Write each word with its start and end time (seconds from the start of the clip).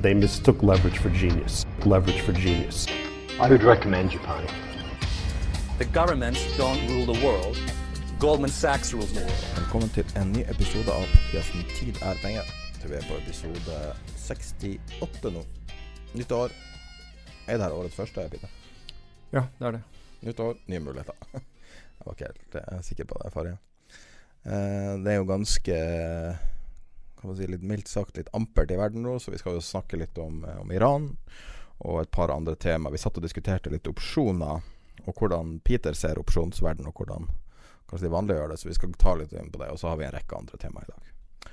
They 0.00 0.14
mistook 0.14 0.62
leverage 0.62 0.98
for 0.98 1.10
genius. 1.10 1.66
Leverage 1.84 2.20
for 2.20 2.32
genius. 2.32 2.86
I 3.40 3.48
would 3.48 3.64
recommend 3.64 4.10
Japan. 4.12 4.46
The 5.78 5.86
governments 5.86 6.40
don't 6.56 6.78
rule 6.88 7.12
the 7.12 7.26
world. 7.26 7.58
Goldman 8.20 8.50
Sachs 8.50 8.94
rules 8.94 9.12
the 9.12 9.20
world. 9.20 9.44
Velkommen 9.56 9.88
til 9.88 10.04
en 10.16 10.32
ny 10.32 10.44
episode 10.46 10.92
av 10.92 11.02
podkasten 11.02 11.64
'Tid 11.74 11.98
er 12.02 12.14
penger'. 12.14 12.46
Vi 12.86 12.94
er 12.94 13.02
på 13.08 13.16
episode 13.16 13.94
68 14.16 15.30
nå. 15.30 15.42
Nytt 16.14 16.32
år. 16.32 16.50
Er 17.46 17.56
det 17.56 17.62
her 17.66 17.72
årets 17.72 17.94
første, 17.94 18.28
Peter? 18.30 18.48
Ja, 19.32 19.42
det 19.58 19.66
er 19.66 19.70
det. 19.70 19.82
Nytt 20.22 20.40
år, 20.40 20.54
nye 20.66 20.80
muligheter. 20.80 21.14
Jeg 21.32 22.06
var 22.06 22.12
ikke 22.12 22.30
helt 22.30 22.54
eh, 22.54 22.82
sikker 22.82 23.04
på 23.04 23.18
det 23.24 23.32
forrige. 23.32 23.58
Eh, 24.46 24.94
det 25.04 25.12
er 25.12 25.16
jo 25.16 25.24
ganske 25.24 25.74
kan 27.20 27.30
man 27.30 27.38
si, 27.38 27.46
litt 27.50 27.64
mildt 27.66 27.90
sagt 27.90 28.18
litt 28.18 28.30
ampert 28.36 28.70
i 28.70 28.78
verden 28.78 29.04
nå, 29.06 29.18
så 29.18 29.32
vi 29.34 29.40
skal 29.40 29.58
jo 29.58 29.64
snakke 29.64 30.00
litt 30.00 30.18
om, 30.18 30.44
eh, 30.44 30.60
om 30.62 30.72
Iran 30.72 31.10
og 31.78 32.02
et 32.02 32.10
par 32.10 32.32
andre 32.34 32.56
tema. 32.58 32.90
Vi 32.90 32.98
satt 32.98 33.18
og 33.18 33.24
diskuterte 33.26 33.70
litt 33.70 33.86
opsjoner, 33.86 34.62
og 35.06 35.14
hvordan 35.14 35.58
Peter 35.64 35.94
ser 35.94 36.18
opsjonsverden, 36.18 36.88
og 36.90 36.98
hvordan 36.98 37.28
kanskje 37.88 38.08
de 38.08 38.12
vanlige 38.12 38.40
gjør 38.40 38.52
det, 38.52 38.58
så 38.60 38.68
vi 38.68 38.76
skal 38.76 38.94
ta 38.98 39.14
litt 39.16 39.32
inn 39.32 39.52
på 39.52 39.62
det. 39.62 39.70
Og 39.72 39.78
så 39.80 39.92
har 39.92 40.00
vi 40.00 40.08
en 40.08 40.14
rekke 40.16 40.38
andre 40.38 40.58
tema 40.60 40.82
i 40.82 40.90
dag. 40.90 41.52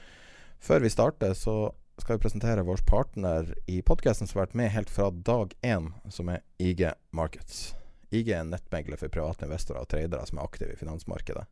Før 0.66 0.82
vi 0.82 0.90
starter, 0.90 1.34
så 1.38 1.56
skal 2.02 2.18
vi 2.18 2.26
presentere 2.26 2.66
vår 2.66 2.82
partner 2.88 3.54
i 3.72 3.80
podkasten 3.86 4.28
som 4.28 4.40
har 4.40 4.48
vært 4.48 4.58
med 4.60 4.74
helt 4.74 4.92
fra 4.92 5.12
dag 5.14 5.54
én, 5.64 5.94
som 6.12 6.32
er 6.34 6.44
IG 6.60 6.90
Markets. 7.16 7.76
IG 8.12 8.32
er 8.34 8.42
en 8.44 8.52
nettmegler 8.52 9.00
for 9.00 9.14
private 9.14 9.48
investorer 9.48 9.84
og 9.84 9.92
tradere 9.92 10.26
som 10.28 10.40
er 10.40 10.50
aktive 10.50 10.76
i 10.76 10.80
finansmarkedet. 10.80 11.46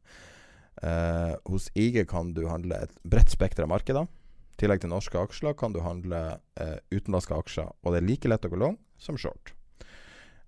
Eh, 0.81 1.35
hos 1.45 1.69
IG 1.77 2.07
kan 2.09 2.33
du 2.33 2.45
handle 2.49 2.83
et 2.85 2.93
bredt 3.03 3.31
spekter 3.31 3.65
av 3.65 3.71
markeder. 3.73 4.07
I 4.53 4.61
tillegg 4.63 4.83
til 4.83 4.91
norske 4.93 5.19
aksjer 5.19 5.55
kan 5.57 5.73
du 5.73 5.81
handle 5.83 6.21
eh, 6.61 6.77
utenlandske 6.93 7.35
aksjer, 7.35 7.73
og 7.81 7.93
det 7.93 8.01
er 8.01 8.07
like 8.07 8.29
lett 8.29 8.45
å 8.45 8.51
gå 8.53 8.59
long 8.59 8.77
som 9.01 9.17
short. 9.19 9.53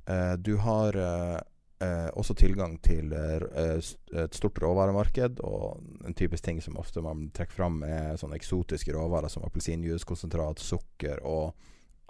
Eh, 0.05 0.33
du 0.37 0.55
har 0.61 0.97
eh, 0.97 1.37
eh, 1.85 2.09
også 2.13 2.35
tilgang 2.37 2.77
til 2.85 3.13
eh, 3.17 3.77
et 4.23 4.37
stort 4.37 4.61
råvaremarked, 4.61 5.41
og 5.45 6.05
en 6.05 6.17
typisk 6.17 6.45
ting 6.45 6.61
som 6.61 6.77
ofte 6.81 7.03
man 7.05 7.29
trekker 7.35 7.57
fram, 7.57 7.81
er 7.83 8.19
sånne 8.21 8.37
eksotiske 8.39 8.93
råvarer 8.95 9.31
som 9.33 9.45
appelsinjuicekonsentrat, 9.47 10.61
sukker 10.61 11.23
og 11.25 11.55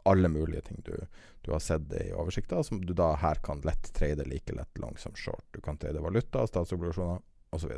alle 0.06 0.30
mulige 0.30 0.68
ting 0.68 0.84
du, 0.86 0.94
du 1.42 1.52
har 1.52 1.64
sett 1.64 1.94
i 1.98 2.12
oversikta, 2.14 2.60
som 2.64 2.84
du 2.86 2.94
da 2.94 3.16
her 3.18 3.40
kan 3.46 3.64
lett 3.66 3.90
trade 3.96 4.28
like 4.30 4.54
lett 4.54 4.78
long 4.78 4.98
som 5.02 5.16
short. 5.18 5.48
Du 5.52 5.64
kan 5.66 5.80
trade 5.82 6.04
valuta, 6.04 6.44
statsobligasjoner 6.48 7.24
osv. 7.56 7.72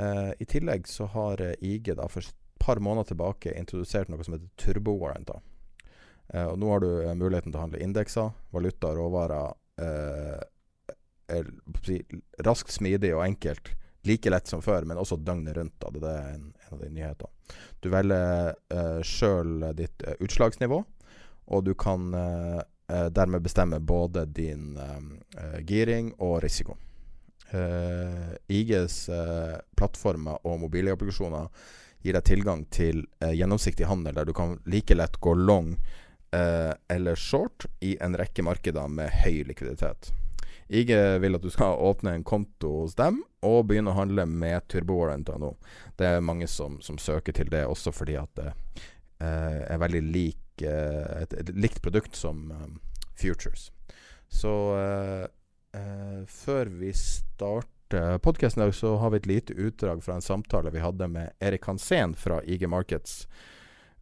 Eh, 0.00 0.32
I 0.38 0.46
tillegg 0.48 0.88
så 0.88 1.08
har 1.12 1.40
eh, 1.40 1.54
IG 1.60 1.94
da 1.96 2.08
for 2.08 2.24
et 2.24 2.34
par 2.60 2.80
måneder 2.82 3.12
tilbake 3.12 3.54
introdusert 3.58 4.10
noe 4.10 4.24
som 4.24 4.36
heter 4.36 4.50
turbo-warranter. 4.60 5.40
Uh, 6.34 6.48
og 6.50 6.56
nå 6.58 6.70
har 6.72 6.82
du 6.82 6.88
eh, 7.04 7.14
muligheten 7.14 7.52
til 7.52 7.60
å 7.60 7.62
handle 7.62 7.82
indekser, 7.84 8.32
valuta 8.50 8.88
råvarer 8.96 9.52
eh, 9.78 10.40
er, 11.30 11.50
si, 11.86 12.00
raskt, 12.42 12.72
smidig 12.74 13.12
og 13.14 13.22
enkelt. 13.28 13.70
Like 14.06 14.30
lett 14.30 14.50
som 14.50 14.62
før, 14.62 14.86
men 14.86 14.98
også 14.98 15.20
døgnet 15.22 15.54
rundt. 15.54 15.76
Da. 15.82 15.92
Det 15.94 16.10
er 16.10 16.32
en, 16.34 16.48
en 16.66 16.74
av 16.74 16.82
de 16.82 16.90
nyhetene. 16.94 17.54
Du 17.82 17.88
velger 17.94 18.56
uh, 18.74 19.00
sjøl 19.06 19.68
ditt 19.78 20.02
uh, 20.02 20.16
utslagsnivå, 20.22 20.80
og 21.46 21.64
du 21.66 21.72
kan 21.78 22.10
uh, 22.14 22.60
eh, 22.88 23.06
dermed 23.06 23.42
bestemme 23.42 23.80
både 23.80 24.26
din 24.26 24.76
eh, 24.76 25.44
eh, 25.44 25.60
giring 25.66 26.12
og 26.18 26.42
risiko. 26.42 26.76
Eh, 27.54 28.32
IGs 28.50 29.08
uh, 29.08 29.54
plattformer 29.78 30.40
og 30.42 30.58
mobilapplikasjoner 30.64 31.46
gir 32.02 32.16
deg 32.16 32.24
tilgang 32.26 32.64
til 32.74 33.04
uh, 33.22 33.30
gjennomsiktig 33.30 33.86
handel, 33.86 34.16
der 34.18 34.26
du 34.26 34.34
kan 34.34 34.56
like 34.66 34.96
lett 34.98 35.20
gå 35.22 35.34
long 35.38 35.76
eh, 36.30 36.72
eller 36.88 37.14
short 37.14 37.66
i 37.80 37.96
en 38.00 38.16
rekke 38.16 38.42
markeder 38.42 38.88
med 38.88 39.10
høy 39.24 39.44
likviditet. 39.48 40.12
IG 40.68 40.90
vil 41.22 41.38
at 41.38 41.44
du 41.44 41.50
skal 41.54 41.78
åpne 41.78 42.16
en 42.16 42.24
konto 42.26 42.72
hos 42.80 42.96
dem 42.98 43.20
og 43.46 43.68
begynne 43.68 43.92
å 43.92 44.00
handle 44.00 44.24
med 44.26 44.66
turbowarranter 44.72 45.38
nå. 45.38 45.52
Det 45.98 46.08
er 46.08 46.24
mange 46.24 46.48
som, 46.50 46.80
som 46.82 46.98
søker 46.98 47.36
til 47.36 47.50
det 47.52 47.62
også 47.70 47.94
fordi 47.94 48.16
at 48.18 48.32
det 48.38 48.48
eh, 48.50 49.62
er 49.62 49.82
veldig 49.82 50.02
lik, 50.08 50.42
eh, 50.66 51.22
et, 51.22 51.36
et 51.38 51.54
likt 51.54 51.78
produkt 51.84 52.18
som 52.18 52.50
um, 52.50 52.80
futures. 53.14 53.70
Så 54.26 54.50
eh, 55.76 56.24
før 56.26 56.72
vi 56.80 56.92
starter 56.92 58.18
podkasten 58.18 58.62
i 58.62 58.66
dag, 58.66 58.74
så 58.74 58.96
har 58.96 59.10
vi 59.10 59.20
et 59.22 59.26
lite 59.26 59.52
utdrag 59.52 60.02
fra 60.04 60.16
en 60.18 60.24
samtale 60.24 60.72
vi 60.74 60.82
hadde 60.82 61.08
med 61.08 61.36
Erik 61.40 61.68
Hansen 61.68 62.14
fra 62.18 62.40
IG 62.44 62.68
Markets, 62.68 63.28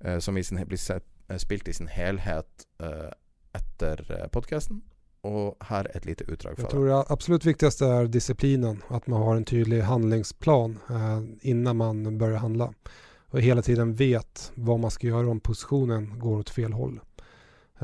eh, 0.01 0.19
som 0.19 0.39
i 0.39 0.45
sin, 0.45 0.63
blir 0.67 0.79
sett, 0.79 1.07
eh, 1.29 1.37
spilt 1.37 1.69
i 1.69 1.73
sin 1.73 1.89
helhet 1.89 2.67
eh, 2.81 3.13
etter 3.55 4.07
eh, 4.09 4.27
podkasten. 4.29 4.83
Og 5.25 5.57
her 5.71 5.87
er 5.89 5.97
et 5.97 6.07
lite 6.07 6.25
utdrag 6.29 6.59
fra 6.59 6.67
Jeg 6.67 6.73
tror 6.75 6.89
det 6.89 7.01
absolut 7.13 7.47
viktigste 7.47 7.89
er 7.89 8.11
disciplinen, 8.13 8.83
At 8.89 9.07
man 9.09 9.23
har 9.23 9.37
en 9.37 9.45
tydelig 9.45 9.83
handlingsplan 9.89 10.79
eh, 10.91 11.21
innan 11.41 11.77
man 11.77 12.19
börjar 12.19 12.39
handla. 12.39 12.73
Og 13.33 13.41
hele 13.41 13.63
tiden 13.63 13.95
vet 13.99 14.51
hva 14.55 14.77
man 14.79 14.93
skal 14.95 15.11
gjøre 15.11 15.33
om 15.33 15.41
positionen 15.41 16.13
går 16.21 16.45
åt 16.45 16.51
fel 16.51 16.73
håll. 16.73 17.01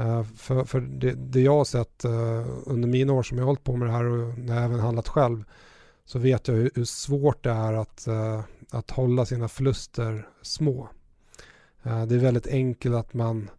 Eh, 0.01 0.23
för 0.23 0.65
för 0.65 0.81
det, 0.81 1.13
det 1.13 1.41
jag 1.41 1.57
har 1.57 1.65
sett 1.65 2.05
uh, 2.05 2.47
under 2.67 2.89
mina 2.89 3.13
år 3.13 3.23
som 3.23 3.39
jag 3.39 3.45
har 3.45 3.47
hållit 3.47 3.65
på 3.65 3.77
med 3.77 3.89
det 3.89 3.93
här 3.93 4.05
och 4.05 4.39
när 4.39 4.55
jag 4.55 4.65
även 4.65 4.81
handlat 4.81 5.09
själv 5.09 5.45
så 6.05 6.19
vet 6.19 6.49
jag 6.49 6.55
hur, 6.55 6.71
hur 6.75 6.85
svårt 6.85 7.45
det 7.45 7.51
är 7.51 7.73
att, 7.73 8.07
uh, 8.09 8.41
att 8.71 8.91
hålla 8.91 9.27
sina 9.27 9.49
förluster 9.49 10.29
små. 10.43 10.89
Det 11.83 12.15
är 12.15 12.19
väldigt 12.19 12.47
enkelt 12.47 12.95
att 12.95 13.15
man 13.15 13.51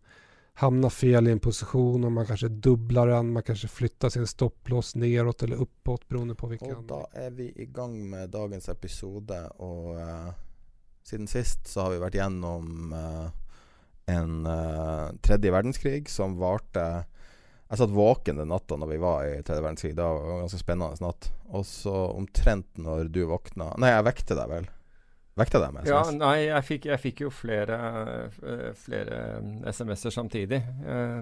hamnar 0.53 0.89
fel 0.89 1.27
i 1.27 1.31
en 1.31 1.39
position 1.39 2.03
och 2.03 2.11
man 2.11 2.25
kanske 2.25 2.47
dubblar 2.47 3.07
den, 3.07 3.33
man 3.33 3.43
kanske 3.43 3.67
flyttar 3.67 4.09
sin 4.09 4.27
stopplås 4.27 4.95
neråt 4.95 5.43
eller 5.43 5.55
uppåt 5.55 6.07
beroende 6.07 6.35
på 6.35 6.47
vilken. 6.47 6.75
Og 6.75 6.85
da 6.87 6.99
er 7.17 7.31
vi 7.33 7.49
i 7.55 7.65
gang 7.65 7.97
med 8.09 8.29
dagens 8.29 8.69
episode, 8.69 9.39
og 9.57 9.97
eh, 9.97 10.29
siden 11.03 11.27
sist 11.27 11.65
så 11.67 11.87
har 11.87 11.95
vi 11.95 12.03
vært 12.03 12.19
gjennom 12.19 12.93
eh, 12.93 13.41
en 14.09 14.45
uh, 14.47 15.11
tredje 15.23 15.53
verdenskrig 15.53 16.09
som 16.09 16.37
varte 16.41 16.83
Jeg 17.69 17.79
satt 17.79 17.93
våken 17.95 18.41
den 18.41 18.51
natta 18.51 18.75
når 18.75 18.89
vi 18.91 18.99
var 18.99 19.23
i 19.29 19.39
tredje 19.45 19.63
verdenskrig. 19.63 19.93
Det 19.95 20.03
var 20.03 20.33
en 20.33 20.43
ganske 20.43 20.59
spennende 20.59 21.05
natt. 21.05 21.29
Og 21.51 21.65
så 21.67 21.93
omtrent 22.11 22.67
når 22.81 23.11
du 23.13 23.23
våkna 23.29 23.71
Nei, 23.79 23.93
jeg 23.93 24.07
vekte 24.09 24.37
deg 24.39 24.51
vel? 24.51 24.69
Vekte 25.39 25.61
deg 25.63 25.71
med 25.71 25.87
SMS? 25.87 25.91
Ja, 25.93 26.17
nei, 26.19 26.37
jeg 26.49 26.67
fikk, 26.67 26.85
jeg 26.91 26.99
fikk 26.99 27.21
jo 27.23 27.29
flere, 27.31 27.77
eh, 28.43 28.71
flere 28.75 29.19
SMS-er 29.63 30.11
samtidig 30.11 30.59
uh, 30.83 31.21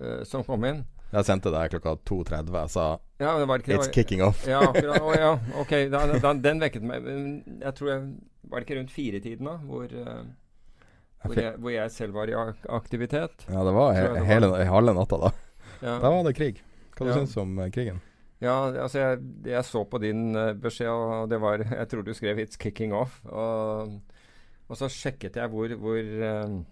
uh, 0.00 0.22
som 0.24 0.46
kom 0.46 0.64
inn. 0.64 0.80
Jeg 1.14 1.28
sendte 1.28 1.52
deg 1.54 1.74
klokka 1.74 1.94
2.30. 2.08 2.54
Jeg 2.56 2.72
sa 2.72 2.86
Ja, 3.22 3.34
det 3.38 3.46
var 3.50 3.62
ikke, 3.62 3.76
It's 3.76 3.92
kicking 3.94 4.24
off. 4.24 4.46
Ja, 4.48 4.64
akkurat. 4.66 4.98
Å, 4.98 5.12
ja, 5.14 5.34
ok. 5.62 5.74
Da, 5.92 6.06
da, 6.16 6.32
den 6.42 6.62
vekket 6.62 6.86
meg. 6.88 7.06
Jeg 7.60 7.76
tror 7.78 7.92
jeg 7.92 8.08
Var 8.50 8.60
det 8.60 8.66
ikke 8.66 8.78
rundt 8.80 8.94
firetiden, 8.94 9.50
da? 9.50 9.54
Hvor, 9.68 9.92
eh, 9.92 10.24
hvor, 11.24 11.38
jeg, 11.40 11.54
hvor 11.58 11.72
jeg 11.74 11.90
selv 11.90 12.14
var 12.16 12.30
i 12.30 12.34
aktivitet? 12.68 13.46
Ja, 13.48 13.64
det 13.66 13.74
var 13.76 13.94
he 13.96 14.24
hele, 14.28 14.50
halve 14.68 14.94
natta 14.96 15.20
da. 15.26 15.30
Ja. 15.80 15.98
Da 16.00 16.10
var 16.10 16.24
det 16.26 16.34
krig. 16.36 16.60
Hva 16.94 17.06
du 17.06 17.10
Ja. 17.10 17.16
syns 17.18 17.34
du 17.34 17.40
om 17.42 17.58
eh, 17.58 17.70
krigen? 17.74 18.00
Ja, 18.44 18.56
altså 18.82 18.98
jeg, 18.98 19.22
jeg 19.48 19.64
så 19.64 19.84
på 19.88 19.98
din 20.02 20.36
uh, 20.36 20.52
beskjed, 20.58 20.90
og 20.90 21.30
det 21.30 21.40
var 21.40 21.64
Jeg 21.80 21.88
tror 21.88 22.02
du 22.02 22.12
skrev 22.14 22.38
'It's 22.38 22.60
kicking 22.60 22.92
off'. 22.92 23.20
Og, 23.28 24.00
og 24.68 24.76
så 24.76 24.88
sjekket 24.88 25.36
jeg 25.36 25.48
hvor, 25.48 25.74
hvor, 25.80 25.98
uh, 25.98 26.62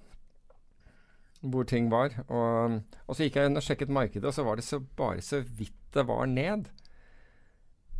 hvor 1.41 1.63
ting 1.65 1.91
var. 1.91 2.11
Og, 2.29 2.81
og, 3.07 3.17
så 3.17 3.25
gikk 3.25 3.37
jeg 3.37 3.51
inn 3.51 3.57
og 3.57 3.63
sjekket 3.63 3.89
markedet, 3.89 4.25
og 4.25 4.35
så 4.35 4.45
var 4.45 4.57
det 4.57 4.65
så, 4.65 4.81
bare 4.81 5.21
så 5.21 5.41
vidt 5.41 5.79
det 5.95 6.07
var 6.09 6.27
ned. 6.27 6.69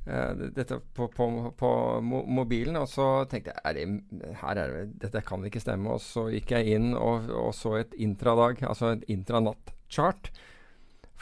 Uh, 0.03 0.49
dette 0.57 0.81
på, 0.97 1.07
på, 1.15 1.27
på 1.59 1.73
mobilen. 2.03 2.79
Og 2.81 2.89
så 2.91 3.09
tenkte 3.31 3.55
jeg 3.55 3.63
er 3.71 3.79
det, 3.79 4.33
her 4.43 4.63
er 4.63 4.73
det, 4.77 4.87
dette 5.07 5.25
kan 5.27 5.45
ikke 5.47 5.63
stemme. 5.63 5.95
Og 5.95 6.03
så 6.03 6.29
gikk 6.33 6.57
jeg 6.57 6.79
inn 6.79 6.93
og, 6.99 7.31
og 7.31 7.53
så 7.57 7.79
et 7.83 7.95
intradag, 8.03 8.65
altså 8.67 8.97
et 8.97 9.07
intranatt-chart. 9.13 10.33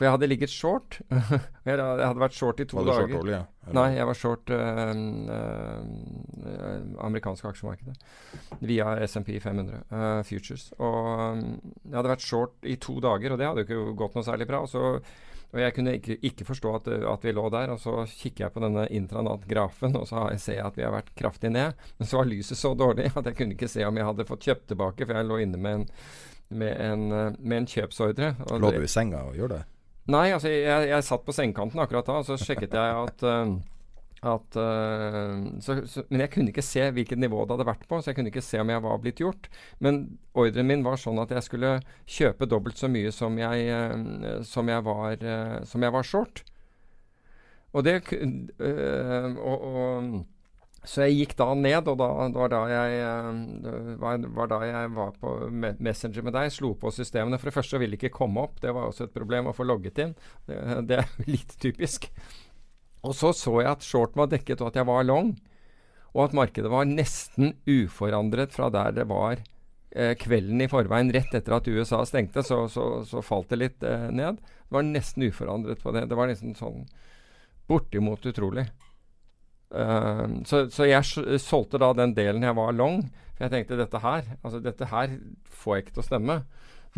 For 0.00 0.06
jeg 0.06 0.14
hadde 0.14 0.28
ligget 0.30 0.48
short. 0.48 0.96
jeg 1.68 1.76
hadde 1.76 2.22
vært 2.22 2.32
short 2.32 2.60
i 2.62 2.64
to 2.64 2.78
var 2.78 2.86
dager. 2.88 3.10
Short 3.10 3.20
olje? 3.20 3.40
Nei, 3.76 3.88
jeg 3.98 4.06
var 4.08 4.16
short 4.16 4.52
øh, 4.56 4.92
øh, 5.36 6.78
amerikanske 7.04 7.50
aksjemarkedet 7.50 8.64
via 8.64 8.94
SMP 9.04 9.34
500 9.44 9.82
øh, 9.92 10.22
Futures. 10.24 10.70
Og 10.78 11.36
jeg 11.36 11.98
hadde 11.98 12.14
vært 12.14 12.24
short 12.24 12.64
i 12.64 12.78
to 12.80 12.96
dager, 13.04 13.34
og 13.34 13.42
det 13.42 13.50
hadde 13.50 13.66
jo 13.66 13.68
ikke 13.68 13.98
gått 14.00 14.16
noe 14.16 14.24
særlig 14.24 14.48
bra. 14.48 14.62
Og, 14.64 14.72
så, 14.72 14.96
og 15.50 15.58
jeg 15.58 15.74
kunne 15.74 15.96
ikke, 15.98 16.16
ikke 16.22 16.46
forstå 16.46 16.72
at, 16.78 16.88
at, 17.10 17.24
vi 17.26 17.34
lå 17.34 17.48
der. 17.50 17.72
Og 17.74 17.80
så 17.82 18.04
kikker 18.06 18.46
jeg 18.46 18.54
på 18.54 18.62
denne 18.62 18.86
intranat-grafen, 18.86 19.96
og 19.98 20.06
så 20.06 20.28
ser 20.38 20.60
jeg 20.60 20.66
at 20.68 20.78
vi 20.78 20.86
har 20.86 20.94
vært 20.94 21.10
kraftig 21.18 21.50
ned. 21.54 21.78
Men 21.98 22.10
så 22.10 22.20
var 22.20 22.30
lyset 22.30 22.60
så 22.60 22.70
dårlig 22.78 23.10
at 23.10 23.26
jeg 23.26 23.38
kunne 23.38 23.56
ikke 23.58 23.70
se 23.70 23.82
om 23.86 23.98
jeg 23.98 24.10
hadde 24.12 24.28
fått 24.28 24.46
kjøpt 24.46 24.68
tilbake, 24.70 25.06
for 25.06 25.18
jeg 25.18 25.30
lå 25.30 25.40
inne 25.44 25.60
med 25.60 25.80
en 25.80 25.88
med 26.50 26.80
en, 26.82 27.02
med 27.38 27.56
en 27.58 27.66
kjøpsordre. 27.66 28.32
Lå 28.58 28.72
du 28.74 28.82
i 28.82 28.90
senga 28.90 29.22
og 29.28 29.36
gjorde 29.38 29.60
det? 29.60 29.66
Nei, 30.10 30.30
altså 30.34 30.50
jeg, 30.50 30.88
jeg 30.90 31.06
satt 31.06 31.22
på 31.26 31.34
sengekanten 31.34 31.78
akkurat 31.82 32.08
da, 32.08 32.16
og 32.22 32.26
så 32.26 32.38
sjekket 32.40 32.74
jeg 32.74 32.96
at 33.04 33.22
uh, 33.22 33.52
at, 34.20 34.56
uh, 34.56 35.36
så, 35.64 35.78
så, 35.88 36.04
men 36.10 36.24
jeg 36.26 36.32
kunne 36.34 36.52
ikke 36.52 36.64
se 36.64 36.82
hvilket 36.92 37.20
nivå 37.20 37.44
det 37.44 37.54
hadde 37.56 37.68
vært 37.70 37.86
på, 37.88 38.00
så 38.00 38.10
jeg 38.10 38.18
kunne 38.18 38.32
ikke 38.32 38.44
se 38.44 38.60
om 38.60 38.72
jeg 38.72 38.84
var 38.84 39.00
blitt 39.00 39.22
gjort. 39.22 39.48
Men 39.80 40.02
ordren 40.36 40.68
min 40.68 40.84
var 40.84 41.00
sånn 41.00 41.20
at 41.22 41.32
jeg 41.32 41.46
skulle 41.46 41.72
kjøpe 42.04 42.48
dobbelt 42.50 42.80
så 42.80 42.90
mye 42.92 43.12
som 43.16 43.38
jeg, 43.40 43.70
uh, 43.72 44.42
som 44.44 44.68
jeg, 44.68 44.84
var, 44.84 45.24
som 45.68 45.86
jeg 45.86 45.96
var, 45.96 46.10
short. 46.10 46.44
Og 47.70 47.86
det 47.86 48.00
og, 48.10 49.56
og 49.62 50.06
så 50.80 51.04
jeg 51.04 51.18
gikk 51.18 51.34
da 51.36 51.50
ned, 51.52 51.88
og 51.92 51.98
da, 52.00 52.08
det 52.32 52.40
var 52.40 52.52
da 52.52 52.60
jeg, 52.70 53.00
var, 54.00 54.22
var, 54.32 54.48
da 54.48 54.60
jeg 54.64 54.92
var 54.96 55.10
på 55.20 55.32
Messenger 55.52 56.24
med 56.24 56.34
deg, 56.38 56.52
slo 56.54 56.72
på 56.80 56.92
systemene. 56.94 57.36
For 57.36 57.50
det 57.50 57.56
første 57.58 57.80
ville 57.82 57.98
ikke 57.98 58.12
komme 58.14 58.46
opp. 58.46 58.62
Det 58.62 58.72
var 58.72 58.88
også 58.88 59.04
et 59.06 59.16
problem 59.16 59.50
å 59.50 59.56
få 59.56 59.66
logget 59.68 60.00
inn. 60.00 60.14
Det, 60.48 60.56
det 60.88 61.02
er 61.02 61.12
litt 61.34 61.52
typisk. 61.60 62.08
Og 63.06 63.14
så 63.16 63.32
så 63.36 63.54
jeg 63.62 63.70
at 63.70 63.86
shorten 63.86 64.20
var 64.20 64.30
dekket, 64.32 64.60
og 64.60 64.70
at 64.70 64.80
jeg 64.80 64.88
var 64.88 65.06
long. 65.06 65.32
Og 66.12 66.26
at 66.26 66.36
markedet 66.36 66.70
var 66.72 66.88
nesten 66.88 67.54
uforandret 67.68 68.52
fra 68.54 68.68
der 68.72 68.96
det 68.96 69.06
var 69.08 69.38
eh, 69.94 70.14
kvelden 70.18 70.60
i 70.64 70.68
forveien. 70.70 71.12
Rett 71.14 71.34
etter 71.36 71.56
at 71.56 71.70
USA 71.70 72.02
stengte, 72.08 72.44
så, 72.46 72.64
så, 72.68 73.04
så 73.06 73.22
falt 73.24 73.52
det 73.52 73.60
litt 73.60 73.86
eh, 73.86 74.08
ned. 74.10 74.42
Det 74.42 74.76
var 74.76 74.86
nesten 74.86 75.26
uforandret 75.28 75.82
på 75.82 75.94
det. 75.96 76.08
Det 76.10 76.18
var 76.18 76.30
nesten 76.30 76.56
sånn 76.58 76.84
bortimot 77.70 78.26
utrolig. 78.26 78.66
Uh, 79.70 80.42
så, 80.42 80.64
så, 80.66 80.82
jeg 80.88 81.38
solgte 81.38 81.78
da 81.78 81.92
den 81.94 82.10
delen 82.16 82.42
jeg 82.42 82.58
var 82.58 82.74
long. 82.74 83.04
For 83.36 83.46
jeg 83.46 83.52
tenkte 83.54 83.78
dette 83.78 84.00
her 84.02 84.24
altså 84.42 84.58
dette 84.58 84.88
her 84.90 85.12
får 85.62 85.76
jeg 85.76 85.84
ikke 85.84 85.94
til 85.94 86.02
å 86.02 86.08
stemme. 86.08 86.36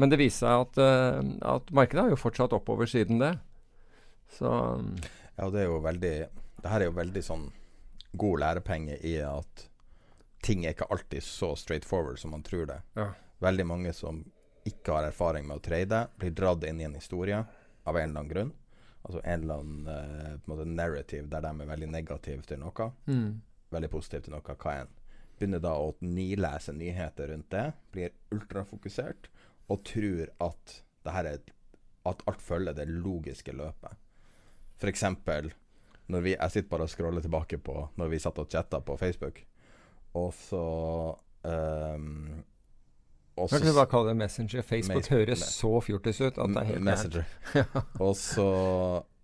Men 0.00 0.08
det 0.08 0.18
viser 0.22 0.46
seg 0.46 0.62
at, 0.64 0.80
uh, 0.80 1.56
at 1.58 1.72
markedet 1.76 2.06
har 2.06 2.14
jo 2.14 2.22
fortsatt 2.22 2.56
oppover 2.56 2.88
siden 2.88 3.20
det. 3.20 3.34
Så 4.32 4.48
Ja, 5.38 5.48
det 5.50 5.62
er 5.62 5.68
jo 5.70 5.80
veldig 5.82 6.14
Det 6.62 6.70
her 6.70 6.82
er 6.82 6.90
jo 6.90 6.96
veldig 6.96 7.22
sånn 7.26 7.46
god 8.20 8.42
lærepenge 8.42 8.98
i 9.08 9.16
at 9.24 9.66
ting 10.44 10.66
er 10.66 10.74
ikke 10.74 10.90
alltid 10.92 11.24
så 11.24 11.54
straightforward 11.56 12.18
som 12.20 12.34
man 12.34 12.42
tror 12.44 12.66
det. 12.68 12.78
Ja. 12.98 13.08
Veldig 13.42 13.66
mange 13.66 13.92
som 13.96 14.20
ikke 14.68 14.94
har 14.94 15.08
erfaring 15.08 15.46
med 15.48 15.58
å 15.58 15.64
trade, 15.64 16.02
blir 16.18 16.34
dratt 16.36 16.66
inn 16.68 16.82
i 16.82 16.86
en 16.86 16.98
historie 16.98 17.38
av 17.40 17.96
en 17.96 18.10
eller 18.10 18.20
annen 18.20 18.30
grunn. 18.30 18.52
Altså 19.02 19.22
en 19.24 19.42
eller 19.42 19.62
annen 19.62 19.88
uh, 19.88 20.34
måte 20.50 20.66
narrative 20.68 21.26
der 21.30 21.42
de 21.42 21.50
er 21.50 21.70
veldig 21.72 21.88
negative 21.90 22.46
til 22.46 22.60
noe. 22.62 22.90
Mm. 23.08 23.40
Veldig 23.74 23.90
positive 23.90 24.26
til 24.26 24.36
noe. 24.36 24.44
Hva 24.44 24.76
enn. 24.82 24.92
Begynner 25.38 25.62
da 25.64 25.72
å 25.80 25.94
nilese 26.04 26.74
nyheter 26.76 27.32
rundt 27.32 27.50
det. 27.54 27.64
Blir 27.94 28.14
ultrafokusert. 28.34 29.30
Og 29.72 29.82
tror 29.88 30.30
at, 30.44 30.76
det 31.02 31.16
her 31.16 31.30
er, 31.32 31.42
at 32.06 32.22
alt 32.30 32.44
følger 32.44 32.76
det 32.78 32.86
logiske 32.90 33.54
løpet. 33.56 33.98
F.eks. 34.82 35.04
når 36.12 36.20
vi 36.20 36.34
Jeg 36.34 36.50
sitter 36.50 36.68
bare 36.68 36.88
og 36.88 36.90
scroller 36.90 37.22
tilbake 37.24 37.58
på 37.58 37.88
når 37.96 38.08
vi 38.12 38.18
satt 38.18 38.38
og 38.42 38.50
chatta 38.50 38.80
på 38.80 38.96
Facebook, 39.00 39.38
og 40.18 40.34
så 40.34 40.64
um, 41.46 42.42
også, 43.36 43.58
kan 43.58 43.66
du 43.66 43.72
bare 43.72 43.88
kalle 43.88 44.08
det 44.10 44.16
Messenger? 44.20 44.62
Facebook 44.62 45.08
høres 45.08 45.44
så 45.54 45.80
fjortis 45.80 46.20
ut 46.20 46.36
at 46.36 46.52
det 46.52 46.62
er 46.62 46.68
helt 46.68 46.84
Messenger. 46.84 47.24
og 48.06 48.16
så 48.20 48.48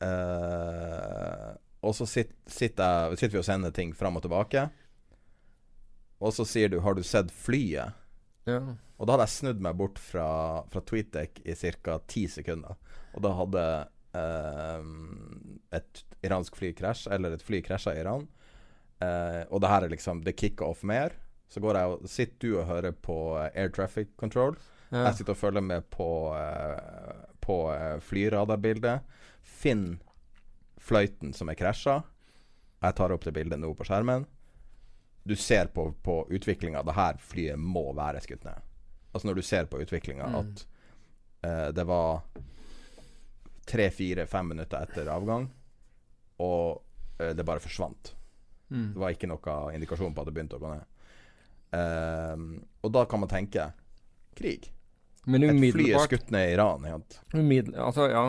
eh, 0.01 1.51
Og 1.85 1.95
så 1.95 2.07
sitter, 2.09 2.35
sitter, 2.47 3.17
sitter, 3.17 3.37
vi 3.37 3.43
og 3.43 3.45
sender 3.45 3.71
ting 3.71 3.93
fram 3.97 4.17
og 4.17 4.25
tilbake. 4.25 4.65
Og 6.21 6.33
så 6.33 6.45
sier 6.45 6.69
du 6.69 6.81
'Har 6.81 6.95
du 6.95 7.03
sett 7.03 7.31
flyet?' 7.31 7.93
Ja. 8.47 8.61
Og 8.99 9.07
da 9.07 9.13
hadde 9.13 9.27
jeg 9.29 9.37
snudd 9.37 9.61
meg 9.61 9.77
bort 9.77 9.99
fra, 9.99 10.65
fra 10.73 10.81
TweetDeck 10.81 11.41
i 11.45 11.55
ca. 11.55 11.99
ti 12.09 12.27
sekunder. 12.27 12.75
Og 13.15 13.23
da 13.23 13.35
hadde 13.37 13.89
et 15.79 16.03
iransk 16.25 16.57
fly 16.59 16.73
krasj, 16.77 17.07
eller 17.15 17.37
et 17.37 17.45
fly 17.45 17.61
krasja 17.65 17.95
i 17.95 18.03
Iran. 18.03 18.27
Eh, 19.05 19.43
og 19.53 19.63
det 19.63 19.71
her 19.71 19.85
er 19.87 19.93
liksom 19.93 20.25
Det 20.27 20.35
kicker 20.35 20.67
off 20.67 20.83
mer. 20.83 21.15
Så 21.49 21.63
går 21.65 21.79
jeg 21.79 21.93
og 21.93 22.09
sitter 22.11 22.39
du 22.43 22.59
og 22.59 22.67
hører 22.69 22.93
på 22.93 23.19
eh, 23.39 23.53
Air 23.55 23.71
Traffic 23.75 24.11
Control. 24.21 24.59
Ja. 24.91 25.09
Jeg 25.09 25.21
sitter 25.21 25.37
og 25.37 25.41
følger 25.41 25.65
med 25.65 25.85
på, 25.93 26.09
på 27.45 27.57
flyradarbildet. 28.01 29.05
Finn 29.45 29.99
fløyten 30.81 31.35
som 31.37 31.51
er 31.53 31.59
krasja. 31.61 32.01
Jeg 32.81 32.97
tar 32.97 33.13
opp 33.13 33.27
det 33.27 33.35
bildet 33.37 33.61
nå 33.61 33.75
på 33.77 33.85
skjermen. 33.85 34.25
Du 35.29 35.37
ser 35.37 35.69
på, 35.75 35.91
på 36.03 36.23
utviklinga. 36.33 36.83
Det 36.87 36.97
her 36.97 37.19
flyet 37.21 37.61
må 37.61 37.91
være 37.97 38.23
skutt 38.25 38.47
ned. 38.49 38.65
Altså 39.13 39.29
når 39.29 39.41
du 39.41 39.45
ser 39.45 39.69
på 39.69 39.81
utviklinga 39.83 40.29
mm. 40.31 40.37
at 40.39 40.65
uh, 41.45 41.69
det 41.75 41.85
var 41.89 42.23
tre-fire-fem 43.69 44.55
minutter 44.55 44.85
etter 44.87 45.11
avgang, 45.13 45.49
og 46.45 47.19
det 47.19 47.45
bare 47.45 47.61
forsvant. 47.61 48.13
Mm. 48.71 48.93
Det 48.95 49.01
var 49.03 49.15
ikke 49.15 49.29
noe 49.31 49.57
indikasjon 49.75 50.15
på 50.15 50.23
at 50.23 50.29
det 50.29 50.35
begynte 50.37 50.59
å 50.59 50.63
gå 50.63 50.71
ned. 50.71 50.85
Um, 51.69 52.51
og 52.81 52.93
da 52.95 53.05
kan 53.09 53.21
man 53.21 53.31
tenke 53.31 53.71
krig. 54.39 54.71
Men 55.29 55.45
Et 55.45 55.73
fly 55.75 55.91
er 55.93 56.05
skutt 56.07 56.31
ned 56.33 56.51
i 56.51 56.55
Iran. 56.57 56.87
Altså, 56.89 58.09
ja. 58.09 58.27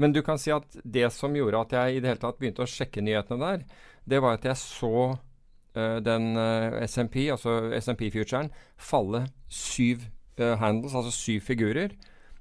Men 0.00 0.14
du 0.16 0.22
kan 0.24 0.40
si 0.40 0.52
at 0.54 0.78
det 0.84 1.10
som 1.12 1.34
gjorde 1.36 1.60
at 1.60 1.74
jeg 1.76 1.96
i 1.96 2.00
det 2.00 2.14
hele 2.14 2.22
tatt 2.22 2.38
begynte 2.40 2.64
å 2.64 2.70
sjekke 2.70 3.04
nyhetene 3.04 3.40
der, 3.42 3.66
det 4.08 4.20
var 4.24 4.38
at 4.38 4.46
jeg 4.48 4.56
så 4.56 4.94
uh, 5.12 5.98
den 6.00 6.30
uh, 6.38 6.80
SMP, 6.86 7.26
altså 7.32 7.74
SMP-futuren, 7.76 8.48
falle 8.80 9.26
syv 9.52 10.06
uh, 10.40 10.56
handles, 10.62 10.96
altså 10.96 11.12
syv 11.12 11.44
figurer. 11.50 11.92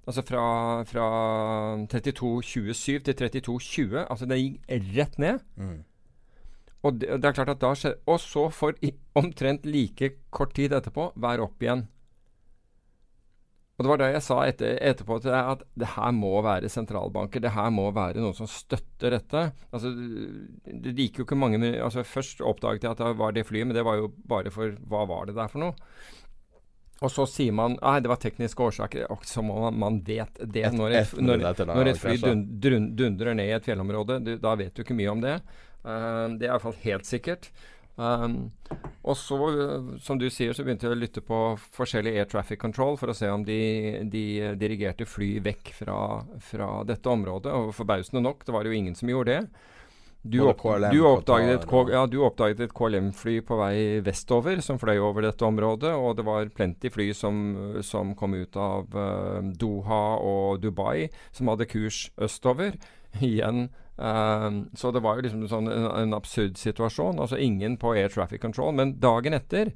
Altså 0.09 0.23
fra, 0.25 0.43
fra 0.89 1.05
32,27 1.85 3.03
til 3.05 3.13
32,20. 3.13 4.07
Altså 4.09 4.25
det 4.25 4.39
gikk 4.41 4.73
rett 4.95 5.19
ned. 5.21 5.43
Mm. 5.59 5.77
Og 6.81 6.97
det, 6.97 7.11
det, 7.19 7.29
er 7.29 7.35
klart 7.35 7.51
at 7.53 7.61
da 7.61 7.73
skjer 7.75 7.97
Og 8.07 8.19
så 8.23 8.47
for 8.55 8.77
i, 8.85 8.93
omtrent 9.19 9.67
like 9.67 10.13
kort 10.33 10.55
tid 10.57 10.73
etterpå 10.73 11.11
være 11.19 11.45
opp 11.45 11.61
igjen. 11.61 11.85
Og 13.79 13.85
det 13.85 13.91
var 13.93 13.99
det 14.01 14.07
jeg 14.11 14.23
sa 14.25 14.37
etter, 14.43 14.73
etterpå 14.89 15.21
til 15.23 15.31
deg 15.31 15.49
at 15.53 15.61
det 15.79 15.91
her 15.93 16.09
må 16.11 16.33
være 16.43 16.71
sentralbanker. 16.71 17.39
Det 17.45 17.53
her 17.55 17.69
må 17.71 17.85
være 17.95 18.19
noen 18.19 18.35
som 18.35 18.49
støtter 18.51 19.13
dette. 19.15 19.43
Altså, 19.71 19.93
det 20.67 20.95
gikk 20.97 21.21
jo 21.21 21.27
ikke 21.27 21.37
mange 21.39 21.61
altså 21.77 22.03
Først 22.03 22.43
oppdaget 22.43 22.83
jeg 22.83 22.91
at 22.91 22.99
det 22.99 23.13
var 23.21 23.37
det 23.37 23.45
flyet, 23.47 23.69
men 23.69 23.77
det 23.77 23.85
var 23.87 24.01
jo 24.01 24.09
bare 24.27 24.51
for 24.51 24.75
Hva 24.91 25.05
var 25.07 25.29
det 25.29 25.37
der 25.37 25.51
for 25.51 25.63
noe? 25.63 25.77
Og 26.99 27.11
så 27.13 27.23
sier 27.31 27.55
man 27.55 27.77
nei, 27.77 27.95
det 28.03 28.11
var 28.11 28.19
tekniske 28.19 28.63
årsaker. 28.63 29.07
Og 29.13 29.23
så 29.27 29.43
må 29.45 29.69
man, 29.71 30.01
vet 30.03 30.41
det. 30.43 30.67
Når 30.75 30.95
et, 30.99 31.17
når, 31.23 31.47
når 31.71 31.93
et 31.93 32.01
fly 32.01 32.17
dundrer 32.19 33.35
ned 33.39 33.51
i 33.51 33.55
et 33.55 33.67
fjellområde, 33.67 34.19
du, 34.25 34.33
da 34.41 34.55
vet 34.59 34.75
du 34.75 34.83
ikke 34.83 34.97
mye 34.97 35.13
om 35.13 35.23
det. 35.23 35.37
Uh, 35.85 36.27
det 36.35 36.47
er 36.47 36.51
iallfall 36.51 36.75
helt 36.83 37.07
sikkert. 37.07 37.47
Um, 37.99 38.51
og 39.03 39.17
så, 39.19 39.37
som 40.03 40.19
du 40.19 40.29
sier, 40.31 40.53
så 40.55 40.63
begynte 40.63 40.87
jeg 40.87 40.95
å 40.95 40.99
lytte 40.99 41.23
på 41.25 41.39
forskjellig 41.75 42.13
air 42.15 42.29
traffic 42.31 42.61
control 42.61 42.95
for 42.99 43.11
å 43.11 43.15
se 43.17 43.27
om 43.31 43.43
de, 43.47 43.59
de 44.07 44.23
dirigerte 44.59 45.07
fly 45.07 45.33
vekk 45.43 45.73
fra, 45.81 45.97
fra, 46.43 46.69
dette 46.87 47.11
området. 47.11 47.51
Og 47.51 47.75
forbausende 47.75 48.23
nok, 48.23 48.45
det 48.47 48.55
var 48.55 48.67
jo 48.67 48.75
ingen 48.75 48.95
som 48.95 49.11
gjorde 49.11 49.35
det. 49.35 49.67
Du, 50.21 50.41
opp, 50.43 50.59
du, 50.91 50.99
oppdaget 51.07 51.61
et, 51.61 51.73
ja, 51.93 52.01
du 52.11 52.17
oppdaget 52.27 52.65
et 52.65 52.73
KLM-fly 52.75 53.37
på 53.47 53.55
vei 53.55 53.75
vestover 54.03 54.59
som 54.59 54.79
fløy 54.81 54.97
over 54.99 55.23
dette 55.23 55.45
området, 55.47 55.93
og 55.95 56.17
det 56.19 56.25
var 56.27 56.51
plenty 56.51 56.91
fly 56.91 57.13
som, 57.15 57.37
som 57.87 58.11
kom 58.19 58.35
ut 58.35 58.59
av 58.59 58.91
uh, 58.99 59.39
Doha 59.39 60.01
og 60.19 60.59
Dubai 60.59 61.07
som 61.31 61.53
hadde 61.53 61.69
kurs 61.71 62.09
østover. 62.19 62.75
Igjen 63.23 63.69
Uh, 63.99 64.63
så 64.79 64.93
det 64.95 65.01
var 65.03 65.17
jo 65.17 65.25
liksom 65.25 65.41
sånn 65.51 65.67
en, 65.67 65.85
en, 65.91 66.15
absurd 66.15 66.55
situasjon. 66.59 67.19
Altså 67.19 67.35
ingen 67.35 67.75
på 67.79 67.91
air 67.99 68.11
traffic 68.13 68.39
control. 68.39 68.71
Men 68.75 68.95
dagen 69.03 69.35
etter 69.35 69.73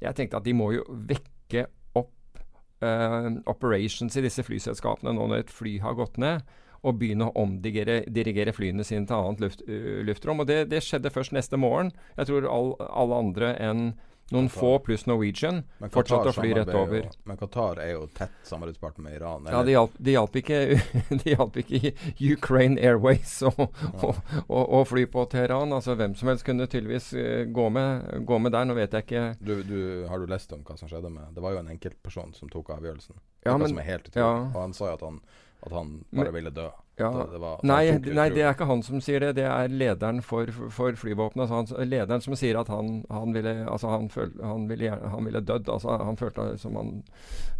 Jeg 0.00 0.16
tenkte 0.16 0.38
at 0.40 0.46
de 0.46 0.54
må 0.56 0.70
jo 0.72 0.86
vekke 0.88 1.66
opp 2.00 2.40
uh, 2.80 3.28
operations 3.52 4.16
i 4.16 4.24
disse 4.24 4.44
flyselskapene 4.46 5.12
nå 5.12 5.26
når 5.28 5.44
et 5.44 5.52
fly 5.52 5.76
har 5.84 5.98
gått 5.98 6.16
ned. 6.16 6.40
Og 6.80 6.96
begynne 7.00 7.28
å 7.28 7.34
omdirigere 7.42 8.54
flyene 8.56 8.86
sine 8.86 9.08
til 9.08 9.18
annet 9.18 9.42
luft, 9.44 9.64
uh, 9.68 10.00
luftrom. 10.06 10.40
Og 10.40 10.48
det, 10.48 10.62
det, 10.72 10.84
skjedde 10.84 11.12
først 11.12 11.34
neste 11.36 11.60
morgen. 11.60 11.92
Jeg 12.16 12.30
tror 12.30 12.48
all, 12.48 12.72
alle 12.88 13.24
andre 13.26 13.56
enn 13.60 13.90
noen 14.30 14.46
Qatar. 14.48 14.60
få 14.60 14.78
pluss 14.78 15.06
Norwegian 15.10 15.64
fortsatte 15.90 16.30
å 16.30 16.34
fly 16.34 16.52
rett 16.54 16.70
over. 16.70 17.06
Jo, 17.08 17.14
men 17.26 17.38
Qatar 17.40 17.80
er 17.82 17.92
jo 17.96 18.04
tett 18.14 18.36
samarbeidspartner 18.46 19.04
med 19.08 19.16
Iran. 19.18 19.46
Eller? 19.46 19.56
Ja, 19.56 19.62
det 19.66 19.74
hjalp, 19.74 19.96
de 19.98 20.14
hjalp, 20.14 20.38
ikke, 20.38 20.60
de 21.24 21.34
hjalp 21.34 21.58
ikke 21.64 21.92
Ukraine 22.36 22.78
Airways 22.78 23.32
å 23.42 23.50
ja. 23.66 24.84
fly 24.86 25.06
på 25.10 25.26
Teheran. 25.34 25.74
Altså 25.74 25.96
Hvem 25.98 26.14
som 26.18 26.30
helst 26.30 26.46
kunne 26.46 26.68
tydeligvis 26.70 27.10
gå, 27.50 27.66
med, 27.74 28.06
gå, 28.26 28.38
med, 28.38 28.54
der. 28.54 28.70
Nå 28.70 28.78
vet 28.78 28.94
jeg 28.94 29.08
ikke 29.08 29.26
du, 29.42 29.56
du, 29.66 29.80
Har 30.10 30.22
du 30.22 30.30
lest 30.30 30.54
om 30.54 30.62
hva 30.66 30.78
som 30.78 30.90
skjedde 30.90 31.10
med 31.10 31.34
Det 31.34 31.42
var 31.42 31.56
jo 31.56 31.64
en 31.64 31.74
enkeltperson 31.74 32.34
som 32.36 32.50
tok 32.52 32.70
avgjørelsen. 32.76 33.18
Ja, 33.42 33.56
men, 33.58 33.72
som 33.72 33.82
er 33.82 33.88
helt 33.88 34.12
utrolig. 34.12 34.26
Ja. 34.26 34.50
Og 34.52 34.60
han 34.62 34.76
sa 34.76 34.92
jo 34.92 34.98
at 35.00 35.06
han 35.08 35.22
at 35.60 35.72
han 35.72 36.04
bare 36.10 36.32
ville 36.32 36.50
dø. 36.50 36.68
Ja. 37.00 37.10
Det, 37.10 37.32
det 37.32 37.38
var, 37.38 37.60
nei, 37.64 37.98
nei, 38.12 38.26
det 38.28 38.42
er 38.44 38.52
ikke 38.52 38.66
han 38.68 38.82
som 38.84 39.00
sier 39.00 39.22
det. 39.24 39.30
Det 39.38 39.46
er 39.48 39.72
lederen 39.72 40.20
for, 40.24 40.50
for 40.72 40.96
flyvåpenet. 41.00 41.52
Altså 41.56 41.84
lederen 41.88 42.20
som 42.24 42.36
sier 42.36 42.58
at 42.60 42.68
han, 42.72 43.00
han 43.08 43.32
ville 43.36 43.54
altså 43.64 43.92
han, 43.94 44.10
føl, 44.12 44.34
han, 44.44 44.66
ville, 44.68 44.90
han 44.92 45.28
ville 45.28 45.40
dødd. 45.40 45.70
Altså 45.72 45.96
han 45.96 46.20
følte 46.20 46.46
som 46.60 46.76
han 46.76 46.92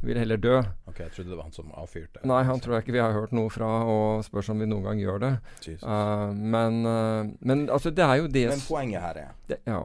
ville 0.04 0.20
heller 0.20 0.40
dø. 0.40 0.58
Ok, 0.90 1.00
Jeg 1.06 1.14
trodde 1.16 1.32
det 1.32 1.40
var 1.40 1.48
han 1.48 1.56
som 1.56 1.72
avfyrte. 1.72 2.24
Nei, 2.28 2.42
han 2.50 2.60
tror 2.60 2.76
jeg 2.76 2.86
ikke 2.86 2.96
vi 2.98 3.04
har 3.04 3.16
hørt 3.16 3.36
noe 3.36 3.52
fra, 3.52 3.70
og 3.88 4.24
spørs 4.28 4.52
om 4.52 4.60
vi 4.60 4.68
noen 4.68 4.90
gang 4.90 5.00
gjør 5.00 5.24
det. 5.24 5.34
Uh, 5.80 6.28
men, 6.36 6.80
uh, 6.84 7.32
men 7.40 7.68
altså, 7.70 7.94
det 7.96 8.04
er 8.04 8.20
jo 8.20 8.28
det 8.28 8.46
Men 8.52 8.64
poenget 8.68 9.06
her 9.08 9.22
er 9.24 9.36
det, 9.48 9.62
ja. 9.68 9.84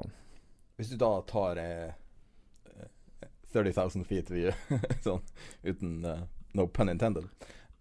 Hvis 0.76 0.92
du 0.92 1.00
da 1.00 1.14
tar 1.30 1.62
uh, 1.64 1.92
30 3.56 3.72
000 3.72 4.08
feet 4.08 4.32
view, 4.36 4.52
sånn 5.06 5.24
uten 5.64 6.02
uh, 6.04 6.26
no 6.56 6.68
pun 6.68 6.92
intended 6.92 7.32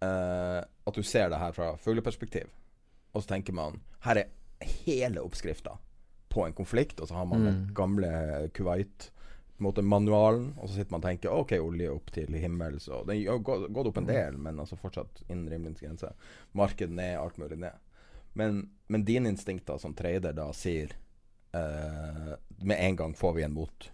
uh, 0.05 0.61
at 0.61 0.97
du 0.97 1.03
ser 1.03 1.31
det 1.33 1.41
her 1.41 1.55
fra 1.55 1.73
fugleperspektiv. 1.81 2.51
Og 3.15 3.23
så 3.23 3.33
tenker 3.33 3.55
man 3.57 3.81
her 4.05 4.21
er 4.21 4.71
hele 4.85 5.23
oppskrifta 5.25 5.77
på 6.29 6.45
en 6.45 6.55
konflikt, 6.55 6.99
og 6.99 7.09
så 7.09 7.17
har 7.17 7.27
man 7.29 7.41
mm. 7.41 7.45
den 7.47 7.61
gamle 7.75 8.09
Kuwait 8.53 9.09
måte 9.57 9.81
manualen, 9.81 10.49
og 10.57 10.67
så 10.67 10.75
sitter 10.75 10.91
man 10.91 11.03
og 11.03 11.07
tenker 11.07 11.31
OK, 11.31 11.53
olje 11.63 11.91
opp 11.91 12.11
til 12.15 12.35
himmels, 12.35 12.89
og 12.91 13.07
den 13.07 13.21
har 13.23 13.39
gått 13.39 13.87
opp 13.87 13.99
en 14.01 14.09
del, 14.09 14.37
men 14.41 14.59
altså 14.59 14.75
fortsatt 14.79 15.23
innen 15.29 15.47
rimelighetens 15.47 15.85
grense. 15.85 16.11
Marked 16.57 16.91
ned, 16.91 17.15
alt 17.21 17.39
mulig 17.39 17.61
ned. 17.63 17.83
Men, 18.35 18.65
men 18.91 19.05
dine 19.07 19.31
instinkter 19.31 19.79
som 19.79 19.95
trader 19.95 20.35
da 20.35 20.49
sier 20.51 20.89
eh, 21.55 22.33
Med 22.67 22.81
en 22.81 22.97
gang 22.99 23.13
får 23.15 23.33
vi 23.37 23.45
en 23.45 23.53
mot, 23.55 23.85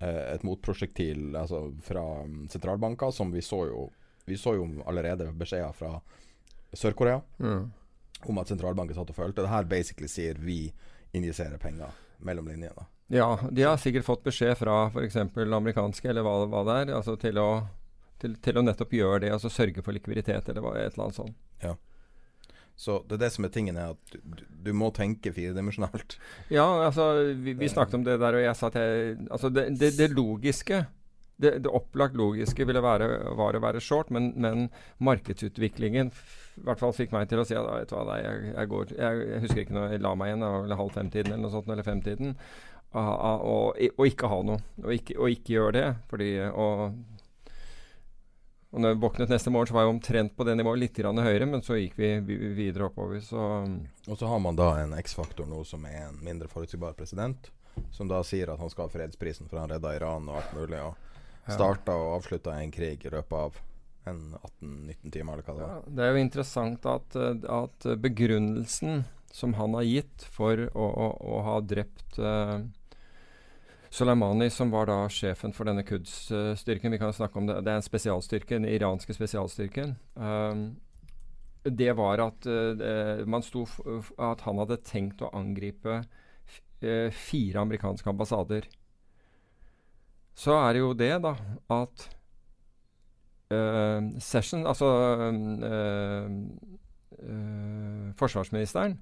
uh, 0.00 0.22
et 0.32 0.44
motprosjektil 0.46 1.36
altså 1.36 1.66
fra 1.84 2.04
um, 2.24 2.46
sentralbanker, 2.48 3.12
som 3.12 3.32
vi 3.34 3.42
så 3.44 3.58
jo 3.68 3.82
vi 4.30 4.38
så 4.38 4.54
jo 4.56 4.68
allerede 4.88 5.30
beskjeder 5.36 5.74
fra 5.76 5.96
Sør-Korea 6.72 7.20
mm. 7.42 7.64
om 8.30 8.40
at 8.42 8.52
sentralbanken 8.52 8.96
satt 8.96 9.10
og 9.10 9.18
følte. 9.18 9.42
Det 9.42 9.52
her 9.52 9.68
basically 9.70 10.10
sier 10.10 10.38
vi 10.38 10.62
injiserer 11.16 11.58
penger 11.58 11.92
mellom 12.24 12.48
linjene. 12.48 12.86
Ja, 13.10 13.38
de 13.50 13.62
har 13.66 13.76
sikkert 13.82 14.06
fått 14.06 14.22
beskjed 14.22 14.54
fra 14.60 14.84
f.eks. 14.86 15.16
amerikanske, 15.34 16.08
eller 16.12 16.22
hva, 16.22 16.44
hva, 16.46 16.62
det 16.68 16.74
er, 16.84 16.92
altså 17.00 17.16
til 17.18 17.40
å, 17.42 17.48
til, 18.22 18.36
til 18.38 18.60
å 18.60 18.62
nettopp 18.62 18.94
gjøre 18.94 19.24
det, 19.24 19.32
altså 19.34 19.50
sørge 19.50 19.82
for 19.82 19.96
likviditet, 19.96 20.46
eller 20.46 20.62
hva, 20.62 20.76
et 20.78 20.94
eller 20.94 21.08
annet 21.08 21.18
sånt. 21.18 21.40
Ja. 21.64 21.74
Så 22.78 23.00
det 23.08 23.18
er 23.18 23.24
det 23.24 23.32
som 23.34 23.44
er 23.44 23.52
tingen, 23.52 23.76
er 23.76 23.96
at 23.96 24.14
du, 24.14 24.44
du 24.68 24.70
må 24.78 24.92
tenke 24.94 25.34
firedimensjonalt. 25.34 26.14
Ja, 26.54 26.68
altså 26.86 27.10
vi, 27.34 27.56
vi, 27.58 27.68
snakket 27.68 27.98
om 27.98 28.06
det 28.06 28.14
der, 28.22 28.38
og 28.38 28.46
jeg 28.46 28.56
sa 28.56 28.70
at 28.70 28.78
jeg 28.78 29.18
Altså 29.26 29.50
det, 29.52 29.66
det, 29.82 29.90
det 29.98 30.08
logiske 30.14 30.78
det, 31.40 31.52
det 31.64 31.72
opplagt 31.72 32.18
logiske 32.18 32.66
ville 32.68 32.82
være, 32.84 33.08
var 33.38 33.56
å 33.56 33.62
være 33.64 33.82
short, 33.84 34.10
men, 34.14 34.30
men 34.36 34.68
markedsutviklingen 35.02 36.12
i 36.60 36.64
hvert 36.66 36.80
fall 36.82 36.92
fikk 36.96 37.14
meg 37.14 37.28
til 37.30 37.40
å 37.40 37.46
si 37.48 37.56
at 37.56 37.64
vet 37.64 37.92
du 37.92 37.96
hva, 37.96 38.18
jeg, 38.20 38.50
jeg, 38.52 38.70
går, 38.72 38.90
jeg, 38.96 39.22
jeg, 39.30 39.44
husker 39.44 39.62
ikke 39.62 39.76
når 39.76 39.94
jeg 39.94 40.02
la 40.04 40.16
meg 40.18 40.32
igjen, 40.32 40.48
vel 40.66 40.76
halv 40.82 40.96
fem-tiden 40.96 41.32
eller 41.32 41.46
noe 41.46 41.54
sånt, 41.54 41.70
eller 41.72 41.86
femtiden, 41.86 42.34
og, 42.90 43.14
og, 43.14 43.80
og, 43.94 44.04
ikke 44.08 44.28
ha 44.30 44.40
noe. 44.42 44.60
Og 44.82 44.92
ikke, 44.96 45.16
og 45.22 45.30
ikke 45.30 45.54
gjøre 45.54 45.74
det. 45.76 45.88
fordi 46.10 46.30
og, 46.50 46.80
og 48.70 48.82
når 48.82 48.92
jeg 48.92 49.00
våknet 49.02 49.32
neste 49.32 49.52
morgen, 49.54 49.70
så 49.70 49.76
var 49.76 49.86
jeg 49.86 49.94
omtrent 49.94 50.34
på 50.36 50.46
det 50.46 50.56
nivået, 50.58 50.82
litt 50.84 50.98
grann 50.98 51.22
høyere, 51.22 51.46
men 51.50 51.62
så 51.66 51.78
gikk 51.78 51.96
vi 51.98 52.10
videre 52.58 52.90
oppover. 52.90 53.22
Så 53.24 53.38
og 54.06 54.18
så 54.18 54.30
har 54.30 54.42
man 54.42 54.58
da 54.58 54.72
en 54.82 54.96
X-faktor 54.98 55.48
nå 55.50 55.62
som 55.66 55.86
er 55.90 56.08
en 56.08 56.18
mindre 56.22 56.50
forutsigbar 56.50 56.98
president, 56.98 57.50
som 57.94 58.10
da 58.10 58.20
sier 58.26 58.50
at 58.50 58.60
han 58.62 58.70
skal 58.70 58.88
ha 58.88 58.92
fredsprisen 58.92 59.50
for 59.50 59.62
han 59.62 59.70
redda 59.70 59.94
Iran 59.96 60.28
og 60.30 60.42
alt 60.42 60.58
mulig. 60.58 60.82
og 60.82 61.09
Starta 61.48 61.96
og 61.96 62.18
avslutta 62.18 62.54
en 62.60 62.72
krig 62.74 63.06
i 63.06 63.12
løpet 63.12 63.36
av 63.36 63.60
en 64.08 64.20
18-19 64.60 65.12
timer, 65.12 65.32
eller 65.32 65.46
hva 65.46 65.54
det 65.54 65.62
var. 65.62 65.72
Ja, 65.72 65.94
det 65.96 66.04
er 66.04 66.12
jo 66.14 66.24
interessant 66.24 66.86
at, 66.88 67.16
eh, 67.16 67.46
at, 67.52 67.88
begrunnelsen 68.00 69.04
som 69.32 69.54
han 69.58 69.76
har 69.78 69.86
gitt 69.86 70.26
for 70.34 70.66
å, 70.74 70.86
å, 70.86 71.08
å 71.22 71.40
ha 71.46 71.56
drept 71.62 72.16
uh, 72.18 72.58
Soleimani, 73.94 74.48
som 74.50 74.72
var 74.74 74.88
da 74.90 75.04
sjefen 75.10 75.54
for 75.54 75.70
denne 75.70 75.84
Quds-styrken 75.86 76.90
Vi 76.90 76.98
kan 76.98 77.14
snakke 77.14 77.38
om 77.38 77.46
det. 77.46 77.60
Det 77.62 77.70
er 77.70 77.78
en 77.78 77.86
spesialstyrke, 77.86 78.58
den 78.58 78.66
iranske 78.66 79.14
spesialstyrken. 79.14 79.94
Um, 80.18 80.64
det 81.62 81.92
var 81.94 82.24
at 82.24 82.48
uh, 82.50 83.22
man 83.30 83.46
sto 83.46 83.68
at 84.18 84.42
han 84.48 84.62
hadde 84.62 84.80
tenkt 84.86 85.22
å 85.22 85.30
angripe 85.36 86.02
fire 86.80 87.60
amerikanske 87.60 88.08
ambassader 88.08 88.64
så 90.40 90.56
er 90.56 90.72
det 90.72 90.80
jo 90.80 90.90
det, 90.96 91.12
da, 91.20 91.34
at 91.76 92.04
uh, 93.52 94.00
Session, 94.24 94.64
altså 94.68 94.88
uh, 94.88 96.30
uh, 97.20 98.06
Forsvarsministeren, 98.20 98.96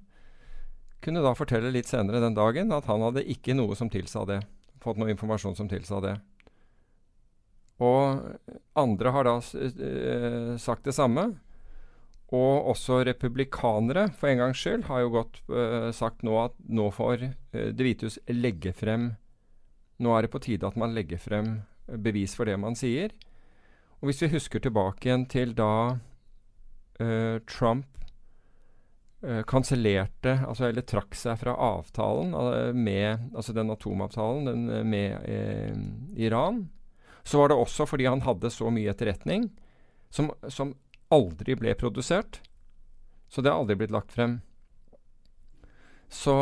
kunne 0.99 1.23
da 1.23 1.31
fortelle 1.37 1.71
litt 1.71 1.87
senere 1.87 2.19
den 2.19 2.35
dagen 2.35 2.73
at 2.75 2.89
han 2.91 3.05
hadde 3.05 3.23
ikke 3.31 3.55
noe 3.55 3.77
som 3.79 3.91
tilsa 3.91 4.25
det. 4.27 4.41
Fått 4.83 4.99
noe 4.99 5.13
informasjon 5.13 5.55
som 5.55 5.69
tilsa 5.71 6.01
det. 6.03 6.17
Og 7.79 8.19
andre 8.75 9.13
har 9.15 9.23
da 9.23 9.37
sagt 10.59 10.89
det 10.89 10.95
samme. 10.97 11.23
Og 12.35 12.67
også 12.73 12.99
republikanere, 13.07 14.09
for 14.19 14.27
en 14.27 14.43
gangs 14.43 14.59
skyld, 14.59 14.83
har 14.91 15.05
jo 15.05 15.13
godt 15.15 15.39
sagt 15.95 16.27
nå 16.27 16.35
at 16.43 16.57
nå 16.67 16.89
får 16.91 17.23
Det 17.55 17.79
hvite 17.79 18.09
hus 18.09 18.19
legge 18.27 18.75
frem 18.75 19.13
nå 19.99 20.15
er 20.15 20.25
det 20.25 20.33
på 20.33 20.41
tide 20.43 20.67
at 20.67 20.77
man 20.79 20.95
legger 20.95 21.21
frem 21.21 21.59
bevis 21.99 22.35
for 22.37 22.49
det 22.49 22.57
man 22.61 22.77
sier. 22.77 23.13
Og 23.99 24.09
hvis 24.09 24.21
vi 24.23 24.31
husker 24.35 24.63
tilbake 24.63 25.09
igjen 25.09 25.25
til 25.31 25.53
da 25.57 25.71
uh, 27.01 27.37
Trump 27.49 27.87
uh, 29.25 29.41
kansellerte, 29.49 30.37
altså, 30.47 30.69
eller 30.69 30.87
trakk 30.87 31.17
seg 31.19 31.39
fra 31.41 31.55
avtalen 31.69 32.31
med 32.77 33.31
Altså 33.35 33.55
den 33.55 33.71
atomavtalen 33.73 34.47
den, 34.47 34.67
med 34.87 36.15
Iran, 36.15 36.67
så 37.23 37.41
var 37.41 37.51
det 37.51 37.59
også 37.59 37.85
fordi 37.89 38.07
han 38.07 38.23
hadde 38.23 38.51
så 38.53 38.71
mye 38.71 38.93
etterretning 38.93 39.49
som, 40.09 40.31
som 40.47 40.73
aldri 41.13 41.57
ble 41.59 41.75
produsert. 41.77 42.39
Så 43.29 43.43
det 43.43 43.51
har 43.51 43.59
aldri 43.61 43.77
blitt 43.77 43.93
lagt 43.93 44.13
frem. 44.15 44.39
Så 46.09 46.33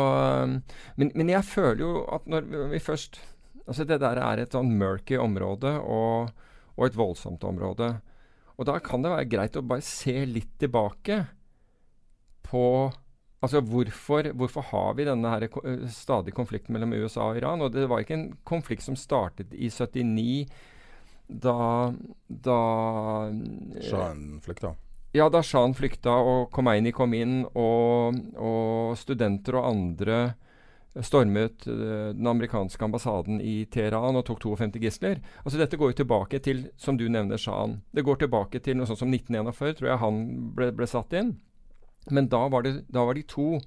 men, 0.96 1.10
men 1.12 1.28
jeg 1.28 1.44
føler 1.44 1.82
jo 1.82 2.04
at 2.08 2.24
når 2.30 2.46
vi 2.72 2.80
først 2.80 3.20
Altså 3.68 3.84
Det 3.84 4.00
der 4.00 4.20
er 4.24 4.40
et 4.40 4.54
sånn 4.56 4.70
murky 4.80 5.18
område 5.20 5.74
og, 5.80 6.30
og, 6.76 6.86
et 6.86 6.96
voldsomt 6.96 7.44
område. 7.44 7.90
Og 8.56 8.66
da 8.66 8.78
kan 8.82 9.04
det 9.04 9.12
være 9.12 9.28
greit 9.28 9.58
å 9.60 9.66
bare 9.66 9.84
se 9.84 10.24
litt 10.26 10.56
tilbake 10.62 11.20
på 12.48 12.64
Altså 13.38 13.60
hvorfor, 13.62 14.32
hvorfor 14.34 14.64
har 14.72 14.94
vi 14.98 15.04
denne 15.06 15.30
her 15.30 15.44
eh, 15.46 15.84
stadige 15.94 16.34
konflikten 16.34 16.74
mellom 16.74 16.90
USA 16.98 17.28
og 17.30 17.36
Iran? 17.38 17.60
Og 17.62 17.70
det 17.70 17.84
var 17.86 18.02
ikke 18.02 18.16
en 18.16 18.32
konflikt 18.42 18.82
som 18.82 18.96
startet 18.98 19.52
i 19.54 19.68
79, 19.70 20.48
da, 21.28 21.92
da 22.26 22.58
Shahen 23.78 24.40
flykta? 24.42 24.72
Ja, 25.14 25.28
da 25.30 25.44
Shahen 25.46 25.76
flykta 25.78 26.16
og 26.18 26.50
Khomeini 26.50 26.90
kom 26.90 27.14
inn, 27.14 27.44
og, 27.54 28.18
og 28.34 28.98
studenter 28.98 29.60
og 29.60 29.70
andre 29.70 30.18
stormet 31.04 31.66
uh, 31.68 32.10
den 32.16 32.26
amerikanske 32.26 32.84
ambassaden 32.84 33.40
i 33.40 33.64
Teheran 33.70 34.18
og 34.18 34.26
tok 34.28 34.42
52 34.44 34.80
gisler. 34.82 35.20
Altså 35.44 35.60
Dette 35.60 35.78
går 35.78 35.92
jo 35.92 35.98
tilbake 36.02 36.40
til, 36.44 36.66
som 36.76 36.98
du 36.98 37.06
nevner, 37.08 37.40
Shahan. 37.40 37.78
Det 37.94 38.04
går 38.06 38.22
tilbake 38.22 38.62
til 38.64 38.78
noe 38.78 38.88
sånt 38.88 39.02
som 39.02 39.12
1941, 39.12 39.78
tror 39.78 39.90
jeg 39.92 40.02
han 40.02 40.22
ble, 40.56 40.72
ble 40.76 40.88
satt 40.90 41.14
inn. 41.18 41.36
Men 42.10 42.30
da 42.32 42.44
var, 42.48 42.64
det, 42.64 42.86
da 42.88 43.04
var, 43.04 43.18
de 43.18 43.26
to. 43.28 43.58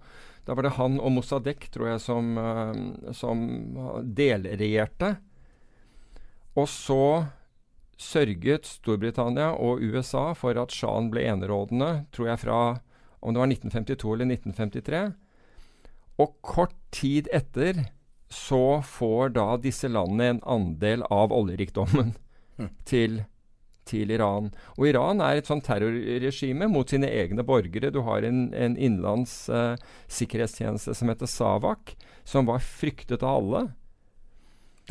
Da 0.47 0.55
var 0.57 0.65
det 0.65 0.75
han 0.79 0.97
og 0.99 1.13
Mossadegh, 1.17 1.69
tror 1.73 1.91
jeg, 1.93 2.01
som, 2.03 2.31
uh, 2.37 3.11
som 3.15 3.43
delregjerte. 4.01 5.15
Og 6.57 6.67
så 6.67 7.03
sørget 8.01 8.65
Storbritannia 8.65 9.51
og 9.61 9.83
USA 9.85 10.31
for 10.37 10.57
at 10.57 10.73
Shahen 10.73 11.11
ble 11.13 11.27
enerådende, 11.29 12.07
tror 12.11 12.33
jeg, 12.33 12.41
fra 12.43 12.61
om 13.21 13.33
det 13.33 13.39
var 13.39 13.51
1952 13.51 14.13
eller 14.15 14.31
1953. 14.33 15.01
Og 16.21 16.37
kort 16.45 16.75
tid 16.93 17.29
etter 17.33 17.85
så 18.31 18.79
får 18.85 19.33
da 19.35 19.47
disse 19.59 19.89
landene 19.91 20.29
en 20.35 20.41
andel 20.53 21.03
av 21.11 21.33
oljerikdommen 21.35 22.13
til, 22.89 23.19
til 23.89 24.13
Iran. 24.15 24.51
Og 24.77 24.87
Iran 24.87 25.23
er 25.23 25.41
et 25.41 25.49
sånt 25.49 25.65
terrorregime 25.67 26.69
mot 26.71 26.87
sine 26.91 27.09
egne 27.11 27.43
borgere. 27.47 27.91
Du 27.91 28.01
har 28.07 28.23
en, 28.27 28.45
en 28.55 28.77
innenlands 28.77 29.35
uh, 29.51 29.75
sikkerhetstjeneste 30.11 30.95
som 30.95 31.11
heter 31.11 31.27
SAVAK, 31.27 31.95
som 32.23 32.47
var 32.47 32.63
fryktet 32.63 33.25
av 33.25 33.41
alle. 33.41 33.65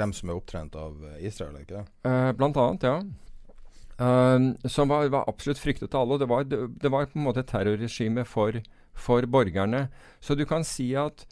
Dem 0.01 0.13
som 0.17 0.31
er 0.31 0.37
opptrent 0.37 0.77
av 0.79 1.01
Israel, 1.19 1.63
ikke 1.63 1.81
det? 1.81 1.87
Uh, 2.05 2.31
blant 2.37 2.61
annet, 2.61 2.85
ja. 2.85 3.01
Uh, 4.01 4.69
som 4.69 4.93
var, 4.93 5.09
var, 5.13 5.25
absolutt 5.33 5.61
fryktet 5.61 5.97
av 5.97 6.05
alle. 6.05 6.21
Det 6.21 6.29
var, 6.29 6.45
det, 6.49 6.61
det 6.85 6.93
var 6.93 7.09
på 7.09 7.21
en 7.21 7.25
måte 7.25 7.45
et 7.45 7.51
terrorregime 7.53 8.29
for, 8.29 8.61
for 9.01 9.27
borgerne. 9.27 9.89
Så 10.21 10.37
du 10.37 10.45
kan 10.49 10.65
si 10.67 10.93
at 10.99 11.27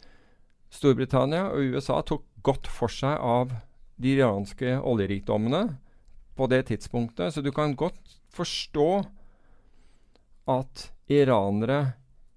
Storbritannia 0.73 1.49
og 1.53 1.75
USA 1.75 2.01
tok 2.05 2.25
godt 2.45 2.69
for 2.71 2.91
seg 2.93 3.17
av 3.17 3.53
de 3.99 4.15
iranske 4.15 4.77
oljerikdommene 4.79 5.63
på 6.37 6.47
det 6.51 6.65
tidspunktet. 6.69 7.33
Så 7.33 7.43
du 7.43 7.51
kan 7.51 7.75
godt 7.75 8.19
forstå 8.33 8.89
at 10.49 10.89
iranere 11.09 11.79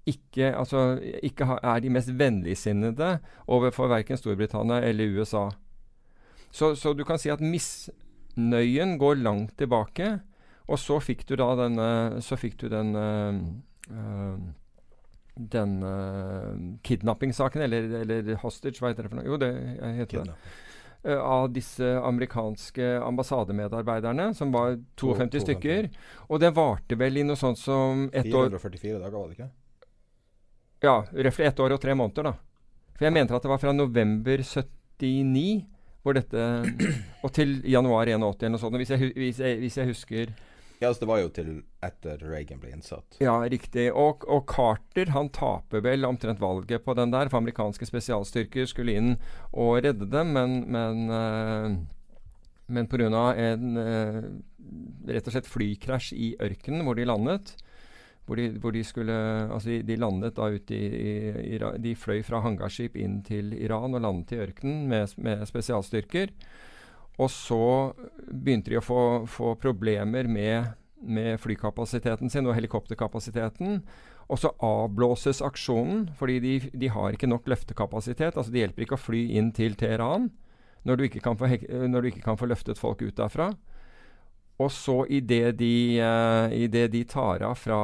ikke, 0.09 0.51
altså, 0.59 0.99
ikke 1.23 1.47
ha, 1.47 1.59
er 1.63 1.83
de 1.85 1.93
mest 1.95 2.11
vennligsinnede 2.19 3.19
overfor 3.47 3.91
verken 3.93 4.19
Storbritannia 4.19 4.81
eller 4.83 5.21
USA. 5.21 5.47
Så, 6.51 6.75
så, 6.75 6.93
du 6.93 7.05
kan 7.09 7.21
si 7.21 7.31
at 7.33 7.41
misnøyen 7.41 8.99
går 9.01 9.23
langt 9.23 9.55
tilbake. 9.59 10.19
Og 10.67 10.79
så 10.79 10.99
fikk 11.03 11.25
du 11.29 11.35
da 11.37 11.49
denne 11.59 12.21
Så 12.23 12.37
fikk 12.39 12.55
du 12.61 12.69
den 12.71 12.95
uh, 12.95 14.37
uh, 15.37 15.47
den 15.53 15.79
uh, 15.83 16.77
kidnappingssaken, 16.83 17.63
eller, 17.63 17.89
eller, 18.03 18.35
hostage, 18.43 18.81
hva 18.81 18.93
heter 18.93 19.07
det 19.07 19.13
for 19.13 19.21
noe? 19.21 19.27
Jo, 19.29 19.39
det 19.41 19.51
heter 20.01 20.29
det. 20.29 20.37
Uh, 21.03 21.19
av 21.19 21.49
disse 21.53 21.89
amerikanske 21.99 22.93
ambassademedarbeiderne, 23.03 24.31
som 24.39 24.53
var 24.55 24.77
52 25.01 25.33
to, 25.33 25.43
stykker. 25.47 25.91
Og 26.29 26.41
det 26.43 26.53
varte 26.57 26.99
vel 27.01 27.19
i 27.19 27.27
noe 27.27 27.41
sånt 27.41 27.61
som 27.61 28.09
ett 28.13 28.31
år 28.31 28.55
444 28.55 28.99
dager, 29.01 29.19
var 29.19 29.29
det 29.29 29.39
ikke? 29.39 29.51
Ja, 30.83 30.97
røftlig 31.13 31.47
ett 31.47 31.61
år 31.63 31.77
og 31.77 31.83
tre 31.83 31.95
måneder, 31.95 32.33
da. 32.33 32.39
For 32.97 33.07
jeg 33.07 33.15
mente 33.15 33.35
at 33.35 33.45
det 33.45 33.51
var 33.51 33.61
fra 33.63 33.75
november 33.75 34.43
79 34.43 35.63
hvor 36.03 36.17
dette 36.19 36.47
Og 37.23 37.31
til 37.35 37.61
januar 37.69 38.11
81 38.11 38.43
eller 38.43 38.55
noe 38.57 38.63
sånt, 38.63 38.79
hvis 38.81 38.91
jeg, 38.91 39.13
hvis 39.17 39.39
jeg, 39.43 39.59
hvis 39.63 39.79
jeg 39.79 39.91
husker 39.93 40.33
ja, 40.83 40.91
altså 40.91 41.05
Det 41.05 41.11
var 41.11 41.21
jo 41.23 41.31
til 41.35 41.51
etter 41.85 42.23
Reagan 42.27 42.61
ble 42.63 42.73
innsatt. 42.75 43.19
Ja, 43.23 43.37
riktig. 43.47 43.89
Og, 43.95 44.27
og, 44.27 44.45
Carter 44.51 45.13
han 45.15 45.31
taper 45.35 45.85
vel 45.85 46.07
omtrent 46.09 46.43
valget 46.43 46.85
på 46.85 46.97
den 46.99 47.15
der, 47.15 47.31
for 47.31 47.43
amerikanske 47.43 47.87
spesialstyrker 47.89 48.67
skulle 48.71 48.97
inn 48.99 49.13
og 49.53 49.83
redde 49.87 50.09
dem, 50.11 50.33
men, 50.35 50.57
men, 50.75 51.05
uh, 51.11 51.77
men 52.73 52.89
pga. 52.91 53.27
en 53.39 53.79
uh, 53.79 54.23
rett 55.13 55.29
og 55.29 55.37
slett 55.37 55.51
flykrasj 55.51 56.13
i 56.15 56.33
ørkenen 56.43 56.87
hvor 56.87 56.99
de 56.99 57.07
landet, 57.07 57.55
hvor 58.27 58.39
de, 58.39 58.51
hvor 58.63 58.75
de, 58.75 58.83
skulle 58.87 59.15
Altså, 59.15 59.69
de, 59.69 59.81
de 59.87 59.99
landet 59.99 60.37
da 60.37 60.51
ute 60.51 60.75
i, 60.75 61.55
i, 61.55 61.63
De 61.83 61.95
fløy 61.99 62.23
fra 62.27 62.43
hangarskip 62.43 62.95
inn 62.99 63.21
til 63.27 63.51
Iran 63.59 63.95
og 63.99 64.03
landet 64.03 64.35
i 64.35 64.43
ørkenen 64.45 64.87
med, 64.91 65.15
med 65.19 65.43
spesialstyrker. 65.51 66.31
Og 67.21 67.29
så 67.31 67.65
begynte 68.29 68.73
de 68.73 68.79
å 68.81 68.85
få, 68.85 69.03
få 69.29 69.55
problemer 69.61 70.29
med, 70.31 70.73
med, 71.03 71.37
flykapasiteten 71.43 72.33
sin 72.33 72.49
og 72.49 72.57
helikopterkapasiteten. 72.57 73.83
Og 74.33 74.41
så 74.41 74.53
avblåses 74.65 75.43
aksjonen, 75.45 76.07
fordi 76.17 76.39
de, 76.41 76.55
de, 76.73 76.89
har 76.95 77.13
ikke 77.13 77.29
nok 77.29 77.51
løftekapasitet. 77.53 78.37
Altså 78.37 78.53
Det 78.55 78.63
hjelper 78.65 78.87
ikke 78.87 78.97
å 78.97 79.05
fly 79.11 79.27
inn 79.37 79.53
til 79.57 79.77
Teheran 79.79 80.31
når 80.83 80.99
du 80.99 81.05
ikke 81.07 81.21
kan 81.23 81.37
få, 81.39 81.47
du 81.47 82.09
ikke 82.09 82.25
kan 82.25 82.39
få 82.41 82.49
løftet 82.51 82.81
folk 82.81 83.05
ut 83.05 83.15
derfra. 83.19 83.53
Og 84.63 84.71
så 84.73 84.97
idet 85.11 85.57
de, 85.59 85.75
uh, 86.03 86.53
i 86.55 86.67
det 86.71 86.89
de 86.93 87.03
tar 87.09 87.43
av 87.47 87.57
fra 87.59 87.79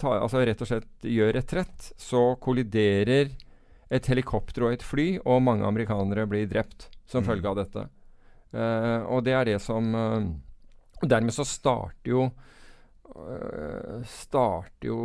tar, 0.00 0.20
Altså 0.20 0.44
rett 0.44 0.62
og 0.62 0.70
slett 0.70 1.08
gjør 1.08 1.34
retrett, 1.36 1.90
så 2.00 2.34
kolliderer 2.40 3.32
et 3.92 4.08
helikopter 4.10 4.66
og 4.66 4.76
et 4.76 4.84
fly, 4.84 5.08
og 5.24 5.42
mange 5.44 5.66
amerikanere 5.66 6.26
blir 6.30 6.48
drept 6.50 6.88
som 7.06 7.22
mm. 7.22 7.28
følge 7.28 7.50
av 7.50 7.58
dette. 7.60 7.84
Uh, 8.54 9.02
og 9.10 9.24
det 9.26 9.34
er 9.34 9.48
det 9.48 9.60
som 9.62 9.94
uh, 9.98 10.26
Dermed 11.02 11.34
så 11.34 11.42
starter 11.42 12.12
jo 12.12 12.20
uh, 12.30 14.04
starter 14.06 14.88
jo 14.88 14.98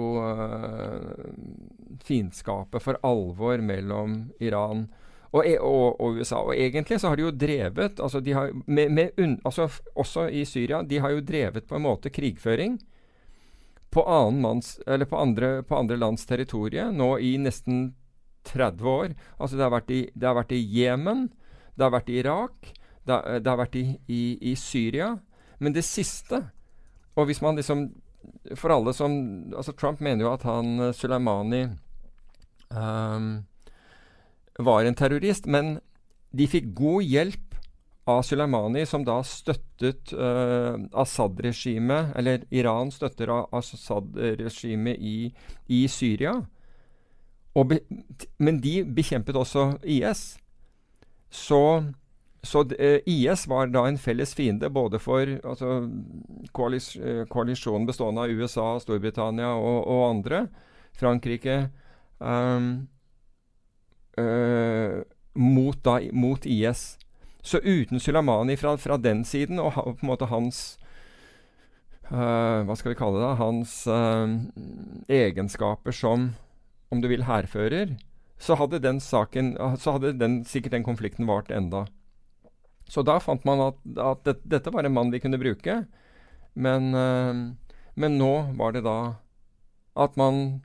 fiendskapet 2.05 2.83
for 2.83 2.99
alvor 3.03 3.63
mellom 3.65 4.21
Iran 4.39 4.85
og, 5.29 5.43
e, 5.45 5.57
og, 5.61 5.99
og, 6.01 6.17
USA. 6.17 6.39
Og 6.41 6.55
egentlig 6.55 6.99
så 7.01 7.11
har 7.11 7.19
de 7.19 7.27
jo 7.27 7.33
drevet 7.35 7.99
altså 8.01 8.21
de 8.23 8.33
har, 8.33 8.53
med, 8.65 8.93
med 8.93 9.19
un, 9.21 9.35
altså 9.45 9.67
Også 9.95 10.29
i 10.29 10.45
Syria. 10.45 10.81
De 10.83 11.01
har 11.01 11.13
jo 11.13 11.25
drevet 11.25 11.67
på 11.67 11.77
en 11.77 11.85
måte 11.85 12.09
krigføring 12.13 12.79
på, 13.89 14.05
manns, 14.31 14.79
på, 14.85 15.17
andre, 15.17 15.63
på 15.63 15.77
andre 15.77 15.97
lands 15.97 16.25
territorie 16.29 16.91
nå 16.93 17.15
i 17.25 17.35
nesten 17.41 17.93
30 18.49 18.89
år. 18.89 19.15
Altså 19.37 19.57
det 19.57 19.65
har 19.65 20.37
vært 20.37 20.53
i 20.53 20.61
Jemen, 20.61 21.27
det 21.75 21.85
har 21.85 21.93
vært 21.93 22.11
i 22.13 22.19
Irak, 22.21 22.73
det, 23.09 23.39
det 23.43 23.51
har 23.51 23.59
vært 23.59 23.77
i, 23.79 23.85
i, 24.07 24.21
i, 24.51 24.55
Syria. 24.59 25.15
Men 25.59 25.75
det 25.75 25.83
siste 25.83 26.45
Og 27.19 27.25
hvis 27.27 27.41
man 27.43 27.57
liksom 27.59 27.89
For 28.55 28.71
alle 28.71 28.93
som 28.95 29.11
Altså, 29.51 29.73
Trump 29.75 29.99
mener 29.99 30.23
jo 30.23 30.33
at 30.33 30.45
han 30.47 30.93
Suleimani 30.95 30.95
Soleimani 30.95 31.63
um, 32.69 33.45
var 34.59 34.85
en 34.85 34.95
terrorist, 34.95 35.47
men 35.47 35.79
de 36.35 36.47
fikk 36.49 36.73
god 36.77 37.05
hjelp 37.07 37.55
av 38.09 38.23
Soleimani, 38.25 38.85
som 38.89 39.05
da 39.05 39.19
støttet 39.25 40.13
uh, 40.17 40.75
Assad-regimet, 40.97 42.13
eller 42.19 42.45
Iran 42.55 42.91
støtter 42.91 43.31
Assad-regimet 43.55 44.99
i, 44.99 45.31
i, 45.67 45.83
Syria. 45.87 46.35
Be, 47.69 47.79
men 48.39 48.59
de 48.63 48.81
bekjempet 48.85 49.37
også 49.37 49.71
IS. 49.83 50.37
Så 51.29 51.61
så 52.41 52.63
eh, 52.79 52.99
IS 53.05 53.47
var 53.47 53.67
da 53.67 53.83
en 53.87 53.97
felles 53.99 54.31
fiende 54.35 54.69
både 54.71 54.99
for 55.03 55.27
altså, 55.43 55.81
koalis 56.55 56.93
eh, 56.95 57.25
koalisjonen 57.27 57.87
bestående 57.89 58.23
av 58.23 58.31
USA, 58.31 58.67
Storbritannia 58.79 59.51
og, 59.59 59.81
og 59.83 60.03
andre. 60.07 60.45
Frankrike. 60.99 61.69
Um, 62.19 62.87
uh, 64.19 65.01
mot, 65.33 65.83
da, 65.83 65.99
mot, 66.11 66.45
IS. 66.45 66.97
Så 67.41 67.59
uten 67.63 67.99
Sulamani 67.99 68.57
fra, 68.59 68.75
fra, 68.77 68.97
den 68.97 69.23
siden, 69.25 69.59
og 69.59 69.71
ha, 69.77 69.83
på 69.83 70.03
en 70.03 70.09
måte 70.11 70.27
hans 70.27 70.77
uh, 72.11 72.65
Hva 72.67 72.75
skal 72.75 72.91
vi 72.91 72.99
kalle 72.99 73.21
det? 73.23 73.29
Hans 73.39 73.75
uh, 73.87 74.27
egenskaper 75.07 75.95
som, 75.95 76.33
om 76.91 76.99
du 76.99 77.07
vil, 77.07 77.23
hærfører, 77.29 77.95
så 78.39 78.59
hadde 78.59 78.83
Så 79.79 79.95
hadde 79.95 80.17
den, 80.19 80.43
sikkert 80.43 80.75
den 80.75 80.83
konflikten 80.83 81.27
vart 81.27 81.51
enda. 81.51 81.85
Så 82.89 83.03
da 83.05 83.19
fant 83.21 83.45
man 83.47 83.61
at, 83.69 83.81
at 84.01 84.23
det, 84.27 84.39
dette 84.49 84.73
var 84.73 84.87
en 84.87 84.95
mann 84.95 85.13
vi 85.13 85.21
kunne 85.21 85.39
bruke. 85.41 85.83
Men, 86.59 86.89
øh, 86.97 87.43
men, 87.95 88.17
nå 88.17 88.33
var 88.57 88.73
det 88.75 88.83
da 88.87 88.97
at 89.99 90.17
man 90.17 90.61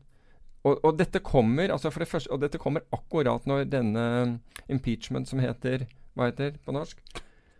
og, 0.64 0.78
og, 0.80 0.94
dette 0.96 1.20
kommer 1.20 1.68
altså 1.74 1.90
for 1.92 2.00
det 2.00 2.08
første, 2.08 2.30
og 2.32 2.40
dette 2.40 2.58
kommer 2.60 2.87
akkurat 2.94 3.44
når 3.44 3.66
denne 3.68 4.04
impeachment 4.72 5.28
som 5.28 5.42
heter 5.42 5.84
Hva 6.16 6.30
heter 6.30 6.54
på 6.64 6.72
norsk? 6.72 7.02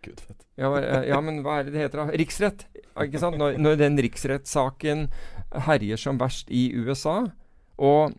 Gudfett. 0.05 0.45
Ja, 0.57 0.71
eh, 0.79 1.09
ja, 1.11 1.19
men 1.21 1.41
hva 1.45 1.59
er 1.59 1.67
det 1.67 1.75
det 1.75 1.83
heter 1.83 2.01
da? 2.01 2.17
Riksrett. 2.17 2.65
ikke 3.03 3.21
sant? 3.21 3.37
Når, 3.37 3.59
når 3.61 3.77
den 3.81 3.99
riksrettssaken 4.01 5.09
herjer 5.67 6.01
som 6.01 6.21
verst 6.21 6.49
i 6.49 6.69
USA, 6.73 7.17
og 7.77 8.15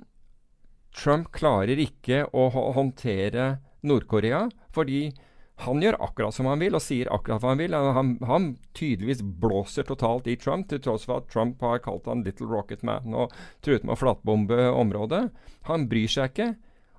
Trump 0.97 1.33
klarer 1.35 1.81
ikke 1.81 2.25
å 2.33 2.49
håndtere 2.77 3.57
Nord-Korea 3.87 4.47
fordi 4.75 5.11
han 5.57 5.81
gjør 5.81 5.97
akkurat 6.05 6.35
som 6.37 6.47
han 6.51 6.61
vil, 6.61 6.77
og 6.77 6.85
sier 6.85 7.09
akkurat 7.13 7.41
hva 7.41 7.55
han 7.55 7.61
vil. 7.63 7.75
Han, 7.75 8.11
han 8.29 8.49
tydeligvis 8.77 9.23
blåser 9.41 9.87
totalt 9.89 10.29
i 10.29 10.37
Trump, 10.37 10.69
til 10.69 10.83
tross 10.85 11.07
for 11.09 11.23
at 11.23 11.31
Trump 11.33 11.65
har 11.65 11.81
kalt 11.85 12.09
han 12.11 12.25
'Little 12.25 12.51
Rocket 12.51 12.85
Man' 12.85 13.17
og 13.17 13.33
truet 13.65 13.85
med 13.85 13.97
å 13.97 14.01
flatbombe 14.03 14.69
området. 14.69 15.31
Han 15.71 15.89
bryr 15.89 16.13
seg 16.13 16.35
ikke, 16.35 16.51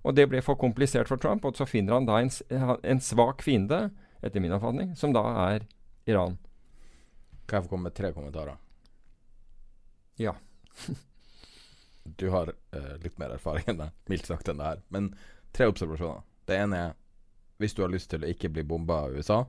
og 0.02 0.18
det 0.18 0.26
ble 0.32 0.42
for 0.42 0.58
komplisert 0.58 1.08
for 1.12 1.22
Trump. 1.22 1.46
Og 1.46 1.60
så 1.60 1.70
finner 1.70 2.00
han 2.00 2.10
da 2.10 2.18
en, 2.18 2.34
en 2.82 3.04
svak 3.04 3.46
fiende, 3.46 3.92
etter 4.26 4.42
min 4.42 4.56
oppfatning, 4.58 4.96
som 4.98 5.14
da 5.14 5.22
er 5.46 5.70
Iran. 6.10 6.40
Kan 7.46 7.62
jeg 7.62 7.68
få 7.68 7.76
komme 7.76 7.92
med 7.92 7.96
tre 7.96 8.10
kommentarer? 8.16 8.58
Ja. 10.18 10.34
du 12.20 12.30
har 12.34 12.50
uh, 12.50 12.96
litt 13.04 13.20
mer 13.22 13.38
erfaring 13.38 13.70
enn 13.70 13.84
meg, 13.86 13.94
mildt 14.10 14.26
sagt 14.26 14.50
enn 14.50 14.58
det 14.58 14.72
her. 14.72 14.82
Men 14.90 15.12
tre 15.54 15.70
observasjoner. 15.70 16.26
Det 16.50 16.58
ene 16.58 16.88
er 16.88 16.98
hvis 17.58 17.74
du 17.74 17.82
har 17.84 17.92
lyst 17.94 18.12
til 18.12 18.24
å 18.24 18.30
ikke 18.30 18.52
bli 18.54 18.64
bomba 18.68 19.04
av 19.06 19.18
USA, 19.18 19.44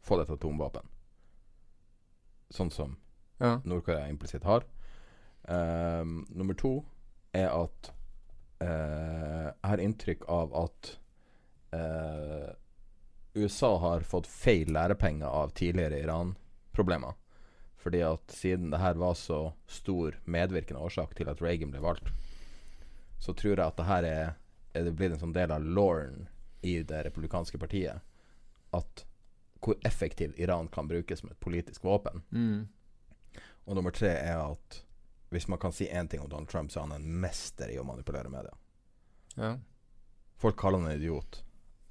få 0.00 0.18
deg 0.18 0.28
et 0.28 0.36
atomvåpen. 0.38 0.86
Sånn 2.50 2.72
som 2.74 2.96
ja. 3.38 3.58
Nord-Korea 3.64 4.08
implisitt 4.08 4.46
har. 4.48 4.64
Um, 5.44 6.24
nummer 6.28 6.56
to 6.58 6.80
er 7.36 7.50
at 7.52 7.92
uh, 8.62 9.50
jeg 9.50 9.68
har 9.70 9.84
inntrykk 9.84 10.26
av 10.28 10.56
at 10.64 10.90
uh, 11.76 12.50
USA 13.38 13.76
har 13.84 14.06
fått 14.08 14.28
feil 14.28 14.72
lærepenger 14.74 15.28
av 15.28 15.54
tidligere 15.56 16.00
Iran-problemer. 16.02 17.14
Fordi 17.80 18.02
at 18.04 18.34
siden 18.34 18.72
det 18.72 18.82
her 18.82 18.98
var 19.00 19.14
så 19.16 19.52
stor 19.70 20.18
medvirkende 20.28 20.82
årsak 20.84 21.14
til 21.16 21.30
at 21.32 21.40
Reagan 21.40 21.72
ble 21.72 21.80
valgt, 21.84 22.10
så 23.20 23.32
tror 23.36 23.54
jeg 23.54 23.64
at 23.64 23.78
det 23.78 23.88
her 23.88 24.08
er, 24.08 24.34
er 24.74 24.84
det 24.84 24.96
blitt 24.96 25.14
en 25.14 25.22
sånn 25.22 25.36
del 25.36 25.52
av 25.54 25.64
lauren 25.64 26.28
i 26.62 26.82
det 26.82 27.04
republikanske 27.06 27.58
partiet. 27.58 28.00
At 28.76 29.04
hvor 29.60 29.76
effektiv 29.84 30.32
Iran 30.36 30.68
kan 30.68 30.88
brukes 30.88 31.20
som 31.20 31.30
et 31.30 31.40
politisk 31.40 31.84
våpen. 31.84 32.22
Mm. 32.30 32.68
Og 33.64 33.76
nummer 33.76 33.90
tre 33.90 34.08
er 34.08 34.38
at 34.40 34.80
hvis 35.30 35.48
man 35.48 35.58
kan 35.58 35.72
si 35.72 35.86
én 35.86 36.08
ting 36.08 36.22
om 36.22 36.28
Donald 36.28 36.48
Trump, 36.48 36.70
så 36.70 36.80
er 36.80 36.88
han 36.88 36.96
en 36.96 37.20
mester 37.20 37.70
i 37.70 37.78
å 37.78 37.84
manipulere 37.86 38.32
media. 38.32 38.54
Ja. 39.36 39.52
Folk 40.40 40.56
kaller 40.58 40.80
han 40.80 40.90
en 40.90 40.96
idiot. 40.96 41.44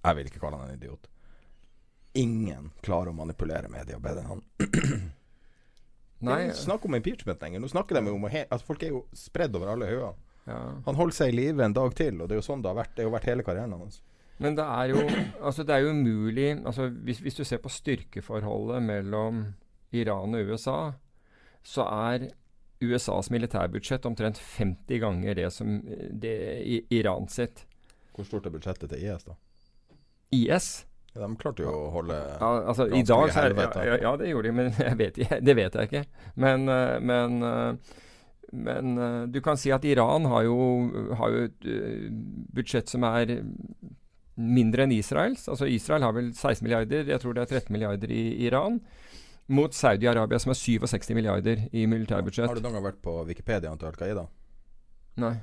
Jeg 0.04 0.18
vil 0.18 0.28
ikke 0.28 0.42
kalle 0.42 0.60
han 0.60 0.70
en 0.70 0.76
idiot. 0.76 1.08
Ingen 2.20 2.72
klarer 2.82 3.14
å 3.14 3.16
manipulere 3.16 3.70
media 3.72 4.00
bedre 4.02 4.26
enn 4.26 4.34
han. 4.34 4.44
Nei. 6.30 6.50
Snakk 6.58 6.86
om 6.86 6.98
impeachment 6.98 7.42
lenger. 7.42 7.62
Nå 7.64 7.70
snakker 7.72 7.96
de 7.96 8.12
om 8.12 8.28
å 8.28 8.32
he 8.34 8.44
at 8.50 8.66
folk 8.66 8.84
er 8.84 8.92
jo 8.92 9.06
spredd 9.16 9.56
over 9.56 9.72
alle 9.72 9.88
hauger. 9.88 10.18
Ja. 10.50 10.60
Han 10.86 10.98
holder 10.98 11.16
seg 11.16 11.32
i 11.32 11.38
live 11.38 11.64
en 11.64 11.76
dag 11.78 11.94
til, 11.96 12.20
og 12.20 12.28
det 12.28 12.36
er 12.36 12.42
jo 12.42 12.48
sånn 12.50 12.64
det 12.66 12.72
har 12.72 12.80
vært. 12.82 12.96
Det 12.98 13.06
har 13.06 13.14
vært 13.14 13.30
hele 13.30 13.46
karrieren 13.46 13.78
hans. 13.78 14.02
Men 14.40 14.56
det 14.58 14.66
er 14.66 14.94
jo 14.94 15.04
altså 15.48 15.66
det 15.68 15.76
er 15.76 15.86
jo 15.86 15.94
umulig 15.96 16.50
altså 16.58 16.90
hvis, 16.90 17.20
hvis, 17.24 17.40
du 17.40 17.44
ser 17.44 17.62
på 17.64 17.72
styrkeforholdet 17.72 18.84
mellom 18.84 19.46
Iran 19.92 20.38
og 20.38 20.52
USA, 20.54 20.80
så 21.66 21.86
er 21.86 22.30
USAs 22.80 23.30
militærbudsjett 23.34 24.06
omtrent 24.08 24.40
50 24.40 25.02
ganger 25.02 25.36
det 25.36 25.50
som 25.52 25.80
det 26.12 26.36
i 26.64 26.80
Iran 26.96 27.28
sitt. 27.28 27.66
Hvor 28.16 28.28
stort 28.28 28.48
er 28.48 28.54
budsjettet 28.54 28.92
til 28.92 29.04
IS, 29.04 29.26
da? 29.28 29.36
IS? 30.36 30.70
Ja, 31.16 31.24
de 31.26 31.30
klarte 31.42 31.66
jo 31.66 31.72
å 31.74 31.88
holde 31.94 32.16
ja, 32.16 32.50
altså, 32.70 32.86
I 32.94 33.02
dag 33.02 33.32
så 33.34 33.42
er 33.42 33.56
det 33.58 33.66
ja, 33.88 33.96
ja, 34.04 34.12
det 34.20 34.30
gjorde 34.30 34.52
de, 34.52 34.56
men 34.60 34.70
vet, 35.02 35.18
det 35.18 35.56
vet 35.58 35.76
jeg 35.76 35.90
ikke. 35.90 36.04
Men, 36.40 36.68
eh, 36.70 36.98
men, 37.02 37.40
eh, 37.44 37.96
men 38.54 39.00
eh, 39.06 39.22
du 39.34 39.40
kan 39.46 39.58
si 39.60 39.74
at 39.74 39.88
Iran 39.90 40.30
har 40.30 40.46
jo, 40.46 40.60
har 41.18 41.34
jo 41.34 41.48
et 41.50 41.70
budsjett 42.56 42.92
som 42.92 43.08
er 43.10 43.40
mindre 44.40 44.86
enn 44.86 44.96
Israels. 44.96 45.46
Altså 45.52 45.68
Israel 45.70 46.06
har 46.08 46.16
vel 46.16 46.32
16 46.34 46.64
milliarder, 46.66 47.08
jeg 47.12 47.22
tror 47.22 47.36
det 47.36 47.44
er 47.44 47.60
13 47.60 47.76
milliarder 47.76 48.12
i 48.14 48.24
Iran. 48.48 48.80
Mot 49.50 49.74
Saudi-Arabia, 49.74 50.38
som 50.40 50.54
er 50.54 50.60
67 50.60 51.16
milliarder 51.18 51.64
i 51.74 51.86
militærbudsjett. 51.90 52.48
Har 52.48 52.60
du 52.60 52.66
noen 52.66 52.78
gang 52.78 52.86
vært 52.92 53.02
på 53.02 53.16
Wikipediaen 53.26 53.80
til 53.82 53.90
Al 53.90 53.98
Qaida? 53.98 54.28
Nei. 55.20 55.34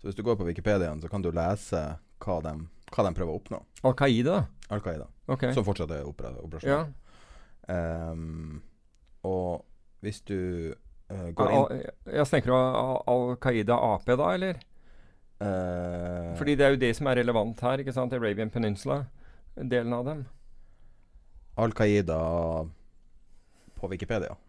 Så 0.00 0.08
hvis 0.08 0.16
du 0.16 0.22
går 0.24 0.38
på 0.40 0.46
Wikipediaen, 0.48 1.02
så 1.02 1.10
kan 1.12 1.24
du 1.24 1.28
lese 1.36 1.82
hva 2.24 2.38
de, 2.44 2.54
hva 2.94 3.04
de 3.06 3.12
prøver 3.18 3.32
å 3.32 3.42
oppnå. 3.42 3.60
Al 3.84 3.96
Qaida? 3.98 4.40
Al 4.72 4.82
Qaida. 4.84 5.10
Okay. 5.28 5.52
Som 5.54 5.66
fortsatt 5.66 5.92
er 5.92 6.08
opera 6.08 6.32
operasjonen. 6.40 6.94
Ja. 7.66 8.08
Um, 8.12 8.62
og 9.26 9.66
hvis 10.06 10.20
du 10.22 10.36
uh, 11.10 11.30
går 11.34 11.48
inn 11.50 11.80
Jeg 12.14 12.28
tenker 12.30 12.52
du 12.52 12.54
Al 12.54 13.32
Qaida 13.42 13.78
Ap, 13.88 14.06
da, 14.06 14.28
eller? 14.36 14.60
Uh, 15.36 16.32
Fordi 16.38 16.54
det 16.56 16.64
er 16.64 16.72
jo 16.72 16.80
det 16.80 16.92
som 16.96 17.10
er 17.10 17.20
relevant 17.20 17.60
her, 17.60 17.82
ikke 17.82 17.92
sant? 17.92 18.14
Arabian 18.16 18.50
Peninsula. 18.52 19.02
Delen 19.56 19.92
av 19.96 20.04
dem. 20.08 20.24
Al 21.56 21.72
Qaida 21.76 22.18
på 23.74 23.88
Wikipedia. 23.92 24.36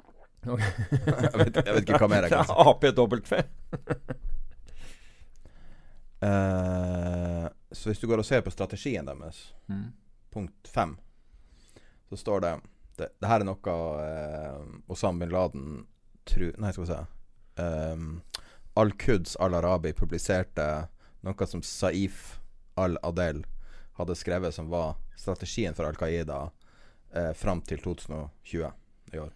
Okay. 0.47 0.69
jeg, 0.91 1.31
vet, 1.33 1.57
jeg, 1.57 1.73
vet, 1.73 1.81
ikke 1.81 1.97
hva 1.99 2.07
mer 2.07 2.23
jeg 2.23 2.31
kan 2.31 2.45
si. 2.47 2.53
APW. 2.69 3.15
uh, 6.21 7.47
så 7.81 7.89
hvis 7.89 7.99
du 7.99 8.05
går 8.07 8.21
og 8.21 8.27
ser 8.27 8.45
på 8.45 8.53
strategien 8.53 9.09
deres, 9.09 9.41
mm. 9.67 9.89
punkt 10.31 10.71
fem, 10.71 10.93
så 12.07 12.21
står 12.21 12.45
det 12.45 12.53
Det, 12.97 13.09
det 13.19 13.27
her 13.27 13.43
er 13.43 13.49
noe 13.49 13.75
uh, 13.75 14.61
Osam 14.93 15.19
bin 15.19 15.33
Laden 15.33 15.83
tru, 16.23 16.53
Nei, 16.55 16.71
skal 16.71 16.85
vi 16.85 16.91
se 16.93 17.01
um, 17.57 18.21
Al-Quds 18.77 19.35
al-Arabi 19.41 19.93
publiserte 19.97 20.65
noe 21.25 21.45
som 21.49 21.63
Saif 21.65 22.39
al-Adel 22.77 23.41
hadde 23.97 24.15
skrevet, 24.15 24.53
som 24.53 24.69
var 24.69 24.99
strategien 25.17 25.73
for 25.73 25.87
Al 25.89 25.97
Qaida 25.97 26.51
eh, 27.13 27.31
fram 27.33 27.63
til 27.65 27.81
2020 27.81 28.69
i 29.13 29.21
år. 29.23 29.31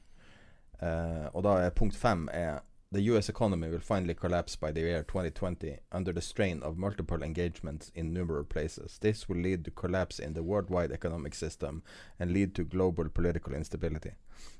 Eh, 0.78 1.26
og 1.34 1.42
da 1.48 1.56
er 1.64 1.74
punkt 1.74 1.98
fem 1.98 2.28
er 2.30 2.62
The 2.94 3.02
US 3.14 3.30
economy 3.30 3.70
will 3.70 3.80
finally 3.80 4.14
collapse 4.14 4.56
by 4.56 4.72
the 4.72 4.82
year 4.82 5.02
2020 5.04 5.80
under 5.92 6.14
the 6.14 6.22
strain 6.22 6.62
of 6.62 6.78
multiple 6.78 7.24
engagements 7.24 7.90
in 7.96 8.14
numerous 8.14 8.48
places. 8.50 9.00
This 9.00 9.30
will 9.30 9.42
lead 9.42 9.64
to 9.66 9.72
collapse 9.72 10.20
in 10.20 10.34
the 10.34 10.44
worldwide 10.44 10.92
economic 10.92 11.34
system 11.34 11.84
and 12.20 12.32
lead 12.32 12.54
to 12.56 12.64
global 12.64 13.10
political 13.10 13.54
instability. 13.54 14.12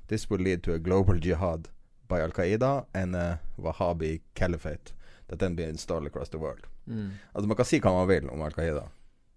This 0.08 0.30
will 0.30 0.40
lead 0.40 0.62
to 0.62 0.72
a 0.72 0.78
global 0.78 1.18
jihad 1.18 1.68
by 2.12 2.20
Al 2.20 2.34
Qaida 2.36 2.74
a 2.92 3.38
Wahhabi 3.56 4.20
caliphate 4.38 4.92
that 5.28 5.40
then 5.40 5.56
be 5.56 5.64
installed 5.64 6.06
across 6.06 6.28
the 6.28 6.38
world. 6.38 6.66
Mm. 6.86 7.10
Altså 7.32 7.48
Man 7.48 7.56
kan 7.56 7.68
si 7.68 7.80
hva 7.80 7.94
man 7.96 8.08
vil 8.08 8.28
om 8.28 8.42
Al 8.44 8.52
Qaida, 8.52 8.86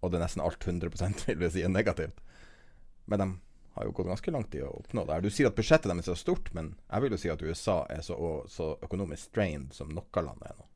og 0.01 0.11
det 0.11 0.19
er 0.19 0.25
nesten 0.25 0.43
alt 0.43 0.67
100 0.67 0.91
vil 1.29 1.39
vi 1.39 1.51
si 1.53 1.63
er 1.63 1.71
negativt. 1.71 2.19
Men 3.05 3.21
de 3.21 3.29
har 3.75 3.85
jo 3.85 3.91
gått 3.91 4.07
ganske 4.07 4.31
langt 4.31 4.55
i 4.55 4.63
å 4.63 4.71
oppnå 4.79 5.03
det. 5.07 5.21
Du 5.25 5.29
sier 5.29 5.49
at 5.49 5.57
budsjettet 5.57 5.91
deres 5.91 6.07
er 6.07 6.15
så 6.15 6.21
stort, 6.21 6.53
men 6.55 6.73
jeg 6.87 7.03
vil 7.03 7.15
jo 7.15 7.19
si 7.19 7.31
at 7.31 7.43
USA 7.43 7.81
er 7.91 8.05
så, 8.07 8.15
så 8.47 8.69
økonomisk 8.85 9.31
strained 9.31 9.75
som 9.75 9.91
noe 9.91 10.23
land 10.23 10.47
er 10.47 10.55
nå. 10.55 10.69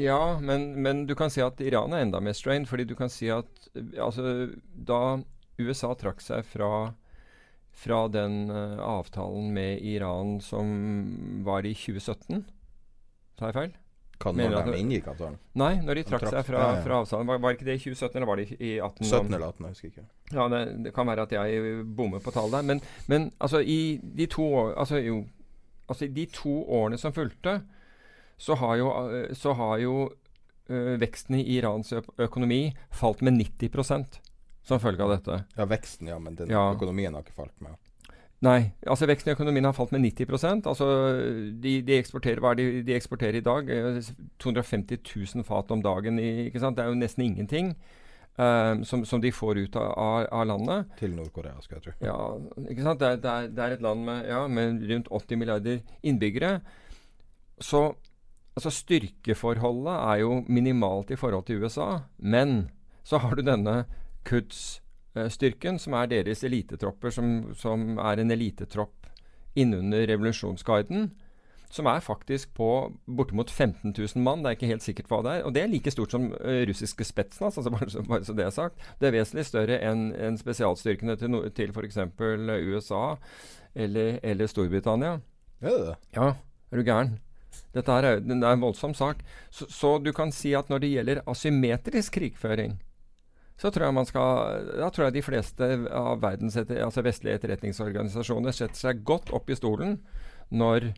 Ja, 0.00 0.38
men, 0.40 0.70
men, 0.82 1.02
du 1.06 1.16
kan 1.18 1.32
si 1.34 1.42
at 1.42 1.60
Iran 1.60 1.92
er 1.92 2.04
enda 2.04 2.20
mer 2.22 2.36
strained, 2.38 2.68
fordi 2.70 2.86
du 2.86 2.94
kan 2.96 3.10
si 3.10 3.28
at 3.34 3.68
altså, 3.98 4.54
da 4.72 5.20
USA 5.60 5.92
trakk 5.98 6.22
seg 6.24 6.46
fra 6.46 6.70
fra 7.80 8.00
den 8.12 8.50
uh, 8.52 8.80
avtalen 8.84 9.52
med 9.56 9.80
Iran 9.80 10.40
som 10.44 10.72
var 11.46 11.64
i 11.64 11.72
2017. 11.74 12.44
Tar 13.40 13.52
jeg 13.52 13.56
feil? 13.56 13.72
Kan 14.20 14.36
når 14.36 14.66
de 14.68 14.76
inngikk 14.76 15.06
avtalen? 15.08 15.38
Nei, 15.56 15.78
når 15.80 15.96
de 15.96 16.04
trakk, 16.10 16.26
seg 16.28 16.44
fra, 16.44 16.64
fra 16.84 16.98
avtalen. 17.00 17.28
Var, 17.30 17.40
var, 17.40 17.56
ikke 17.56 17.64
det 17.64 17.78
i 17.78 17.82
2017, 17.86 18.18
eller 18.18 18.28
var 18.28 18.40
det 18.42 18.48
i 18.58 18.74
18? 18.76 19.06
17 19.06 19.30
eller 19.32 19.46
18, 19.46 19.64
jeg 19.64 19.76
husker 19.76 19.92
ikke. 19.94 20.04
Ja, 20.34 20.48
det, 20.52 20.60
det 20.84 20.92
kan 20.96 21.08
være 21.08 21.24
at 21.24 21.32
jeg 21.38 21.70
bommer 21.96 22.20
på 22.20 22.34
tallet 22.34 22.58
der. 22.58 22.66
Men, 22.68 22.82
men 23.08 23.30
altså, 23.40 23.62
i 23.64 23.96
de 24.02 24.28
to, 24.28 24.48
altså, 24.68 25.00
jo, 25.00 25.22
altså, 25.88 26.10
de 26.20 26.26
to 26.36 26.52
årene 26.68 27.00
som 27.00 27.16
fulgte, 27.16 27.62
så 28.40 28.58
har 28.60 28.76
jo, 28.80 28.92
så 29.36 29.56
har 29.56 29.80
jo 29.80 29.94
ø, 30.68 30.82
veksten 31.00 31.40
i 31.40 31.46
Irans 31.56 31.92
økonomi 31.96 32.66
falt 32.92 33.24
med 33.24 33.40
90 33.40 34.20
som 34.66 34.80
følge 34.82 35.04
av 35.04 35.14
dette. 35.16 35.42
Ja, 35.56 35.66
veksten, 35.68 36.10
ja, 36.10 36.18
men 36.22 36.36
den 36.38 36.52
ja. 36.52 36.66
økonomien 36.74 37.14
har 37.16 37.24
ikke 37.24 37.38
falt 37.38 37.56
med. 37.64 37.78
Nei, 38.40 38.70
altså 38.88 39.04
veksten 39.08 39.28
i 39.28 39.34
økonomien 39.34 39.66
har 39.68 39.74
falt 39.76 39.90
med 39.92 40.00
90% 40.00 40.64
Altså 40.64 40.86
de, 41.60 41.74
de, 41.84 41.96
eksporterer 42.00 42.40
hva 42.40 42.54
er 42.54 42.56
det 42.56 42.68
de 42.88 42.94
eksporterer 42.96 43.36
i 43.36 43.44
dag? 43.44 43.68
250 44.40 45.02
000 45.04 45.44
fat 45.44 45.74
om 45.74 45.82
dagen. 45.84 46.16
I, 46.16 46.46
ikke 46.48 46.62
sant? 46.62 46.78
Det 46.78 46.86
er 46.86 46.88
jo 46.88 47.00
nesten 47.02 47.26
ingenting 47.26 47.74
um, 48.40 48.84
som, 48.88 49.04
som, 49.04 49.20
de 49.20 49.32
får 49.32 49.60
ut 49.60 49.76
av, 49.76 49.90
av, 50.32 50.46
landet. 50.48 50.88
Til 51.02 51.12
Nord-Korea, 51.18 51.60
skal 51.60 51.78
jeg 51.78 51.86
tro. 51.90 51.96
Ja, 52.04 52.16
ikke 52.64 52.86
sant? 52.86 53.02
Det 53.02 53.20
det 53.26 53.34
er, 53.34 53.52
det 53.52 53.66
er 53.66 53.76
et 53.76 53.84
land 53.84 54.08
med, 54.08 54.24
ja, 54.32 54.46
med, 54.48 54.86
rundt 54.88 55.12
80 55.20 55.42
milliarder 55.42 55.82
innbyggere. 56.00 56.60
Så 57.60 57.90
altså 58.56 58.72
styrkeforholdet 58.72 59.96
er 59.98 60.22
jo 60.24 60.40
minimalt 60.48 61.12
i 61.12 61.20
forhold 61.20 61.44
til 61.44 61.60
USA. 61.60 62.06
Men 62.16 62.70
så 63.04 63.20
har 63.20 63.36
du 63.36 63.44
denne 63.44 63.82
Quds-styrken, 64.28 65.78
som 65.80 65.96
er 65.98 66.10
deres 66.10 66.44
elitetropper, 66.46 67.14
som, 67.14 67.50
som 67.56 67.98
er 67.98 68.22
en 68.22 68.34
elitetropp 68.34 69.10
innunder 69.58 70.06
revolusjonsguiden. 70.10 71.10
Som 71.70 71.86
er 71.86 72.02
faktisk 72.02 72.50
på 72.58 72.68
bortimot 73.06 73.50
15 73.50 73.94
000 73.94 74.22
mann. 74.24 74.42
Det 74.42 74.50
er 74.50 74.56
ikke 74.58 74.70
helt 74.72 74.82
sikkert 74.82 75.10
hva 75.10 75.20
det 75.22 75.34
er. 75.36 75.44
Og 75.46 75.54
det 75.54 75.62
er 75.62 75.70
like 75.70 75.92
stort 75.94 76.10
som 76.10 76.26
uh, 76.32 76.62
russiske 76.66 77.06
Spetsnaz, 77.06 77.58
altså 77.60 77.70
bare, 77.76 77.90
så, 77.90 78.02
bare 78.02 78.26
så 78.26 78.34
det 78.34 78.46
er 78.46 78.54
sagt. 78.54 78.82
Det 78.98 79.08
er 79.08 79.14
vesentlig 79.20 79.46
større 79.46 79.78
enn 79.86 80.08
en 80.18 80.38
spesialstyrkene 80.40 81.14
til, 81.20 81.30
no, 81.30 81.44
til 81.54 81.70
f.eks. 81.70 82.00
USA 82.18 83.04
eller, 83.74 84.18
eller 84.22 84.50
Storbritannia. 84.50 85.20
Er 85.62 85.70
det 85.70 85.82
det? 85.86 85.98
Ja, 86.16 86.32
er 86.72 86.80
du 86.80 86.86
gæren. 86.86 87.18
Dette 87.74 87.94
er, 87.94 88.18
det 88.18 88.34
er 88.34 88.52
en 88.52 88.62
voldsom 88.62 88.94
sak. 88.98 89.22
Så, 89.54 89.68
så 89.70 89.96
du 90.02 90.10
kan 90.14 90.34
si 90.34 90.56
at 90.58 90.70
når 90.70 90.82
det 90.82 90.90
gjelder 90.90 91.22
asymmetrisk 91.30 92.18
krigføring, 92.18 92.80
så 93.60 93.68
tror 93.68 93.86
jeg 93.86 93.96
man 93.96 94.08
skal 94.08 94.64
Da 94.80 94.88
tror 94.88 95.08
jeg 95.08 95.18
de 95.18 95.24
fleste 95.24 95.68
av 95.92 96.22
verdens 96.22 96.56
etter, 96.56 96.80
altså 96.86 97.04
vestlige 97.04 97.40
etterretningsorganisasjoner 97.40 98.56
setter 98.56 98.80
seg 98.80 99.04
godt 99.06 99.32
opp 99.36 99.50
i 99.52 99.58
stolen 99.58 99.98
når, 100.50 100.88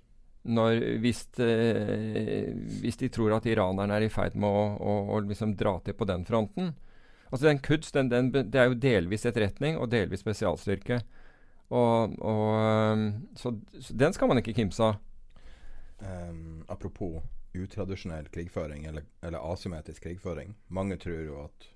når 0.48 0.79
hvis, 1.03 1.25
eh, 1.42 2.53
hvis, 2.81 3.01
de 3.03 3.11
tror 3.12 3.35
at 3.37 3.48
iranerne 3.51 3.98
er 3.98 4.07
i 4.07 4.12
ferd 4.12 4.38
med 4.38 4.48
å, 4.48 4.62
å, 4.79 4.94
å 5.16 5.18
liksom 5.27 5.57
dra 5.61 5.75
til 5.85 5.96
på 5.98 6.09
den 6.09 6.25
fronten. 6.29 6.72
Altså 7.33 7.48
den 7.48 7.61
Kuds 7.64 7.92
den, 7.92 8.09
den, 8.12 8.31
det 8.33 8.61
er 8.61 8.70
jo 8.70 8.79
delvis 8.81 9.27
etterretning 9.29 9.77
og 9.81 9.90
delvis 9.92 10.25
spesialstyrke. 10.25 11.03
Og, 11.72 12.16
og 12.20 13.37
så, 13.40 13.55
så, 13.81 13.94
den 13.96 14.12
skal 14.12 14.29
man 14.29 14.40
ikke 14.40 14.57
kimse 14.57 14.92
av. 14.92 14.98
Um, 16.03 16.64
apropos 16.72 17.22
utradisjonell 17.57 18.27
krigføring, 18.33 18.85
eller, 18.88 19.05
eller 19.22 19.53
asymmetrisk 19.53 20.05
krigføring. 20.05 20.55
Mange 20.72 20.96
tror 21.01 21.20
jo 21.25 21.38
at 21.44 21.68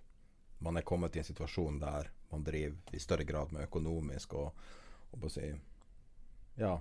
man 0.58 0.76
er 0.76 0.86
kommet 0.86 1.16
i 1.16 1.22
en 1.22 1.28
situasjon 1.28 1.80
der 1.82 2.10
man 2.30 2.44
driver 2.44 2.96
i 2.96 3.00
større 3.00 3.24
grad 3.24 3.52
med 3.52 3.66
økonomisk 3.68 4.34
og, 4.34 4.66
og 5.12 5.30
si 5.30 5.50
ja, 6.56 6.72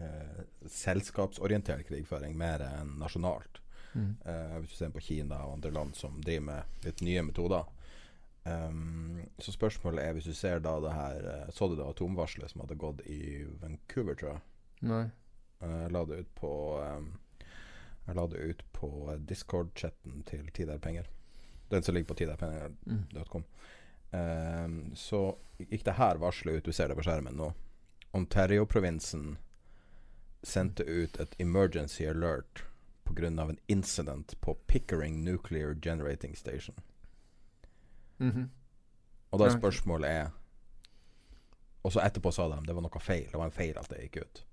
eh, 0.00 0.42
selskapsorientert 0.70 1.86
krigføring 1.88 2.36
mer 2.38 2.62
enn 2.66 2.94
nasjonalt. 3.00 3.60
Mm. 3.94 4.16
Eh, 4.24 4.56
hvis 4.60 4.74
du 4.74 4.76
ser 4.76 4.94
på 4.94 5.02
Kina 5.02 5.40
og 5.46 5.58
andre 5.58 5.74
land 5.74 5.96
som 5.98 6.20
driver 6.22 6.46
med 6.50 6.86
litt 6.86 7.02
nye 7.06 7.22
metoder. 7.26 7.66
Um, 8.44 9.22
så 9.38 9.54
spørsmålet 9.54 10.04
er, 10.04 10.12
hvis 10.12 10.26
du 10.28 10.34
ser 10.36 10.58
da 10.60 10.74
det 10.84 10.90
her 10.92 11.28
eh, 11.32 11.52
Så 11.56 11.64
du 11.64 11.78
det 11.78 11.86
atomvarselet 11.86 12.50
som 12.52 12.60
hadde 12.60 12.76
gått 12.76 13.00
i 13.08 13.46
Vancouver, 13.62 14.18
tror 14.20 14.30
jeg? 14.34 14.42
Nei. 14.90 15.04
Eh, 15.64 15.76
Jeg 15.86 15.94
la 15.96 16.02
det 16.04 16.18
ut 16.20 16.34
på 16.36 16.50
um, 16.76 17.06
Jeg 18.04 18.18
la 18.18 18.26
det 18.28 18.42
ut 18.44 18.64
på 18.76 18.90
eh, 19.14 19.22
Discord-chatten 19.30 20.26
til 20.28 20.50
Tiderpenger. 20.52 21.08
Den 21.74 21.82
som 21.82 21.94
ligger 21.94 22.06
på 22.12 22.14
tiderpenger.com. 22.14 23.44
Um, 24.14 24.92
så 24.94 25.24
gikk 25.58 25.82
det 25.84 25.96
her 25.98 26.20
varselet 26.22 26.60
ut, 26.60 26.68
du 26.68 26.72
ser 26.72 26.88
det 26.90 26.94
på 26.94 27.02
skjermen 27.02 27.34
nå. 27.34 27.48
Ontario-provinsen 28.14 29.32
sendte 30.46 30.86
ut 30.86 31.18
et 31.18 31.34
emergency 31.42 32.06
alert 32.06 32.62
pga. 33.04 33.26
en 33.26 33.58
incident 33.66 34.40
på 34.40 34.54
Pickering 34.54 35.24
Nuclear 35.24 35.74
Generating 35.74 36.36
Station. 36.36 36.74
Mhm. 38.18 38.50
Og 39.30 39.38
da 39.38 39.50
spørsmålet 39.50 40.10
er 40.10 40.30
Og 41.82 41.92
så 41.92 42.00
etterpå 42.00 42.30
sa 42.32 42.48
de 42.48 42.66
det 42.66 42.74
var 42.74 42.82
noe 42.82 43.00
feil. 43.00 43.26
Det 43.30 43.36
var 43.36 43.44
en 43.44 43.50
feil 43.50 43.76
at 43.76 43.88
det 43.90 43.98
gikk 44.00 44.16
ut. 44.16 44.44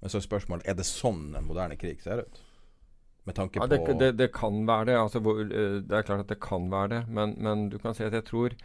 Men 0.00 0.10
så 0.10 0.16
er 0.16 0.24
spørsmålet 0.24 0.68
er 0.68 0.74
det 0.74 0.86
sånn 0.86 1.34
en 1.36 1.44
moderne 1.44 1.76
krig 1.76 2.00
ser 2.00 2.22
ut? 2.22 2.40
Med 3.24 3.36
tanke 3.38 3.60
Ja, 3.60 3.66
på 3.66 3.70
det, 3.70 3.98
det, 4.00 4.12
det 4.18 4.30
kan 4.34 4.64
være 4.66 4.90
det. 4.90 4.98
Altså, 4.98 5.20
hvor, 5.22 5.40
eh, 5.40 5.78
det 5.86 5.96
er 5.96 6.06
klart 6.06 6.24
at 6.24 6.32
det 6.32 6.40
kan 6.42 6.70
være 6.72 6.88
det. 6.88 7.02
Men, 7.08 7.34
men 7.38 7.68
du 7.70 7.78
kan 7.78 7.94
si 7.94 8.04
at 8.04 8.14
jeg 8.16 8.26
tror 8.26 8.56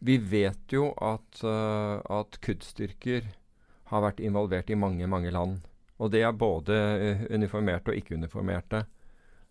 Vi 0.00 0.16
vet 0.16 0.72
jo 0.72 0.92
at, 0.96 1.42
uh, 1.44 2.00
at 2.20 2.38
kuddstyrker 2.40 3.26
har 3.90 4.00
vært 4.00 4.20
involvert 4.24 4.70
i 4.70 4.78
mange, 4.78 5.06
mange 5.06 5.30
land. 5.30 5.58
Og 6.00 6.12
det 6.12 6.22
er 6.24 6.32
både 6.32 6.72
eh, 6.72 7.24
uniformerte 7.34 7.92
og 7.92 7.98
ikke-uniformerte. 7.98 8.84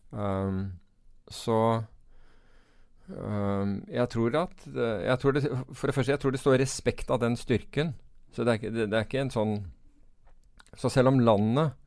Um, 0.10 0.80
så 1.30 1.84
um, 3.14 3.76
jeg 3.86 4.10
tror 4.10 4.38
at 4.40 4.66
jeg 4.74 5.20
tror 5.22 5.32
det, 5.32 5.44
For 5.74 5.86
det 5.86 5.96
første, 5.96 6.12
jeg 6.12 6.20
tror 6.20 6.32
det 6.32 6.40
står 6.40 6.58
respekt 6.58 7.12
av 7.14 7.20
den 7.22 7.38
styrken. 7.38 7.94
Så 8.34 8.44
det 8.44 8.56
er, 8.56 8.74
det, 8.74 8.90
det 8.90 8.98
er 8.98 9.06
ikke 9.06 9.22
en 9.22 9.34
sånn 9.34 9.54
Så 10.78 10.90
selv 10.90 11.12
om 11.12 11.22
landet 11.22 11.78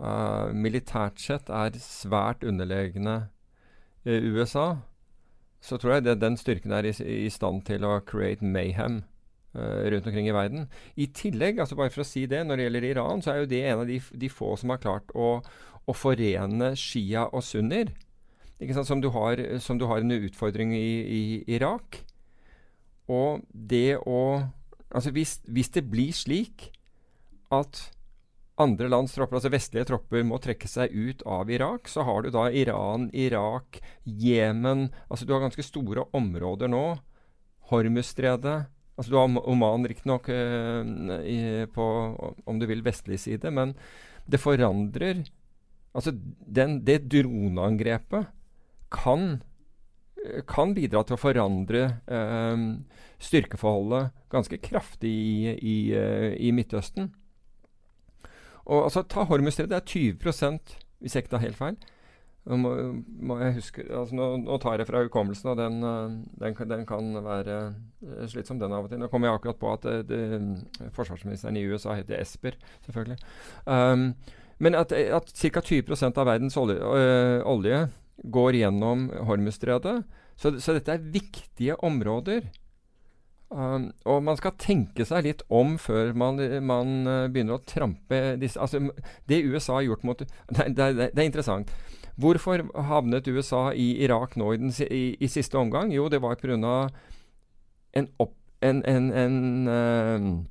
uh, 0.00 0.50
militært 0.56 1.20
sett 1.22 1.50
er 1.52 1.76
svært 1.82 2.44
underlegne 2.46 3.30
eh, 4.06 4.24
USA, 4.32 4.80
så 5.60 5.76
tror 5.76 5.98
jeg 5.98 6.06
det, 6.06 6.20
den 6.22 6.38
styrken 6.40 6.72
er 6.72 6.88
i, 6.88 6.94
i 7.26 7.30
stand 7.32 7.66
til 7.68 7.84
å 7.84 7.98
create 8.08 8.44
mayhem 8.44 9.02
eh, 9.52 9.90
rundt 9.92 10.06
omkring 10.08 10.30
i 10.30 10.34
verden. 10.34 10.68
I 10.96 11.10
tillegg, 11.12 11.60
altså 11.60 11.76
bare 11.76 11.92
for 11.92 12.04
å 12.04 12.08
si 12.08 12.24
det, 12.30 12.40
når 12.46 12.56
det 12.56 12.66
gjelder 12.66 12.86
Iran, 12.88 13.20
så 13.20 13.34
er 13.34 13.42
jo 13.42 13.50
det 13.50 13.60
en 13.66 13.82
av 13.82 13.90
de, 13.90 13.98
de 14.00 14.30
få 14.32 14.54
som 14.60 14.72
har 14.72 14.80
klart 14.80 15.12
å, 15.12 15.34
å 15.84 15.96
forene 15.96 16.72
Shia 16.80 17.26
og 17.28 17.44
sunnier. 17.44 17.92
Som, 18.84 19.00
du 19.00 19.08
har, 19.12 19.40
som 19.64 19.78
du 19.80 19.86
har 19.88 20.02
en 20.02 20.12
utfordring 20.12 20.74
i, 20.76 20.88
i 21.00 21.22
Irak. 21.56 22.02
Og 23.08 23.44
det 23.52 24.00
å 24.04 24.48
Altså 24.90 25.12
hvis, 25.14 25.36
hvis 25.46 25.68
det 25.70 25.84
blir 25.86 26.10
slik 26.10 26.64
at 27.54 27.78
andre 28.60 28.88
lands 28.92 29.14
tropper, 29.16 29.38
altså 29.38 29.50
vestlige 29.52 29.86
tropper, 29.88 30.22
må 30.26 30.38
trekke 30.42 30.68
seg 30.68 30.92
ut 30.92 31.24
av 31.26 31.50
Irak, 31.52 31.88
så 31.88 32.04
har 32.06 32.22
du 32.22 32.30
da 32.34 32.46
Iran, 32.52 33.08
Irak, 33.16 33.80
Jemen 34.04 34.90
Altså 35.08 35.26
du 35.26 35.32
har 35.34 35.42
ganske 35.44 35.64
store 35.64 36.04
områder 36.16 36.70
nå. 36.70 36.84
Hormuzstredet. 37.70 38.68
Altså 38.98 39.10
du 39.10 39.16
har 39.16 39.28
Om- 39.30 39.42
Oman 39.48 39.86
riktignok 39.88 40.28
uh, 40.28 41.66
på, 41.72 41.84
om 42.44 42.58
du 42.60 42.66
vil, 42.68 42.82
vestlig 42.84 43.20
side, 43.22 43.50
men 43.50 43.74
det 44.28 44.40
forandrer 44.42 45.24
Altså 45.90 46.12
den, 46.14 46.84
det 46.86 47.08
droneangrepet 47.10 48.28
kan 48.94 49.40
eh, 50.22 50.42
kan 50.46 50.70
bidra 50.76 51.02
til 51.02 51.16
å 51.16 51.18
forandre 51.18 51.80
eh, 52.06 52.62
styrkeforholdet 53.18 54.12
ganske 54.30 54.60
kraftig 54.62 55.10
i, 55.10 55.56
i, 55.58 55.74
i 56.46 56.52
Midtøsten. 56.54 57.10
Og 58.70 58.84
altså, 58.86 59.02
Ta 59.02 59.26
Hormuzstredet. 59.26 59.72
Det 59.72 59.80
er 59.80 59.88
20 60.20 60.60
hvis 61.00 61.14
jeg 61.16 61.24
ikke 61.24 61.32
tar 61.32 61.42
helt 61.42 61.58
feil. 61.58 61.76
Må, 62.50 62.70
må 63.20 63.36
jeg 63.36 63.58
huske, 63.58 63.84
altså 63.84 64.16
nå, 64.16 64.26
nå 64.46 64.56
tar 64.62 64.80
jeg 64.80 64.88
fra 64.88 65.02
hukommelsen, 65.04 65.50
og 65.52 65.58
den, 65.58 65.82
eh, 65.84 66.14
den, 66.40 66.54
den 66.70 66.86
kan 66.88 67.10
være 67.22 67.56
eh, 67.68 68.22
slitsom, 68.32 68.58
den 68.58 68.72
av 68.72 68.86
og 68.86 68.90
til. 68.90 68.98
Nå 68.98 69.10
kommer 69.12 69.28
jeg 69.28 69.38
akkurat 69.38 69.60
på 69.60 69.72
at 69.74 69.84
det, 69.84 69.98
det, 70.08 70.88
forsvarsministeren 70.96 71.58
i 71.60 71.66
USA 71.68 71.98
heter 71.98 72.16
Esper, 72.16 72.56
selvfølgelig. 72.86 73.18
Um, 73.68 74.14
men 74.60 74.76
at, 74.76 74.92
at 74.92 75.28
ca. 75.36 75.60
20% 75.60 76.20
av 76.20 76.28
verdens 76.28 76.56
olje, 76.60 76.80
øh, 76.80 77.44
olje 77.48 77.84
går 78.32 78.58
gjennom 78.62 79.06
Hormuzstredet. 79.28 80.00
Så, 80.40 80.56
så 80.64 80.74
dette 80.76 80.96
er 80.96 81.06
viktige 81.12 81.76
områder. 81.84 82.48
Um, 83.50 83.88
og 84.06 84.20
man 84.22 84.36
skal 84.38 84.52
tenke 84.62 85.02
seg 85.08 85.24
litt 85.26 85.40
om 85.50 85.72
før 85.82 86.12
man, 86.14 86.36
man 86.62 86.92
eh, 87.10 87.24
begynner 87.34 87.56
å 87.56 87.64
trampe 87.66 88.36
disse 88.38 88.60
altså, 88.62 88.78
Det 89.26 89.40
USA 89.42 89.80
har 89.80 89.88
gjort 89.88 90.04
mot 90.06 90.20
Det, 90.22 90.28
det, 90.76 90.84
er- 90.84 90.94
det 91.10 91.18
er 91.18 91.26
interessant. 91.26 91.72
Hvorfor 92.20 92.62
havnet 92.86 93.26
USA 93.26 93.72
i 93.74 93.88
Irak 94.04 94.36
nå 94.38 94.52
i, 94.54 94.60
den, 94.62 94.70
i, 94.86 95.02
i 95.18 95.26
siste 95.32 95.58
omgang? 95.58 95.90
Jo, 95.90 96.06
det 96.12 96.20
var 96.22 96.38
pga. 96.38 96.54
en, 97.98 98.08
opp, 98.22 98.36
en, 98.62 98.84
en, 98.86 99.10
en, 99.18 100.46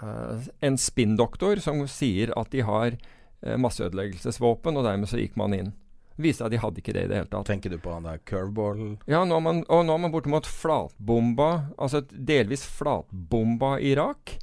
uh, 0.00 0.48
en 0.64 0.78
spinndoktor 0.80 1.60
som 1.60 1.82
sier 1.90 2.32
at 2.38 2.48
de 2.52 2.62
har 2.64 2.94
eh, 2.96 3.56
masseødeleggelsesvåpen, 3.60 4.76
og 4.80 4.84
dermed 4.88 5.08
så 5.10 5.20
gikk 5.20 5.36
man 5.40 5.52
inn. 5.56 5.72
Viste 6.16 6.40
seg 6.40 6.48
at 6.48 6.54
de 6.54 6.60
hadde 6.62 6.80
ikke 6.80 6.94
det 6.96 7.04
i 7.04 7.10
det 7.10 7.18
hele 7.20 7.30
tatt. 7.32 7.48
Tenker 7.48 7.72
du 7.72 7.78
på 7.82 7.92
han 7.92 8.06
der 8.08 8.22
curveball? 8.28 8.82
Ja, 9.10 9.24
nå 9.28 9.40
man, 9.44 9.62
og 9.68 9.84
nå 9.84 9.96
har 9.96 10.00
man 10.00 10.14
bortimot 10.14 10.48
flatbomba, 10.48 11.50
altså 11.76 12.00
delvis 12.08 12.64
flatbomba 12.78 13.76
Irak. 13.84 14.38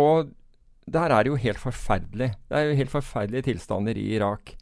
Og 0.00 0.32
der 0.86 1.12
er 1.12 1.24
det 1.24 1.32
jo 1.32 1.40
helt 1.40 1.60
forferdelig. 1.60 2.32
Det 2.48 2.58
er 2.58 2.70
jo 2.70 2.78
helt 2.80 2.92
forferdelige 2.92 3.48
tilstander 3.50 3.98
i 4.00 4.08
Irak. 4.16 4.56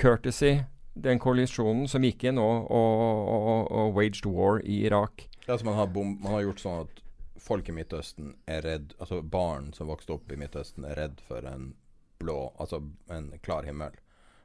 Courtesy, 0.00 0.64
den 0.94 1.20
koalisjonen 1.22 1.86
som 1.88 2.04
gikk 2.04 2.26
inn 2.28 2.40
og, 2.40 2.66
og, 2.70 3.04
og, 3.36 3.70
og 3.70 3.94
waged 3.96 4.26
war 4.26 4.60
i 4.64 4.82
Irak. 4.88 5.28
Ja, 5.44 5.54
altså 5.54 5.66
man, 5.68 5.78
har 5.78 5.86
bom, 5.92 6.16
man 6.22 6.36
har 6.36 6.46
gjort 6.46 6.64
sånn 6.64 6.84
at 6.86 7.02
folk 7.44 7.68
i 7.68 7.74
Midtøsten 7.76 8.32
er 8.48 8.62
redd 8.64 8.94
Altså 8.96 9.18
barn 9.20 9.72
som 9.76 9.90
vokste 9.92 10.14
opp 10.14 10.32
i 10.32 10.38
Midtøsten, 10.40 10.86
er 10.88 10.96
redd 10.96 11.20
for 11.28 11.44
en 11.44 11.74
blå 12.22 12.38
Altså 12.62 12.80
en 13.12 13.32
klar 13.44 13.68
himmel. 13.68 13.92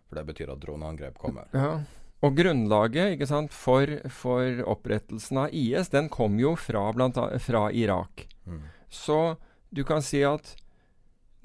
For 0.10 0.20
det 0.20 0.26
betyr 0.32 0.52
at 0.54 0.62
droneangrep 0.64 1.20
kommer. 1.22 1.48
Ja. 1.54 1.80
Og 2.26 2.36
grunnlaget 2.36 3.22
sant, 3.30 3.54
for, 3.56 3.88
for 4.12 4.64
opprettelsen 4.68 5.46
av 5.46 5.54
IS, 5.56 5.92
den 5.94 6.10
kom 6.12 6.40
jo 6.42 6.56
fra, 6.60 6.90
blant 6.96 7.20
fra 7.46 7.70
Irak. 7.72 8.26
Mm. 8.50 8.66
Så 8.92 9.38
du 9.70 9.86
kan 9.88 10.04
si 10.04 10.24
at 10.28 10.56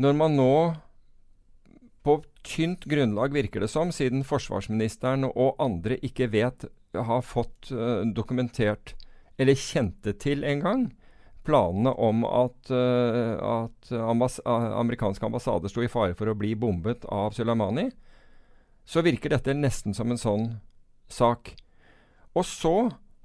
når 0.02 0.16
man 0.18 0.34
nå 0.34 0.56
på 2.04 2.18
tynt 2.44 2.84
grunnlag, 2.84 3.32
virker 3.32 3.62
det 3.64 3.70
som, 3.72 3.92
siden 3.94 4.24
forsvarsministeren 4.26 5.28
og 5.30 5.54
andre 5.62 5.96
ikke 6.04 6.28
vet, 6.32 6.66
har 6.94 7.22
fått 7.24 7.70
uh, 7.72 8.02
dokumentert 8.14 8.92
eller 9.40 9.58
kjente 9.58 10.12
til 10.20 10.44
engang 10.46 10.90
planene 11.44 11.94
om 12.00 12.22
at, 12.28 12.70
uh, 12.70 13.62
at 13.64 13.94
ambass 13.96 14.38
amerikanske 14.44 15.26
ambassader 15.26 15.72
sto 15.72 15.82
i 15.84 15.90
fare 15.90 16.14
for 16.18 16.30
å 16.30 16.36
bli 16.38 16.52
bombet 16.58 17.06
av 17.08 17.34
Soleimani, 17.36 17.88
så 18.84 19.02
virker 19.04 19.32
dette 19.32 19.56
nesten 19.56 19.96
som 19.96 20.10
en 20.12 20.20
sånn 20.20 20.46
sak. 21.08 21.54
Og 22.34 22.44
så 22.46 22.76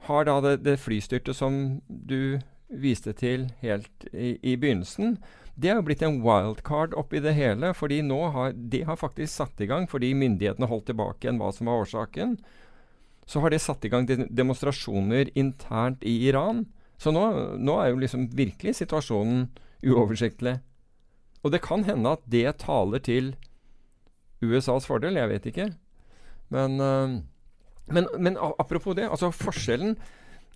har 0.07 0.25
da 0.25 0.39
det, 0.43 0.55
det 0.63 0.79
flystyrtet 0.79 1.35
som 1.35 1.79
du 1.87 2.39
viste 2.69 3.13
til 3.17 3.49
helt 3.63 4.07
i, 4.13 4.37
i 4.45 4.55
begynnelsen, 4.55 5.17
det 5.59 5.71
er 5.71 5.79
jo 5.79 5.85
blitt 5.89 6.03
en 6.05 6.21
wildcard 6.23 6.93
oppi 6.95 7.19
det 7.19 7.33
hele. 7.35 7.73
fordi 7.73 8.01
nå 8.01 8.19
har 8.31 8.53
Det 8.53 8.85
har 8.87 8.95
faktisk 8.95 9.33
satt 9.33 9.61
i 9.61 9.67
gang, 9.67 9.87
fordi 9.87 10.13
myndighetene 10.13 10.69
holdt 10.69 10.85
tilbake 10.87 11.25
igjen 11.25 11.39
hva 11.41 11.51
som 11.51 11.67
var 11.67 11.83
årsaken, 11.83 12.37
så 13.27 13.41
har 13.41 13.49
det 13.49 13.61
satt 13.61 13.85
i 13.85 13.89
gang 13.89 14.07
de 14.07 14.25
demonstrasjoner 14.29 15.29
internt 15.35 16.03
i 16.03 16.29
Iran. 16.29 16.65
Så 16.97 17.11
nå, 17.11 17.57
nå 17.59 17.75
er 17.81 17.91
jo 17.91 17.99
liksom 17.99 18.29
virkelig 18.33 18.79
situasjonen 18.79 19.49
uoversiktlig. 19.83 20.59
Og 21.43 21.51
det 21.51 21.61
kan 21.63 21.83
hende 21.83 22.15
at 22.15 22.23
det 22.25 22.57
taler 22.63 23.03
til 23.03 23.35
USAs 24.41 24.87
fordel, 24.87 25.19
jeg 25.19 25.29
vet 25.29 25.49
ikke. 25.51 25.67
Men, 26.49 26.79
øh, 26.81 27.19
men, 27.93 28.07
men 28.19 28.37
apropos 28.59 28.95
det, 28.97 29.09
altså 29.09 29.29
forskjellen 29.33 29.97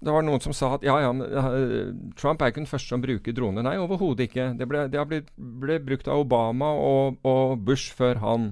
Det 0.04 0.12
var 0.12 0.24
noen 0.26 0.42
som 0.42 0.54
sa 0.58 0.74
at 0.76 0.84
ja, 0.84 0.98
ja, 1.00 1.12
øh, 1.14 1.94
Trump 2.20 2.42
er 2.42 2.52
ikke 2.52 2.60
den 2.60 2.68
første 2.68 2.92
som 2.92 3.02
bruker 3.02 3.32
droner. 3.32 3.64
Nei, 3.64 3.78
overhodet 3.80 4.28
ikke. 4.28 4.50
Det, 4.60 4.68
ble, 4.68 4.82
det 4.92 5.06
blitt 5.08 5.30
ble 5.38 5.78
brukt 5.80 6.10
av 6.12 6.26
Obama 6.26 6.74
og, 6.76 7.22
og 7.24 7.62
Bush 7.64 7.94
før 7.96 8.20
han. 8.20 8.50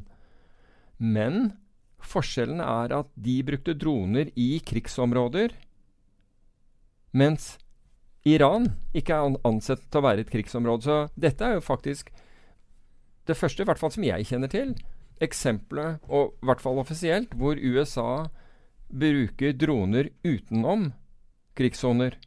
Men 0.96 1.58
forskjellen 2.00 2.62
er 2.64 2.96
at 2.96 3.10
de 3.20 3.36
brukte 3.44 3.76
droner 3.76 4.32
i 4.40 4.62
krigsområder, 4.64 5.52
mens 7.12 7.58
Iran 8.24 8.70
ikke 8.96 9.18
er 9.18 9.38
ansett 9.48 9.84
til 9.90 10.00
å 10.00 10.06
være 10.06 10.24
et 10.24 10.32
krigsområde. 10.32 10.86
Så 10.86 10.98
dette 11.20 11.46
er 11.46 11.58
jo 11.58 11.66
faktisk 11.66 12.14
det 13.28 13.38
første, 13.38 13.64
i 13.64 13.68
hvert 13.68 13.82
fall 13.82 13.92
som 13.94 14.06
jeg 14.06 14.28
kjenner 14.30 14.52
til, 14.52 14.76
eksempelet, 15.22 16.00
og 16.10 16.34
i 16.42 16.50
hvert 16.50 16.62
fall 16.64 16.80
offisielt, 16.82 17.34
hvor 17.38 17.60
USA 17.60 18.26
bruker 18.92 19.54
droner 19.56 20.10
utenom 20.28 20.92
krigssoner. 21.56 22.18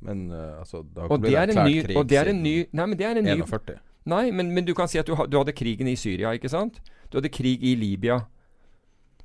Men 0.00 0.28
uh, 0.30 0.60
altså 0.60 0.84
da 0.94 1.08
og 1.08 1.18
ikke 1.18 1.26
det 1.26 1.36
erklært 1.42 1.66
ny, 1.66 1.76
krig 1.82 1.96
og 1.98 2.08
det 2.08 2.18
er 2.20 2.30
en 2.30 2.42
ny, 2.44 2.56
nei, 2.72 2.86
men 2.86 2.98
det 2.98 3.06
er 3.08 3.18
en 3.18 3.26
ny 3.26 3.36
41. 3.42 3.78
Nei, 4.08 4.24
men, 4.32 4.52
men 4.54 4.64
du 4.64 4.72
kan 4.78 4.88
si 4.88 5.00
at 5.00 5.08
du, 5.08 5.16
ha- 5.18 5.26
du 5.28 5.36
hadde 5.40 5.52
krigen 5.52 5.88
i 5.90 5.96
Syria, 5.98 6.30
ikke 6.38 6.48
sant? 6.52 6.78
Du 7.10 7.18
hadde 7.18 7.32
krig 7.34 7.64
i 7.66 7.74
Libya. 7.76 8.20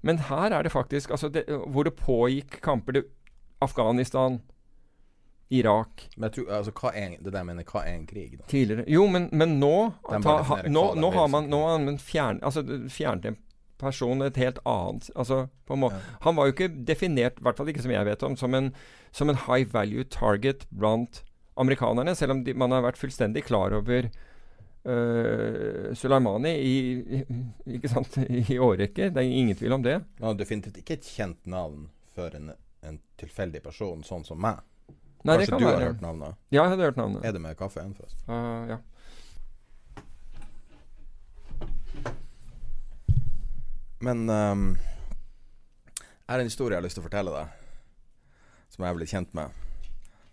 Men 0.03 0.17
her 0.27 0.51
er 0.51 0.65
det 0.65 0.73
faktisk 0.73 1.13
altså 1.15 1.29
det, 1.31 1.45
Hvor 1.47 1.85
det 1.87 1.93
pågikk 1.95 2.57
kamper 2.65 2.97
det, 2.97 3.03
Afghanistan, 3.63 4.41
Irak 5.53 6.07
Men 6.15 6.27
jeg 6.27 6.35
tror, 6.37 6.51
altså, 6.57 6.73
hva 6.79 6.91
er, 6.97 7.15
det 7.21 7.33
der 7.35 7.47
mener, 7.47 7.65
hva 7.69 7.85
er 7.85 7.97
en 7.97 8.05
krig, 8.09 8.37
da? 8.39 8.45
tidligere 8.51 8.85
Jo, 8.89 9.07
men, 9.11 9.29
men 9.31 9.57
nå 9.61 9.73
ta, 10.09 10.37
ha, 10.49 10.59
nå, 10.67 10.85
nå 10.99 11.11
har 11.15 11.31
man, 11.33 11.49
nå 11.51 11.59
har 11.67 11.81
man 11.83 11.99
fjern, 12.01 12.41
altså, 12.43 12.65
fjernet 12.89 13.31
en 13.31 13.39
person 13.83 14.23
et 14.23 14.39
helt 14.39 14.59
annet 14.69 15.09
altså, 15.15 15.47
på 15.67 15.75
en 15.75 15.83
måte. 15.85 16.01
Han 16.23 16.37
var 16.37 16.47
jo 16.47 16.55
ikke 16.55 16.71
definert, 16.87 17.39
i 17.39 17.45
hvert 17.45 17.59
fall 17.59 17.71
ikke 17.71 17.83
som 17.83 17.93
jeg 17.93 18.07
vet 18.07 18.25
om, 18.25 18.37
som 18.39 18.55
en, 18.57 18.71
som 19.11 19.31
en 19.31 19.39
high 19.45 19.67
value 19.73 20.05
target 20.07 20.67
blant 20.71 21.23
amerikanerne, 21.59 22.15
selv 22.15 22.37
om 22.37 22.43
de, 22.45 22.55
man 22.57 22.73
har 22.73 22.85
vært 22.85 23.01
fullstendig 23.01 23.45
klar 23.45 23.75
over 23.77 24.09
uh, 24.87 25.93
Soleimani 25.97 26.53
i, 26.57 26.75
i, 27.19 27.23
ikke 27.77 27.91
sant, 27.91 28.17
i 28.23 28.57
årrekke. 28.57 29.11
Det 29.13 29.21
er 29.21 29.29
ingen 29.41 29.57
tvil 29.59 29.77
om 29.77 29.85
det. 29.85 29.99
Han 30.21 30.31
har 30.31 30.39
definitivt 30.39 30.79
ikke 30.81 30.97
et 30.99 31.09
kjent 31.09 31.41
navn 31.49 31.89
for 32.15 32.33
en, 32.37 32.53
en 32.85 33.01
tilfeldig 33.21 33.63
person, 33.65 34.05
sånn 34.07 34.25
som 34.27 34.41
meg. 34.41 34.61
Nei, 35.23 35.37
Kanskje 35.37 35.51
kan 35.53 35.59
du 35.61 35.65
har 35.65 35.77
være. 35.77 35.85
hørt 35.91 36.01
navnet? 36.03 36.35
Ja, 36.51 36.63
jeg 36.63 36.69
hadde 36.73 36.83
hørt 36.89 36.97
navnet. 36.99 37.23
Er 37.25 37.31
det 37.31 37.41
med 37.41 37.55
kaffen, 37.57 37.93
forresten? 37.95 38.19
Uh, 38.27 38.67
ja. 38.73 38.77
Men 44.03 44.29
um, 44.29 44.65
jeg 45.95 46.33
har 46.33 46.39
en 46.43 46.49
historie 46.49 46.75
jeg 46.75 46.81
har 46.81 46.87
lyst 46.87 46.97
til 46.99 47.03
å 47.03 47.07
fortelle 47.07 47.31
deg, 47.33 47.47
som 48.73 48.83
jeg 48.83 48.91
er 48.91 48.97
blitt 48.99 49.13
kjent 49.13 49.31
med. 49.37 49.59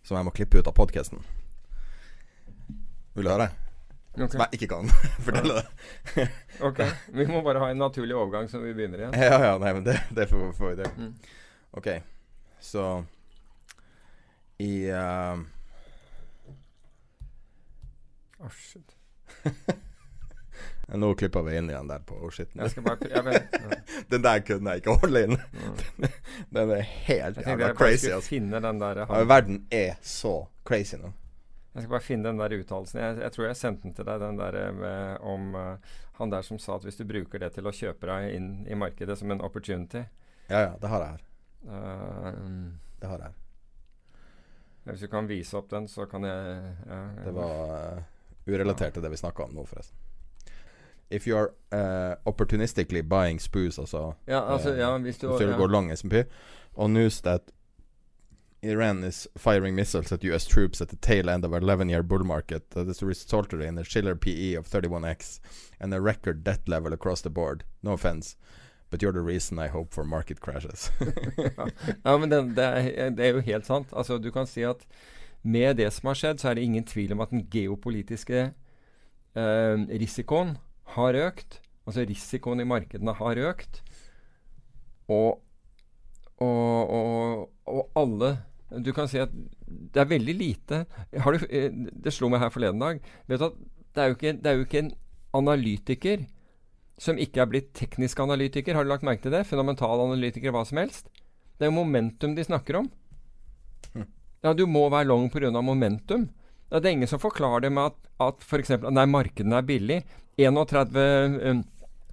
Som 0.03 0.17
jeg 0.19 0.27
må 0.27 0.33
klippe 0.35 0.59
ut 0.59 0.67
av 0.71 0.75
podkasten. 0.75 1.23
Vil 3.15 3.29
du 3.29 3.31
høre? 3.31 3.51
Okay. 4.17 4.33
Som 4.33 4.43
jeg 4.43 4.59
ikke 4.59 4.69
kan 4.73 4.91
fortelle 5.27 5.61
deg. 5.61 5.67
Ok. 6.67 6.81
Vi 7.15 7.25
må 7.31 7.41
bare 7.47 7.63
ha 7.63 7.71
en 7.73 7.79
naturlig 7.81 8.17
overgang 8.19 8.49
så 8.51 8.59
vi 8.61 8.75
begynner 8.77 9.05
igjen. 9.05 9.15
Ja, 9.17 9.39
ja, 9.41 9.53
nei, 9.63 9.71
men 9.79 9.87
det, 9.87 9.95
det 10.17 10.27
får 10.29 10.51
vi 10.59 10.75
det. 10.83 10.91
Mm. 10.99 11.15
Ok, 11.79 11.87
så 12.61 12.89
I 14.61 14.73
uh, 14.93 15.41
Åh, 18.41 18.51
shit. 18.57 18.97
Nå 20.95 21.15
klipper 21.15 21.43
vi 21.43 21.57
inn 21.57 21.71
igjen 21.71 21.89
der 21.89 21.99
på 21.99 22.15
oh 22.15 22.31
shit. 22.31 22.51
Den 24.11 24.23
der 24.23 24.41
kunne 24.41 24.71
jeg 24.75 24.83
ikke 24.83 24.97
holde 25.03 25.23
inn. 25.25 25.37
Den, 26.01 26.15
den 26.51 26.73
er 26.75 26.83
helt 27.07 27.39
jævla 27.47 27.73
crazy. 27.79 28.11
Altså. 28.11 29.25
verden 29.29 29.67
er 29.71 29.95
så 30.03 30.35
crazy 30.67 30.99
nå. 30.99 31.13
Jeg 31.75 31.85
skal 31.85 31.93
bare 31.93 32.03
finne 32.03 32.29
den 32.29 32.41
der 32.43 32.57
uttalelsen. 32.59 32.99
Jeg, 33.01 33.19
jeg 33.23 33.33
tror 33.33 33.47
jeg 33.47 33.57
sendte 33.57 33.87
den 33.87 33.95
til 33.95 34.07
deg, 34.09 34.21
den 34.21 34.39
der 34.41 34.57
eh, 34.59 34.73
med, 34.75 35.21
om 35.23 35.55
uh, 35.55 35.93
han 36.19 36.33
der 36.33 36.43
som 36.43 36.59
sa 36.59 36.75
at 36.75 36.83
hvis 36.89 36.99
du 36.99 37.05
bruker 37.07 37.39
det 37.39 37.53
til 37.55 37.71
å 37.71 37.73
kjøpe 37.75 38.11
deg 38.11 38.35
inn 38.35 38.49
i 38.67 38.79
markedet 38.79 39.15
som 39.21 39.31
en 39.31 39.45
opportunity 39.47 40.03
Ja, 40.51 40.65
ja, 40.65 40.73
det 40.83 40.91
har 40.91 41.05
jeg 41.05 41.13
her. 41.15 41.23
eh, 41.71 42.43
Det 42.99 43.13
har 43.13 43.23
jeg 43.23 43.31
her. 43.31 43.40
Hvis 44.85 45.01
du 45.01 45.09
kan 45.13 45.27
vise 45.29 45.57
opp 45.59 45.69
den, 45.71 45.89
så 45.89 46.07
kan 46.09 46.25
jeg 46.25 46.63
ja, 46.87 47.01
Det 47.25 47.33
var 47.37 47.97
uh, 47.97 48.03
urelatert 48.49 48.95
til 48.97 49.03
det 49.05 49.11
vi 49.13 49.17
snakka 49.21 49.45
om 49.45 49.55
nå, 49.55 49.65
forresten. 49.69 49.97
If 51.11 51.27
you 51.27 51.37
are 51.37 51.51
uh, 51.75 52.17
opportunistically 52.25 53.03
buying 53.03 53.41
spoos, 53.41 53.79
altså 53.79 54.15
Ja, 54.27 54.41
altså, 54.53 54.71
eh, 54.73 54.79
ja, 54.79 54.99
hvis 54.99 55.19
du- 55.19 55.29
Hvis 55.29 55.41
du 55.49 55.57
går 55.59 55.69
long 55.69 55.91
SMP, 55.93 56.25
on 56.75 56.93
news 56.95 57.21
that 57.21 57.51
Iran 58.63 59.05
is 59.05 59.27
firing 59.39 59.75
missiles 59.75 60.13
at 60.13 60.25
US 60.25 60.45
troops 60.47 60.81
at 60.81 60.89
the 60.89 60.97
tail 60.97 61.29
end 61.29 61.45
of 61.45 61.53
a 61.53 61.61
11-year 61.61 62.03
bull 62.03 62.25
market 62.25 62.71
that 62.71 62.87
has 62.87 63.03
resulted 63.03 63.61
in 63.63 63.79
a 63.79 63.85
Schiller 63.85 64.15
PE 64.15 64.55
of 64.55 64.69
31x 64.69 65.41
and 65.81 65.95
a 65.95 66.01
record 66.01 66.45
debt 66.45 66.69
level 66.69 66.93
across 66.93 67.23
the 67.23 67.31
board. 67.31 67.65
No 67.83 67.93
offense, 67.93 68.37
but 68.91 69.03
you're 69.03 69.13
the 69.13 69.23
reason 69.23 69.59
I 69.59 69.69
hope 69.69 69.95
for 69.95 70.05
market 70.05 70.41
crashes. 70.41 70.91
ja, 72.05 72.17
men 72.19 72.31
det, 72.31 72.43
det, 72.57 72.65
er, 72.65 73.11
det 73.15 73.27
er 73.27 73.39
jo 73.39 73.45
helt 73.47 73.67
sant. 73.67 73.93
Altså, 73.93 74.19
du 74.19 74.31
kan 74.35 74.47
si 74.51 74.65
at 74.67 74.85
med 75.43 75.79
det 75.81 75.89
som 75.95 76.11
har 76.11 76.19
skjedd, 76.19 76.41
så 76.43 76.51
er 76.51 76.59
det 76.59 76.67
ingen 76.67 76.85
tvil 76.85 77.15
om 77.15 77.23
at 77.25 77.31
den 77.33 77.47
geopolitiske 77.51 78.41
eh, 78.51 79.77
risikoen 80.03 80.57
har 80.97 81.17
økt. 81.17 81.61
Altså 81.87 82.05
risikoen 82.09 82.61
i 82.61 82.69
markedene 82.69 83.15
har 83.17 83.41
økt. 83.51 83.81
Og, 85.11 85.41
og, 86.39 86.91
og, 86.91 87.49
og 87.67 87.89
alle 87.99 88.29
Du 88.71 88.93
kan 88.95 89.09
si 89.11 89.19
at 89.19 89.33
det 89.67 89.99
er 89.99 90.07
veldig 90.07 90.35
lite 90.39 90.77
du, 91.11 91.41
eh, 91.51 91.73
Det 91.91 92.13
slo 92.15 92.29
meg 92.31 92.45
her 92.45 92.53
forleden 92.55 92.83
dag. 92.83 93.01
Vet 93.27 93.43
du 93.43 93.49
at 93.49 93.57
det 93.91 94.03
er 94.03 94.07
jo 94.07 94.15
ikke, 94.15 94.33
det 94.39 94.47
er 94.47 94.59
jo 94.59 94.67
ikke 94.67 94.83
en 94.85 94.93
analytiker 95.35 96.23
som 97.01 97.19
ikke 97.21 97.41
er 97.43 97.49
blitt 97.49 97.71
teknisk 97.79 98.21
analytiker. 98.21 98.77
Har 98.77 98.85
du 98.85 98.93
lagt 98.93 99.07
merke 99.07 99.25
til 99.25 99.33
det? 99.33 99.47
Fundamental 99.49 100.03
analytiker, 100.05 100.53
hva 100.53 100.67
som 100.69 100.83
helst. 100.83 101.09
Det 101.57 101.67
er 101.67 101.73
jo 101.73 101.79
momentum 101.79 102.37
de 102.37 102.45
snakker 102.45 102.83
om. 102.83 102.91
Ja, 104.45 104.55
du 104.57 104.67
må 104.69 104.87
være 104.89 105.09
long 105.09 105.29
pga. 105.33 105.51
momentum. 105.61 106.29
Ja, 106.71 106.79
det 106.79 106.89
er 106.89 106.93
ingen 106.93 107.09
som 107.09 107.21
forklarer 107.21 107.61
det 107.61 107.73
med 107.73 107.91
at, 107.91 107.99
at 108.21 108.45
f.eks. 108.45 108.71
Nei, 108.89 109.05
markedene 109.11 109.59
er 109.59 109.67
billig. 109.69 109.99
31 110.41 111.41
um, 111.51 111.65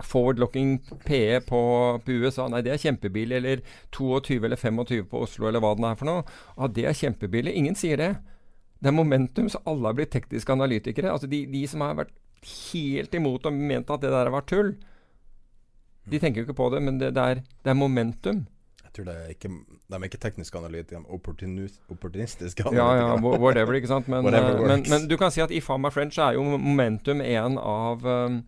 forward-locking 0.04 0.80
PE 1.06 1.40
på, 1.48 1.62
på 2.04 2.18
USA, 2.24 2.48
nei, 2.52 2.64
det 2.66 2.74
er 2.74 2.82
kjempebillig. 2.82 3.38
Eller 3.38 3.62
22 3.96 4.40
eller 4.44 4.60
25 4.60 5.08
på 5.12 5.24
Oslo, 5.24 5.48
eller 5.48 5.64
hva 5.64 5.76
den 5.78 5.88
er 5.88 6.00
for 6.00 6.10
noe. 6.10 6.26
Ja, 6.58 6.72
det 6.80 6.88
er 6.90 7.00
kjempebillig. 7.00 7.56
Ingen 7.56 7.80
sier 7.80 8.02
det. 8.02 8.12
Det 8.80 8.92
er 8.92 8.98
momentum, 8.98 9.48
så 9.50 9.62
alle 9.66 9.90
har 9.90 9.98
blitt 9.98 10.12
tekniske 10.14 10.54
analytikere. 10.54 11.14
Altså 11.14 11.30
de, 11.32 11.46
de 11.50 11.64
som 11.70 11.86
har 11.86 11.96
vært 12.02 12.16
helt 12.46 13.16
imot 13.18 13.46
og 13.46 13.54
mente 13.54 13.94
at 13.94 14.04
det 14.04 14.12
der 14.14 14.30
var 14.34 14.46
tull, 14.48 14.76
de 16.08 16.20
tenker 16.20 16.42
jo 16.42 16.48
ikke 16.48 16.58
på 16.58 16.70
det, 16.72 16.82
men 16.84 17.00
det, 17.00 17.16
det, 17.16 17.24
er, 17.24 17.42
det 17.64 17.74
er 17.74 17.76
momentum. 17.76 18.46
Jeg 18.84 18.94
tror 18.96 19.08
det 19.10 19.16
er 19.16 19.34
ikke 19.34 19.50
De 19.50 19.96
er 19.96 20.04
ikke 20.08 20.18
tekniske 20.18 20.58
analytikere, 20.58 21.02
er 21.04 21.14
opportunistiske 21.92 22.64
Ja, 22.74 22.88
ja, 22.96 23.16
whatever, 23.20 23.74
ikke 23.74 23.88
sant. 23.88 24.08
Men, 24.08 24.24
Whatever 24.24 24.56
eh, 24.56 24.68
men, 24.68 24.86
men 24.90 25.10
du 25.10 25.18
kan 25.18 25.32
si 25.32 25.44
at 25.44 25.52
i 25.52 25.60
Fama 25.62 25.90
French 25.90 26.18
er 26.20 26.38
jo 26.38 26.44
momentum 26.44 27.22
en 27.22 27.58
av 27.58 28.06
um, 28.06 28.42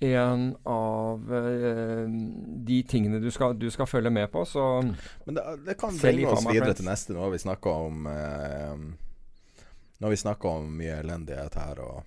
en 0.00 0.56
av 0.64 1.32
uh, 1.32 2.06
de 2.68 2.82
tingene 2.88 3.20
du 3.20 3.30
skal, 3.30 3.58
du 3.58 3.68
skal 3.70 3.86
følge 3.86 4.10
med 4.10 4.30
på, 4.32 4.44
så 4.44 4.80
Men 5.24 5.34
det, 5.34 5.44
det 5.66 5.76
kan 5.80 5.98
bringe 5.98 6.28
oss 6.28 6.46
videre 6.46 6.64
Friends. 6.70 6.76
til 6.80 6.88
neste. 6.88 7.12
Nå 7.12 7.24
har 7.26 7.34
vi 7.34 7.38
snakka 7.38 7.74
om 7.88 8.06
uh, 8.06 8.78
Nå 9.98 10.06
har 10.06 10.10
vi 10.10 10.22
snakka 10.22 10.48
om 10.48 10.72
mye 10.78 11.02
elendighet 11.02 11.60
her 11.60 11.84
og 11.84 12.00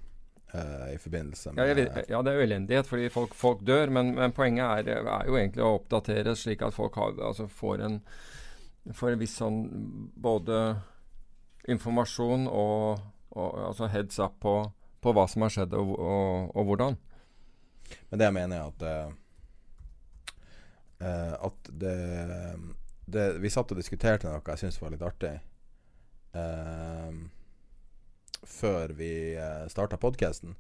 i 0.54 0.98
forbindelse 1.02 1.52
med 1.56 1.72
ja, 2.10 2.20
det 2.22 2.32
er 2.34 2.44
elendighet 2.44 2.86
fordi 2.86 3.08
folk, 3.10 3.32
folk 3.34 3.64
dør, 3.66 3.90
men, 3.90 4.12
men 4.14 4.36
poenget 4.38 4.86
er, 4.86 5.00
er 5.02 5.26
jo 5.26 5.38
egentlig 5.40 5.64
å 5.66 5.80
oppdatere 5.80 6.36
slik 6.38 6.62
at 6.62 6.76
folk 6.76 7.00
har, 7.02 7.16
altså 7.18 7.48
får, 7.50 7.82
en, 7.88 7.96
får 8.94 9.16
en 9.16 9.24
viss 9.24 9.34
sånn 9.40 9.58
både 10.14 10.60
informasjon 11.74 12.46
og, 12.52 13.02
og 13.34 13.60
altså 13.72 13.90
heads 13.90 14.20
up 14.22 14.38
på, 14.44 14.56
på 15.02 15.16
hva 15.16 15.26
som 15.32 15.46
har 15.46 15.54
skjedd 15.56 15.76
og, 15.80 15.96
og, 15.98 16.54
og 16.54 16.70
hvordan. 16.70 17.00
Men 18.10 18.20
det 18.20 18.28
jeg 18.28 18.36
mener 18.38 18.58
jeg 18.58 18.72
at 18.72 18.86
eh, 18.90 19.14
eh, 21.04 21.34
At 21.46 21.72
det, 21.84 21.96
det 23.06 23.26
Vi 23.44 23.52
satt 23.54 23.74
og 23.74 23.80
diskuterte 23.80 24.30
noe 24.30 24.42
jeg 24.54 24.62
syntes 24.64 24.82
var 24.82 24.94
litt 24.94 25.06
artig. 25.06 25.34
eh, 26.34 27.10
før 28.48 28.96
vi 28.98 29.12
uh, 29.38 29.68
starta 29.72 29.98
podkasten. 29.98 30.56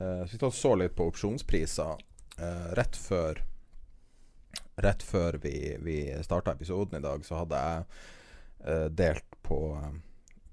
Uh, 0.00 0.26
så 0.26 0.38
vi 0.40 0.50
så 0.56 0.74
litt 0.78 0.96
på 0.96 1.08
opsjonspriser 1.10 2.02
uh, 2.40 2.68
rett 2.78 2.96
før 2.96 3.44
Rett 4.80 5.02
før 5.04 5.36
vi, 5.42 5.76
vi 5.84 5.96
starta 6.24 6.54
episoden 6.56 6.98
i 6.98 7.04
dag, 7.04 7.24
så 7.26 7.42
hadde 7.42 7.58
jeg 7.60 7.82
uh, 8.64 8.86
delt 8.88 9.36
på 9.44 9.58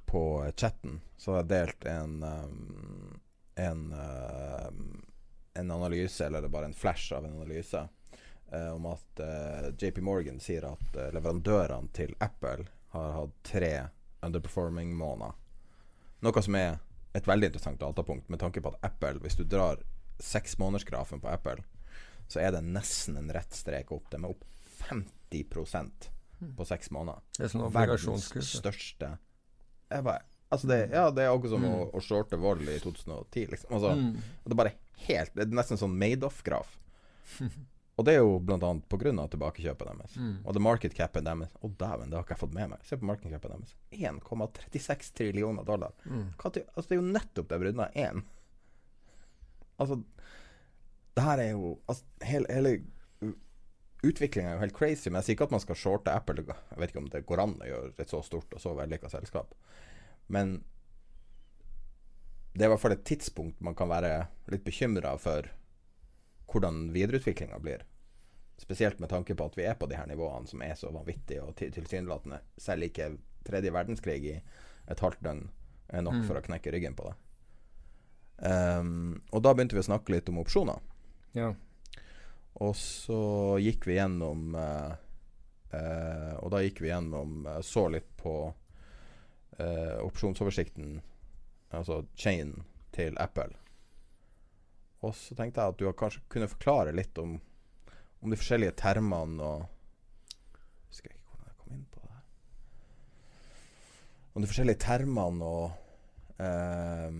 På 0.05 0.23
chatten 0.55 0.99
Så 1.17 1.37
hadde 1.37 1.47
jeg 1.55 1.69
delt 1.69 1.87
en 1.87 2.17
um, 2.23 3.21
En 3.55 3.85
en 5.57 5.71
analyse, 5.71 6.25
eller 6.25 6.47
bare 6.47 6.65
en 6.65 6.73
flash 6.73 7.13
av 7.13 7.25
en 7.25 7.31
analyse, 7.31 7.87
eh, 8.51 8.69
om 8.69 8.85
at 8.85 9.19
eh, 9.19 9.67
JP 9.77 10.01
Morgan 10.01 10.39
sier 10.39 10.65
at 10.69 10.95
eh, 10.95 11.11
leverandørene 11.13 11.89
til 11.93 12.15
Apple 12.19 12.67
har 12.93 13.15
hatt 13.15 13.37
tre 13.43 13.73
underperforming 14.21 14.95
måneder. 14.95 15.33
Noe 16.21 16.41
som 16.41 16.55
er 16.55 16.79
et 17.15 17.25
veldig 17.27 17.49
interessant 17.51 17.79
datapunkt 17.79 18.29
med 18.29 18.39
tanke 18.39 18.61
på 18.61 18.73
at 18.73 18.79
Apple, 18.91 19.19
hvis 19.23 19.35
du 19.37 19.43
drar 19.43 19.77
seksmånedersgrafen 20.19 21.21
på 21.21 21.29
Apple, 21.31 21.63
så 22.27 22.41
er 22.41 22.51
det 22.51 22.63
nesten 22.65 23.17
en 23.17 23.29
rett 23.31 23.53
strek 23.53 23.91
opp. 23.95 24.09
De 24.11 24.17
er 24.17 24.29
opp 24.29 24.43
50% 24.89 26.09
på 26.57 26.65
seks 26.69 26.91
måneder. 26.93 27.21
Det 27.37 27.45
er 27.47 27.53
sånn 27.53 27.65
obligasjonskurs. 27.67 28.49
største 28.61 29.13
jeg 29.89 30.03
bare, 30.03 30.21
altså 30.51 30.67
det, 30.67 30.79
Ja, 30.91 31.09
det 31.11 31.23
er 31.23 31.31
akkurat 31.31 31.49
som 31.55 31.63
å, 31.63 31.85
Mm. 31.87 31.91
å 31.95 32.01
shorte 32.03 32.37
vold 32.37 32.61
i 32.67 32.79
2010, 32.79 33.45
liksom. 33.53 33.71
Altså, 33.71 33.95
Mm. 33.95 34.13
Det 34.43 34.51
er 34.51 34.55
bare 34.55 34.73
helt 35.07 35.33
Det 35.35 35.41
er 35.47 35.55
nesten 35.55 35.77
sånn 35.77 35.95
Madoff-graf. 35.97 36.77
Og 37.97 38.05
det 38.05 38.13
er 38.13 38.19
jo 38.21 38.37
grunn 38.45 39.19
av 39.19 39.29
tilbakekjøpet 39.33 39.87
deres. 39.89 40.17
Mm. 40.21 40.33
Og 40.45 40.53
the 40.53 40.61
market 40.61 40.93
capet 40.93 41.25
deres 41.25 41.55
Å, 41.57 41.69
dæven, 41.81 42.11
det 42.11 42.19
har 42.19 42.25
ikke 42.25 42.35
jeg 42.35 42.43
fått 42.43 42.57
med 42.57 42.69
meg. 42.73 42.83
Se 42.85 42.99
på 42.99 43.07
market 43.09 43.33
capet 43.33 43.55
deres. 43.55 43.73
1,36 43.97 45.09
trillioner 45.17 45.65
dollar. 45.65 45.95
Mm. 46.05 46.27
Til, 46.43 46.67
altså, 46.75 46.85
det 46.85 46.93
er 46.93 47.01
jo 47.01 47.07
nettopp 47.15 47.49
det 47.49 47.59
bruddet. 47.63 47.97
Én. 47.97 48.21
Altså 49.81 49.99
Det 51.17 51.25
her 51.25 51.41
er 51.41 51.51
jo 51.55 51.73
altså, 51.89 52.05
Hele, 52.25 52.53
hele 52.53 52.75
utviklinga 54.05 54.51
er 54.51 54.57
jo 54.59 54.63
helt 54.67 54.77
crazy. 54.77 55.09
Men 55.09 55.19
jeg 55.19 55.27
sier 55.27 55.37
ikke 55.39 55.49
at 55.49 55.57
man 55.57 55.65
skal 55.65 55.79
shorte 55.81 56.13
Apple. 56.13 56.45
Jeg 56.45 56.81
vet 56.81 56.93
ikke 56.93 57.01
om 57.01 57.11
det 57.13 57.25
går 57.29 57.43
an 57.43 57.57
å 57.57 57.69
gjøre 57.71 57.93
et 57.97 58.13
så 58.13 58.21
stort 58.25 58.53
og 58.53 58.61
så 58.61 58.77
vellykka 58.77 59.09
selskap. 59.11 59.57
Men 60.29 60.59
det 62.53 62.65
er 62.65 62.69
i 62.69 62.73
hvert 62.73 62.81
fall 62.81 62.95
et 62.95 63.07
tidspunkt 63.07 63.61
man 63.61 63.77
kan 63.77 63.89
være 63.89 64.27
litt 64.53 64.65
bekymra 64.65 65.15
for 65.21 65.49
hvordan 66.47 66.91
videreutviklinga 66.95 67.59
blir. 67.59 67.83
Spesielt 68.57 68.99
med 68.99 69.09
tanke 69.09 69.35
på 69.35 69.45
at 69.45 69.57
vi 69.57 69.67
er 69.69 69.75
på 69.77 69.85
de 69.85 69.97
her 69.99 70.07
nivåene 70.09 70.47
som 70.49 70.61
er 70.65 70.75
så 70.75 70.89
vanvittige 70.91 71.43
og 71.43 71.55
tilsynelatende. 71.59 72.39
Selv 72.57 72.87
ikke 72.87 73.11
tredje 73.45 73.73
verdenskrig 73.73 74.19
i 74.25 74.35
et 74.87 74.99
halvt 75.03 75.23
døgn 75.23 75.49
er 75.89 76.01
nok 76.01 76.13
Mm. 76.13 76.27
for 76.27 76.35
å 76.35 76.41
knekke 76.41 76.71
ryggen 76.71 76.95
på 76.95 77.07
det. 77.07 77.15
Um, 78.37 79.21
og 79.31 79.41
da 79.41 79.53
begynte 79.53 79.73
vi 79.73 79.81
å 79.81 79.87
snakke 79.87 80.13
litt 80.13 80.29
om 80.29 80.39
opsjoner. 80.39 80.79
Ja. 81.33 81.53
Og 82.61 82.75
så 82.75 83.57
gikk 83.61 83.87
vi 83.87 83.97
gjennom 83.97 84.55
uh, 84.55 84.93
uh, 85.73 86.33
Og 86.41 86.51
da 86.51 86.61
gikk 86.63 86.81
vi 86.81 86.89
gjennom 86.89 87.45
uh, 87.45 87.61
Så 87.61 87.87
litt 87.93 88.09
på 88.17 88.53
opsjonsoversikten, 89.57 90.99
altså 91.73 92.03
chain 92.13 92.51
til 92.93 93.15
Apple. 93.17 93.55
Og 95.05 95.13
så 95.15 95.35
tenkte 95.37 95.61
jeg 95.61 95.73
at 95.73 95.79
du 95.81 95.89
kanskje 95.97 96.23
kunne 96.31 96.49
forklare 96.49 96.95
litt 96.95 97.17
om, 97.21 97.35
om 98.21 98.31
de 98.31 98.39
forskjellige 98.39 98.77
termene 98.79 99.43
og 99.43 99.67
Husker 100.87 101.11
jeg 101.11 101.17
ikke 101.19 101.33
hvordan 101.33 101.49
jeg 101.51 101.57
kom 101.59 101.75
inn 101.75 101.85
på 101.91 102.01
det 102.01 102.13
her. 102.15 102.23
Om 104.33 104.41
de 104.41 104.49
forskjellige 104.49 104.81
termene 104.81 105.51
og 105.51 106.41
eh, 106.41 107.19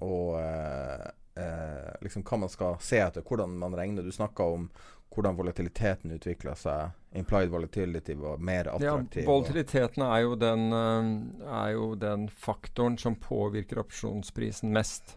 Og 0.00 0.40
eh, 0.40 1.06
eh, 1.40 1.92
liksom 2.04 2.24
hva 2.26 2.40
man 2.44 2.52
skal 2.52 2.80
se 2.82 3.00
etter, 3.02 3.24
hvordan 3.26 3.56
man 3.60 3.76
regner. 3.78 4.02
Du 4.02 4.12
snakka 4.12 4.48
om 4.56 4.68
hvordan 5.10 5.38
volatiliteten 5.38 6.12
utvikla 6.14 6.54
seg. 6.58 6.92
Implied 7.18 7.50
volatility 7.50 8.14
var 8.14 8.38
mer 8.38 8.70
attraktiv. 8.70 9.24
Ja, 9.24 9.28
volatiliteten 9.28 10.04
er 10.06 10.20
jo, 10.22 10.36
den, 10.38 10.68
eh, 10.72 11.48
er 11.62 11.72
jo 11.74 11.94
den 11.98 12.28
faktoren 12.30 12.98
som 12.98 13.18
påvirker 13.18 13.82
opsjonsprisen 13.82 14.70
mest. 14.74 15.16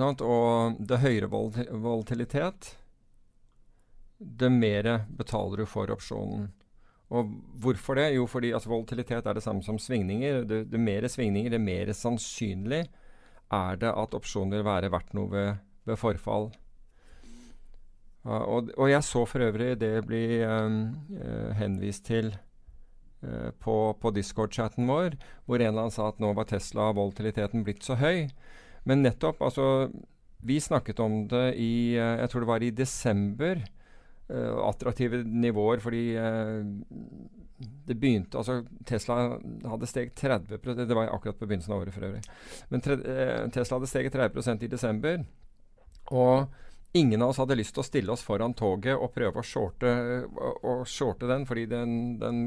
Og 0.00 0.80
det 0.80 1.00
høyere 1.02 1.30
volati- 1.30 1.68
volatilitet, 1.70 2.76
det 4.18 4.50
mer 4.52 5.06
betaler 5.08 5.62
du 5.62 5.66
for 5.66 5.90
opsjonen. 5.90 6.48
Og 7.14 7.30
hvorfor 7.60 7.98
det? 7.98 8.14
Jo, 8.16 8.26
fordi 8.26 8.52
at 8.56 8.66
volatilitet 8.66 9.26
er 9.26 9.36
det 9.36 9.44
samme 9.44 9.62
som 9.62 9.78
svingninger. 9.78 10.44
Det, 10.48 10.64
det 10.72 10.80
mer 10.80 11.06
svingninger, 11.08 11.52
det 11.52 11.60
mer 11.60 11.92
sannsynlig 11.92 12.86
er 13.52 13.76
det 13.78 13.92
at 13.92 14.16
opsjoner 14.16 14.58
vil 14.58 14.66
være 14.66 14.90
verdt 14.92 15.12
noe 15.14 15.30
ved, 15.30 15.60
ved 15.84 16.00
forfall. 16.00 16.48
Uh, 18.24 18.40
og, 18.40 18.72
og 18.80 18.88
jeg 18.88 19.04
så 19.04 19.26
for 19.28 19.44
øvrig 19.44 19.74
det 19.82 20.06
bli 20.08 20.40
um, 20.48 20.96
uh, 21.12 21.52
henvist 21.58 22.06
til 22.08 22.32
uh, 22.32 23.52
på, 23.60 23.76
på 24.00 24.14
Discord-chatten 24.16 24.88
vår, 24.88 25.18
hvor 25.44 25.60
en 25.60 25.68
eller 25.68 25.84
annen 25.84 25.94
sa 25.94 26.08
at 26.08 26.22
nå 26.24 26.32
var 26.32 26.48
Tesla-volatiliteten 26.48 27.66
blitt 27.66 27.84
så 27.84 27.98
høy. 28.00 28.30
Men 28.84 29.04
nettopp, 29.04 29.42
altså 29.42 29.90
Vi 30.44 30.60
snakket 30.60 31.00
om 31.00 31.24
det 31.28 31.54
i 31.60 31.96
eh, 31.96 32.18
Jeg 32.20 32.30
tror 32.30 32.44
det 32.44 32.50
var 32.52 32.62
i 32.62 32.70
desember. 32.70 33.64
Uh, 34.24 34.56
attraktive 34.64 35.18
nivåer 35.20 35.82
fordi 35.84 36.14
uh, 36.16 36.64
det 37.84 37.96
begynte 38.00 38.38
Altså 38.40 38.62
Tesla 38.88 39.34
hadde 39.68 39.88
steget 39.90 40.14
30 40.16 40.62
Det 40.78 40.96
var 40.96 41.10
akkurat 41.12 41.36
på 41.36 41.44
begynnelsen 41.44 41.74
av 41.74 41.82
året 41.82 41.92
for 41.92 42.06
øvrig. 42.08 42.22
Men 42.72 42.80
tre, 42.80 42.96
uh, 43.04 43.50
Tesla 43.52 43.76
hadde 43.76 43.90
steget 43.90 44.16
30% 44.16 44.64
i 44.64 44.70
desember. 44.72 45.26
Og 46.16 46.46
ingen 46.96 47.22
av 47.22 47.34
oss 47.34 47.42
hadde 47.42 47.58
lyst 47.58 47.76
til 47.76 47.84
å 47.84 47.86
stille 47.90 48.16
oss 48.16 48.24
foran 48.24 48.56
toget 48.56 48.96
og 48.96 49.12
prøve 49.12 49.42
å 49.42 49.46
shorte, 49.46 49.92
å, 50.24 50.54
å 50.72 50.74
shorte 50.88 51.28
den, 51.28 51.44
fordi 51.48 51.66
den, 51.68 51.94
den 52.20 52.40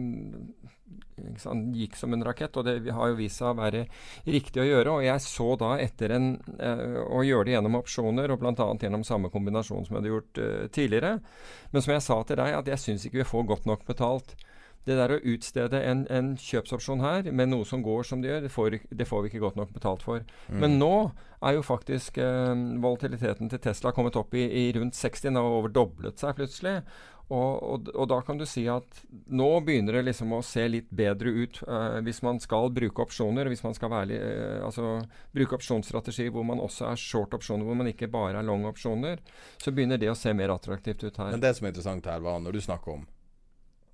sant, 1.41 1.76
gikk 1.76 1.97
som 1.99 2.13
en 2.13 2.26
rakett. 2.26 2.57
Og 2.57 2.68
det 2.68 2.93
har 2.93 3.11
jo 3.11 3.20
vist 3.20 3.41
seg 3.41 3.51
å 3.51 3.59
være 3.59 3.86
riktig 4.26 4.63
å 4.63 4.68
gjøre. 4.68 4.97
Og 4.97 5.05
jeg 5.07 5.24
så 5.26 5.53
da 5.59 5.74
etter 5.84 6.15
en, 6.18 6.30
eh, 6.57 6.99
å 7.03 7.24
gjøre 7.26 7.49
det 7.49 7.55
gjennom 7.57 7.80
opsjoner, 7.82 8.34
og 8.34 8.43
bl.a. 8.43 8.68
gjennom 8.82 9.05
samme 9.07 9.32
kombinasjon 9.34 9.88
som 9.88 9.95
jeg 9.95 10.01
hadde 10.01 10.13
gjort 10.13 10.43
eh, 10.43 10.68
tidligere. 10.74 11.15
Men 11.74 11.86
som 11.86 11.95
jeg 11.95 12.05
sa 12.05 12.22
til 12.24 12.41
deg, 12.41 12.59
at 12.59 12.74
jeg 12.74 12.84
syns 12.84 13.07
ikke 13.07 13.24
vi 13.24 13.32
får 13.32 13.49
godt 13.53 13.70
nok 13.70 13.88
betalt. 13.88 14.38
Det 14.88 14.95
der 14.95 15.11
å 15.11 15.24
utstede 15.34 15.82
en, 15.84 16.05
en 16.07 16.30
kjøpsopsjon 16.39 17.01
her 17.03 17.26
med 17.36 17.51
noe 17.51 17.65
som 17.68 17.82
går 17.84 18.05
som 18.07 18.22
det 18.24 18.30
gjør, 18.30 18.45
det 18.45 18.51
får, 18.53 18.78
det 18.88 19.07
får 19.09 19.24
vi 19.24 19.32
ikke 19.34 19.41
godt 19.43 19.57
nok 19.59 19.74
betalt 19.76 20.05
for. 20.05 20.24
Mm. 20.47 20.61
Men 20.63 20.78
nå 20.80 20.93
er 21.43 21.57
jo 21.57 21.65
faktisk 21.65 22.22
eh, 22.24 22.53
volatiliteten 22.84 23.51
til 23.51 23.61
Tesla 23.61 23.91
kommet 23.95 24.15
opp 24.20 24.32
i, 24.38 24.45
i 24.47 24.70
rundt 24.78 24.95
60, 24.95 25.28
den 25.28 25.39
har 25.41 25.57
overdoblet 25.59 26.24
seg 26.24 26.39
plutselig. 26.39 26.78
Og, 27.28 27.64
og, 27.64 27.90
og 27.92 28.06
da 28.08 28.22
kan 28.24 28.38
du 28.40 28.46
si 28.48 28.62
at 28.72 29.02
nå 29.36 29.48
begynner 29.68 29.98
det 29.98 30.06
liksom 30.08 30.32
å 30.38 30.40
se 30.48 30.64
litt 30.70 30.88
bedre 30.96 31.34
ut 31.36 31.58
eh, 31.66 31.98
hvis 32.06 32.22
man 32.24 32.40
skal 32.40 32.70
bruke 32.72 33.04
opsjoner. 33.04 33.50
Hvis 33.52 33.66
man 33.66 33.76
skal 33.76 33.92
være, 33.92 34.16
eh, 34.16 34.62
altså, 34.64 34.94
bruke 35.36 35.58
opsjonsstrategi 35.60 36.30
hvor 36.32 36.48
man 36.48 36.62
også 36.64 36.88
er 36.88 37.02
short 37.02 37.36
opsjoner, 37.36 37.68
hvor 37.68 37.76
man 37.76 37.92
ikke 37.92 38.08
bare 38.12 38.40
er 38.40 38.48
long 38.48 38.64
opsjoner, 38.70 39.20
så 39.60 39.74
begynner 39.76 40.00
det 40.00 40.14
å 40.14 40.16
se 40.16 40.32
mer 40.38 40.56
attraktivt 40.56 41.04
ut 41.04 41.20
her. 41.20 41.34
Men 41.36 41.44
det 41.44 41.52
som 41.58 41.68
er 41.68 41.76
interessant 41.76 42.08
her, 42.08 42.24
var 42.24 42.40
når 42.44 42.56
du 42.56 42.64
snakker 42.64 42.96
om 42.96 43.06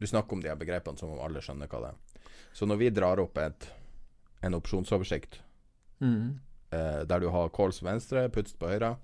Du 0.02 0.08
snakker 0.10 0.36
om 0.36 0.42
de 0.44 0.50
her 0.50 0.58
begrepene 0.60 1.00
som 1.00 1.14
om 1.14 1.20
alle 1.24 1.40
skjønner 1.40 1.70
hva 1.72 1.80
det 1.80 1.90
er. 1.94 2.24
Så 2.54 2.68
når 2.68 2.80
vi 2.82 2.90
drar 2.94 3.22
opp 3.24 3.38
et, 3.40 3.70
en 4.44 4.58
opsjonsoversikt 4.58 5.38
mm. 6.04 6.26
eh, 6.76 7.02
der 7.08 7.24
du 7.24 7.30
har 7.32 7.54
calls 7.56 7.80
venstre, 7.86 8.28
puts 8.34 8.54
på 8.60 8.68
høyre, 8.68 8.98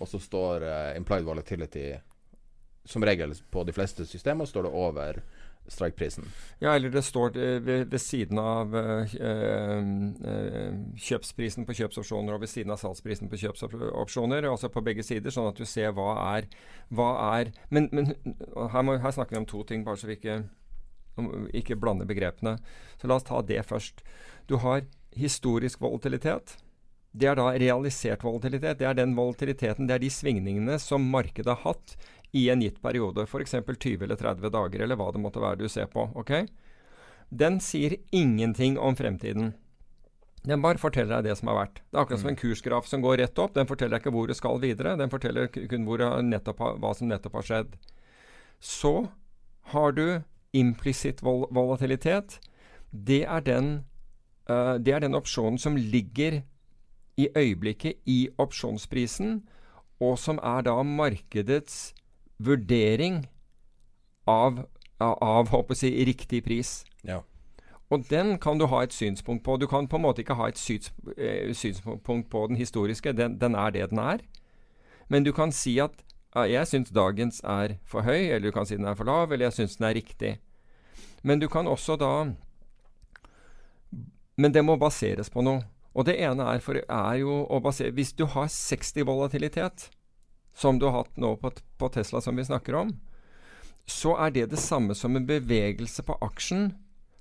og 0.00 0.08
så 0.10 0.18
står 0.20 0.66
eh, 0.66 0.96
implied 0.98 1.24
volatility 1.28 1.86
Som 2.90 3.06
regel 3.06 3.36
på 3.54 3.62
de 3.64 3.74
fleste 3.74 4.06
systemer 4.08 4.48
står 4.50 4.66
det 4.66 4.74
over 4.74 5.22
strikeprisen. 5.70 6.24
Ja, 6.58 6.74
eller 6.74 6.90
det 6.90 7.02
står 7.02 7.30
ved, 7.60 7.84
ved 7.90 7.98
siden 7.98 8.38
av 8.38 8.74
øh, 8.74 9.14
øh, 9.20 10.72
kjøpsprisen 10.98 11.66
på 11.66 11.76
kjøpsopsjoner 11.78 12.34
og 12.34 12.42
ved 12.42 12.50
siden 12.50 12.74
av 12.74 12.80
salgsprisen 12.80 13.30
på 13.30 13.38
kjøpsopsjoner. 13.44 14.48
Altså 14.50 14.72
på 14.72 14.82
begge 14.84 15.04
sider, 15.06 15.30
sånn 15.30 15.50
at 15.52 15.60
du 15.60 15.66
ser 15.68 15.94
hva 15.96 16.14
er, 16.36 16.48
hva 16.88 17.10
er 17.38 17.52
Men, 17.70 17.88
men 17.92 18.14
her, 18.14 18.82
må, 18.82 18.98
her 18.98 19.14
snakker 19.14 19.36
vi 19.36 19.42
om 19.44 19.50
to 19.50 19.62
ting, 19.68 19.84
bare 19.86 20.00
så 20.00 20.10
vi 20.10 20.18
ikke, 20.18 20.40
ikke 21.62 21.78
blander 21.78 22.08
begrepene. 22.08 22.56
Så 22.98 23.10
la 23.10 23.20
oss 23.20 23.28
ta 23.28 23.42
det 23.42 23.62
først. 23.68 24.02
Du 24.50 24.58
har 24.64 24.82
historisk 25.14 25.80
volatilitet. 25.80 26.56
Det 27.10 27.26
er 27.26 27.38
da 27.38 27.50
realisert 27.58 28.22
volatilitet. 28.22 28.78
Det 28.78 28.86
er 28.86 28.94
den 28.98 29.16
volatiliteten, 29.18 29.86
det 29.86 29.96
er 29.96 30.02
de 30.02 30.10
svingningene 30.14 30.78
som 30.82 31.08
markedet 31.10 31.50
har 31.50 31.62
hatt 31.64 31.96
i 32.32 32.48
en 32.52 32.62
gitt 32.62 32.80
periode. 32.82 33.24
F.eks. 33.26 33.56
20 33.66 34.04
eller 34.04 34.16
30 34.16 34.52
dager, 34.54 34.84
eller 34.84 34.98
hva 34.98 35.10
det 35.12 35.22
måtte 35.22 35.42
være 35.42 35.62
du 35.62 35.68
ser 35.68 35.90
på. 35.90 36.08
ok? 36.14 36.46
Den 37.30 37.60
sier 37.62 37.96
ingenting 38.10 38.78
om 38.78 38.96
fremtiden. 38.96 39.52
Den 40.42 40.62
bare 40.64 40.80
forteller 40.80 41.20
deg 41.20 41.30
det 41.30 41.36
som 41.38 41.50
har 41.52 41.58
vært. 41.58 41.82
Det 41.90 41.98
er 41.98 42.02
akkurat 42.02 42.22
som 42.22 42.30
en 42.32 42.38
kursgraf 42.40 42.88
som 42.88 43.02
går 43.04 43.20
rett 43.20 43.38
opp. 43.38 43.54
Den 43.54 43.68
forteller 43.68 43.98
deg 43.98 44.02
ikke 44.04 44.14
hvor 44.14 44.30
du 44.30 44.34
skal 44.34 44.60
videre. 44.62 44.96
Den 44.96 45.12
forteller 45.12 45.50
kun 45.52 45.84
hvor 45.86 46.02
nettopp 46.24 46.62
hva 46.80 46.92
som 46.96 47.10
nettopp 47.10 47.36
har 47.40 47.48
skjedd. 47.50 47.76
Så 48.60 48.94
har 49.74 49.92
du 49.92 50.22
implisitt 50.56 51.20
vol 51.22 51.44
volatilitet. 51.54 52.40
Det 52.90 53.22
er 53.22 53.44
den 53.46 53.70
uh, 54.50 54.80
det 54.80 54.96
er 54.96 55.04
den 55.04 55.14
opsjonen 55.14 55.60
som 55.60 55.76
ligger 55.76 56.40
i 57.20 57.28
øyeblikket 57.36 58.00
i 58.08 58.30
opsjonsprisen, 58.40 59.42
og 60.00 60.16
som 60.18 60.40
er 60.42 60.64
da 60.64 60.78
markedets 60.82 61.92
vurdering 62.40 63.24
av, 64.28 64.64
av, 65.00 65.50
håper 65.52 65.76
jeg, 65.76 65.80
si, 65.80 65.90
riktig 66.08 66.42
pris. 66.46 66.72
Ja. 67.06 67.20
Og 67.90 68.06
den 68.10 68.36
kan 68.38 68.60
du 68.60 68.68
ha 68.70 68.84
et 68.84 68.94
synspunkt 68.94 69.44
på. 69.44 69.56
Du 69.58 69.66
kan 69.66 69.88
på 69.90 69.98
en 69.98 70.04
måte 70.06 70.22
ikke 70.22 70.38
ha 70.38 70.48
et 70.50 70.60
eh, 71.16 71.50
synspunkt 71.56 72.30
på 72.30 72.44
den 72.46 72.56
historiske. 72.56 73.12
Den, 73.12 73.40
den 73.40 73.58
er 73.58 73.74
det 73.74 73.90
den 73.90 73.98
er. 73.98 74.22
Men 75.10 75.26
du 75.26 75.32
kan 75.32 75.52
si 75.52 75.78
at 75.82 76.04
jeg 76.46 76.68
syns 76.70 76.92
dagens 76.94 77.40
er 77.42 77.80
for 77.84 78.06
høy, 78.06 78.30
eller 78.30 78.50
du 78.50 78.54
kan 78.54 78.66
si 78.66 78.76
den 78.78 78.86
er 78.86 78.94
for 78.94 79.08
lav, 79.08 79.32
eller 79.32 79.48
jeg 79.48 79.58
syns 79.58 79.76
den 79.80 79.88
er 79.88 79.96
riktig. 79.98 80.36
Men 81.26 81.42
du 81.42 81.48
kan 81.48 81.66
også 81.66 81.96
da 82.00 82.32
Men 84.36 84.54
det 84.54 84.64
må 84.64 84.76
baseres 84.76 85.28
på 85.28 85.42
noe. 85.42 85.60
Og 85.92 86.06
det 86.06 86.14
ene 86.22 86.46
er, 86.46 86.60
for, 86.62 86.78
er 86.78 87.14
jo 87.20 87.42
å 87.50 87.58
basere 87.60 87.90
Hvis 87.92 88.12
du 88.12 88.24
har 88.24 88.46
60 88.48 89.04
volatilitet, 89.04 89.90
som 90.54 90.78
du 90.78 90.86
har 90.88 91.02
hatt 91.02 91.16
nå 91.20 91.34
på, 91.40 91.52
på 91.78 91.88
Tesla, 91.94 92.20
som 92.20 92.36
vi 92.36 92.44
snakker 92.44 92.76
om, 92.82 92.92
så 93.90 94.14
er 94.22 94.34
det 94.34 94.50
det 94.52 94.60
samme 94.60 94.94
som 94.94 95.16
en 95.16 95.26
bevegelse 95.26 96.04
på 96.06 96.16
aksjen 96.22 96.70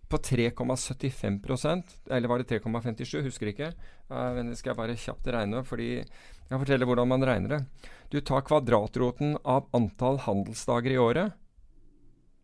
på 0.09 0.17
3,75% 0.17 1.83
Eller 2.09 2.27
var 2.27 2.41
det 2.41 2.49
3,57? 2.49 3.21
Husker 3.21 3.51
ikke. 3.51 3.69
Uh, 4.09 4.41
skal 4.57 4.71
jeg 4.71 4.79
bare 4.79 4.97
kjapt 4.97 5.29
regne, 5.29 5.61
fordi 5.65 5.89
jeg 5.99 6.61
forteller 6.63 6.89
hvordan 6.89 7.11
man 7.11 7.25
regner 7.25 7.53
det. 7.53 7.89
Du 8.09 8.17
tar 8.25 8.41
kvadratroten 8.41 9.37
av 9.45 9.69
antall 9.77 10.17
handelsdager 10.25 10.95
i 10.95 10.97
året. 10.97 11.37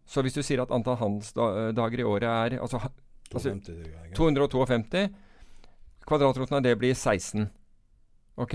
Så 0.05 0.21
hvis 0.21 0.37
du 0.37 0.43
sier 0.45 0.61
at 0.61 0.73
antall 0.73 0.99
handelsdager 1.01 2.03
i 2.03 2.05
året 2.05 2.29
er 2.29 2.59
altså, 2.61 2.83
250, 3.33 3.79
altså 4.13 4.17
252 4.21 5.07
Kvadratroten 6.05 6.59
av 6.59 6.61
det 6.61 6.75
blir 6.77 6.93
16. 6.93 7.47
Ok? 8.37 8.53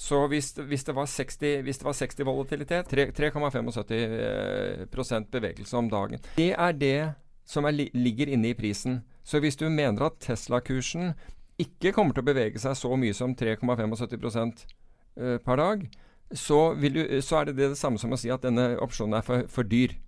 Så 0.00 0.22
hvis, 0.32 0.54
hvis, 0.56 0.84
det, 0.84 0.94
var 0.96 1.06
60, 1.06 1.60
hvis 1.60 1.78
det 1.78 1.84
var 1.84 1.92
60 1.92 2.24
volatilitet 2.24 2.92
3,75 2.92 3.92
eh, 3.92 5.26
bevegelse 5.30 5.76
om 5.76 5.90
dagen. 5.92 6.22
Det 6.38 6.54
er 6.56 6.72
det 6.72 7.12
som 7.44 7.68
er, 7.68 7.76
ligger 7.92 8.32
inne 8.32 8.48
i 8.48 8.56
prisen. 8.56 9.02
Så 9.24 9.42
hvis 9.44 9.60
du 9.60 9.68
mener 9.68 10.06
at 10.06 10.16
Tesla-kursen 10.24 11.12
ikke 11.60 11.92
kommer 11.92 12.16
til 12.16 12.24
å 12.24 12.30
bevege 12.30 12.62
seg 12.62 12.78
så 12.80 12.96
mye 12.96 13.12
som 13.12 13.36
3,75 13.36 14.64
eh, 15.20 15.36
per 15.44 15.60
dag, 15.60 15.84
så, 16.32 16.62
du, 16.80 17.02
så, 17.20 17.42
er 17.42 17.50
det 17.50 17.58
det 17.60 17.76
samme 17.76 18.00
som 18.00 18.16
å 18.16 18.20
si 18.20 18.32
at 18.32 18.46
denne 18.46 18.78
opsjonen 18.80 19.20
er 19.20 19.26
for, 19.26 19.44
for 19.52 19.68
dyr. 19.68 19.98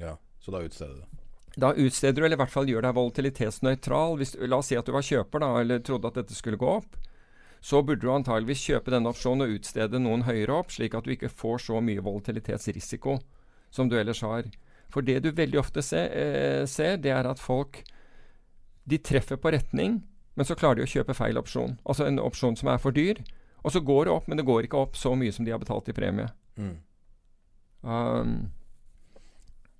Ja, 0.00 0.16
så 0.40 0.56
da 0.56 0.64
utsteder 0.64 1.02
du? 1.02 1.24
Da 1.60 1.74
utsteder 1.76 2.16
du, 2.16 2.24
eller 2.24 2.38
i 2.38 2.46
hvert 2.46 2.54
fall 2.54 2.70
gjør 2.72 2.88
deg 2.88 2.96
volatilitetsnøytral. 2.96 4.16
Hvis, 4.22 4.38
la 4.40 4.64
oss 4.64 4.72
si 4.72 4.80
at 4.80 4.88
du 4.88 4.96
var 4.96 5.04
kjøper 5.04 5.44
da, 5.44 5.56
eller 5.60 5.84
trodde 5.84 6.08
at 6.08 6.22
dette 6.22 6.38
skulle 6.38 6.56
gå 6.56 6.78
opp 6.80 6.96
så 7.64 7.80
burde 7.80 8.04
du 8.04 8.12
antageligvis 8.12 8.66
kjøpe 8.68 8.92
denne 8.92 9.08
opsjonen 9.08 9.46
og 9.46 9.54
utstede 9.56 10.00
noen 10.02 10.26
høyere 10.26 10.58
opp, 10.58 10.72
slik 10.74 10.96
at 10.98 11.06
du 11.06 11.14
ikke 11.14 11.32
får 11.32 11.62
så 11.64 11.80
mye 11.80 12.02
volatilitetsrisiko 12.04 13.16
som 13.72 13.88
du 13.88 13.96
ellers 13.96 14.20
har. 14.20 14.50
For 14.92 15.06
det 15.06 15.22
du 15.24 15.30
veldig 15.32 15.62
ofte 15.62 15.82
ser, 15.82 16.10
eh, 16.12 16.66
ser, 16.68 16.98
det 17.00 17.14
er 17.14 17.24
at 17.24 17.40
folk 17.40 17.80
de 18.84 18.98
treffer 19.00 19.40
på 19.40 19.54
retning, 19.54 20.02
men 20.36 20.44
så 20.44 20.56
klarer 20.58 20.82
de 20.82 20.84
å 20.84 20.92
kjøpe 20.92 21.16
feil 21.16 21.40
opsjon. 21.40 21.78
Altså 21.88 22.04
en 22.04 22.20
opsjon 22.20 22.58
som 22.60 22.68
er 22.68 22.82
for 22.82 22.92
dyr. 22.92 23.22
Og 23.64 23.72
så 23.72 23.80
går 23.80 24.04
det 24.04 24.12
opp, 24.12 24.28
men 24.28 24.36
det 24.36 24.44
går 24.44 24.66
ikke 24.66 24.82
opp 24.84 24.98
så 25.00 25.14
mye 25.16 25.32
som 25.32 25.46
de 25.46 25.54
har 25.54 25.62
betalt 25.62 25.88
i 25.88 25.96
premie. 25.96 26.28
Mm. 26.60 26.76
Um, 27.80 28.34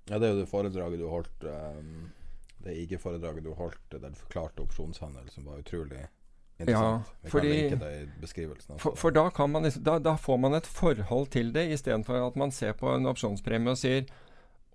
ja, 0.09 0.17
det 0.17 0.25
er 0.25 0.33
jo 0.33 0.41
det 0.41 0.49
foredraget 0.49 1.01
du 1.01 1.07
holdt 1.09 1.45
um, 1.49 2.11
Det 2.61 2.75
IG-foredraget 2.83 3.45
du 3.45 3.53
holdt 3.57 3.93
der 3.93 4.09
du 4.09 4.19
forklarte 4.19 4.65
opsjonshandel, 4.65 5.29
som 5.29 5.45
var 5.45 5.61
utrolig 5.61 6.01
ja, 6.57 7.01
fordi, 7.27 7.75
for, 8.77 8.95
for, 8.95 9.11
da, 9.11 9.47
man, 9.47 9.63
liksom, 9.63 9.83
da, 9.83 9.97
da, 9.99 10.15
får 10.15 10.37
man 10.37 10.53
et 10.55 10.67
forhold 10.67 11.27
til 11.27 11.51
det, 11.55 11.65
istedenfor 11.75 12.27
at 12.27 12.35
man 12.39 12.51
ser 12.51 12.71
på 12.79 12.93
en 12.95 13.09
opsjonspremie 13.11 13.73
og 13.73 13.81
sier 13.81 14.05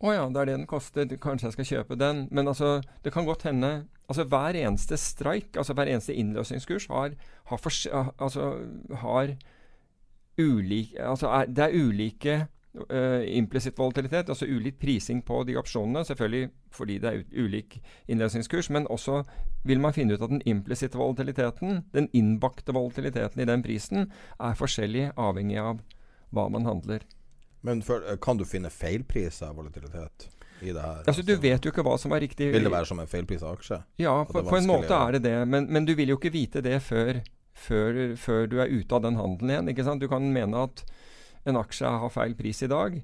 å 0.00 0.12
ja, 0.14 0.26
det 0.32 0.40
er 0.40 0.48
det 0.48 0.56
den 0.58 0.68
koster, 0.68 1.08
kanskje 1.20 1.48
jeg 1.48 1.54
skal 1.56 1.68
kjøpe 1.70 1.96
den. 2.00 2.22
Men 2.32 2.48
altså, 2.48 2.78
det 3.04 3.12
kan 3.12 3.26
godt 3.28 3.44
hende 3.48 3.84
altså 4.10 4.24
Hver 4.26 4.56
eneste 4.58 4.96
strike, 4.98 5.54
altså 5.60 5.74
hver 5.76 5.86
eneste 5.86 6.16
innløsningskurs, 6.18 6.88
har, 6.90 7.12
har, 7.46 7.60
for, 7.62 7.70
altså, 8.18 8.46
har 9.02 9.36
ulike 10.40 11.04
altså 11.04 11.28
er, 11.28 11.44
Det 11.46 11.64
er 11.64 11.76
ulike 11.76 12.38
uh, 12.78 13.36
implisitt 13.36 13.78
volatilitet, 13.78 14.28
altså 14.28 14.46
ulik 14.46 14.78
prising 14.80 15.22
på 15.26 15.42
de 15.48 15.56
opsjonene. 15.60 16.04
Selvfølgelig 16.06 16.50
fordi 16.74 16.98
det 17.02 17.12
er 17.12 17.44
ulik 17.44 17.80
innløsningskurs, 18.08 18.70
men 18.70 18.88
også 18.90 19.22
vil 19.66 19.80
man 19.80 19.94
finne 19.96 20.14
ut 20.16 20.22
at 20.22 20.32
den 20.32 20.42
implisitte 20.48 20.98
volatiliteten, 20.98 21.84
den 21.94 22.08
innbakte 22.16 22.74
volatiliteten 22.76 23.42
i 23.42 23.48
den 23.48 23.64
prisen, 23.66 24.10
er 24.40 24.58
forskjellig 24.58 25.10
avhengig 25.16 25.58
av 25.60 25.80
hva 26.30 26.48
man 26.52 26.68
handler. 26.68 27.04
Men 27.60 27.82
for, 27.82 28.04
eh, 28.08 28.16
kan 28.16 28.38
du 28.38 28.46
finne 28.48 28.70
feilpris 28.70 29.42
av 29.42 29.56
volatilitet? 29.56 30.30
i 30.62 30.72
det 30.72 30.80
her? 30.80 31.02
Altså, 31.08 31.22
du 31.22 31.34
vet 31.40 31.64
jo 31.64 31.72
ikke 31.72 31.84
hva 31.86 31.96
som 32.00 32.12
er 32.12 32.24
riktig. 32.26 32.50
Vil 32.54 32.66
det 32.66 32.72
være 32.72 32.88
som 32.90 33.00
en 33.00 33.10
feilpris 33.10 33.44
av 33.44 33.58
aksje? 33.58 33.80
Ja, 34.02 34.14
på, 34.28 34.42
på, 34.46 34.56
en 34.58 34.68
måte 34.68 34.96
er 34.96 35.16
det 35.16 35.22
det. 35.28 35.36
Men, 35.48 35.68
men, 35.72 35.86
du 35.88 35.94
vil 35.98 36.12
jo 36.12 36.18
ikke 36.20 36.32
vite 36.34 36.62
det 36.64 36.76
før, 36.84 37.22
før, 37.56 38.00
før 38.20 38.50
du 38.50 38.58
er 38.60 38.72
ute 38.72 38.96
av 38.96 39.04
den 39.06 39.18
handelen 39.20 39.54
igjen. 39.54 39.72
ikke 39.72 39.86
sant? 39.86 40.02
Du 40.02 40.10
kan 40.10 40.26
mene 40.34 40.66
at 40.68 40.84
en 41.49 41.59
aksje 41.61 41.88
har 42.03 42.12
feil 42.12 42.34
pris 42.38 42.62
i 42.62 42.70
dag. 42.70 43.01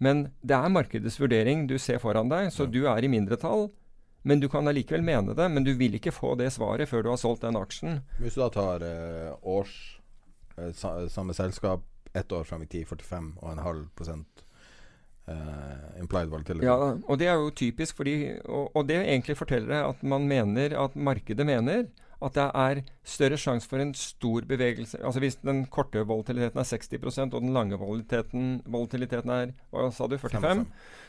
Men 0.00 0.30
det 0.40 0.56
er 0.56 0.72
markedets 0.72 1.18
vurdering 1.20 1.66
du 1.68 1.76
ser 1.78 2.00
foran 2.00 2.30
deg, 2.32 2.48
så 2.54 2.64
ja. 2.64 2.72
du 2.72 2.80
er 2.88 3.04
i 3.04 3.12
mindretall. 3.12 3.68
Men 4.22 4.40
du 4.40 4.48
kan 4.52 4.68
allikevel 4.68 5.04
mene 5.04 5.34
det, 5.36 5.46
men 5.48 5.64
du 5.64 5.72
vil 5.80 5.96
ikke 5.96 6.12
få 6.12 6.34
det 6.36 6.50
svaret 6.52 6.88
før 6.90 7.04
du 7.04 7.10
har 7.12 7.20
solgt 7.20 7.44
den 7.46 7.56
aksjen. 7.56 8.02
Hvis 8.20 8.36
du 8.36 8.42
da 8.42 8.50
tar 8.52 8.84
eh, 8.84 9.32
års 9.48 9.74
eh, 10.60 10.72
samme 10.76 11.36
selskap 11.36 11.86
ett 12.12 12.32
år 12.32 12.44
fram 12.44 12.64
i 12.64 12.68
tid, 12.68 12.88
45 12.88 13.32
og 13.40 13.52
en 13.52 13.62
halv 13.64 13.86
prosent 13.96 14.44
eh, 15.30 16.00
implied 16.02 16.32
volatility. 16.32 16.66
Ja, 16.66 16.76
og 17.00 17.20
det 17.20 17.30
er 17.30 17.38
jo 17.40 17.52
typisk 17.54 18.00
fordi 18.00 18.16
Og, 18.44 18.70
og 18.76 18.88
det 18.88 18.98
egentlig 19.00 19.38
forteller 19.38 19.72
deg 19.72 19.88
at 19.94 20.02
man 20.02 20.28
mener 20.28 20.76
at 20.84 20.96
markedet 20.96 21.46
mener 21.46 21.86
at 22.20 22.36
det 22.36 22.46
er 22.62 22.80
større 23.06 23.38
sjanse 23.40 23.68
for 23.68 23.80
en 23.80 23.92
stor 23.96 24.44
bevegelse. 24.48 25.00
Altså 25.00 25.22
Hvis 25.22 25.38
den 25.40 25.62
korte 25.72 26.02
volatiliteten 26.06 26.60
er 26.60 26.68
60% 26.68 27.36
og 27.36 27.44
den 27.44 27.54
lange 27.56 27.78
volatiliteten, 27.80 28.60
volatiliteten 28.68 29.32
er 29.36 29.54
hva 29.72 29.88
sa 29.94 30.08
du, 30.10 30.18
45 30.20 30.42
55. 30.42 30.66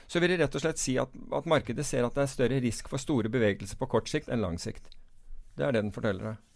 så 0.08 0.22
vil 0.22 0.34
det 0.34 0.40
rett 0.44 0.56
og 0.56 0.64
slett 0.64 0.80
si 0.82 0.96
at, 1.02 1.12
at, 1.32 1.50
markedet 1.50 1.86
ser 1.88 2.08
at 2.08 2.16
det 2.16 2.24
er 2.24 2.32
større 2.32 2.62
risk 2.64 2.88
for 2.92 3.02
store 3.02 3.32
bevegelser 3.32 3.80
på 3.80 3.90
kort 3.92 4.12
sikt 4.12 4.32
enn 4.32 4.44
lang 4.44 4.58
sikt. 4.62 4.88
Det 5.58 5.68
er 5.68 5.76
det 5.76 5.84
den 5.84 5.94
forteller 5.96 6.32
deg. 6.32 6.48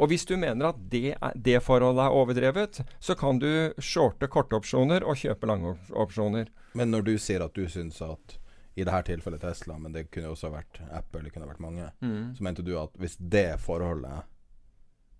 Og 0.00 0.08
hvis 0.08 0.24
du 0.28 0.36
mener 0.40 0.70
at 0.70 0.78
det, 0.92 1.16
er, 1.16 1.32
det 1.36 1.58
forholdet 1.64 2.04
er 2.04 2.16
overdrevet, 2.16 2.80
så 3.00 3.16
kan 3.18 3.40
du 3.42 3.72
shorte 3.82 4.28
korte 4.30 4.56
opsjoner 4.56 5.04
og 5.04 5.18
kjøpe 5.20 5.48
lange 5.48 5.74
opsjoner. 5.90 6.48
Men 6.78 6.92
når 6.94 7.08
du 7.08 7.12
sier 7.20 7.44
at 7.44 7.56
du 7.56 7.66
syns 7.68 8.00
at 8.04 8.38
i 8.74 8.84
dette 8.84 9.02
tilfellet 9.10 9.40
Tesla, 9.44 9.76
men 9.78 9.92
det 9.92 10.06
kunne 10.10 10.32
også 10.32 10.50
vært 10.52 10.80
Apple, 10.90 11.22
det 11.26 11.32
kunne 11.34 11.48
vært 11.50 11.62
mange, 11.64 11.90
mm. 12.00 12.34
så 12.36 12.44
mente 12.44 12.64
du 12.64 12.72
at 12.80 12.94
hvis 13.00 13.18
det 13.20 13.60
forholdet 13.60 14.28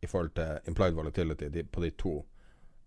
i 0.02 0.08
forhold 0.10 0.32
til 0.34 0.70
implied 0.70 0.96
volatility 0.96 1.50
de, 1.52 1.64
på 1.64 1.84
de 1.84 1.90
to, 2.00 2.18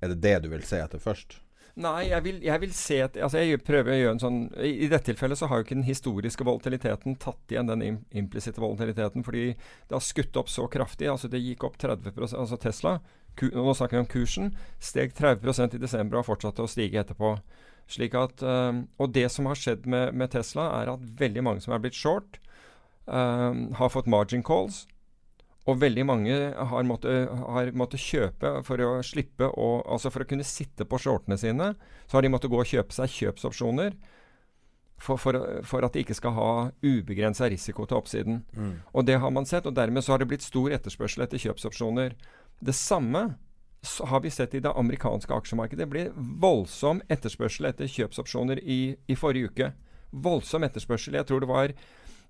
er 0.02 0.12
det 0.12 0.22
det 0.24 0.40
du 0.44 0.50
vil 0.52 0.66
se 0.68 0.82
etter 0.82 1.02
først? 1.02 1.40
Nei, 1.76 2.06
jeg 2.08 2.24
vil, 2.24 2.38
jeg 2.44 2.62
vil 2.64 2.72
se 2.72 2.98
at, 3.04 3.18
altså 3.20 3.42
jeg 3.42 3.60
prøver 3.68 3.92
å 3.92 3.96
gjøre 3.98 4.12
en 4.16 4.22
sånn 4.22 4.38
I, 4.64 4.70
i 4.86 4.88
dette 4.88 5.10
tilfellet 5.10 5.40
så 5.42 5.50
har 5.52 5.60
jo 5.60 5.66
ikke 5.66 5.76
den 5.76 5.88
historiske 5.88 6.46
volatiliteten 6.48 7.18
tatt 7.20 7.52
igjen 7.52 7.68
den 7.68 7.84
im, 7.84 7.98
implisitte 8.16 8.64
volatiliteten, 8.64 9.26
fordi 9.28 9.50
det 9.58 9.92
har 9.92 10.04
skutt 10.04 10.40
opp 10.40 10.52
så 10.52 10.70
kraftig. 10.72 11.10
altså 11.12 11.28
Det 11.28 11.44
gikk 11.44 11.66
opp 11.68 11.76
30% 11.82 12.40
altså 12.40 12.60
Tesla, 12.64 12.96
ku, 13.36 13.50
nå 13.52 13.76
snakker 13.76 14.00
vi 14.00 14.06
om 14.06 14.12
kursen, 14.14 14.54
steg 14.80 15.12
30% 15.20 15.76
i 15.76 15.82
desember 15.84 16.16
og 16.16 16.24
har 16.24 16.30
fortsatt 16.30 16.64
å 16.64 16.70
stige 16.72 17.04
etterpå. 17.04 17.36
Slik 17.92 18.16
at, 18.18 18.42
uh, 18.42 18.82
og 18.98 19.14
det 19.14 19.28
som 19.34 19.46
har 19.50 19.60
skjedd 19.60 19.86
med, 19.90 20.16
med, 20.18 20.32
Tesla, 20.34 20.72
er 20.82 20.96
at 20.96 21.06
veldig 21.20 21.44
mange 21.46 21.62
som 21.62 21.76
er 21.76 21.84
blitt 21.84 21.98
short, 21.98 22.40
uh, 23.06 23.54
har 23.78 23.94
fått 23.94 24.10
margin 24.10 24.46
calls. 24.46 24.86
Og 25.66 25.80
veldig 25.82 26.04
mange 26.06 26.34
har 26.54 26.86
måttet, 26.86 27.30
har 27.30 27.72
måttet, 27.74 28.02
kjøpe 28.02 28.52
for 28.68 28.82
å 28.86 28.90
slippe 29.02 29.48
å 29.50 29.70
Altså 29.82 30.12
for 30.14 30.22
å 30.22 30.28
kunne 30.30 30.46
sitte 30.46 30.86
på 30.86 31.00
shortene 31.02 31.40
sine, 31.42 31.72
så 32.06 32.18
har 32.18 32.26
de 32.26 32.30
måttet 32.30 32.54
gå 32.54 32.60
og 32.62 32.70
kjøpe 32.70 32.94
seg 32.94 33.10
kjøpsopsjoner. 33.16 33.96
For, 35.02 35.20
for, 35.20 35.36
for 35.68 35.84
at 35.84 35.92
de 35.92 36.06
ikke 36.06 36.16
skal 36.16 36.32
ha 36.38 36.52
ubegrensa 36.86 37.50
risiko 37.52 37.84
til 37.84 37.98
oppsiden. 37.98 38.38
Mm. 38.56 38.76
Og 38.96 39.10
det 39.10 39.18
har 39.20 39.34
man 39.34 39.50
sett, 39.50 39.66
og 39.68 39.76
dermed 39.76 40.06
så 40.06 40.14
har 40.14 40.22
det 40.22 40.30
blitt 40.30 40.46
stor 40.46 40.72
etterspørsel 40.78 41.26
etter 41.26 41.42
kjøpsopsjoner. 41.42 42.16
Det 42.64 42.78
samme 42.78 43.26
har 43.86 44.22
vi 44.22 44.32
sett 44.34 44.54
i 44.56 44.62
det 44.64 44.72
amerikanske 44.72 45.34
aksjemarkedet. 45.34 45.84
Det 45.86 45.92
ble 45.92 46.06
voldsom 46.42 47.02
etterspørsel 47.12 47.70
etter 47.70 47.90
kjøpsopsjoner 47.92 48.62
i, 48.62 48.96
i 49.08 49.18
forrige 49.20 49.52
uke. 49.52 49.72
Voldsom 50.12 50.66
etterspørsel. 50.68 51.18
Jeg 51.20 51.28
tror 51.30 51.44
det 51.44 51.52
var 51.52 51.74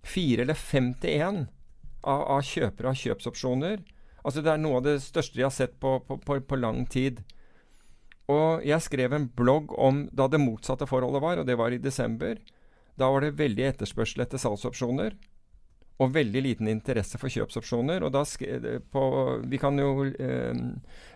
fire 0.05 0.45
eller 0.45 0.57
fem 0.57 0.93
til 1.01 1.21
én 1.21 1.39
av, 2.05 2.21
av, 2.21 2.41
kjøpere 2.45 2.91
av 2.91 2.99
kjøpsopsjoner. 3.01 3.83
Altså 4.25 4.41
Det 4.41 4.53
er 4.53 4.61
noe 4.61 4.81
av 4.81 4.87
det 4.87 4.99
største 5.05 5.37
de 5.37 5.45
har 5.45 5.53
sett 5.53 5.79
på, 5.81 5.97
på, 6.07 6.19
på, 6.21 6.39
på 6.41 6.59
lang 6.59 6.85
tid. 6.89 7.21
Og 8.31 8.65
jeg 8.65 8.81
skrev 8.81 9.13
en 9.13 9.29
blogg 9.29 9.73
om 9.77 10.05
da 10.13 10.27
det 10.31 10.41
motsatte 10.41 10.87
forholdet 10.89 11.21
var, 11.21 11.41
og 11.41 11.49
det 11.49 11.57
var 11.59 11.73
i 11.73 11.81
desember. 11.81 12.39
Da 12.97 13.11
var 13.11 13.21
det 13.21 13.37
veldig 13.37 13.67
etterspørsel 13.69 14.25
etter 14.25 14.41
salgsopsjoner 14.41 15.17
og 15.99 16.13
veldig 16.15 16.41
liten 16.43 16.67
interesse 16.67 17.19
for 17.19 17.31
kjøpsopsjoner. 17.31 18.03
og 18.03 18.11
da 18.11 18.23
på, 18.91 19.41
Vi 19.47 19.57
kan 19.57 19.79
jo 19.79 20.03
eh, 20.03 20.53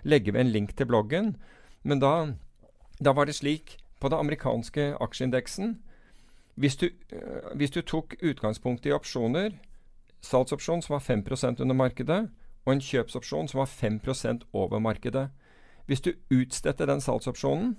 legge 0.04 0.34
ved 0.34 0.42
en 0.42 0.52
link 0.52 0.76
til 0.76 0.86
bloggen, 0.86 1.36
men 1.84 2.00
da, 2.00 2.34
da, 3.00 3.12
var 3.12 3.26
det 3.26 3.36
slik 3.36 3.78
på 4.00 4.10
den 4.10 4.20
amerikanske 4.20 4.96
aksjeindeksen 5.00 5.80
hvis 6.56 6.76
du, 6.76 6.90
eh, 7.12 7.56
hvis 7.56 7.72
du 7.72 7.82
tok 7.82 8.16
utgangspunkt 8.22 8.86
i 8.86 8.92
opsjoner, 8.92 9.52
salgsopsjon 10.22 10.82
som 10.82 10.94
var 10.94 11.00
5 11.00 11.62
under 11.62 11.76
markedet, 11.76 12.30
og 12.66 12.74
en 12.74 12.82
kjøpsopsjon 12.82 13.48
som 13.48 13.60
var 13.60 13.66
5 13.66 14.00
over 14.54 14.80
markedet. 14.80 15.30
Hvis 15.88 16.02
du 16.02 16.12
utstedte 16.30 16.86
den 16.86 17.02
salgsopsjonen, 17.02 17.78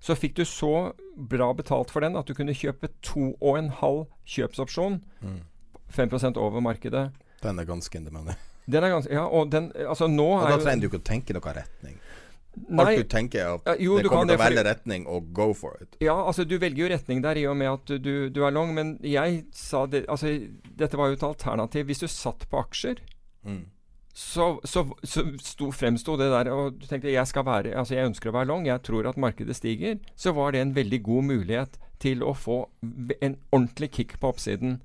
så 0.00 0.14
fikk 0.14 0.36
du 0.36 0.44
så 0.44 0.92
bra 1.16 1.52
betalt 1.52 1.90
for 1.90 2.00
den 2.00 2.16
at 2.16 2.26
du 2.26 2.34
kunne 2.34 2.54
kjøpe 2.54 2.88
to 3.02 3.34
og 3.40 3.58
en 3.58 3.68
halv 3.68 4.06
kjøpsopsjon. 4.26 5.02
Mm 5.20 5.51
5 5.92 6.36
over 6.36 6.60
markedet. 6.60 7.10
Den 7.42 7.58
er 7.58 7.68
ganske 7.68 7.98
in 7.98 8.06
the 8.06 8.14
money. 8.14 8.34
Den 8.66 8.84
er 8.84 8.92
ganske, 8.94 9.12
ja, 9.12 9.26
og 9.26 9.50
den, 9.50 9.72
altså 9.74 10.06
nå 10.06 10.26
og 10.36 10.48
Da 10.48 10.58
trenger 10.62 10.84
du 10.84 10.90
ikke 10.90 11.00
å 11.02 11.06
tenke 11.06 11.34
noen 11.34 11.56
retning. 11.56 11.96
Nei, 12.52 12.84
Alt 12.84 12.98
du 13.00 13.08
tenker 13.08 13.40
er 13.40 13.54
at 13.56 13.68
ja, 13.70 13.74
jo, 13.80 13.94
det 13.96 14.10
kommer 14.12 14.28
til 14.28 14.36
å 14.36 14.42
velge 14.42 14.64
retning 14.66 15.06
og 15.08 15.30
go 15.32 15.48
for 15.56 15.78
it. 15.80 15.96
Ja, 16.04 16.18
altså 16.20 16.44
du 16.44 16.58
velger 16.60 16.84
jo 16.84 16.90
retning 16.92 17.22
der 17.24 17.40
i 17.40 17.46
og 17.48 17.56
med 17.56 17.70
at 17.70 17.92
du, 18.04 18.28
du 18.28 18.42
er 18.44 18.52
long, 18.52 18.74
men 18.76 18.98
jeg 19.00 19.46
sa 19.56 19.86
det 19.88 20.04
Altså, 20.12 20.34
dette 20.68 21.00
var 21.00 21.08
jo 21.08 21.16
et 21.16 21.24
alternativ. 21.24 21.86
Hvis 21.88 22.04
du 22.04 22.08
satt 22.12 22.44
på 22.50 22.60
aksjer, 22.60 23.00
mm. 23.48 23.62
så, 24.12 24.50
så, 24.68 24.84
så 25.00 25.24
sto, 25.40 25.70
fremsto 25.72 26.18
det 26.20 26.28
der 26.34 26.52
og 26.52 26.76
du 26.76 26.86
tenkte 26.90 27.14
jeg 27.14 27.30
skal 27.30 27.48
være 27.48 27.72
Altså, 27.72 27.96
jeg 27.96 28.12
ønsker 28.12 28.30
å 28.30 28.36
være 28.36 28.50
long, 28.52 28.68
jeg 28.68 28.84
tror 28.84 29.08
at 29.08 29.20
markedet 29.20 29.56
stiger, 29.56 29.96
så 30.12 30.36
var 30.36 30.52
det 30.52 30.60
en 30.60 30.76
veldig 30.76 31.02
god 31.08 31.28
mulighet 31.32 31.80
til 32.04 32.20
å 32.26 32.36
få 32.36 32.66
en 32.84 33.38
ordentlig 33.48 33.94
kick 33.96 34.18
på 34.20 34.34
oppsiden. 34.34 34.82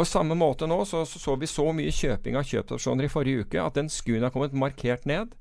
På 0.00 0.04
samme 0.08 0.32
måte 0.32 0.64
nå 0.64 0.78
så, 0.88 1.02
så, 1.04 1.34
vi 1.36 1.44
så 1.44 1.66
mye 1.76 1.92
kjøping 1.92 2.38
av 2.40 2.46
kjøpsopsjoner 2.48 3.04
i 3.04 3.08
forrige 3.12 3.44
uke 3.44 3.60
at 3.60 3.74
den 3.76 3.90
skuen 3.92 4.22
har 4.24 4.32
kommet 4.32 4.54
markert 4.56 5.04
ned. 5.04 5.34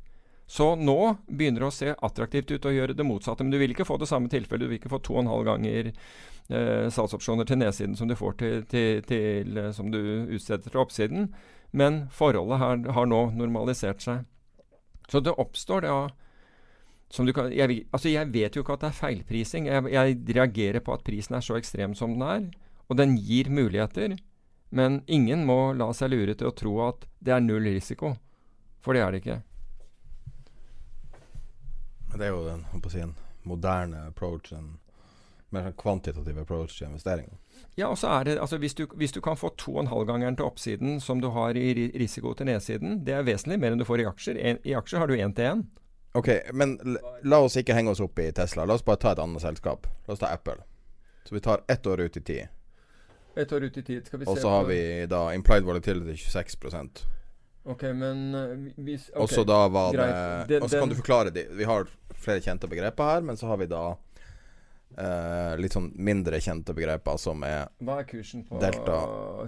Så 0.51 0.73
nå 0.75 0.97
begynner 1.29 1.63
det 1.63 1.69
å 1.69 1.71
se 1.71 1.93
attraktivt 1.95 2.51
ut 2.51 2.67
å 2.67 2.73
gjøre 2.75 2.97
det 2.99 3.05
motsatte. 3.07 3.45
Men 3.45 3.53
du 3.55 3.59
vil 3.61 3.71
ikke 3.71 3.87
få 3.87 3.95
det 4.01 4.09
samme 4.11 4.27
tilfellet. 4.27 4.67
Du 4.67 4.67
vil 4.67 4.81
ikke 4.81 4.91
få 4.91 4.99
to 4.99 5.15
og 5.15 5.21
en 5.21 5.31
halv 5.31 5.47
ganger 5.47 5.91
eh, 5.93 6.91
salgsopsjoner 6.91 7.47
til 7.47 7.61
nedsiden 7.63 7.95
som 7.95 8.11
du 8.11 8.17
får 8.19 8.35
til, 8.43 8.67
til, 8.67 8.99
til 9.07 9.63
eh, 9.63 9.71
som 9.79 9.95
du 9.95 10.01
utsteder 10.27 10.67
til 10.67 10.83
oppsiden. 10.83 11.31
Men 11.71 12.03
forholdet 12.11 12.59
her 12.59 12.85
har 12.99 13.07
nå 13.07 13.23
normalisert 13.39 14.03
seg. 14.03 14.27
Så 15.07 15.23
det 15.23 15.39
oppstår 15.39 15.87
da 15.87 15.99
kan, 17.31 17.47
jeg, 17.55 17.85
altså 17.95 18.11
jeg, 18.11 18.35
vet 18.35 18.59
jo 18.59 18.67
ikke 18.67 18.75
at 18.75 18.83
det 18.83 18.91
er 18.91 19.03
feilprising. 19.05 19.71
Jeg, 19.71 19.87
jeg 19.95 20.19
reagerer 20.35 20.83
på 20.83 20.99
at 20.99 21.07
prisen 21.07 21.39
er 21.39 21.47
så 21.47 21.55
ekstrem 21.55 21.95
som 21.95 22.19
den 22.19 22.27
er. 22.27 22.49
Og 22.91 22.99
den 22.99 23.15
gir 23.15 23.47
muligheter. 23.47 24.19
Men 24.69 25.01
ingen 25.07 25.45
må 25.45 25.73
la 25.73 25.89
seg 25.93 26.11
lure 26.13 26.35
til 26.37 26.49
å 26.49 26.55
tro 26.55 26.75
at 26.85 27.07
det 27.19 27.33
er 27.33 27.45
null 27.45 27.65
risiko. 27.65 28.13
For 28.83 28.95
det 28.95 29.01
er 29.03 29.11
det 29.11 29.21
ikke. 29.23 29.39
Det 32.15 32.25
er 32.25 32.33
jo 32.33 32.45
den, 32.45 32.65
si, 32.89 33.01
en 33.01 33.15
moderne 33.49 34.05
approach, 34.09 34.51
en 34.53 34.77
mer 35.53 35.65
sånn 35.65 35.77
kvantitativ 35.81 36.37
approach 36.41 36.77
til 36.77 36.89
investering. 36.89 37.31
Ja, 37.77 37.89
og 37.89 37.97
så 38.01 38.11
er 38.13 38.25
det, 38.27 38.37
altså 38.41 38.59
hvis 38.61 38.75
du, 38.77 38.85
hvis 38.97 39.13
du 39.15 39.21
kan 39.25 39.37
få 39.37 39.51
2,5-gangeren 39.57 40.37
til 40.37 40.45
oppsiden 40.45 40.99
som 41.01 41.21
du 41.21 41.29
har 41.33 41.57
i 41.57 41.89
risiko 41.97 42.33
til 42.37 42.49
nedsiden, 42.49 43.01
det 43.05 43.15
er 43.17 43.27
vesentlig 43.27 43.59
mer 43.61 43.73
enn 43.73 43.81
du 43.81 43.87
får 43.87 44.03
i 44.03 44.07
aksjer. 44.09 44.41
En, 44.41 44.61
I 44.65 44.75
aksjer 44.77 45.01
har 45.01 45.09
du 45.09 45.17
én 45.17 45.33
til 45.35 45.49
én. 45.53 45.65
Ok, 46.17 46.29
men 46.57 46.77
la 47.23 47.41
oss 47.45 47.57
ikke 47.59 47.75
henge 47.77 47.93
oss 47.93 48.01
opp 48.01 48.19
i 48.21 48.31
Tesla. 48.33 48.65
La 48.65 48.77
oss 48.77 48.85
bare 48.85 49.01
ta 49.01 49.13
et 49.13 49.21
annet 49.21 49.43
selskap. 49.43 49.85
La 50.07 50.15
oss 50.15 50.21
ta 50.21 50.31
Apple. 50.33 50.57
Så 51.25 51.35
vi 51.35 51.41
tar 51.45 51.61
ett 51.69 51.85
år 51.85 52.01
ut 52.01 52.17
i 52.17 52.21
tid. 52.21 52.58
Ett 53.35 53.51
år 53.53 53.63
ut 53.63 53.77
i 53.77 53.83
tid. 53.83 54.07
Skal 54.07 54.19
vi 54.19 54.25
se 54.25 54.31
Og 54.31 54.37
så 54.37 54.49
har 54.49 54.67
vi 54.69 54.81
da 55.09 55.29
implied 55.35 55.63
volatility 55.63 56.15
26 56.17 57.05
Ok, 57.69 57.83
men 57.93 58.33
hvis 58.77 59.09
okay, 59.09 59.21
Og 59.21 59.29
så 59.29 59.43
da 59.45 59.67
var 59.67 59.93
det 60.47 60.61
Og 60.61 60.69
så 60.69 60.79
kan 60.79 60.89
du 60.89 60.95
forklare 60.95 61.33
det. 61.35 61.49
Vi 61.53 61.67
har 61.67 61.87
flere 62.19 62.41
kjente 62.41 62.67
begreper 62.67 63.03
her, 63.03 63.21
men 63.21 63.37
så 63.37 63.47
har 63.47 63.59
vi 63.61 63.67
da 63.69 63.83
uh, 64.99 65.53
litt 65.59 65.75
sånn 65.75 65.91
mindre 65.95 66.39
kjente 66.43 66.73
begreper 66.75 67.19
som 67.21 67.43
er 67.47 67.69
Hva 67.83 68.01
er 68.03 68.09
kursen 68.09 68.45
på 68.47 68.59
Delta, 68.61 68.97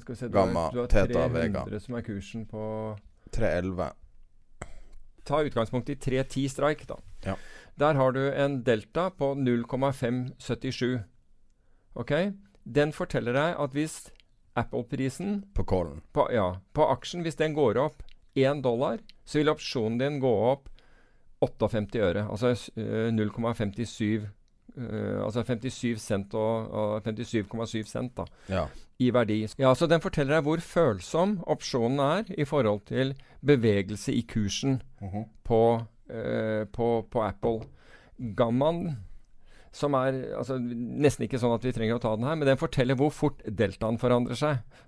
se, 0.08 0.30
gamma, 0.32 0.70
du 0.74 0.84
har, 0.84 0.92
teta, 0.92 1.26
vega. 1.34 1.66
som 1.84 1.98
er 1.98 2.06
kursen 2.06 2.46
på 2.50 2.64
311. 3.32 3.92
Ta 5.28 5.42
utgangspunkt 5.46 5.90
i 5.90 5.96
310 5.96 6.48
strike, 6.50 6.88
da. 6.90 6.98
Ja. 7.26 7.36
Der 7.80 7.98
har 7.98 8.12
du 8.12 8.22
en 8.30 8.62
delta 8.66 9.10
på 9.16 9.34
0,577. 9.38 11.04
Ok? 11.94 12.12
Den 12.64 12.94
forteller 12.94 13.34
deg 13.34 13.56
at 13.60 13.78
hvis 13.78 14.12
Apple-prisen 14.56 15.46
På 15.56 15.64
callen. 15.64 16.02
På, 16.14 16.28
ja. 16.32 16.60
På 16.74 16.90
aksjen, 16.92 17.24
hvis 17.24 17.40
den 17.40 17.56
går 17.56 17.80
opp 17.80 18.04
1 18.36 18.64
dollar, 18.64 19.00
så 19.26 19.40
vil 19.40 19.52
opsjonen 19.52 19.98
din 20.00 20.20
gå 20.24 20.32
opp 20.52 20.70
58 21.42 22.00
øre. 22.04 22.28
Altså 22.30 22.54
uh, 22.78 23.10
0,57 23.16 24.28
uh, 24.78 25.26
Altså 25.26 25.44
57 25.44 26.00
cent 26.00 26.34
og, 26.38 26.72
og 26.72 27.08
57,7 27.08 27.84
cent 27.90 28.16
da, 28.18 28.26
ja. 28.50 28.66
i 29.00 29.10
verdi. 29.14 29.42
Ja, 29.60 29.74
Så 29.74 29.88
den 29.88 30.04
forteller 30.04 30.38
deg 30.38 30.48
hvor 30.48 30.64
følsom 30.64 31.40
opsjonen 31.48 32.00
er 32.00 32.34
i 32.38 32.46
forhold 32.46 32.86
til 32.92 33.16
bevegelse 33.42 34.14
i 34.14 34.22
kursen 34.22 34.82
mm 35.02 35.08
-hmm. 35.08 35.26
på, 35.44 35.82
uh, 36.14 36.68
på, 36.72 37.08
på 37.12 37.24
Apple. 37.24 37.68
Gammaen 38.38 38.98
som 39.72 39.96
er 39.96 40.18
altså, 40.38 40.58
nesten 40.60 41.26
ikke 41.26 41.40
sånn 41.40 41.56
at 41.56 41.66
vi 41.66 41.74
trenger 41.76 41.98
å 41.98 42.04
ta 42.04 42.14
den 42.18 42.28
her, 42.28 42.38
men 42.40 42.50
den 42.50 42.60
forteller 42.60 42.98
hvor 43.00 43.14
fort 43.16 43.44
deltaen 43.48 44.00
forandrer 44.02 44.40
seg. 44.40 44.82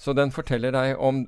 Så 0.00 0.14
den 0.16 0.32
forteller 0.32 0.72
deg 0.72 1.00
om 1.00 1.22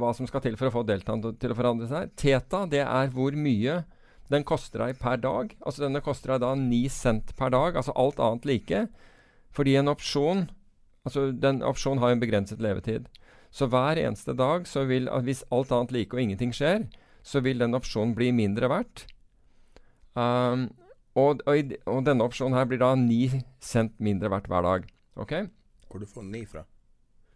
hva 0.00 0.12
som 0.16 0.28
skal 0.28 0.42
til 0.44 0.56
for 0.60 0.68
å 0.68 0.74
få 0.74 0.82
deltaen 0.88 1.22
til 1.40 1.52
å 1.52 1.56
forandre 1.56 1.88
seg. 1.88 2.12
Teta, 2.20 2.66
det 2.68 2.82
er 2.84 3.12
hvor 3.14 3.36
mye 3.36 3.82
den 4.28 4.44
koster 4.48 4.84
deg 4.84 4.98
per 5.00 5.20
dag. 5.20 5.54
Altså 5.64 5.86
denne 5.86 6.02
koster 6.04 6.34
deg 6.34 6.42
da 6.44 6.52
9 6.60 6.80
cent 6.92 7.32
per 7.38 7.54
dag, 7.54 7.78
altså 7.80 7.96
alt 7.96 8.20
annet 8.20 8.48
like. 8.48 8.82
Fordi 9.56 9.78
en 9.80 9.92
opsjon 9.94 10.48
Altså 11.08 11.30
den 11.32 11.62
opsjonen 11.64 12.02
har 12.02 12.12
en 12.12 12.20
begrenset 12.20 12.60
levetid. 12.60 13.06
Så 13.54 13.68
hver 13.72 13.96
eneste 13.96 14.34
dag, 14.36 14.66
så 14.68 14.82
vil, 14.84 15.06
hvis 15.24 15.44
alt 15.54 15.70
annet 15.72 15.94
like 15.94 16.12
og 16.12 16.20
ingenting 16.20 16.52
skjer, 16.52 16.84
så 17.24 17.40
vil 17.40 17.62
den 17.62 17.76
opsjonen 17.78 18.12
bli 18.18 18.28
mindre 18.34 18.68
verdt. 18.68 19.06
Um, 20.12 20.68
og, 21.14 21.40
og, 21.46 21.76
og, 21.86 22.02
denne 22.06 22.24
opsjonen 22.24 22.58
her 22.58 22.66
blir 22.68 22.80
da 22.82 22.92
9 22.98 23.40
cent 23.64 23.94
mindre 24.02 24.30
verdt 24.32 24.50
hver 24.50 24.66
dag. 24.66 24.90
Ok? 25.16 25.32
Hvor 25.88 26.02
du 26.02 26.06
får 26.06 26.26
9 26.28 26.44
fra? 26.50 26.64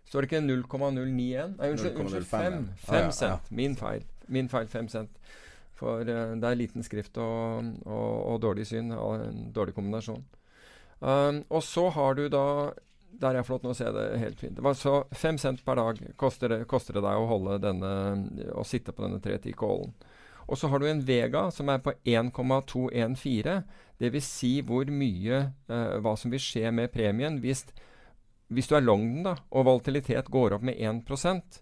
Står 0.08 0.20
det 0.20 0.28
ikke 0.28 0.42
0,091? 0.44 1.56
Nei, 1.56 1.70
unnskyld, 1.72 1.96
unnskyld 1.96 2.28
5, 2.28 2.58
5 2.84 2.94
ah, 2.94 3.00
ja, 3.00 3.10
cent. 3.16 3.30
Ja. 3.30 3.56
Min 3.56 3.76
feil. 3.80 4.04
Min 4.28 4.48
feil 4.52 4.68
5 4.68 4.88
cent. 4.92 5.18
For 5.78 6.04
uh, 6.04 6.34
det 6.36 6.48
er 6.48 6.58
liten 6.58 6.84
skrift 6.84 7.16
og, 7.18 7.72
og, 7.88 8.36
dårlig 8.42 8.66
syn. 8.68 8.92
Og 8.92 9.24
en 9.24 9.46
dårlig 9.54 9.74
kombinasjon. 9.74 10.24
Um, 11.00 11.42
og 11.50 11.62
så 11.66 11.88
har 11.90 12.14
du 12.14 12.28
da 12.30 12.72
Der 13.22 13.34
er 13.34 13.42
flott, 13.42 13.64
nå 13.64 13.72
ser 13.74 13.90
jeg 13.90 13.94
det 13.96 14.20
helt 14.20 14.40
fint. 14.40 14.56
Det 14.56 14.64
var 14.64 14.76
så 14.78 15.02
5 15.12 15.38
cent 15.38 15.64
per 15.64 15.76
dag 15.76 15.98
koster 16.16 16.48
det, 16.48 16.66
koster 16.66 16.96
det 16.96 17.02
deg 17.04 17.18
å 17.18 17.26
holde 17.28 17.58
denne 17.60 17.90
Å 18.54 18.64
sitte 18.64 18.92
på 18.92 19.04
denne 19.04 19.20
310-callen. 19.22 19.92
Og 20.48 20.58
så 20.58 20.68
har 20.68 20.82
du 20.82 20.88
en 20.88 21.04
Vega 21.06 21.46
som 21.54 21.70
er 21.72 21.82
på 21.84 21.94
1,214. 22.04 23.62
Dvs. 24.02 24.26
Si 24.26 24.52
hvor 24.66 24.88
mye 24.90 25.44
uh, 25.70 25.98
Hva 26.02 26.16
som 26.18 26.32
vil 26.32 26.42
skje 26.42 26.72
med 26.74 26.90
premien 26.90 27.36
hvis, 27.42 27.62
hvis 28.50 28.70
du 28.70 28.74
er 28.74 28.82
long 28.82 29.04
den, 29.06 29.26
da, 29.28 29.36
og 29.54 29.68
volatilitet 29.68 30.30
går 30.32 30.56
opp 30.56 30.64
med 30.66 30.80
1% 30.80 31.60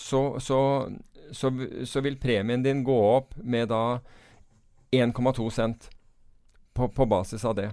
så, 0.00 0.40
så, 0.40 0.92
så, 1.30 1.52
så 1.84 2.00
vil 2.00 2.18
premien 2.18 2.62
din 2.62 2.84
gå 2.84 2.98
opp 3.16 3.36
med 3.36 3.68
da 3.68 4.00
1,2 4.90 5.50
cent 5.50 5.90
på, 6.72 6.88
på, 6.88 7.06
basis 7.06 7.44
av 7.44 7.54
det. 7.54 7.70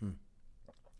Mm. 0.00 0.18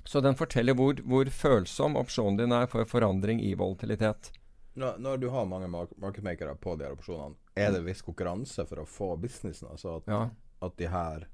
Så 0.05 0.21
den 0.21 0.35
forteller 0.35 0.75
hvor, 0.75 0.99
hvor 1.05 1.31
følsom 1.31 1.97
opsjonen 1.97 2.41
din 2.41 2.53
er 2.53 2.67
for 2.67 2.85
forandring 2.85 3.41
i 3.45 3.55
volatilitet. 3.55 4.33
Når, 4.75 4.99
når 4.99 5.17
du 5.17 5.29
har 5.31 5.47
mange 5.47 5.69
markedsmakere 5.71 6.55
på 6.59 6.77
de 6.77 6.87
her 6.87 6.99
opsjonene, 6.99 7.39
er 7.59 7.75
det 7.75 7.83
viss 7.87 8.05
konkurranse 8.07 8.65
for 8.69 8.83
å 8.83 8.87
få 8.89 9.15
businessen? 9.21 9.71
Altså 9.73 9.99
at, 9.99 10.09
ja. 10.13 10.23
at 10.67 10.79
de 10.81 10.89
her 10.93 11.27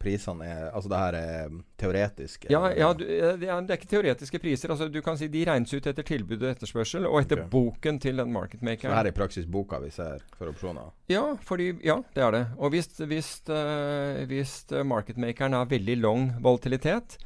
prisene 0.00 0.46
er 0.48 0.68
Altså 0.70 0.90
det 0.90 1.00
her 1.00 1.16
er 1.18 1.54
teoretiske? 1.80 2.50
Ja, 2.52 2.62
ja 2.76 2.90
du, 2.96 3.04
det, 3.04 3.46
er, 3.46 3.72
ikke 3.76 3.90
teoretiske 3.90 4.40
priser. 4.42 4.72
Altså 4.72 4.88
Du 4.92 5.00
kan 5.04 5.18
si 5.20 5.28
De 5.32 5.44
regnes 5.46 5.72
ut 5.72 5.86
etter 5.86 6.06
tilbud 6.06 6.40
og 6.40 6.50
etterspørsel, 6.54 7.06
og 7.08 7.20
etter 7.22 7.42
okay. 7.42 7.50
boken 7.52 8.00
til 8.02 8.22
den 8.22 8.32
marketmakeren. 8.34 8.88
Så 8.88 8.94
det 8.94 9.00
her 9.00 9.10
er 9.10 9.14
i 9.14 9.18
praksis 9.20 9.48
boka 9.50 9.80
vi 9.84 9.92
ser 9.94 10.24
for 10.38 10.52
opsjoner? 10.52 10.92
Ja, 11.12 11.24
fordi, 11.46 11.72
ja 11.86 12.00
det 12.16 12.26
er 12.26 12.36
det. 12.36 12.44
Og 12.58 12.74
hvis, 12.74 12.92
hvis, 13.10 13.32
uh, 13.52 14.22
hvis 14.30 14.54
marketmakeren 14.86 15.58
har 15.58 15.70
veldig 15.70 15.98
lang 16.00 16.30
volatilitet, 16.42 17.18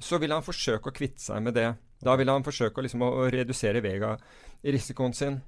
så 0.00 0.18
vil 0.22 0.34
han 0.34 0.44
forsøke 0.44 0.90
å 0.90 0.94
kvitte 0.94 1.22
seg 1.22 1.42
med 1.44 1.56
det. 1.56 1.72
Da 2.04 2.16
vil 2.20 2.28
han 2.28 2.44
forsøke 2.44 2.80
å, 2.80 2.84
liksom, 2.84 3.04
å 3.04 3.26
redusere 3.32 3.82
vega-risikoen 3.84 5.14
sin. 5.16 5.40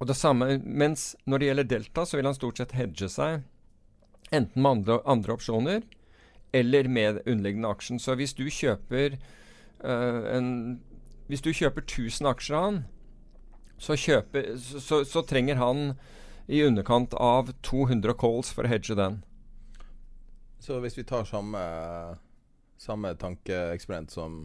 Og 0.00 0.08
det 0.10 0.16
samme, 0.18 0.58
mens 0.64 1.14
når 1.24 1.40
det 1.40 1.48
gjelder 1.48 1.68
Delta, 1.70 2.04
så 2.04 2.18
vil 2.18 2.28
han 2.28 2.36
stort 2.36 2.58
sett 2.58 2.74
hedge 2.76 3.08
seg 3.12 3.44
enten 4.34 4.62
med 4.62 4.70
andre, 4.70 4.98
andre 5.06 5.36
opsjoner 5.36 5.84
eller 6.54 6.88
med 6.88 7.20
underliggende 7.26 7.70
aksjen. 7.70 8.00
Så 8.02 8.16
hvis 8.18 8.34
du 8.34 8.46
kjøper 8.50 9.18
uh, 9.84 10.36
en 10.36 10.80
Hvis 11.26 11.40
du 11.40 11.54
kjøper 11.56 11.80
1000 11.80 12.26
aksjer 12.28 12.56
av 12.56 12.64
han, 12.64 12.82
så, 13.80 13.96
kjøper, 13.96 14.58
så, 14.60 15.04
så, 15.08 15.22
trenger 15.24 15.56
han 15.56 15.94
i 16.46 16.60
underkant 16.62 17.14
av 17.16 17.48
200 17.64 18.12
calls 18.20 18.50
for 18.52 18.68
å 18.68 18.68
hedge 18.68 18.92
den. 18.98 19.22
Så 20.60 20.76
hvis 20.84 20.98
vi 20.98 21.06
tar 21.08 21.24
samme, 21.24 21.62
samme 22.76 23.14
tankeeksperiment 23.16 24.12
som 24.12 24.44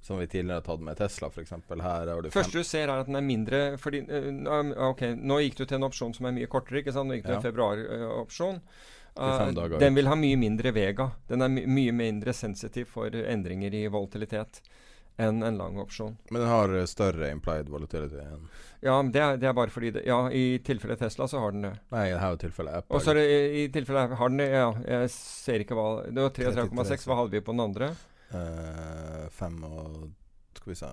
som 0.00 0.18
vi 0.18 0.26
tidligere 0.26 0.62
har 0.62 0.66
tatt 0.66 0.84
med 0.84 0.96
Tesla, 0.96 1.28
f.eks. 1.28 1.52
Her 1.52 2.30
første 2.32 2.62
du 2.62 2.64
ser, 2.64 2.88
er 2.88 3.02
at 3.02 3.08
den 3.10 3.18
er 3.20 3.24
mindre 3.24 3.58
fordi, 3.80 4.00
uh, 4.08 4.70
Ok, 4.88 5.04
nå 5.16 5.40
gikk 5.44 5.60
du 5.60 5.64
til 5.66 5.76
en 5.76 5.88
opsjon 5.90 6.14
som 6.16 6.30
er 6.30 6.36
mye 6.38 6.48
kortere. 6.50 6.80
ikke 6.80 6.94
sant? 6.96 7.10
Nå 7.10 7.18
gikk 7.18 7.26
du 7.26 7.32
til 7.34 7.38
en 7.40 7.48
februaropsjon. 7.50 8.62
Uh, 9.20 9.76
den 9.82 9.98
vil 9.98 10.08
ha 10.08 10.16
mye 10.16 10.38
mindre 10.40 10.72
vega. 10.72 11.10
Den 11.28 11.44
er 11.44 11.52
my 11.52 11.66
mye 11.68 11.92
mindre 11.92 12.32
sensitiv 12.32 12.88
for 12.94 13.12
endringer 13.12 13.74
i 13.76 13.84
volatilitet 13.92 14.62
enn 15.20 15.42
en 15.42 15.58
lang 15.58 15.78
opsjon. 15.78 16.16
Men 16.30 16.40
den 16.40 16.48
har 16.48 16.74
eh, 16.74 16.86
større 16.88 17.30
implied 17.30 17.68
volatility 17.68 18.20
enn 18.22 18.46
Ja, 18.80 18.94
det 19.02 19.20
er, 19.20 19.40
det 19.40 19.48
er 19.50 19.56
bare 19.56 19.72
fordi 19.72 19.90
det, 19.96 20.04
Ja, 20.08 20.22
i 20.32 20.60
tilfelle 20.64 20.96
Tesla 20.96 21.28
så 21.28 21.42
har 21.42 21.52
den 21.52 21.66
det. 21.66 21.74
Nei, 21.92 22.06
i 22.08 22.14
dette 22.14 22.46
tilfellet 22.46 22.80
Apple. 22.80 22.96
Og 22.96 23.04
så 23.04 23.12
er 23.12 23.20
det 23.20 23.26
i, 23.28 23.40
i 23.60 23.66
tilfelle 23.74 24.06
har 24.16 24.32
den 24.32 24.40
det 24.40 24.48
Ja, 24.54 24.70
jeg 24.94 25.10
ser 25.12 25.64
ikke 25.64 25.76
hva 25.76 25.88
Det 26.06 26.24
var 26.24 26.32
33,6. 26.38 27.04
Hva 27.10 27.20
hadde 27.20 27.36
vi 27.36 27.44
på 27.44 27.56
den 27.56 27.66
andre? 27.66 27.90
Eh, 28.30 29.24
fem 29.34 29.56
og 29.66 30.10
Skal 30.54 30.70
vi 30.70 30.76
se 30.78 30.90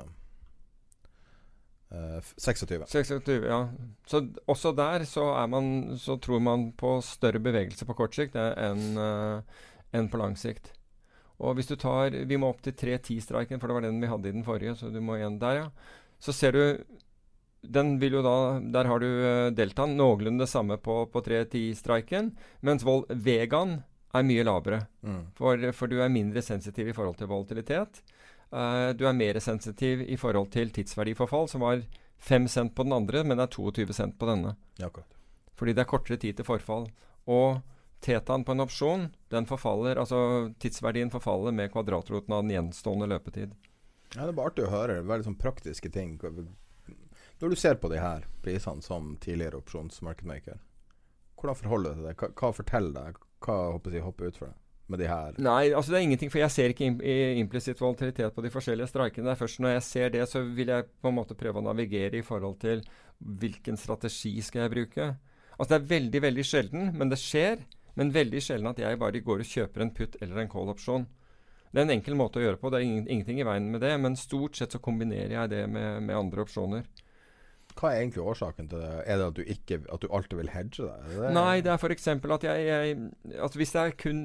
uh, 1.94 2.18
f- 2.20 2.34
26. 2.38 2.88
26, 2.90 3.46
ja. 3.48 3.60
Så 4.10 4.22
også 4.50 4.72
der 4.76 5.06
så 5.08 5.28
er 5.38 5.48
man 5.48 5.98
Så 5.98 6.18
tror 6.22 6.40
man 6.44 6.72
på 6.78 6.98
større 7.06 7.40
bevegelse 7.40 7.86
på 7.86 7.96
kort 7.98 8.16
sikt 8.18 8.36
eh, 8.36 8.54
enn 8.70 8.98
uh, 8.98 9.42
en 9.96 10.10
på 10.12 10.18
lang 10.20 10.36
sikt. 10.38 10.74
Og 11.40 11.56
hvis 11.56 11.70
du 11.70 11.76
tar 11.80 12.12
Vi 12.28 12.38
må 12.38 12.50
opp 12.50 12.62
til 12.66 12.74
3-10-streiken, 12.74 13.60
for 13.62 13.68
det 13.70 13.76
var 13.78 13.86
den 13.86 14.02
vi 14.02 14.10
hadde 14.10 14.30
i 14.30 14.36
den 14.36 14.44
forrige. 14.48 14.76
Så 14.76 14.90
du 14.92 15.00
må 15.02 15.16
igjen 15.20 15.38
der, 15.40 15.62
ja. 15.62 15.68
Så 16.20 16.34
ser 16.34 16.52
du 16.52 16.84
Den 17.62 18.00
vil 18.02 18.14
jo 18.18 18.24
da 18.26 18.60
Der 18.60 18.90
har 18.90 19.00
du 19.00 19.06
uh, 19.08 19.52
deltaen. 19.56 19.96
Noenlunde 19.98 20.44
det 20.44 20.50
samme 20.50 20.78
på, 20.82 21.06
på 21.14 21.22
3.10-streiken. 21.22 22.34
Mens 22.62 22.84
Vold 22.86 23.06
Vegan 23.14 23.84
er 24.18 24.28
mye 24.28 24.46
lavere. 24.46 24.82
Mm. 25.06 25.22
For, 25.38 25.70
for 25.78 25.92
du 25.92 26.00
er 26.04 26.14
mindre 26.14 26.44
sensitiv 26.46 26.90
i 26.92 26.96
forhold 26.96 27.20
til 27.20 27.30
volatilitet. 27.32 28.02
Uh, 28.52 28.94
du 28.96 29.06
er 29.08 29.16
mer 29.18 29.40
sensitiv 29.44 30.04
i 30.08 30.18
forhold 30.20 30.52
til 30.54 30.72
tidsverdiforfall, 30.76 31.50
som 31.52 31.66
var 31.66 31.82
5 32.18 32.48
cent 32.48 32.76
på 32.76 32.84
den 32.88 32.96
andre, 32.96 33.24
men 33.24 33.40
er 33.40 33.52
22 33.52 33.94
cent 33.94 34.18
på 34.20 34.30
denne. 34.30 34.56
Ja. 34.80 34.90
Fordi 35.58 35.74
det 35.74 35.84
er 35.84 35.90
kortere 35.90 36.20
tid 36.22 36.38
til 36.38 36.48
forfall. 36.48 36.88
Og 37.28 37.60
tetaen 38.04 38.46
på 38.46 38.54
en 38.56 38.64
opsjon, 38.64 39.08
den 39.34 39.48
forfaller, 39.50 40.00
altså 40.00 40.54
tidsverdien 40.62 41.12
forfaller 41.12 41.52
med 41.52 41.72
kvadratroten 41.74 42.34
av 42.34 42.46
den 42.46 42.56
gjenstående 42.56 43.10
løpetid. 43.14 43.56
Ja, 44.16 44.24
det 44.24 44.32
er 44.32 44.38
bare 44.38 44.54
artig 44.54 44.66
å 44.68 44.72
høre. 44.72 45.02
Veldig 45.04 45.28
sånn 45.28 45.42
praktiske 45.42 45.92
ting. 45.92 46.16
Når 47.40 47.50
du 47.54 47.58
ser 47.60 47.78
på 47.82 47.92
de 47.92 48.00
her 48.02 48.26
prisene 48.46 48.86
som 48.86 49.16
tidligere 49.22 49.60
opsjonsmarkedmaker, 49.60 50.62
hvordan 51.38 51.60
forholder 51.60 51.98
du 51.98 52.02
deg 52.02 52.06
til 52.06 52.08
det? 52.08 52.18
Hva, 52.22 52.30
hva 52.40 52.56
forteller 52.56 53.10
deg? 53.10 53.20
Hva 53.44 53.58
håper 53.74 53.98
jeg, 53.98 54.06
hopper 54.06 54.32
ut 54.32 54.40
for 54.40 54.50
deg 54.50 54.56
med 54.88 55.02
de 55.04 55.08
her? 55.12 55.38
Nei, 55.44 55.74
altså 55.76 55.92
det 55.92 56.00
er 56.00 56.06
ingenting, 56.08 56.32
for 56.32 56.42
jeg 56.42 56.54
ser 56.54 56.74
ikke 56.74 56.88
im 56.88 57.00
implisitt 57.44 57.82
volatilitet 57.82 58.36
på 58.36 58.44
de 58.46 58.52
forskjellige 58.54 58.90
streikene. 58.92 59.30
Det 59.30 59.40
først 59.42 59.62
når 59.64 59.76
jeg 59.76 59.86
ser 59.88 60.14
det, 60.16 60.24
så 60.32 60.44
vil 60.46 60.72
jeg 60.74 60.88
på 61.02 61.12
en 61.12 61.18
måte 61.18 61.38
prøve 61.38 61.62
å 61.62 61.66
navigere 61.66 62.22
i 62.22 62.26
forhold 62.26 62.60
til 62.64 62.84
hvilken 63.18 63.80
strategi 63.80 64.38
skal 64.46 64.66
jeg 64.66 64.74
bruke. 64.76 65.10
Altså 65.58 65.74
det 65.74 65.80
er 65.80 65.92
veldig, 65.92 66.22
veldig 66.28 66.46
sjelden, 66.46 66.92
men 66.98 67.12
det 67.12 67.20
skjer. 67.22 67.66
Men 67.98 68.14
veldig 68.14 68.42
sjelden 68.46 68.70
at 68.70 68.80
jeg 68.80 69.00
bare 69.02 69.24
går 69.26 69.42
og 69.42 69.50
kjøper 69.50 69.84
en 69.84 69.94
putt 69.98 70.20
eller 70.22 70.44
en 70.44 70.52
call-opsjon. 70.52 71.08
Det 71.72 71.82
er 71.82 71.88
en 71.88 71.96
enkel 71.98 72.16
måte 72.16 72.40
å 72.40 72.44
gjøre 72.44 72.60
på, 72.62 72.70
det 72.72 72.80
er 72.80 72.86
ingenting 72.86 73.42
i 73.42 73.46
veien 73.48 73.72
med 73.74 73.82
det. 73.84 73.96
Men 74.00 74.16
stort 74.20 74.58
sett 74.58 74.76
så 74.76 74.82
kombinerer 74.84 75.34
jeg 75.34 75.52
det 75.56 75.64
med, 75.72 76.04
med 76.06 76.16
andre 76.16 76.46
opsjoner. 76.46 76.86
Hva 77.78 77.92
er 77.92 78.02
egentlig 78.02 78.24
årsaken 78.26 78.70
til 78.72 78.82
det? 78.82 78.94
Er 79.06 79.20
det 79.20 79.28
at 79.28 79.38
du, 79.38 79.44
ikke, 79.54 79.80
at 79.94 80.02
du 80.02 80.08
alltid 80.10 80.40
vil 80.40 80.50
hedge 80.54 80.88
deg? 80.88 81.10
Det 81.14 81.34
Nei, 81.36 81.60
det 81.66 81.74
er 81.74 81.78
f.eks. 81.78 82.08
at 82.10 82.48
jeg, 82.48 82.64
jeg 82.66 83.42
at 83.46 83.58
hvis, 83.60 83.74
det 83.76 83.84
er 83.84 83.96
kun, 84.02 84.24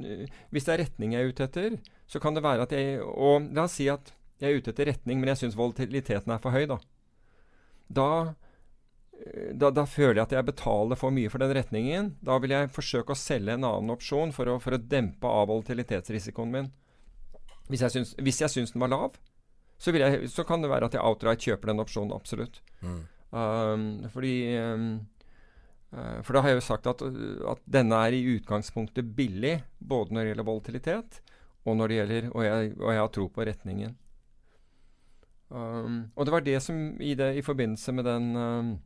hvis 0.55 0.69
det 0.69 0.75
er 0.75 0.83
retning 0.87 1.17
jeg 1.17 1.27
er 1.27 1.33
ute 1.33 1.49
etter, 1.49 1.77
så 2.09 2.21
kan 2.23 2.37
det 2.37 2.45
være 2.45 2.65
at 2.67 2.73
jeg 2.77 3.01
Og 3.03 3.51
la 3.53 3.67
oss 3.67 3.77
si 3.81 3.89
at 3.93 4.15
jeg 4.43 4.51
er 4.51 4.63
ute 4.63 4.73
etter 4.73 4.89
retning, 4.91 5.21
men 5.21 5.31
jeg 5.31 5.45
syns 5.45 5.59
volatiliteten 5.59 6.33
er 6.35 6.41
for 6.43 6.55
høy, 6.55 6.65
da. 6.71 6.79
Da, 7.93 8.09
da. 9.55 9.71
da 9.71 9.85
føler 9.87 10.19
jeg 10.19 10.25
at 10.25 10.35
jeg 10.35 10.49
betaler 10.49 10.99
for 10.99 11.15
mye 11.15 11.31
for 11.31 11.45
den 11.45 11.55
retningen. 11.55 12.15
Da 12.25 12.41
vil 12.43 12.57
jeg 12.57 12.73
forsøke 12.75 13.15
å 13.15 13.19
selge 13.19 13.55
en 13.55 13.69
annen 13.69 13.95
opsjon 13.95 14.35
for 14.35 14.51
å, 14.51 14.57
for 14.63 14.75
å 14.75 14.81
dempe 14.81 15.31
av 15.31 15.47
volatilitetsrisikoen 15.53 16.57
min. 16.57 16.73
Hvis 17.71 17.85
jeg 17.87 17.95
syns, 17.95 18.17
hvis 18.19 18.43
jeg 18.43 18.53
syns 18.57 18.75
den 18.75 18.83
var 18.83 18.91
lav, 18.91 19.21
så, 19.79 19.95
vil 19.95 20.03
jeg, 20.05 20.31
så 20.31 20.45
kan 20.47 20.63
det 20.63 20.71
være 20.71 20.89
at 20.91 20.97
jeg 20.97 21.03
outright 21.07 21.43
kjøper 21.43 21.73
den 21.73 21.83
opsjonen, 21.83 22.15
absolutt. 22.15 22.61
Mm. 22.83 23.03
Um, 23.33 24.05
fordi 24.13 24.61
um, 24.61 25.01
uh, 25.97 26.21
For 26.21 26.37
da 26.37 26.43
har 26.45 26.53
jeg 26.53 26.59
jo 26.61 26.67
sagt 26.67 26.89
at, 26.91 27.01
at 27.49 27.63
denne 27.65 27.97
er 27.97 28.13
i 28.13 28.37
utgangspunktet 28.37 29.15
billig, 29.17 29.63
både 29.81 30.13
når 30.13 30.21
det 30.21 30.33
gjelder 30.33 30.49
volatilitet, 30.51 31.21
og 31.65 31.79
når 31.79 31.89
det 31.89 31.97
gjelder 31.97 32.31
Og 32.33 32.45
jeg, 32.45 32.73
og 32.77 32.93
jeg 32.93 33.01
har 33.01 33.13
tro 33.15 33.27
på 33.33 33.47
retningen. 33.49 33.97
Um, 35.49 36.13
og 36.17 36.27
det 36.27 36.33
var 36.33 36.45
det 36.45 36.63
som 36.65 36.77
i, 37.01 37.15
det, 37.15 37.35
i 37.37 37.45
forbindelse 37.45 37.93
med 37.93 38.05
den 38.05 38.79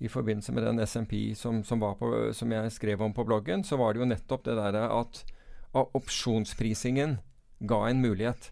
I 0.00 0.08
forbindelse 0.08 0.52
med 0.52 0.64
den 0.64 0.86
SMP 0.86 1.34
som, 1.36 1.62
som, 1.64 1.80
på, 1.80 2.32
som 2.32 2.52
jeg 2.52 2.72
skrev 2.72 3.02
om 3.02 3.12
på 3.12 3.24
bloggen, 3.24 3.64
så 3.64 3.76
var 3.76 3.92
det 3.92 4.00
jo 4.00 4.08
nettopp 4.08 4.44
det 4.44 4.56
der 4.56 4.80
at 4.88 5.24
opsjonsprisingen 5.72 7.20
ga 7.60 7.86
en 7.88 8.02
mulighet. 8.02 8.50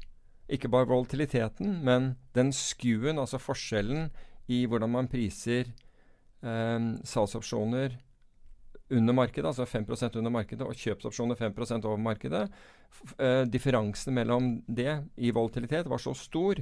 Ikke 0.48 0.68
bare 0.68 0.88
volatiliteten, 0.88 1.80
men 1.84 2.14
den 2.34 2.52
skuen, 2.52 3.18
altså 3.18 3.38
forskjellen 3.38 4.10
i 4.50 4.64
hvordan 4.66 4.90
man 4.90 5.08
priser 5.10 5.70
eh, 6.42 6.78
salgsopsjoner 7.06 7.98
under 8.90 9.14
markedet, 9.14 9.46
altså 9.46 9.64
5% 9.64 10.16
under 10.18 10.32
markedet, 10.34 10.66
og 10.66 10.74
kjøpsopsjoner 10.74 11.38
5 11.38 11.84
over 11.84 11.96
markedet. 11.96 12.48
Eh, 13.18 13.42
differansen 13.46 14.14
mellom 14.14 14.62
det 14.66 15.04
i 15.16 15.30
volatilitet 15.30 15.86
var 15.86 16.02
så 16.02 16.14
stor 16.14 16.58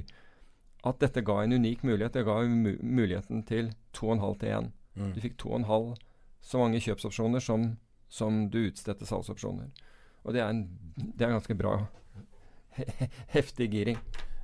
at 0.85 0.99
dette 1.01 1.23
ga 1.25 1.41
en 1.43 1.53
unik 1.57 1.83
mulighet. 1.83 2.13
Det 2.13 2.25
ga 2.27 2.41
mu 2.45 2.77
muligheten 2.81 3.43
til 3.43 3.73
2,5 3.97 4.39
til 4.39 4.49
1. 4.49 4.71
Mm. 4.95 5.13
Du 5.13 5.21
fikk 5.21 5.37
2,5 5.41 5.95
så 6.41 6.61
mange 6.61 6.79
kjøpsopsjoner 6.79 7.43
som, 7.43 7.77
som 8.07 8.45
du 8.49 8.61
utstedte 8.67 9.05
salgsopsjoner. 9.09 9.71
Og 10.23 10.33
det 10.35 10.43
er, 10.43 10.53
en, 10.53 10.67
det 10.95 11.25
er 11.25 11.33
ganske 11.33 11.57
bra 11.57 11.79
heftig 13.35 13.71
giring. 13.73 13.97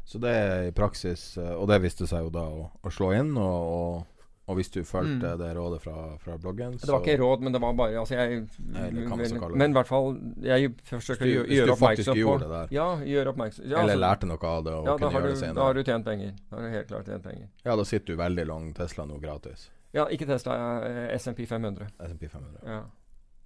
Så 0.06 0.20
det 0.22 0.30
er 0.38 0.68
i 0.68 0.72
praksis 0.72 1.38
eh, 1.42 1.54
Og 1.58 1.68
det 1.68 1.80
viste 1.82 2.06
seg 2.06 2.28
jo 2.28 2.30
da 2.30 2.44
å, 2.46 2.68
å 2.86 2.92
slå 2.94 3.08
inn, 3.18 3.32
og, 3.42 3.70
og, 3.78 4.28
og 4.46 4.58
hvis 4.60 4.70
du 4.70 4.84
fulgte 4.86 5.32
Mm. 5.32 5.40
det 5.42 5.48
rådet 5.58 5.80
fra, 5.82 5.96
fra 6.22 6.36
bloggen 6.38 6.76
Det 6.78 6.86
var 6.92 7.02
ikke 7.02 7.16
råd, 7.24 7.42
men 7.42 7.54
det 7.56 7.62
var 7.64 7.74
bare 7.74 7.98
altså 8.04 8.14
jeg, 8.20 8.44
det. 8.46 9.56
Men 9.58 9.72
i 9.72 9.74
hvert 9.74 9.88
fall 9.90 10.12
Jeg 10.46 10.76
forsøker 10.92 11.26
å 11.26 11.32
gjøre 11.50 11.66
du 11.66 11.74
oppmerksom 11.74 12.20
på 12.22 12.36
det 12.44 12.50
der. 12.52 12.68
Ja, 12.76 12.88
gjøre 13.02 13.34
oppmerksom 13.34 13.66
ja, 13.66 13.80
Eller 13.82 13.96
altså- 13.96 14.04
lærte 14.06 14.30
noe 14.30 14.52
av 14.52 14.64
det 14.68 14.74
og 14.76 14.86
ja, 14.86 14.98
kunne 15.00 15.10
har 15.12 15.20
gjøre 15.22 15.26
du, 15.26 15.34
det 15.34 15.40
senere. 15.42 15.56
Da 15.56 15.66
har 15.66 15.74
du 15.74 15.84
tjent 15.90 16.06
penger. 16.06 16.36
Da 16.52 16.56
har 16.60 16.62
du 16.62 16.76
helt 16.78 16.88
klart 16.94 17.10
tjent 17.10 17.24
penger. 17.24 17.48
Ja, 17.66 17.76
da 17.76 17.84
sitter 17.84 18.06
du 18.14 18.22
veldig 18.22 18.46
lang 18.52 18.70
Tesla 18.78 19.06
nå 19.10 19.18
gratis. 19.24 19.70
Ja, 19.96 20.06
ikke 20.12 20.28
Tesla, 20.30 20.60
eh, 20.86 21.16
SMP 21.18 21.46
500. 21.50 21.88
SMP 22.06 22.28
500. 22.30 22.62
Ja. 22.68 22.82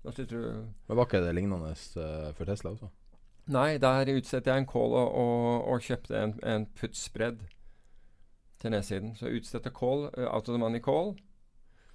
Da 0.04 0.12
sitter 0.12 0.36
du 0.36 0.66
Men 0.88 0.98
var 0.98 1.06
ikke 1.06 1.24
det 1.24 1.36
lignende 1.36 1.72
eh, 1.72 2.32
for 2.34 2.46
Tesla 2.46 2.72
også? 2.76 2.90
Nei, 3.50 3.78
der 3.82 4.12
utsetter 4.14 4.54
jeg 4.54 4.62
en 4.64 4.68
call 4.70 4.94
og, 4.94 5.16
og, 5.18 5.68
og 5.74 5.82
kjøpte 5.82 6.20
en, 6.22 6.36
en 6.46 6.68
put-spread 6.78 7.40
til 8.62 8.74
nedsiden. 8.76 9.16
Så 9.18 9.26
jeg 9.30 9.42
utstedte 9.42 9.72
call, 9.74 10.08
uh, 10.14 10.28
out 10.30 10.46
of 10.50 10.54
the 10.54 10.60
money 10.62 10.82
call. 10.84 11.16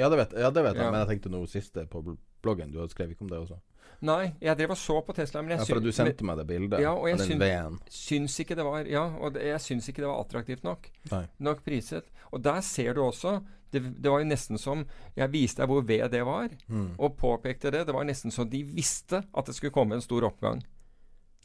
Ja, 0.00 0.08
det 0.10 0.18
vet, 0.18 0.32
ja, 0.40 0.50
det 0.50 0.64
vet 0.66 0.74
jeg, 0.74 0.82
Ja. 0.82 0.90
men 0.90 1.04
jeg 1.04 1.12
tenkte 1.12 1.30
noe 1.30 1.46
siste 1.46 1.84
på 1.86 2.02
bloggen. 2.42 2.72
Du 2.74 2.80
skrevet 2.90 3.14
ikke 3.14 3.22
om 3.28 3.30
det 3.30 3.38
også? 3.44 3.60
Nei, 4.04 4.32
jeg 4.42 4.58
drev 4.58 4.72
og 4.74 4.76
så 4.80 4.96
på 5.06 5.14
Tesla, 5.16 5.40
men 5.40 5.54
jeg 5.54 5.60
Ja, 5.62 5.64
for 5.70 5.80
du 5.80 5.92
sendte 5.94 6.24
meg 6.26 6.36
det 6.40 6.46
bildet 6.48 6.80
ja, 6.82 6.90
og 6.92 7.06
jeg 7.08 7.14
av 7.20 7.28
den 7.28 7.78
syn- 7.78 7.78
Syns 7.88 8.40
ikke 8.42 8.56
det 8.58 8.64
var 8.66 8.84
Ja, 8.90 9.04
og 9.22 9.32
det, 9.36 9.44
jeg 9.46 9.60
syns 9.62 9.86
ikke 9.88 10.02
det 10.02 10.08
var 10.10 10.24
attraktivt 10.24 10.64
nok. 10.66 10.90
Nei. 11.12 11.22
Nok 11.38 11.62
priset. 11.64 12.10
Og 12.32 12.42
der 12.42 12.60
ser 12.60 12.92
du 12.98 13.00
også 13.06 13.38
det, 13.72 13.80
det 14.02 14.10
var 14.10 14.20
jo 14.20 14.26
nesten 14.28 14.58
som 14.58 14.84
Jeg 15.16 15.30
viste 15.32 15.62
deg 15.62 15.68
hvor 15.70 15.82
ved 15.86 16.10
det 16.10 16.24
var, 16.26 16.48
Mm. 16.68 16.96
og 16.98 17.16
påpekte 17.16 17.70
det. 17.70 17.86
Det 17.86 17.94
var 17.94 18.04
nesten 18.04 18.30
så 18.34 18.44
de 18.44 18.62
visste 18.64 19.22
at 19.32 19.46
det 19.46 19.54
skulle 19.54 19.72
komme 19.72 19.94
en 19.94 20.02
stor 20.02 20.22
oppgang. 20.26 20.60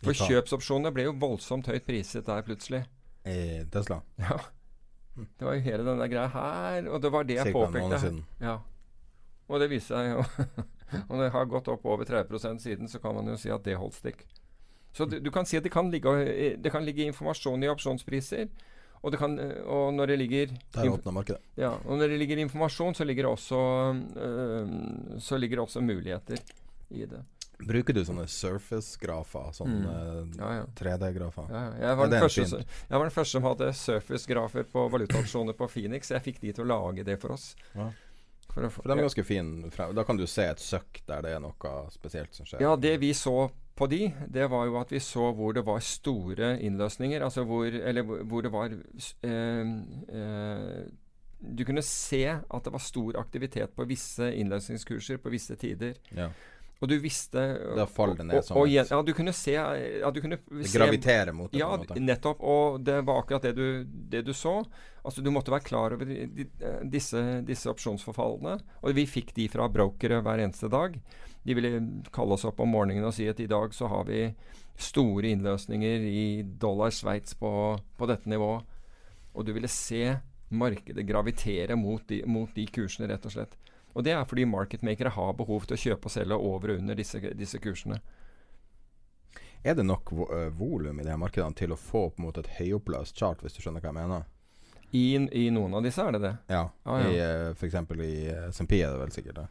For 0.03 0.15
kjøpsopsjonene 0.15 0.93
ble 0.95 1.09
jo 1.09 1.13
voldsomt 1.19 1.67
høyt 1.67 1.85
priset 1.87 2.25
der 2.27 2.45
plutselig. 2.47 2.85
I 3.27 3.65
Tesla? 3.71 4.01
Ja. 4.21 4.39
Det 5.19 5.43
var 5.43 5.57
jo 5.57 5.63
hele 5.65 5.83
denne 5.83 6.07
greia 6.07 6.29
her, 6.31 6.85
og 6.87 7.01
det 7.03 7.09
var 7.11 7.25
det 7.27 7.35
jeg 7.41 7.51
påpekte. 7.55 8.13
Ja. 8.39 8.59
Og 9.49 9.59
det 9.59 9.67
viser 9.71 9.97
seg 9.97 10.11
jo 10.13 10.23
Om 11.11 11.19
det 11.19 11.27
har 11.33 11.45
gått 11.45 11.67
opp 11.69 11.83
over 11.85 12.07
30% 12.07 12.63
siden, 12.63 12.87
så 12.89 12.97
kan 13.03 13.13
man 13.13 13.27
jo 13.29 13.35
si 13.37 13.51
at 13.53 13.61
det 13.65 13.75
holdt 13.77 13.99
stikk. 13.99 14.23
Så 14.95 15.05
du, 15.05 15.19
du 15.21 15.29
kan 15.29 15.45
si 15.45 15.59
at 15.59 15.65
det 15.65 15.69
kan, 15.73 15.91
ligge, 15.93 16.09
det 16.57 16.71
kan 16.73 16.81
ligge 16.81 17.05
informasjon 17.05 17.61
i 17.61 17.69
opsjonspriser. 17.69 18.47
Og, 19.03 19.13
det 19.13 19.19
kan, 19.21 19.35
og 19.69 19.93
når 19.95 20.11
det 20.11 20.17
ligger 20.19 20.55
Der 20.75 20.89
åpna 20.91 21.13
markedet. 21.15 21.39
ja, 21.55 21.69
og 21.85 21.99
når 22.01 22.09
det 22.11 22.17
ligger 22.19 22.41
informasjon, 22.41 22.97
så 22.97 23.05
ligger 23.05 23.27
det 23.27 23.31
også, 23.31 23.59
øh, 24.17 25.19
så 25.23 25.37
ligger 25.37 25.59
det 25.59 25.63
også 25.67 25.81
muligheter 25.85 26.41
i 26.89 27.05
det. 27.05 27.21
Bruker 27.67 27.93
du 27.93 28.03
sånne 28.07 28.23
surface-grafer? 28.31 29.49
Sånne 29.53 29.93
Mm. 30.25 30.35
Ja, 30.37 30.51
ja. 30.61 30.65
3D-grafer? 30.75 31.49
Ja, 31.51 31.63
jeg, 31.79 31.97
var 31.97 32.07
den 32.07 32.21
første, 32.21 32.45
som- 32.47 32.59
jeg 32.59 32.97
var 32.97 33.03
den 33.03 33.11
første 33.11 33.31
som 33.31 33.43
hadde 33.43 33.73
surface-grafer 33.73 34.63
på 34.63 34.89
valutaopsjoner 34.89 35.53
på 35.53 35.67
Phoenix. 35.69 36.09
Jeg 36.09 36.23
fikk 36.23 36.39
de 36.39 36.53
til 36.53 36.63
å 36.63 36.67
lage 36.67 37.03
det 37.03 37.19
for 37.19 37.31
oss. 37.33 37.55
Ja. 37.75 37.89
For 38.53 38.63
å 38.63 38.71
For 38.71 38.81
de 38.83 38.91
er 38.97 39.03
ganske 39.03 39.25
fine. 39.25 39.69
Da 39.93 40.03
kan 40.03 40.17
du 40.17 40.25
se 40.25 40.43
et 40.43 40.57
søkk 40.57 41.01
der 41.05 41.21
det 41.21 41.35
er 41.35 41.39
noe 41.39 41.89
spesielt 41.91 42.33
som 42.33 42.45
skjer. 42.45 42.61
Ja, 42.61 42.75
det 42.75 42.99
vi 42.99 43.11
så 43.13 43.51
på 43.75 43.87
de, 43.87 44.09
det 44.27 44.49
var 44.49 44.65
jo 44.65 44.79
at 44.79 44.89
vi 44.89 44.97
så 44.99 45.33
hvor 45.35 45.53
det 45.53 45.63
var 45.65 45.79
store 45.79 46.57
innløsninger. 46.59 47.21
Altså 47.21 47.45
hvor 47.45 47.65
Eller 47.67 48.01
hvor, 48.03 48.41
det 48.41 48.51
var 48.51 48.69
øh, 48.69 48.79
eh, 49.23 50.15
eh, 50.15 50.85
Du 51.41 51.63
kunne 51.63 51.81
se 51.81 52.25
at 52.27 52.63
det 52.63 52.71
var 52.73 52.79
stor 52.79 53.13
aktivitet 53.17 53.73
på 53.75 53.85
visse 53.87 54.33
innløsningskurser 54.35 55.17
på 55.17 55.29
visse 55.31 55.55
tider. 55.55 55.93
Ja. 56.11 56.29
Og 56.81 56.87
du 56.87 56.95
visste 57.03 57.41
Da 57.75 57.83
faller 57.91 58.15
det 58.21 58.25
ned 58.29 58.43
som 58.47 58.57
og, 58.57 58.67
et- 58.71 58.89
Ja, 58.89 59.01
du 59.03 59.11
kunne 59.13 59.33
se 59.35 59.51
ja, 59.51 60.11
du 60.11 60.21
kunne 60.23 60.37
Det 60.47 60.69
gravitere 60.71 61.33
mot 61.35 61.51
det, 61.51 61.59
Ja, 61.59 61.67
på 61.75 61.81
en 61.81 61.87
måte. 61.87 61.99
nettopp. 61.99 62.39
Og 62.41 62.83
det 62.83 63.01
var 63.05 63.19
akkurat 63.23 63.41
det 63.49 63.55
du, 63.57 63.83
det 63.83 64.21
du 64.25 64.31
så. 64.33 64.63
Altså 65.03 65.21
Du 65.23 65.29
måtte 65.31 65.51
være 65.51 65.63
klar 65.67 65.91
over 65.93 66.05
de, 66.05 66.47
disse, 66.89 67.41
disse 67.45 67.67
opsjonsforfallene. 67.67 68.61
Og 68.83 68.93
vi 68.95 69.05
fikk 69.05 69.33
de 69.35 69.47
fra 69.51 69.67
brokere 69.67 70.21
hver 70.23 70.39
eneste 70.39 70.69
dag. 70.71 70.95
De 71.45 71.53
ville 71.53 72.01
kalle 72.15 72.33
oss 72.35 72.45
opp 72.45 72.59
om 72.63 72.69
morgenen 72.71 73.03
og 73.03 73.13
si 73.13 73.27
at 73.27 73.39
i 73.39 73.47
dag 73.47 73.71
så 73.75 73.87
har 73.89 74.05
vi 74.05 74.33
store 74.79 75.33
innløsninger 75.35 75.99
i 76.07 76.43
dollar 76.43 76.91
Sveits 76.95 77.33
på, 77.35 77.51
på 77.97 78.07
dette 78.07 78.27
nivået. 78.31 78.63
Og 79.35 79.45
du 79.45 79.51
ville 79.53 79.67
se 79.67 80.15
markedet 80.51 81.05
gravitere 81.05 81.75
mot 81.75 82.01
de, 82.07 82.23
mot 82.25 82.49
de 82.55 82.65
kursene, 82.65 83.07
rett 83.11 83.25
og 83.25 83.31
slett. 83.35 83.55
Og 83.93 84.05
det 84.05 84.13
er 84.13 84.25
fordi 84.29 84.45
marketmakere 84.45 85.11
har 85.15 85.35
behov 85.37 85.65
til 85.67 85.75
å 85.75 85.81
kjøpe 85.83 86.09
og 86.09 86.13
selge 86.13 86.37
over 86.37 86.73
og 86.73 86.81
under 86.81 86.97
disse, 86.97 87.21
disse 87.35 87.59
kursene. 87.61 87.99
Er 89.63 89.75
det 89.75 89.83
nok 89.83 90.11
vo 90.15 90.27
øh, 90.31 90.49
volum 90.55 90.99
i 90.99 91.03
de 91.03 91.11
her 91.11 91.19
markedene 91.19 91.57
til 91.57 91.73
å 91.75 91.79
få 91.79 92.05
på 92.09 92.21
en 92.21 92.27
måte 92.29 92.43
et 92.45 92.51
høyoppløst 92.59 93.17
chart, 93.17 93.41
hvis 93.43 93.57
du 93.57 93.63
skjønner 93.63 93.83
hva 93.83 93.91
jeg 93.91 93.97
mener? 93.97 94.27
I, 94.91 95.05
I 95.45 95.49
noen 95.53 95.75
av 95.77 95.83
disse 95.85 96.01
er 96.01 96.15
det 96.15 96.21
det. 96.23 96.35
Ja. 96.49 96.61
Ah, 96.83 97.01
ja. 97.05 97.31
Eksempel 97.53 98.01
i 98.05 98.13
uh, 98.31 98.47
SMP 98.53 98.79
er 98.79 98.93
det 98.93 99.01
vel 99.01 99.11
sikkert 99.13 99.41
det. 99.41 99.47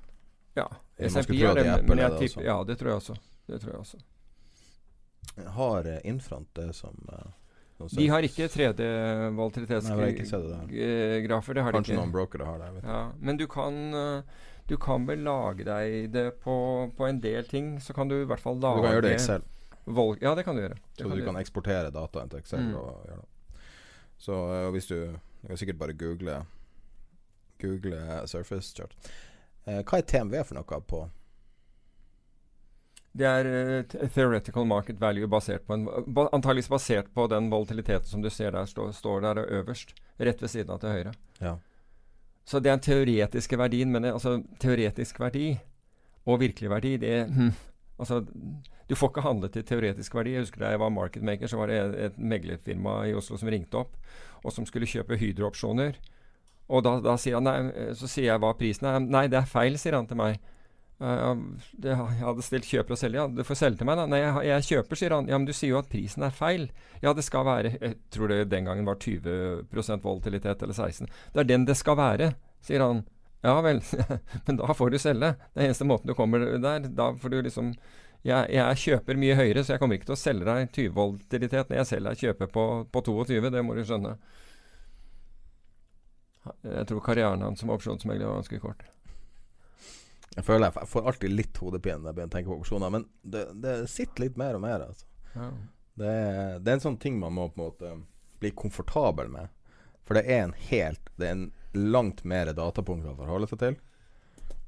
Ja. 0.59 0.68
SMP 0.99 1.36
er 1.36 1.61
det, 1.61 1.66
de 1.68 1.82
men 1.86 2.01
jeg 2.01 2.09
er 2.09 2.16
tipper. 2.22 2.47
Ja, 2.47 2.57
det 2.66 2.78
tror 2.80 2.95
jeg 2.95 3.03
også. 3.03 3.18
Det 3.47 3.61
tror 3.62 3.74
jeg 3.74 3.82
også. 3.84 4.01
Har 5.55 5.86
Infront 6.09 6.49
det 6.59 6.72
som 6.74 6.97
uh, 7.12 7.20
som 7.20 7.47
De 7.79 8.09
har 8.11 8.22
ikke 8.26 8.49
Nei, 9.95 9.99
jeg 9.99 10.01
har 10.03 10.09
ikke 10.12 10.26
sett 10.26 10.43
det 10.43 10.51
der. 10.51 10.66
3D-volatilitetsgrafer. 10.68 11.55
Det 11.55 11.62
har 11.62 11.72
de 11.72 11.79
Kanskje 11.79 11.93
ikke. 11.95 12.01
noen 12.03 12.12
brokere 12.12 12.45
har 12.49 12.59
det. 12.59 12.70
Vet. 12.74 12.85
Ja, 12.91 13.12
men 13.20 13.37
du 13.39 13.47
kan 13.47 13.79
eh, 13.95 14.22
Du 14.68 14.76
kan 14.76 15.07
vel 15.07 15.22
lage 15.24 15.64
deg 15.64 16.11
det 16.12 16.26
på, 16.43 16.55
på 16.97 17.07
en 17.09 17.20
del 17.20 17.45
ting. 17.49 17.79
Så 17.81 17.95
kan 17.95 18.09
du 18.11 18.16
i 18.20 18.24
hvert 18.29 18.41
fall 18.43 18.59
lage 18.61 18.83
Du 18.83 18.83
kan 18.89 18.93
gjøre 18.99 19.07
det 19.07 19.11
i 19.14 19.14
Excel. 19.20 19.43
Vol 19.87 20.18
ja, 20.20 20.35
det 20.35 20.45
kan 20.45 20.55
du 20.59 20.61
gjøre. 20.61 20.74
Det 20.76 20.99
Så 20.99 21.07
kan 21.09 21.11
du 21.16 21.22
du 21.22 21.24
kan 21.31 21.37
eksportere 21.41 21.91
dataen 21.95 22.29
til 22.29 22.39
Excel 22.43 22.61
Mm. 22.66 22.74
og 22.76 23.07
gjøre 23.09 23.22
det. 23.22 23.29
Så 24.18 24.33
uh, 24.35 24.70
hvis 24.74 24.87
du 24.91 24.97
Du 25.43 25.47
kan 25.49 25.57
sikkert 25.57 25.79
bare 25.79 25.93
google 25.95 26.45
Google 27.62 28.26
Surface 28.26 28.74
Chart. 28.74 28.93
Eh, 29.66 29.83
hva 29.83 29.99
er 29.99 30.03
TMV 30.07 30.45
for 30.45 30.55
noe 30.59 30.81
på 30.87 31.05
Det 33.18 33.26
er 33.26 33.48
uh, 33.48 34.08
theoretical 34.14 34.66
market 34.68 35.00
value 35.00 35.28
basert 35.30 35.64
på 35.66 35.74
en 35.74 35.86
ba, 36.06 36.28
Antageligvis 36.32 36.70
basert 36.70 37.08
på 37.14 37.26
den 37.30 37.48
volatiliteten 37.50 38.06
som 38.06 38.22
du 38.22 38.30
ser 38.30 38.54
der 38.54 38.68
stå, 38.70 38.90
står 38.94 39.24
der 39.26 39.42
øverst. 39.60 39.96
Rett 40.18 40.42
ved 40.42 40.52
siden 40.52 40.74
av 40.74 40.82
til 40.82 40.94
høyre. 40.94 41.14
Ja. 41.42 41.56
Så 42.48 42.62
det 42.62 42.70
er 42.70 42.78
den 42.78 42.86
teoretiske 42.86 43.58
verdien, 43.60 43.90
men 43.92 44.06
det, 44.06 44.14
altså 44.16 44.38
teoretisk 44.62 45.18
verdi 45.20 45.50
og 46.28 46.40
virkelig 46.40 46.70
verdi, 46.70 46.96
det 47.00 47.16
hm, 47.28 47.50
Altså, 47.98 48.20
du 48.88 48.94
får 48.94 49.10
ikke 49.10 49.22
handlet 49.24 49.52
til 49.52 49.64
teoretisk 49.66 50.14
verdi. 50.14 50.36
Jeg 50.36 50.44
husker 50.44 50.60
Da 50.62 50.68
jeg 50.70 50.80
var 50.80 50.92
marketmaker, 50.94 51.50
så 51.50 51.56
var 51.58 51.66
det 51.66 51.78
et, 51.80 51.96
et 52.06 52.18
meglerfirma 52.18 53.00
i 53.08 53.14
Oslo 53.18 53.36
som 53.36 53.50
ringte 53.50 53.80
opp, 53.80 53.96
og 54.44 54.52
som 54.54 54.66
skulle 54.66 54.86
kjøpe 54.86 55.18
Hydro-opsjoner. 55.18 55.98
Og 56.68 56.84
da, 56.84 56.92
da 57.02 57.16
sier 57.18 57.40
han 57.40 57.48
nei, 57.48 57.90
så 57.98 58.06
sier 58.06 58.28
jeg 58.30 58.42
hva 58.42 58.52
prisen 58.56 58.86
er. 58.86 59.00
Nei, 59.02 59.26
det 59.26 59.40
er 59.40 59.50
feil, 59.50 59.78
sier 59.80 59.96
han 59.96 60.06
til 60.06 60.20
meg. 60.20 60.38
«Ja, 60.99 61.30
det, 61.78 61.92
jeg 61.92 62.24
hadde 62.26 62.42
stilt 62.42 62.66
kjøper 62.66 62.96
og 62.96 62.99
selger. 62.99 63.20
Ja, 63.20 63.26
du 63.30 63.44
får 63.46 63.59
selge 63.61 63.78
til 63.78 63.86
meg, 63.86 64.01
da. 64.01 64.07
Nei, 64.11 64.18
jeg, 64.18 64.40
jeg 64.49 64.64
kjøper, 64.66 64.99
sier 64.99 65.12
han. 65.14 65.28
Ja, 65.30 65.38
men 65.38 65.46
du 65.46 65.53
sier 65.55 65.70
jo 65.70 65.78
at 65.78 65.90
prisen 65.92 66.24
er 66.26 66.34
feil. 66.34 66.64
Ja, 67.05 67.12
det 67.14 67.22
skal 67.22 67.46
være 67.46 67.76
Jeg 67.76 67.94
tror 68.11 68.32
det 68.32 68.40
den 68.51 68.66
gangen 68.66 68.88
var 68.88 68.99
20% 68.99 70.03
volatilitet, 70.03 70.64
eller 70.66 70.74
16 70.74 71.07
Det 71.07 71.44
er 71.44 71.49
den 71.53 71.68
det 71.68 71.78
skal 71.78 72.01
være, 72.01 72.32
sier 72.66 72.82
han. 72.82 73.05
Ja 73.46 73.55
vel, 73.62 73.78
men 74.49 74.59
da 74.59 74.74
får 74.74 74.90
du 74.90 74.99
selge. 74.99 75.30
Det 75.55 75.62
er 75.62 75.70
eneste 75.70 75.86
måten 75.86 76.11
du 76.11 76.16
kommer 76.18 76.42
der. 76.59 76.90
Da 76.90 77.12
får 77.14 77.36
du 77.36 77.40
liksom 77.46 77.70
jeg, 78.26 78.51
jeg 78.51 78.82
kjøper 78.82 79.18
mye 79.22 79.38
høyere, 79.38 79.62
så 79.62 79.76
jeg 79.76 79.80
kommer 79.84 79.94
ikke 79.94 80.09
til 80.11 80.16
å 80.16 80.18
selge 80.18 80.49
deg 80.49 80.72
20 80.74 80.94
volatilitet 80.96 81.70
når 81.70 81.78
jeg 81.78 81.90
selger 81.92 82.11
deg 82.11 82.24
kjøper 82.26 82.51
på, 82.51 82.64
på 82.90 83.03
22. 83.07 83.53
Det 83.55 83.62
må 83.62 83.78
du 83.78 83.84
skjønne. 83.86 84.16
Jeg 86.66 86.88
tror 86.90 87.05
karrieren 87.05 87.44
hans 87.46 87.62
som 87.62 87.70
opsjonsmegler 87.70 88.26
var 88.26 88.40
ganske 88.40 88.59
kort. 88.62 88.82
Jeg 90.39 90.47
føler 90.47 90.68
jeg, 90.68 90.86
får 90.86 91.09
alltid 91.11 91.34
litt 91.34 91.59
hodepine 91.59 91.99
når 91.99 92.12
jeg 92.12 92.16
begynner 92.16 92.30
å 92.30 92.36
tenke 92.36 92.53
på 92.53 92.59
opsjoner, 92.61 92.93
men 92.95 93.05
det, 93.26 93.41
det 93.59 93.74
sitter 93.91 94.28
litt 94.28 94.36
mer 94.39 94.55
og 94.55 94.62
mer. 94.62 94.84
Altså. 94.86 95.09
Ja. 95.34 95.49
Det, 95.99 96.12
er, 96.14 96.53
det 96.62 96.70
er 96.70 96.78
en 96.78 96.84
sånn 96.84 96.99
ting 97.03 97.18
man 97.18 97.34
må 97.34 97.49
på 97.51 97.59
en 97.59 97.64
måte 97.64 97.91
bli 98.39 98.53
komfortabel 98.55 99.32
med. 99.32 99.51
For 100.07 100.16
det 100.16 100.24
er 100.30 100.47
en 100.47 100.55
helt 100.70 101.11
Det 101.20 101.26
er 101.26 101.34
en 101.34 101.49
langt 101.76 102.22
mer 102.24 102.49
datapunkter 102.57 103.11
å 103.12 103.18
forholde 103.18 103.51
seg 103.51 103.61
til. 103.64 103.76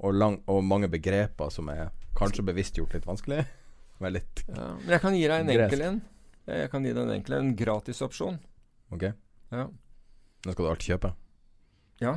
Og, 0.01 0.13
lang, 0.17 0.41
og 0.51 0.65
mange 0.67 0.91
begreper 0.91 1.53
som 1.55 1.71
er 1.73 1.95
kanskje 2.19 2.45
bevisst 2.51 2.77
gjort 2.81 2.97
litt 2.97 3.07
vanskelig. 3.09 3.45
Men 4.03 4.17
litt 4.17 4.43
Ja, 4.49 4.73
men 4.81 4.95
jeg 4.95 5.03
kan 5.03 5.15
gi 5.15 5.27
deg 5.29 5.43
en 5.43 5.51
enkel 5.53 5.83
en. 5.85 5.97
Jeg 6.49 6.69
kan 6.73 6.87
gi 6.87 6.93
deg 6.97 7.03
en 7.03 7.11
enkel 7.13 7.35
en. 7.37 7.51
Gratisopsjon. 7.57 8.39
Ok. 8.97 9.11
Ja. 9.53 9.67
Den 10.41 10.55
skal 10.55 10.65
du 10.65 10.69
alltid 10.71 10.95
kjøpe. 10.95 11.11
Ja. 12.01 12.15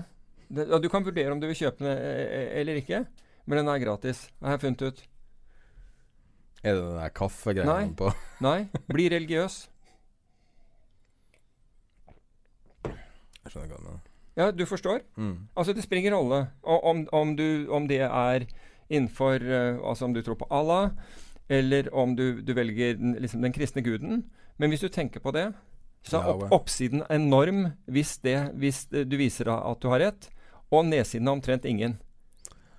Det, 0.48 0.64
ja. 0.72 0.80
Du 0.80 0.88
kan 0.90 1.04
vurdere 1.04 1.36
om 1.36 1.42
du 1.42 1.50
vil 1.50 1.60
kjøpe 1.60 1.84
den 1.84 1.92
eh, 1.92 2.54
eller 2.62 2.80
ikke, 2.80 3.02
men 3.46 3.60
den 3.60 3.72
er 3.72 3.82
gratis. 3.84 4.28
Har 4.42 4.56
jeg 4.56 4.64
funnet 4.64 4.82
ut. 4.82 5.04
Er 6.64 6.76
det 6.78 6.84
den 6.84 6.98
der 6.98 7.10
kaffegreia 7.12 7.88
på 7.98 8.12
Nei. 8.46 8.58
Bli 8.88 9.10
religiøs. 9.12 9.70
Jeg 13.44 13.52
skjønner 13.52 13.74
hva 13.74 13.80
du 13.80 13.88
mener. 13.90 14.04
Ja, 14.40 14.52
du 14.52 14.64
forstår? 14.66 15.04
Mm. 15.20 15.50
Altså, 15.56 15.74
det 15.76 15.84
springer 15.84 16.16
rolle 16.16 16.48
om, 16.64 17.04
om, 17.12 17.36
du, 17.38 17.68
om 17.70 17.88
det 17.88 18.00
er 18.08 18.48
innenfor 18.90 19.44
uh, 19.44 19.90
Altså 19.90 20.06
om 20.06 20.14
du 20.14 20.22
tror 20.22 20.40
på 20.40 20.48
Allah, 20.50 20.90
eller 21.50 21.92
om 21.94 22.16
du, 22.16 22.42
du 22.42 22.54
velger 22.54 22.96
den, 22.98 23.14
liksom 23.20 23.44
den 23.44 23.54
kristne 23.54 23.84
guden. 23.84 24.24
Men 24.58 24.72
hvis 24.72 24.82
du 24.82 24.88
tenker 24.88 25.20
på 25.20 25.32
det, 25.36 25.52
så 26.04 26.20
er 26.20 26.32
opp, 26.32 26.48
oppsiden 26.52 27.04
enorm 27.12 27.68
hvis, 27.86 28.18
det, 28.24 28.38
hvis 28.60 28.86
du 28.92 29.18
viser 29.20 29.52
at 29.54 29.84
du 29.84 29.90
har 29.92 30.02
rett, 30.04 30.30
og 30.72 30.88
nedsiden 30.88 31.28
er 31.28 31.38
omtrent 31.38 31.66
ingen. 31.66 32.00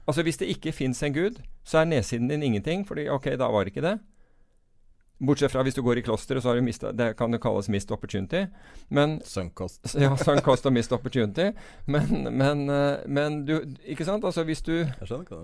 Altså 0.07 0.23
Hvis 0.23 0.37
det 0.41 0.51
ikke 0.53 0.73
fins 0.73 1.03
en 1.03 1.15
gud, 1.15 1.39
så 1.65 1.81
er 1.81 1.89
nedsiden 1.89 2.29
din 2.29 2.43
ingenting, 2.43 2.85
fordi 2.87 3.09
ok, 3.09 3.25
da 3.41 3.49
var 3.49 3.65
det 3.65 3.73
ikke 3.75 3.87
det. 3.87 3.99
Bortsett 5.23 5.53
fra 5.53 5.63
hvis 5.63 5.77
du 5.77 5.83
går 5.87 6.01
i 6.01 6.03
klosteret, 6.05 6.43
så 6.43 6.51
har 6.51 6.59
du 6.59 6.65
mistet, 6.67 6.97
det 6.99 7.15
kan 7.17 7.33
det 7.33 7.41
kalles 7.43 7.69
mist 7.71 7.93
opportunity. 7.95 8.45
Men 8.91 9.21
ja, 10.05 10.17
sunk 10.17 10.43
cost 10.45 10.67
og 10.67 10.75
mist 10.75 10.93
opportunity. 10.93 11.53
Men, 11.87 12.29
men, 12.35 12.69
eh, 12.69 13.07
men 13.07 13.45
du 13.47 13.61
Ikke 13.87 14.05
sant? 14.05 14.25
Altså 14.25 14.45
hvis 14.45 14.63
du 14.63 14.85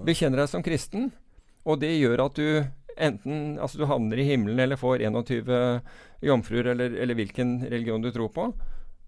bekjenner 0.05 0.43
deg 0.43 0.51
som 0.51 0.65
kristen, 0.67 1.13
og 1.65 1.81
det 1.81 1.93
gjør 1.99 2.27
at 2.27 2.37
du 2.37 2.65
enten 3.01 3.59
Altså 3.63 3.79
du 3.79 3.87
havner 3.87 4.19
i 4.19 4.27
himmelen 4.27 4.59
eller 4.61 4.77
får 4.77 5.05
21 5.07 5.81
jomfruer, 6.27 6.73
eller, 6.75 6.91
eller 7.01 7.17
hvilken 7.17 7.61
religion 7.71 8.03
du 8.03 8.11
tror 8.13 8.29
på. 8.35 8.51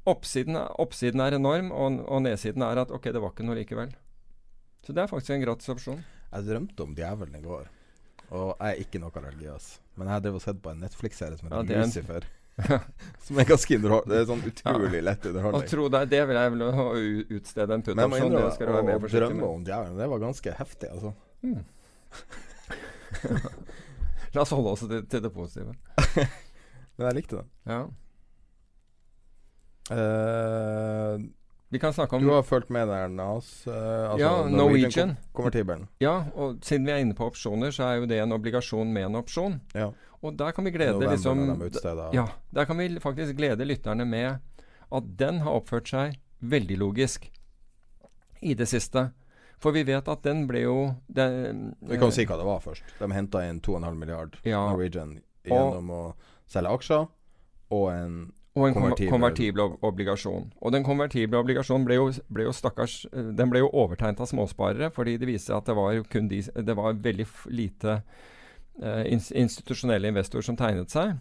Oppsiden, 0.09 0.57
oppsiden 0.57 1.20
er 1.20 1.36
enorm, 1.36 1.70
og, 1.70 2.00
og 2.09 2.22
nedsiden 2.24 2.62
er 2.64 2.80
at 2.82 2.90
ok, 2.90 3.11
det 3.12 3.20
var 3.20 3.34
ikke 3.34 3.46
noe 3.46 3.59
likevel. 3.59 3.92
Så 4.83 4.89
det 4.97 5.03
er 5.05 5.09
faktisk 5.11 5.30
en 5.37 5.45
gratis 5.45 5.68
opsjon. 5.72 6.01
Jeg 6.33 6.41
drømte 6.49 6.80
om 6.87 6.95
djevelen 6.97 7.37
i 7.39 7.45
går. 7.45 7.64
Og 8.33 8.49
jeg 8.57 8.68
er 8.72 8.78
ikke 8.83 8.99
noe 9.03 9.20
religiøs. 9.22 9.66
Men 10.01 10.09
jeg 10.09 10.14
har 10.33 10.41
sett 10.43 10.62
på 10.64 10.70
en 10.72 10.80
Netflix-serie 10.83 11.37
som 11.39 11.47
Ja, 11.53 11.57
heter 11.61 11.74
er 11.76 11.80
en- 11.83 11.89
Lucifer. 11.93 12.22
som 13.24 13.39
er 13.41 13.47
ganske. 13.49 13.78
Det 13.80 14.16
er 14.18 14.26
sånn 14.28 14.43
utrolig 14.45 15.01
lett 15.03 15.24
Å 15.24 15.28
underholdning. 15.30 15.68
tro 15.70 15.83
det, 15.89 16.03
det 16.12 16.20
vil 16.28 16.37
jeg 16.37 16.51
vel 16.53 16.62
utstede 17.39 17.72
en 17.78 17.83
Men 17.87 17.99
jeg 18.03 18.09
må. 18.11 18.16
Innrømme 18.18 18.97
å, 18.99 19.01
drømme 19.14 19.47
om 19.49 19.62
djevelen, 19.64 19.97
det 20.01 20.09
var 20.12 20.18
ganske 20.26 20.51
heftig, 20.59 20.89
altså. 20.93 21.11
La 24.35 24.41
oss 24.45 24.53
holde 24.57 24.70
oss 24.72 24.85
til, 24.89 25.03
til 25.12 25.20
det 25.24 25.33
positive. 25.33 25.72
Men 26.97 27.05
jeg 27.09 27.16
likte 27.20 27.37
den. 27.41 27.49
Ja. 27.68 27.80
Eh, 29.93 31.14
Vi 31.73 31.79
kan 31.81 31.93
snakke 31.97 32.16
om 32.18 32.23
du 32.23 32.29
har 32.35 32.43
fulgt 32.45 32.68
med 32.70 32.89
der 32.89 33.09
NAS? 33.09 33.47
eh, 33.66 33.73
altså 33.73 34.18
Ja, 34.20 34.33
Norwegian. 34.53 35.14
kon- 35.16 35.16
Konvertibelen. 35.33 35.87
Ja, 36.05 36.18
og 36.37 36.59
siden 36.64 36.85
vi 36.87 36.93
er 36.93 37.01
inne 37.01 37.14
på 37.16 37.25
opsjoner, 37.31 37.73
så 37.73 37.87
er 37.89 38.01
jo 38.03 38.07
det 38.11 38.18
en 38.20 38.33
obligasjon 38.37 38.93
med 38.93 39.07
en 39.09 39.16
opsjon. 39.23 39.61
Ja. 39.75 39.91
Og 40.23 40.37
der 40.37 40.53
kan 40.53 40.64
vi 40.64 40.70
glede 40.70 40.93
November 40.93 41.11
liksom 41.16 41.62
utstedet. 41.62 42.12
Ja, 42.14 42.27
der 42.53 42.64
kan 42.68 42.77
vi 42.79 42.91
faktisk 43.01 43.35
glede 43.41 43.64
lytterne 43.64 44.05
med 44.07 44.39
at 44.93 45.16
den 45.16 45.41
har 45.41 45.53
oppført 45.57 45.89
seg 45.89 46.18
veldig 46.43 46.77
logisk 46.79 47.31
i 48.43 48.53
det 48.55 48.68
siste. 48.68 49.12
For 49.62 49.73
vi 49.73 49.83
vet 49.87 50.09
at 50.09 50.23
den 50.23 50.47
ble 50.47 50.61
jo 50.64 50.77
den, 51.09 51.75
Vi 51.81 51.97
kan 51.97 52.09
jo 52.11 52.14
si 52.14 52.27
hva 52.27 52.37
det 52.37 52.45
var 52.47 52.61
først. 52.61 52.83
De 52.99 53.09
henta 53.14 53.49
inn 53.49 53.61
2,5 53.61 53.97
milliard 53.97 54.37
Ja. 54.45 54.68
Norwegian 54.68 55.20
gjennom 55.47 55.89
å 55.91 56.14
selge 56.47 56.68
aksjer 56.77 57.09
og 57.70 57.91
en 57.93 58.33
Og 58.55 58.66
en 58.68 58.74
konvertibel- 58.76 59.09
konvertibel, 59.09 59.61
ob- 59.64 59.78
obligasjon. 59.88 60.50
Og 60.61 60.72
den 60.74 60.84
konvertible 60.84 61.38
obligasjonen 61.40 61.86
ble 61.88 61.96
jo, 61.96 62.11
ble 62.28 62.44
jo 62.44 62.53
stakkars 62.53 63.07
eh, 63.12 63.30
Den 63.32 63.48
ble 63.48 63.62
jo 63.62 63.70
overtegnet 63.72 64.20
av 64.20 64.28
småsparere, 64.28 64.90
fordi 64.92 65.16
det 65.16 65.28
viste 65.30 65.48
seg 65.53 65.57
at 65.62 65.70
det 65.70 65.76
var 65.78 65.92
jo 65.96 66.05
kun 66.05 66.28
de 66.28 66.42
Det 66.42 66.76
var 66.76 66.92
veldig 67.00 67.26
lite 67.48 68.03
eh, 68.82 69.05
institusjonelle 69.12 70.12
investorer 70.12 70.44
som 70.44 70.57
tegnet 70.61 70.92
seg. 70.92 71.14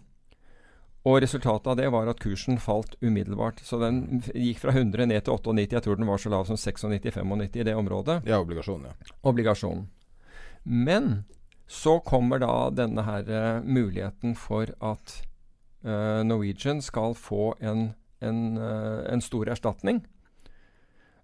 Og 1.07 1.21
resultatet 1.23 1.67
av 1.71 1.77
det 1.79 1.87
var 1.89 2.09
at 2.11 2.19
kursen 2.21 2.59
falt 2.61 2.93
umiddelbart. 3.01 3.63
Så 3.65 3.79
den 3.81 4.21
gikk 4.35 4.59
fra 4.61 4.75
100 4.75 5.07
ned 5.09 5.23
til 5.25 5.33
98. 5.33 5.71
Jeg 5.73 5.81
tror 5.87 5.97
den 5.97 6.05
var 6.11 6.21
så 6.21 6.29
lav 6.29 6.45
som 6.45 6.59
96-95 6.59 7.57
i 7.57 7.63
det 7.65 7.73
området. 7.75 8.19
Ja, 8.29 8.37
obligasjon, 8.43 8.85
ja. 8.85 8.93
Obligasjonen. 9.25 9.87
Men 10.63 11.23
så 11.65 11.99
kommer 12.05 12.43
da 12.43 12.69
denne 12.69 13.01
her 13.07 13.25
uh, 13.31 13.63
muligheten 13.65 14.35
for 14.37 14.69
at 14.77 15.21
uh, 15.85 16.21
Norwegian 16.23 16.81
skal 16.81 17.15
få 17.15 17.53
en, 17.59 17.93
en, 18.21 18.41
uh, 18.57 19.05
en 19.13 19.21
stor 19.21 19.49
erstatning 19.49 20.03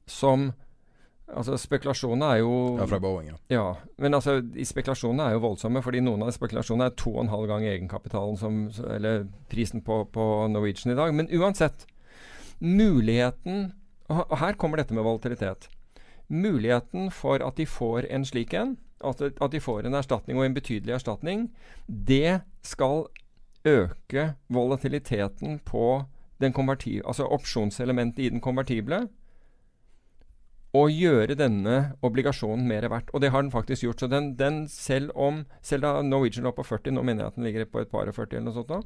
som 0.08 0.52
Altså 1.28 1.58
Spekulasjonene 1.60 2.28
er 2.32 2.38
jo 2.40 2.78
Ja, 2.80 2.86
fra 2.88 3.00
Boeing, 3.04 3.28
ja. 3.28 3.38
ja. 3.52 3.64
Men 4.00 4.16
altså, 4.16 4.38
i 4.56 4.64
spekulasjonene 4.64 5.26
er 5.28 5.36
jo 5.36 5.42
voldsomme, 5.44 5.82
fordi 5.84 6.00
noen 6.00 6.24
av 6.24 6.32
spekulasjonene 6.32 6.88
er 6.88 6.96
to 6.96 7.12
og 7.18 7.26
en 7.26 7.32
halv 7.34 7.50
gang 7.52 7.66
egenkapitalen, 7.68 8.38
som, 8.40 8.62
eller 8.96 9.26
prisen 9.52 9.84
på, 9.84 10.06
på 10.14 10.28
Norwegian 10.54 10.94
i 10.94 10.96
dag. 10.96 11.12
Men 11.16 11.28
uansett, 11.28 11.84
muligheten 12.60 13.74
Og 14.08 14.38
her 14.40 14.56
kommer 14.56 14.80
dette 14.80 14.96
med 14.96 15.04
volatilitet. 15.04 15.68
Muligheten 16.32 17.12
for 17.12 17.44
at 17.44 17.58
de 17.58 17.66
får 17.68 18.08
en 18.08 18.24
slik 18.26 18.54
en, 18.56 18.78
at, 19.04 19.20
at 19.22 19.52
de 19.52 19.60
får 19.60 19.84
en 19.84 20.00
erstatning, 20.00 20.40
og 20.40 20.46
en 20.46 20.56
betydelig 20.56 20.94
erstatning, 20.96 21.50
det 21.88 22.40
skal 22.64 23.10
øke 23.68 24.32
volatiliteten 24.54 25.60
på 25.66 26.06
den 26.42 26.54
altså 27.06 27.26
opsjonselementet 27.26 28.26
i 28.26 28.30
den 28.30 28.42
konvertible 28.42 29.08
og 30.78 30.92
gjøre 30.92 31.38
denne 31.40 31.78
obligasjonen 32.06 32.68
mer 32.68 32.88
verdt. 32.92 33.10
Og 33.14 33.22
det 33.22 33.32
har 33.32 33.42
den 33.42 33.52
faktisk 33.52 33.84
gjort. 33.84 34.00
Så 34.00 34.08
den, 34.12 34.36
den 34.38 34.68
selv 34.68 35.12
om 35.16 35.46
Selv 35.62 35.82
da 35.82 36.02
Norwegian 36.02 36.44
lå 36.44 36.52
på 36.52 36.64
40, 36.64 36.92
nå 36.94 37.02
mener 37.02 37.24
jeg 37.24 37.28
at 37.28 37.36
den 37.36 37.44
ligger 37.44 37.66
på 37.66 37.80
et 37.82 37.90
par 37.92 38.08
og 38.08 38.16
40 38.16 38.36
eller 38.38 38.46
noe 38.46 38.54
sånt, 38.54 38.70
da, 38.70 38.82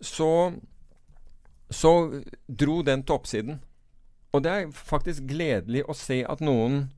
så, 0.00 0.52
så 1.70 1.92
dro 2.48 2.82
den 2.82 3.02
til 3.02 3.14
oppsiden. 3.14 3.60
Og 4.32 4.42
det 4.44 4.52
er 4.52 4.72
faktisk 4.72 5.28
gledelig 5.28 5.84
å 5.88 5.94
se 5.96 6.22
at 6.28 6.42
noen 6.44 6.88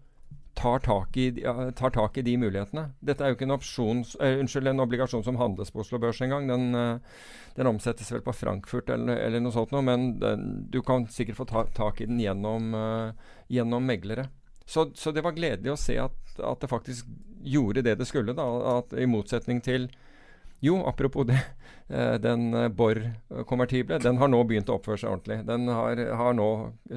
tar 0.59 0.83
tak, 0.83 1.17
i, 1.17 1.31
tar 1.79 1.93
tak 1.95 2.19
i 2.19 2.25
de 2.27 2.35
mulighetene. 2.41 2.89
Dette 2.99 3.23
er 3.23 3.31
jo 3.31 3.39
ikke 3.39 3.47
en, 3.47 3.55
opsjons, 3.55 4.15
uh, 4.19 4.41
unnskyld, 4.43 4.71
en 4.73 4.83
obligasjon 4.83 5.23
som 5.27 5.39
handles 5.39 5.71
på 5.71 5.85
Oslo 5.85 6.01
Børs 6.03 6.21
engang. 6.25 6.49
Den, 6.51 6.75
uh, 6.75 6.99
den 7.55 7.71
omsettes 7.71 8.11
vel 8.13 8.25
på 8.27 8.35
Frankfurt 8.35 8.91
eller, 8.95 9.21
eller 9.29 9.43
noe 9.45 9.55
sånt 9.55 9.75
noe, 9.75 9.85
men 9.87 10.11
den, 10.23 10.49
du 10.73 10.81
kan 10.87 11.07
sikkert 11.13 11.39
få 11.39 11.47
ta, 11.51 11.65
tak 11.77 12.03
i 12.03 12.09
den 12.11 12.19
gjennom, 12.23 12.75
uh, 12.75 13.39
gjennom 13.53 13.87
meglere. 13.87 14.29
Så, 14.69 14.91
så, 14.99 15.15
det 15.15 15.25
var 15.25 15.37
gledelig 15.39 15.73
å 15.73 15.81
se 15.81 15.97
at, 16.03 16.19
at, 16.37 16.61
det 16.61 16.69
faktisk 16.69 17.07
gjorde 17.47 17.87
det 17.87 17.95
det 18.01 18.09
skulle. 18.11 18.35
da, 18.37 18.47
at 18.75 18.93
I 18.99 19.09
motsetning 19.09 19.63
til 19.65 19.89
jo, 20.61 20.87
apropos 20.87 21.25
det. 21.25 21.41
Eh, 21.91 22.15
den 22.21 22.55
eh, 22.55 22.67
Borr-konvertible 22.69 23.97
den 23.99 24.19
har 24.21 24.29
nå 24.29 24.43
begynt 24.45 24.69
å 24.69 24.75
oppføre 24.77 25.01
seg 25.01 25.09
ordentlig. 25.09 25.39
Den 25.49 25.71
har, 25.73 26.03
har 26.21 26.35
nå 26.37 26.49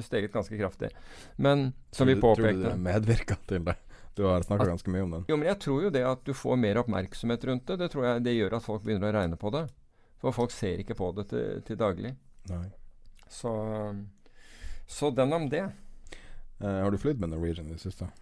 steget 0.04 0.34
ganske 0.34 0.52
kraftig. 0.58 0.90
Men 1.40 1.70
som 1.96 2.10
vi 2.10 2.18
påpekte 2.20 2.50
Tror 2.50 2.58
du 2.58 2.66
det 2.66 2.82
medvirka 2.84 3.38
til 3.48 3.64
det? 3.64 3.78
Du 4.12 4.26
har 4.28 4.44
snakka 4.44 4.66
ganske 4.68 4.92
mye 4.92 5.06
om 5.06 5.14
den. 5.16 5.24
Jo, 5.32 5.38
men 5.40 5.48
jeg 5.48 5.62
tror 5.64 5.86
jo 5.86 5.94
det 5.96 6.04
at 6.04 6.20
du 6.28 6.34
får 6.36 6.60
mer 6.60 6.82
oppmerksomhet 6.82 7.48
rundt 7.48 7.64
det, 7.72 7.78
det 7.80 7.88
tror 7.94 8.04
jeg 8.04 8.26
det 8.28 8.36
gjør 8.36 8.58
at 8.58 8.66
folk 8.66 8.84
begynner 8.84 9.08
å 9.08 9.16
regne 9.16 9.40
på 9.40 9.54
det. 9.56 9.64
For 10.20 10.36
folk 10.36 10.52
ser 10.52 10.84
ikke 10.84 10.98
på 11.00 11.08
det 11.16 11.30
til, 11.32 11.64
til 11.64 11.80
daglig. 11.80 12.12
Nei. 12.52 12.66
Så, 13.32 13.56
så 14.84 15.08
den 15.16 15.32
om 15.32 15.48
det. 15.48 15.64
Uh, 16.60 16.82
har 16.84 16.92
du 16.92 17.00
flydd 17.00 17.24
med 17.24 17.32
Norwegian 17.32 17.72
i 17.72 17.78
det 17.78 17.80
siste? 17.80 18.12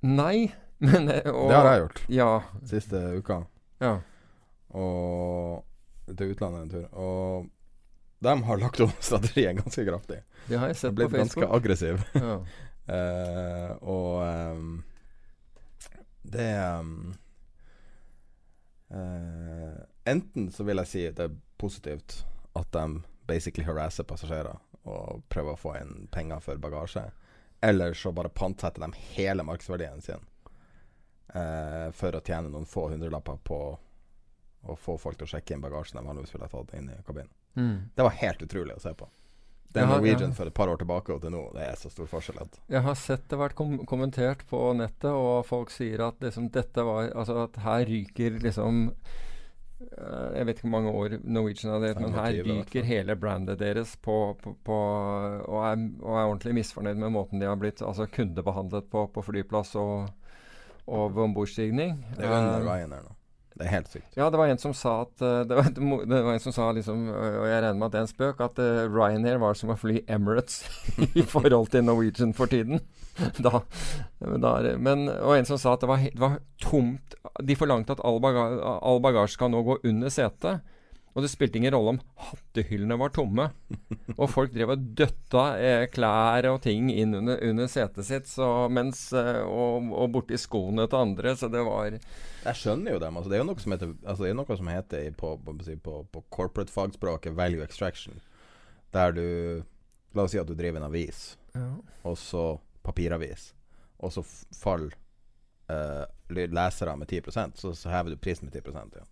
Nei. 0.00 0.48
Men, 0.88 1.12
og, 1.28 1.50
det 1.52 1.60
har 1.60 1.68
jeg 1.68 1.84
gjort. 1.84 2.06
Ja. 2.08 2.30
Siste 2.72 3.04
uka. 3.20 3.42
Ja. 3.82 3.96
Og 4.78 6.14
til 6.16 6.32
utlandet 6.34 6.62
en 6.62 6.72
tur. 6.72 6.86
Og 6.94 7.50
de 8.22 8.42
har 8.42 8.56
lagt 8.62 8.80
om 8.80 8.92
strategien 9.00 9.56
ganske 9.56 9.84
kraftig. 9.84 10.22
Det 10.46 10.58
har 10.58 10.70
jeg 10.70 10.76
sett 10.76 10.96
på 10.96 11.08
Facebook. 11.08 11.12
Blitt 11.12 11.34
ganske 11.34 11.54
aggressiv. 11.56 12.04
Ja. 12.82 12.96
uh, 12.98 13.76
og 13.94 14.22
um, 14.26 14.70
det 16.22 16.48
um, 16.80 17.12
uh, 18.90 19.76
Enten 20.04 20.50
så 20.50 20.66
vil 20.66 20.82
jeg 20.82 20.90
si 20.90 21.04
det 21.14 21.28
er 21.28 21.36
positivt 21.62 22.24
at 22.58 22.72
de 22.74 23.02
basically 23.30 23.62
harasser 23.62 24.02
passasjerer 24.02 24.58
og 24.82 25.22
prøver 25.30 25.54
å 25.54 25.60
få 25.62 25.76
inn 25.78 26.08
penger 26.10 26.42
for 26.42 26.58
bagasje. 26.58 27.04
Eller 27.62 27.94
så 27.94 28.10
bare 28.12 28.34
pantsetter 28.34 28.82
de 28.82 29.06
hele 29.14 29.46
markedsverdien 29.46 30.02
sin 30.02 30.26
uh, 31.34 31.88
for 31.96 32.18
å 32.18 32.22
tjene 32.24 32.52
noen 32.52 32.68
få 32.68 32.88
hundrelapper 32.92 33.40
på 33.44 33.62
å 34.62 34.76
få 34.78 34.94
folk 35.00 35.18
til 35.18 35.26
å 35.26 35.32
sjekke 35.34 35.56
inn 35.56 35.64
bagasjen 35.64 35.98
de 35.98 36.06
vanligvis 36.06 36.36
ville 36.36 36.48
tatt 36.50 36.76
inn 36.78 36.92
i 36.92 37.00
kabinen. 37.06 37.32
Mm. 37.58 37.90
Det 37.94 38.06
var 38.06 38.14
helt 38.20 38.44
utrolig 38.46 38.76
å 38.76 38.82
se 38.82 38.94
på. 38.94 39.08
Den 39.72 39.88
har, 39.88 39.96
Norwegian 39.96 40.34
for 40.36 40.48
et 40.48 40.54
par 40.54 40.68
år 40.68 40.80
tilbake 40.82 41.14
og 41.14 41.22
til 41.24 41.32
nå, 41.32 41.42
det 41.56 41.64
er 41.64 41.76
så 41.80 41.88
stor 41.92 42.08
forskjell. 42.10 42.42
At 42.44 42.58
jeg 42.74 42.84
har 42.84 42.96
sett 43.00 43.24
det 43.32 43.38
vært 43.40 43.56
kom 43.56 43.78
kommentert 43.88 44.44
på 44.50 44.60
nettet, 44.76 45.08
og 45.10 45.46
folk 45.48 45.72
sier 45.72 46.04
at 46.04 46.20
liksom 46.20 46.50
dette 46.52 46.84
var 46.84 47.08
Altså 47.16 47.38
at 47.46 47.56
her 47.64 47.86
ryker 47.88 48.36
liksom 48.42 48.82
uh, 48.92 50.28
Jeg 50.36 50.46
vet 50.48 50.60
ikke 50.60 50.68
hvor 50.68 50.74
mange 50.76 50.92
år 50.92 51.16
Norwegian 51.24 51.72
har 51.72 51.84
det, 51.86 51.94
men 52.00 52.16
her 52.18 52.36
ryker 52.44 52.88
hele 52.88 53.16
brandet 53.16 53.62
deres 53.64 53.96
på, 53.96 54.18
på, 54.42 54.52
på 54.60 54.76
og, 54.76 55.60
er, 55.64 55.86
og, 56.02 56.12
er, 56.18 56.26
ordentlig 56.26 56.58
misfornøyd 56.60 57.00
med 57.00 57.16
måten 57.16 57.40
de 57.40 57.48
har 57.48 57.56
blitt 57.60 57.80
altså 57.80 58.06
kundebehandlet 58.12 58.92
på 58.92 59.06
på 59.16 59.24
flyplass 59.24 59.72
og, 59.80 60.12
og 60.86 61.18
ombordstigning. 61.24 61.98
Det 62.16 62.26
er 62.26 62.38
under 62.38 62.62
uh, 62.62 62.70
veien 62.72 62.94
her 62.94 63.04
nå. 63.04 63.16
Det 63.52 63.66
er 63.66 63.74
helt 63.74 63.90
sykt. 63.92 64.14
Ja, 64.16 64.30
det 64.32 64.40
var 64.40 64.48
en 64.48 64.60
som 64.60 64.72
sa 64.74 64.94
at 65.04 65.22
uh, 65.22 65.42
det, 65.46 65.56
var, 65.58 65.68
det, 65.74 66.18
var, 66.24 66.32
en 66.32 66.42
som 66.42 66.54
sa 66.56 66.70
liksom, 66.74 67.04
og 67.12 67.46
jeg 67.46 67.62
regner 67.62 67.78
med 67.78 67.86
at 67.88 67.94
det 67.94 68.00
er 68.00 68.06
en 68.06 68.12
spøk, 68.12 68.42
at 68.46 68.60
uh, 68.62 68.82
Ryanair 68.88 69.40
var 69.42 69.58
som 69.58 69.74
å 69.74 69.78
fly 69.78 70.00
Emirates 70.10 70.62
i 71.20 71.24
forhold 71.26 71.70
til 71.74 71.84
Norwegian 71.86 72.34
for 72.36 72.50
tiden. 72.50 72.82
da, 73.44 73.60
da, 74.40 74.52
men, 74.80 75.06
og 75.20 75.36
en 75.36 75.48
som 75.48 75.60
sa 75.60 75.76
at 75.76 75.84
det 75.84 75.90
var, 75.90 76.00
det 76.00 76.22
var 76.22 76.38
tomt 76.62 77.12
De 77.44 77.56
forlangte 77.60 77.92
at 77.92 78.00
all, 78.08 78.22
baga, 78.24 78.46
all 78.80 79.02
bagasje 79.04 79.36
skal 79.36 79.52
nå 79.52 79.60
gå 79.66 79.82
under 79.84 80.12
setet. 80.12 80.64
Og 81.12 81.24
det 81.24 81.28
spilte 81.28 81.58
ingen 81.60 81.74
rolle 81.74 81.92
om 81.94 81.98
hattehyllene 82.28 82.96
var 83.00 83.12
tomme. 83.12 83.50
Og 84.16 84.30
folk 84.32 84.54
drev 84.54 84.72
og 84.72 84.86
døtta 84.96 85.44
eh, 85.60 85.84
klær 85.92 86.48
og 86.48 86.62
ting 86.64 86.88
inn 86.92 87.12
under, 87.18 87.40
under 87.44 87.68
setet 87.68 88.08
sitt 88.08 88.30
så, 88.30 88.48
mens, 88.72 89.04
eh, 89.16 89.42
og, 89.44 89.90
og 89.92 90.14
borti 90.14 90.40
skoene 90.40 90.86
til 90.88 91.02
andre. 91.02 91.34
Så 91.36 91.50
det 91.52 91.64
var 91.68 91.98
Jeg 91.98 92.60
skjønner 92.62 92.96
jo 92.96 93.02
dem. 93.02 93.20
Altså, 93.20 93.32
det 93.32 93.38
er 93.38 93.44
jo 93.44 93.48
noe 93.50 93.64
som 93.64 93.76
heter, 93.76 93.92
altså, 94.06 94.24
det 94.24 94.38
noe 94.40 94.58
som 94.62 94.72
heter 94.72 95.12
på, 95.20 95.34
på, 95.44 95.56
på, 95.84 95.98
på 96.16 96.24
corporate-fagspråket 96.38 97.36
value 97.36 97.64
extraction. 97.66 98.16
Der 98.96 99.12
du 99.16 99.26
La 100.12 100.26
oss 100.26 100.34
si 100.34 100.40
at 100.40 100.48
du 100.48 100.52
driver 100.52 100.76
en 100.76 100.90
avis, 100.90 101.38
ja. 101.56 101.70
og 102.04 102.18
så 102.20 102.58
papiravis, 102.84 103.52
og 104.02 104.12
så 104.12 104.24
faller 104.58 104.92
eh, 105.72 106.04
lesere 106.28 106.96
med 106.96 107.08
10% 107.08 107.56
så, 107.56 107.74
så 107.74 107.92
hever 107.92 108.12
du 108.12 108.20
prisen 108.20 108.48
med 108.48 108.58
10 108.60 108.72
ja. 108.98 109.06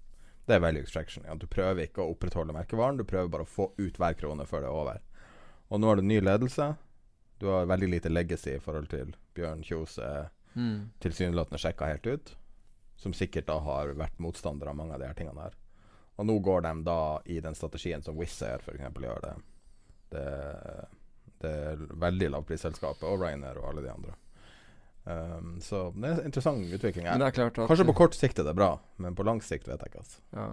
Det 0.50 0.56
er 0.58 0.62
value 0.64 0.82
extraction. 0.82 1.22
Ja. 1.28 1.36
Du 1.38 1.46
prøver 1.46 1.84
ikke 1.84 2.02
å 2.02 2.10
opprettholde 2.10 2.54
merkevaren, 2.56 2.98
du 2.98 3.06
prøver 3.06 3.30
bare 3.30 3.46
å 3.46 3.50
få 3.50 3.68
ut 3.78 3.98
hver 4.02 4.16
krone 4.18 4.46
før 4.50 4.64
det 4.64 4.70
er 4.70 4.78
over. 4.80 5.02
Og 5.70 5.78
nå 5.78 5.86
har 5.86 6.00
du 6.00 6.02
ny 6.02 6.16
ledelse. 6.18 6.72
Du 7.38 7.46
har 7.52 7.68
veldig 7.70 7.88
lite 7.92 8.10
legacy 8.10 8.56
i 8.56 8.62
forhold 8.62 8.90
til 8.90 9.12
Bjørn 9.38 9.62
Kjos 9.64 9.94
mm. 10.00 10.90
tilsynelatende 11.00 11.60
sjekka 11.62 11.86
helt 11.92 12.08
ut. 12.10 12.32
Som 12.98 13.14
sikkert 13.14 13.46
da 13.46 13.60
har 13.62 13.94
vært 13.94 14.18
motstander 14.18 14.72
av 14.72 14.76
mange 14.76 14.96
av 14.96 15.04
de 15.04 15.06
her 15.06 15.20
tingene 15.20 15.46
her. 15.46 15.54
Og 16.18 16.26
nå 16.26 16.36
går 16.42 16.66
de 16.66 16.74
da 16.84 16.98
i 17.30 17.38
den 17.40 17.54
strategien 17.54 18.02
som 18.02 18.18
Wizz 18.18 18.42
Air 18.44 18.66
f.eks. 18.66 18.82
gjør 19.06 19.22
det. 19.24 19.36
Det, 20.10 20.26
det 21.46 21.54
er 21.70 21.86
veldig 22.02 22.34
lavprisselskapet 22.34 23.06
og 23.06 23.22
Ryanair 23.22 23.62
og 23.62 23.70
alle 23.70 23.86
de 23.86 23.94
andre. 23.94 24.18
Um, 25.04 25.56
så 25.64 25.88
det 25.96 26.04
er 26.08 26.18
en 26.18 26.28
interessant 26.28 26.74
utvikling. 26.74 27.08
Kanskje 27.08 27.86
på 27.88 27.96
kort 27.96 28.14
sikt 28.14 28.38
er 28.38 28.46
det 28.50 28.54
bra, 28.58 28.74
men 29.00 29.16
på 29.16 29.24
lang 29.26 29.40
sikt 29.44 29.68
vet 29.70 29.80
jeg 29.80 29.92
ikke. 29.92 30.04
Altså. 30.04 30.20
Ja. 30.36 30.48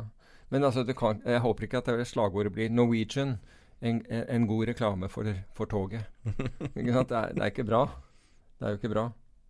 Men 0.53 0.63
altså, 0.63 0.85
kan, 0.95 1.21
jeg 1.25 1.43
håper 1.43 1.67
ikke 1.67 1.81
at 1.83 1.91
det 1.91 2.07
slagordet 2.07 2.53
blir 2.55 2.69
'Norwegian'. 2.69 3.37
En, 3.79 4.01
en 4.09 4.47
god 4.47 4.67
reklame 4.67 5.05
for, 5.09 5.27
for 5.53 5.65
toget. 5.69 6.01
det, 6.25 6.87
er, 6.89 7.03
det, 7.05 7.37
er, 7.37 7.45
ikke 7.45 7.63
bra. 7.63 7.83
Det 8.57 8.65
er 8.65 8.69
jo 8.73 8.79
ikke 8.79 8.89
bra. 8.89 9.03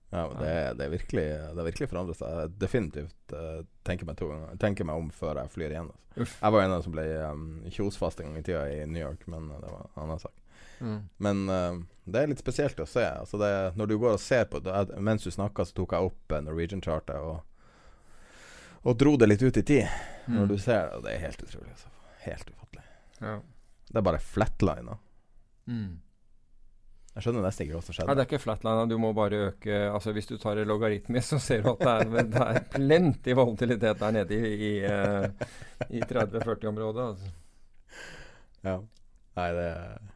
Ja, 0.09 0.27
det, 0.39 0.79
det, 0.79 0.85
er 0.85 0.89
virkelig, 0.89 1.23
det 1.55 1.61
er 1.61 1.67
virkelig 1.67 1.87
forandret 1.89 2.19
seg. 2.19 2.33
Jeg 2.35 2.51
definitivt 2.59 3.35
uh, 3.35 3.61
tenker, 3.87 4.07
meg 4.07 4.19
to, 4.19 4.27
tenker 4.59 4.87
meg 4.87 4.99
om 4.99 5.07
før 5.15 5.39
jeg 5.39 5.53
flyr 5.53 5.75
igjen. 5.77 5.87
Altså. 6.17 6.27
Jeg 6.41 6.55
var 6.55 6.63
en 6.63 6.73
av 6.73 6.75
dem 6.75 6.85
som 6.89 6.97
ble 6.97 7.07
um, 7.23 7.47
kjosfast 7.71 8.19
en 8.19 8.29
gang 8.29 8.41
i 8.41 8.43
tida 8.49 8.65
i 8.67 8.83
New 8.83 8.99
York, 8.99 9.23
men 9.31 9.47
uh, 9.47 9.61
det 9.63 9.71
var 9.71 9.87
en 9.87 10.03
annen 10.03 10.21
sak. 10.25 10.35
Mm. 10.79 10.97
Men 11.23 11.43
uh, 11.49 11.79
det 12.07 12.21
er 12.21 12.31
litt 12.31 12.41
spesielt 12.43 12.79
å 12.79 12.87
se. 12.87 13.03
Altså 13.03 13.39
det, 13.41 13.51
når 13.79 13.91
du 13.91 13.97
går 13.99 14.15
og 14.15 14.23
ser 14.23 14.45
på 14.51 14.61
det, 14.63 14.73
Mens 15.03 15.25
du 15.27 15.31
snakka, 15.33 15.65
så 15.67 15.75
tok 15.75 15.95
jeg 15.97 16.09
opp 16.11 16.35
Norwegian-chartet 16.45 17.19
og, 17.19 17.43
og 18.87 18.97
dro 18.99 19.17
det 19.19 19.27
litt 19.27 19.43
ut 19.43 19.59
i 19.59 19.65
tid. 19.65 20.01
Mm. 20.27 20.41
Når 20.41 20.51
du 20.53 20.57
ser 20.61 20.91
det, 20.91 21.03
det 21.05 21.13
er 21.15 21.23
helt 21.25 21.43
utrolig. 21.43 21.71
Altså. 21.75 21.93
Helt 22.27 22.51
ufattelig. 22.51 22.85
Ja. 23.19 23.37
Det 23.87 24.01
er 24.01 24.05
bare 24.07 24.21
flatlina. 24.23 24.97
Mm. 25.67 25.95
Jeg 27.17 27.25
skjønner 27.25 27.47
nesten 27.47 27.65
ikke 27.65 27.79
hva 27.79 27.81
som 27.81 27.95
skjedde. 27.95 28.07
Nei, 28.11 28.15
det 28.15 28.23
er 28.23 28.29
ikke 28.29 28.43
flatlina. 28.43 28.85
Du 28.85 28.99
må 29.01 29.09
bare 29.17 29.39
øke 29.47 29.77
Altså 29.89 30.11
Hvis 30.13 30.29
du 30.29 30.35
tar 30.37 30.59
det 30.59 30.67
logaritmisk, 30.69 31.31
så 31.31 31.39
ser 31.41 31.63
du 31.65 31.71
at 31.71 31.81
det 31.81 31.93
er, 31.95 32.27
det 32.35 32.43
er 32.43 32.59
plenty 32.75 33.33
volatilitet 33.37 34.03
der 34.03 34.13
nede 34.19 34.37
i, 34.37 34.51
i, 34.67 34.73
uh, 34.85 35.25
i 35.89 36.03
30-40-området. 36.05 37.07
Altså. 37.07 37.31
Ja. 38.67 38.77
Nei, 39.37 39.51
det 39.53 39.69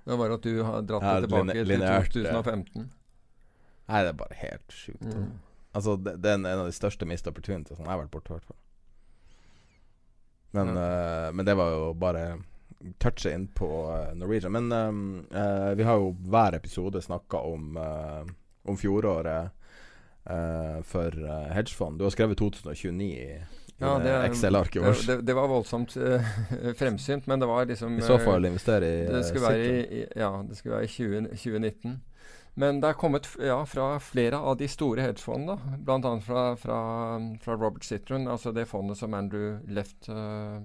Det 0.07 0.17
bare 0.17 0.35
at 0.39 0.43
du 0.43 0.63
har 0.65 0.81
dratt 0.89 1.05
det 1.05 1.27
tilbake 1.27 1.55
til 1.55 1.85
2015. 1.85 2.89
Nei, 3.91 4.01
det 4.01 4.11
er 4.11 4.17
bare 4.17 4.37
helt 4.39 4.73
sjukt. 4.73 5.05
Mm. 5.05 5.31
Altså, 5.77 5.95
det, 5.95 6.17
det 6.23 6.31
er 6.31 6.39
en 6.39 6.47
av 6.51 6.67
de 6.67 6.75
største 6.75 7.07
missed 7.07 7.29
opportunities 7.29 7.79
jeg 7.79 7.87
har 7.87 7.99
vært 8.01 8.11
borte, 8.11 8.31
i 8.31 8.37
hvert 8.37 8.49
fall. 8.49 8.59
Men, 10.51 10.73
eh, 10.77 11.31
men 11.31 11.47
det 11.47 11.55
var 11.55 11.71
jo 11.71 11.93
bare 11.95 12.25
touche 12.97 13.31
inn 13.31 13.47
på 13.47 13.69
eh, 13.93 14.13
Norwegian. 14.17 14.51
Men 14.51 14.71
eh, 14.71 15.39
uh, 15.39 15.71
vi 15.79 15.83
har 15.87 15.99
jo 16.01 16.11
hver 16.27 16.57
episode 16.57 17.01
snakka 17.01 17.37
om, 17.37 17.77
uh, 17.77 18.25
om 18.63 18.77
fjoråret 18.77 19.57
for 20.85 21.15
hedgefond. 21.49 21.97
Du 21.97 22.03
har 22.05 22.11
skrevet 22.13 22.37
2029 22.37 23.05
i, 23.09 23.39
i 23.41 23.60
Ja, 23.81 24.23
Excel-arket 24.25 24.83
vårt. 24.83 25.07
Det, 25.07 25.17
det 25.25 25.33
var 25.33 25.49
voldsomt 25.49 25.97
uh, 25.97 26.21
fremsynt, 26.77 27.27
men 27.27 27.39
det 27.39 27.49
var 27.49 27.65
liksom 27.65 27.97
I 27.97 28.05
så 28.05 28.19
eh, 28.19 28.25
fall 28.25 28.45
investere 28.45 28.85
i 28.85 29.03
Det 29.07 29.19
eh, 29.19 29.25
skulle 29.25 29.47
være 29.47 29.65
i, 29.65 30.05
ja, 30.15 30.31
det 30.49 30.57
skulle 30.57 30.75
være 30.75 30.89
i 30.89 30.93
20, 30.95 31.27
2019. 31.33 31.99
Men 32.61 32.81
det 32.83 32.89
er 32.89 32.99
kommet 32.99 33.29
ja, 33.39 33.61
fra 33.65 33.95
flere 34.03 34.37
av 34.37 34.57
de 34.59 34.67
store 34.67 35.05
hedgefondene, 35.05 35.77
bl.a. 35.87 36.13
Fra, 36.25 36.43
fra, 36.59 36.79
fra 37.41 37.55
Robert 37.55 37.87
Citron, 37.87 38.27
altså 38.27 38.51
det 38.51 38.67
fondet 38.67 38.99
som 38.99 39.15
Andrew 39.15 39.57
Left 39.71 40.09
eh, 40.11 40.59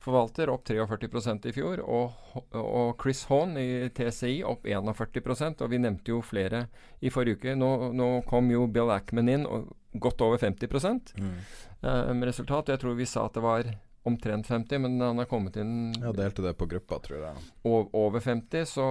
forvalter, 0.00 0.48
opp 0.52 0.64
43% 0.64 1.46
i 1.50 1.52
fjor. 1.52 1.80
Og, 1.84 2.12
og 2.56 2.94
Chris 3.02 3.24
Hawn 3.28 3.56
i 3.60 3.88
TCI 3.92 4.38
opp 4.48 4.64
41% 4.64 5.60
Og 5.64 5.70
vi 5.72 5.78
nevnte 5.82 6.14
jo 6.14 6.22
flere 6.24 6.64
i 7.04 7.10
forrige 7.12 7.36
uke. 7.40 7.54
Nå, 7.58 7.70
nå 7.92 8.08
kom 8.28 8.48
jo 8.52 8.66
Bill 8.66 8.90
Ackman 8.94 9.28
inn, 9.28 9.44
og 9.46 9.70
godt 10.00 10.20
over 10.22 10.38
50 10.38 11.14
Mm. 11.18 11.36
eh, 11.82 12.12
med 12.14 12.28
resultat. 12.28 12.68
Jeg 12.68 12.78
tror 12.80 12.94
vi 12.96 13.06
sa 13.06 13.26
at 13.26 13.34
det 13.34 13.42
var 13.42 13.64
omtrent 14.08 14.46
50, 14.48 14.78
men 14.80 15.00
han 15.00 15.18
har 15.18 15.26
kommet 15.28 15.56
inn 15.60 15.92
Ja, 16.00 16.12
delte 16.16 16.42
det 16.42 16.54
på 16.56 16.66
gruppa, 16.70 16.98
tror 17.04 17.20
jeg. 17.20 17.36
over 17.64 18.20
50. 18.20 18.64
Så, 18.66 18.86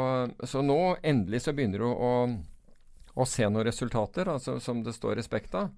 så 0.45 0.62
nå 0.62 0.97
endelig 1.01 1.41
så 1.47 1.53
begynner 1.53 1.80
du 1.80 1.86
å, 1.89 2.12
å 3.16 3.26
se 3.26 3.49
noen 3.49 3.66
resultater, 3.66 4.30
altså, 4.30 4.60
som 4.62 4.84
det 4.86 4.93
står 4.93 5.16
respekt 5.18 5.55
av. 5.55 5.72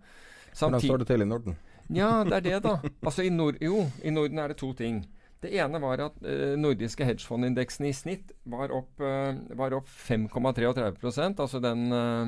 Hvordan 0.52 0.82
står 0.84 0.98
det 1.00 1.08
til 1.08 1.22
i 1.24 1.26
Norden? 1.30 1.56
Ja, 1.92 2.24
det 2.28 2.34
er 2.42 2.42
det, 2.42 2.60
da. 2.64 2.76
Altså 3.08 3.24
i 3.24 3.30
Nord 3.32 3.58
jo, 3.64 3.86
i 4.04 4.12
Norden 4.12 4.40
er 4.40 4.52
det 4.52 4.58
to 4.60 4.74
ting. 4.76 5.06
Det 5.42 5.50
ene 5.58 5.80
var 5.82 5.98
at 6.06 6.20
eh, 6.28 6.54
nordiske 6.60 7.06
hedgefondindeksen 7.08 7.88
i 7.90 7.94
snitt 7.98 8.32
var 8.50 8.72
opp, 8.76 9.02
eh, 9.02 9.36
opp 9.74 9.88
5,33% 9.90 11.42
altså 11.42 11.60
den, 11.64 11.92
eh, 11.98 12.28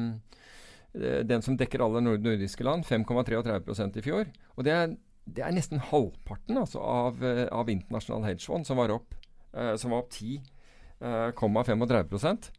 den 1.22 1.41
som 1.45 1.57
dekker 1.57 1.84
alle 1.86 2.01
nord 2.01 2.26
nordiske 2.26 2.64
land. 2.66 2.86
5,33% 2.89 3.97
i 4.01 4.05
fjor. 4.05 4.26
Og 4.57 4.66
det 4.66 4.74
er, 4.74 4.88
det 5.30 5.43
er 5.45 5.53
nesten 5.53 5.80
halvparten 5.91 6.57
altså, 6.57 6.82
av, 6.82 7.22
eh, 7.24 7.45
av 7.53 7.70
internasjonal 7.70 8.26
hedgefond 8.32 8.66
som 8.68 8.78
var 8.82 8.89
opp, 8.97 9.14
eh, 9.53 9.76
som 9.78 9.93
opp 9.93 10.09
10,35 10.09 12.49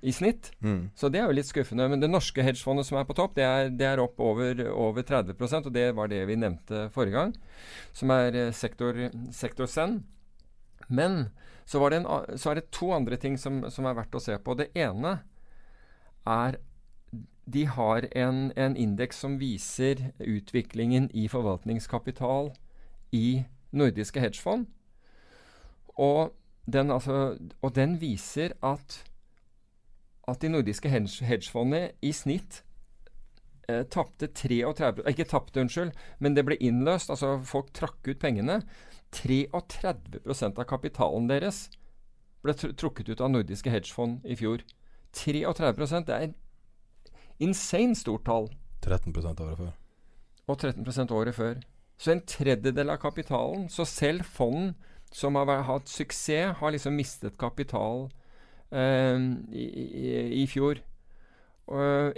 i 0.00 0.12
snitt. 0.12 0.50
Mm. 0.64 0.90
Så 0.96 1.10
det 1.12 1.20
er 1.20 1.28
jo 1.28 1.36
litt 1.36 1.48
skuffende. 1.48 1.88
Men 1.90 2.00
det 2.02 2.10
norske 2.10 2.44
hedgefondet 2.44 2.88
som 2.88 2.98
er 3.00 3.08
på 3.08 3.16
topp, 3.18 3.34
det 3.36 3.44
er, 3.46 3.68
det 3.74 3.88
er 3.88 4.02
opp 4.02 4.20
over, 4.24 4.62
over 4.72 5.04
30% 5.06 5.68
og 5.68 5.74
det 5.74 5.90
var 5.96 6.10
det 6.12 6.22
vi 6.30 6.38
nevnte 6.40 6.86
forrige 6.94 7.18
gang, 7.18 7.34
som 7.96 8.12
er 8.14 8.38
eh, 8.46 8.54
sektor, 8.56 8.96
sektor 9.34 9.68
Zen. 9.70 10.00
Men 10.88 11.28
så, 11.68 11.78
var 11.82 11.92
det 11.92 12.00
en, 12.00 12.38
så 12.40 12.50
er 12.50 12.60
det 12.60 12.70
to 12.74 12.90
andre 12.96 13.20
ting 13.20 13.36
som, 13.38 13.62
som 13.70 13.86
er 13.86 13.98
verdt 13.98 14.16
å 14.16 14.22
se 14.24 14.38
på. 14.42 14.56
Det 14.58 14.70
ene 14.78 15.20
er 16.28 16.58
de 17.50 17.64
har 17.66 18.06
en, 18.14 18.50
en 18.56 18.76
indeks 18.78 19.22
som 19.24 19.38
viser 19.40 20.10
utviklingen 20.22 21.08
i 21.16 21.26
forvaltningskapital 21.30 22.52
i 23.16 23.42
nordiske 23.74 24.22
hedgefond. 24.22 24.68
Og 25.98 26.30
den, 26.70 26.90
altså, 26.94 27.36
og 27.62 27.74
den 27.74 27.96
viser 28.00 28.54
at 28.62 29.00
at 30.30 30.42
de 30.42 30.50
nordiske 30.52 30.90
hedgefondene 30.90 31.90
i 32.02 32.12
snitt 32.14 32.62
eh, 33.68 33.82
tapte 33.90 34.28
33 34.28 35.04
Ikke 35.10 35.26
tapte, 35.28 35.60
unnskyld, 35.60 35.92
men 36.18 36.36
det 36.36 36.44
ble 36.46 36.58
innløst. 36.60 37.10
Altså 37.10 37.38
folk 37.44 37.72
trakk 37.76 38.06
ut 38.08 38.20
pengene. 38.22 38.60
33% 39.14 40.58
av 40.58 40.68
kapitalen 40.70 41.26
deres 41.30 41.64
ble 42.44 42.54
tr 42.54 42.72
trukket 42.78 43.10
ut 43.10 43.20
av 43.20 43.32
nordiske 43.32 43.72
hedgefond 43.72 44.24
i 44.24 44.36
fjor. 44.38 44.62
33 45.16 45.72
Det 46.06 46.14
er 46.14 46.32
insane 47.42 47.96
stort 47.98 48.24
tall. 48.24 48.48
13 48.82 49.12
året 49.16 49.58
før. 49.58 49.72
Og 50.48 50.56
13% 50.56 51.12
året 51.12 51.34
før. 51.34 51.60
Så 51.98 52.12
en 52.12 52.24
tredjedel 52.24 52.90
av 52.90 52.96
kapitalen. 53.02 53.68
Så 53.68 53.84
selv 53.84 54.24
fond 54.24 54.74
som 55.12 55.34
har 55.34 55.62
hatt 55.66 55.88
suksess, 55.88 56.56
har 56.56 56.70
liksom 56.70 56.96
mistet 56.96 57.36
kapital 57.38 58.06
eh, 58.06 58.19
i, 58.72 59.64
i, 59.64 60.42
i 60.42 60.46
fjor. 60.46 60.80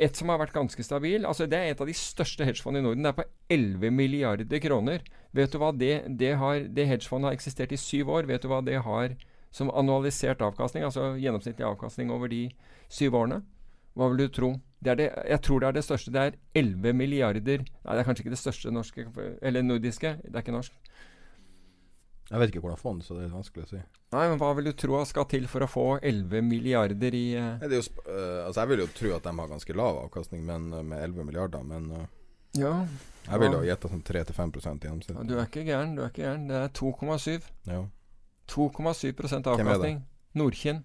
Et 0.01 0.17
som 0.17 0.31
har 0.33 0.39
vært 0.41 0.55
ganske 0.57 0.81
stabil 0.81 1.27
altså 1.29 1.45
Det 1.45 1.59
er 1.59 1.75
et 1.75 1.81
av 1.85 1.89
de 1.89 1.93
største 1.97 2.45
hedgefondene 2.49 2.81
i 2.81 2.87
Norden. 2.87 3.05
Det 3.05 3.11
er 3.11 3.19
på 3.19 3.27
11 3.53 3.93
milliarder 3.93 4.63
kroner. 4.65 5.05
Vet 5.37 5.53
du 5.53 5.59
hva 5.61 5.73
det, 5.77 6.07
det 6.09 6.35
har 6.41 6.65
Det 6.73 6.87
hedgefondet 6.89 7.29
har 7.29 7.37
eksistert 7.37 7.73
i 7.73 7.81
syv 7.81 8.15
år. 8.17 8.29
Vet 8.31 8.45
du 8.45 8.49
hva 8.49 8.63
det 8.65 8.81
har 8.87 9.17
som 9.53 9.69
annualisert 9.77 10.41
avkastning? 10.41 10.87
Altså 10.89 11.13
gjennomsnittlig 11.21 11.69
avkastning 11.69 12.13
over 12.13 12.33
de 12.33 12.47
syv 12.89 13.19
årene? 13.21 13.43
Hva 13.93 14.09
vil 14.09 14.25
du 14.25 14.29
tro? 14.33 14.55
Det 14.83 14.97
det, 14.99 15.11
jeg 15.29 15.41
tror 15.45 15.61
det 15.61 15.69
er 15.69 15.77
det 15.77 15.85
største. 15.85 16.13
Det 16.13 16.21
er 16.21 16.39
11 16.59 16.97
milliarder 16.97 17.61
Nei, 17.61 17.93
det 17.93 18.01
er 18.01 18.07
kanskje 18.09 18.25
ikke 18.25 18.35
det 18.35 18.41
største 18.41 18.73
norske 18.73 19.07
Eller 19.43 19.63
nordiske. 19.63 20.17
Det 20.25 20.35
er 20.35 20.45
ikke 20.47 20.57
norsk. 20.57 20.73
Jeg 22.31 22.41
vet 22.41 22.53
ikke 22.53 22.63
hvordan 22.65 22.81
fond, 22.81 23.03
så 23.05 23.17
det 23.19 23.27
er 23.27 23.33
vanskelig 23.35 23.65
å 23.67 23.71
si. 23.73 23.81
Nei, 24.13 24.27
men 24.29 24.39
Hva 24.41 24.51
vil 24.57 24.69
du 24.69 24.73
tro 24.77 25.01
skal 25.09 25.27
til 25.29 25.47
for 25.49 25.65
å 25.65 25.69
få 25.69 25.85
11 26.05 26.45
milliarder 26.45 27.15
i 27.17 27.25
uh... 27.37 27.55
Nei, 27.61 27.69
det 27.69 27.79
er 27.79 27.81
jo 27.81 28.05
eh, 28.05 28.47
altså 28.47 28.61
Jeg 28.63 28.71
vil 28.73 28.83
jo 28.85 28.89
tro 28.99 29.13
at 29.17 29.25
de 29.27 29.33
har 29.41 29.51
ganske 29.51 29.77
lav 29.77 29.99
avkastning 30.05 30.45
men, 30.49 30.69
uh, 30.73 30.83
med 30.85 31.03
11 31.11 31.27
milliarder, 31.29 31.65
men 31.67 31.91
eh, 31.97 32.07
Ja. 32.61 32.73
jeg 33.31 33.41
vil 33.41 33.57
jo 33.57 33.63
gjette 33.65 33.89
sånn 33.89 34.05
3-5% 34.05 34.85
i 34.85 34.89
gjennomsnitt. 34.91 35.21
Du 35.29 35.35
er 35.39 35.47
ikke 35.49 35.65
gæren. 35.65 35.95
du 35.97 36.03
er 36.05 36.13
ikke 36.13 36.25
gæren. 36.27 36.47
Det 36.51 36.59
er 36.61 36.73
2,7. 36.77 37.51
Ja. 37.73 37.83
2,7 38.53 39.13
Hvem 39.17 39.29
er 39.33 39.43
det? 39.43 39.53
avkastning. 39.57 40.03
Nordkinn. 40.37 40.83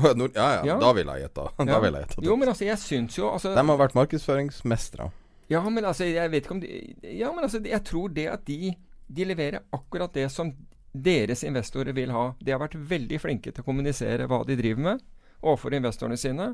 Nord 0.20 0.36
ja, 0.36 0.48
ja, 0.54 0.64
Ja. 0.64 0.78
da 0.80 0.92
vil 0.96 1.06
jeg 1.12 1.24
gjette. 1.26 1.46
Ja. 1.68 1.80
vil 1.82 1.92
jeg 1.92 2.06
gjette. 2.06 2.24
Jo, 2.24 2.36
men 2.36 2.48
altså, 2.48 2.64
jeg 2.64 2.78
syns 2.78 3.18
jo 3.18 3.30
altså, 3.32 3.54
De 3.56 3.66
har 3.72 3.80
vært 3.80 3.96
markedsføringsmestere. 3.98 5.10
Ja, 5.50 5.62
men 5.68 5.84
altså, 5.84 6.06
jeg 6.06 6.30
vet 6.30 6.44
ikke 6.46 6.54
om 6.54 6.60
de 6.62 6.70
Ja, 7.18 7.32
men 7.34 7.44
altså, 7.44 7.60
jeg 7.64 7.82
tror 7.84 8.08
det 8.14 8.28
at 8.30 8.44
de, 8.46 8.74
de 9.10 9.24
leverer 9.26 9.64
akkurat 9.74 10.12
det 10.14 10.28
som 10.30 10.52
deres 10.92 11.44
investorer 11.46 11.94
vil 11.96 12.12
ha. 12.14 12.30
De 12.40 12.52
har 12.52 12.62
vært 12.62 12.78
veldig 12.90 13.20
flinke 13.22 13.52
til 13.52 13.62
å 13.62 13.66
kommunisere 13.66 14.26
hva 14.30 14.42
de 14.46 14.58
driver 14.58 14.86
med 14.90 15.04
overfor 15.40 15.74
investorene 15.76 16.18
sine, 16.20 16.52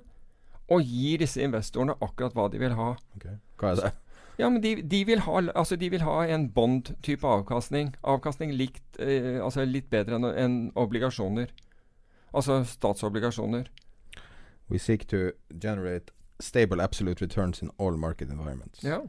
og 0.70 0.82
gir 0.82 1.22
disse 1.22 1.42
investorene 1.42 1.96
akkurat 2.02 2.34
hva 2.36 2.48
de 2.50 2.60
vil 2.60 2.74
ha. 2.78 2.92
Hva 3.58 3.72
er 3.72 3.80
det? 3.80 3.92
Ja, 4.36 4.50
men 4.52 4.60
de, 4.60 4.74
de, 4.82 5.00
vil, 5.08 5.22
ha, 5.24 5.40
altså 5.56 5.78
de 5.80 5.88
vil 5.90 6.04
ha 6.04 6.18
en 6.28 6.50
bond-type 6.52 7.24
avkastning. 7.24 7.94
Avkastning 8.04 8.52
likt, 8.52 8.84
eh, 9.00 9.38
altså 9.40 9.64
litt 9.64 9.88
bedre 9.90 10.18
enn 10.18 10.26
en 10.28 10.56
obligasjoner. 10.76 11.54
Altså 12.36 12.60
statsobligasjoner. 12.68 13.70
We 14.68 14.78
seek 14.82 15.06
to 15.08 15.30
generate 15.48 16.12
stable 16.42 16.82
absolute 16.84 17.24
returns 17.24 17.62
in 17.62 17.70
all 17.78 17.96
market 17.96 18.28
environments. 18.28 18.84
Ja. 18.84 19.00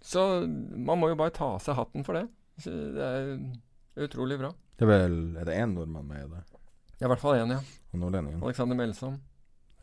Så 0.00 0.46
man 0.76 0.98
må 1.00 1.10
jo 1.12 1.20
bare 1.20 1.34
ta 1.34 1.54
av 1.58 1.60
seg 1.64 1.76
hatten 1.76 2.06
for 2.06 2.16
det. 2.16 2.24
Så 2.62 2.70
det 2.94 3.02
er 3.04 4.04
utrolig 4.06 4.38
bra. 4.38 4.52
Det 4.78 4.84
er 4.86 4.90
vel 4.90 5.36
Er 5.40 5.44
det 5.48 5.54
én 5.58 5.72
nordmann 5.74 6.06
med 6.06 6.24
i 6.24 6.28
det? 6.30 6.42
Er 7.00 7.06
i 7.06 7.10
hvert 7.10 7.20
fall 7.22 7.38
én, 7.40 7.50
ja. 7.50 7.60
Og 7.92 7.98
nordlendingen? 8.00 8.42
Alexander 8.42 8.76
Melsom. 8.78 9.20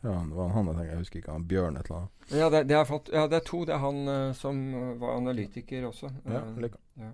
Ja, 0.02 0.16
det 0.28 0.34
var 0.34 0.48
han 0.50 0.66
jeg 0.66 0.74
tenker. 0.76 0.90
Jeg 0.90 0.98
husker 0.98 1.18
ikke. 1.20 1.32
Han 1.36 1.44
Bjørn 1.46 1.76
et 1.78 1.86
eller 1.86 1.98
annet. 1.98 2.32
Ja, 2.34 2.48
det, 2.50 2.62
det, 2.68 2.76
er, 2.76 2.84
fått, 2.88 3.10
ja, 3.12 3.26
det 3.30 3.36
er 3.38 3.44
to. 3.46 3.60
Det 3.68 3.74
er 3.76 3.82
han 3.84 4.00
uh, 4.08 4.32
som 4.34 4.58
eh, 4.74 4.88
var 4.98 5.16
analytiker 5.20 5.84
også. 5.86 6.10
Ja, 6.26 6.40
Eh, 6.40 6.56
like. 6.64 6.80
ja. 6.98 7.10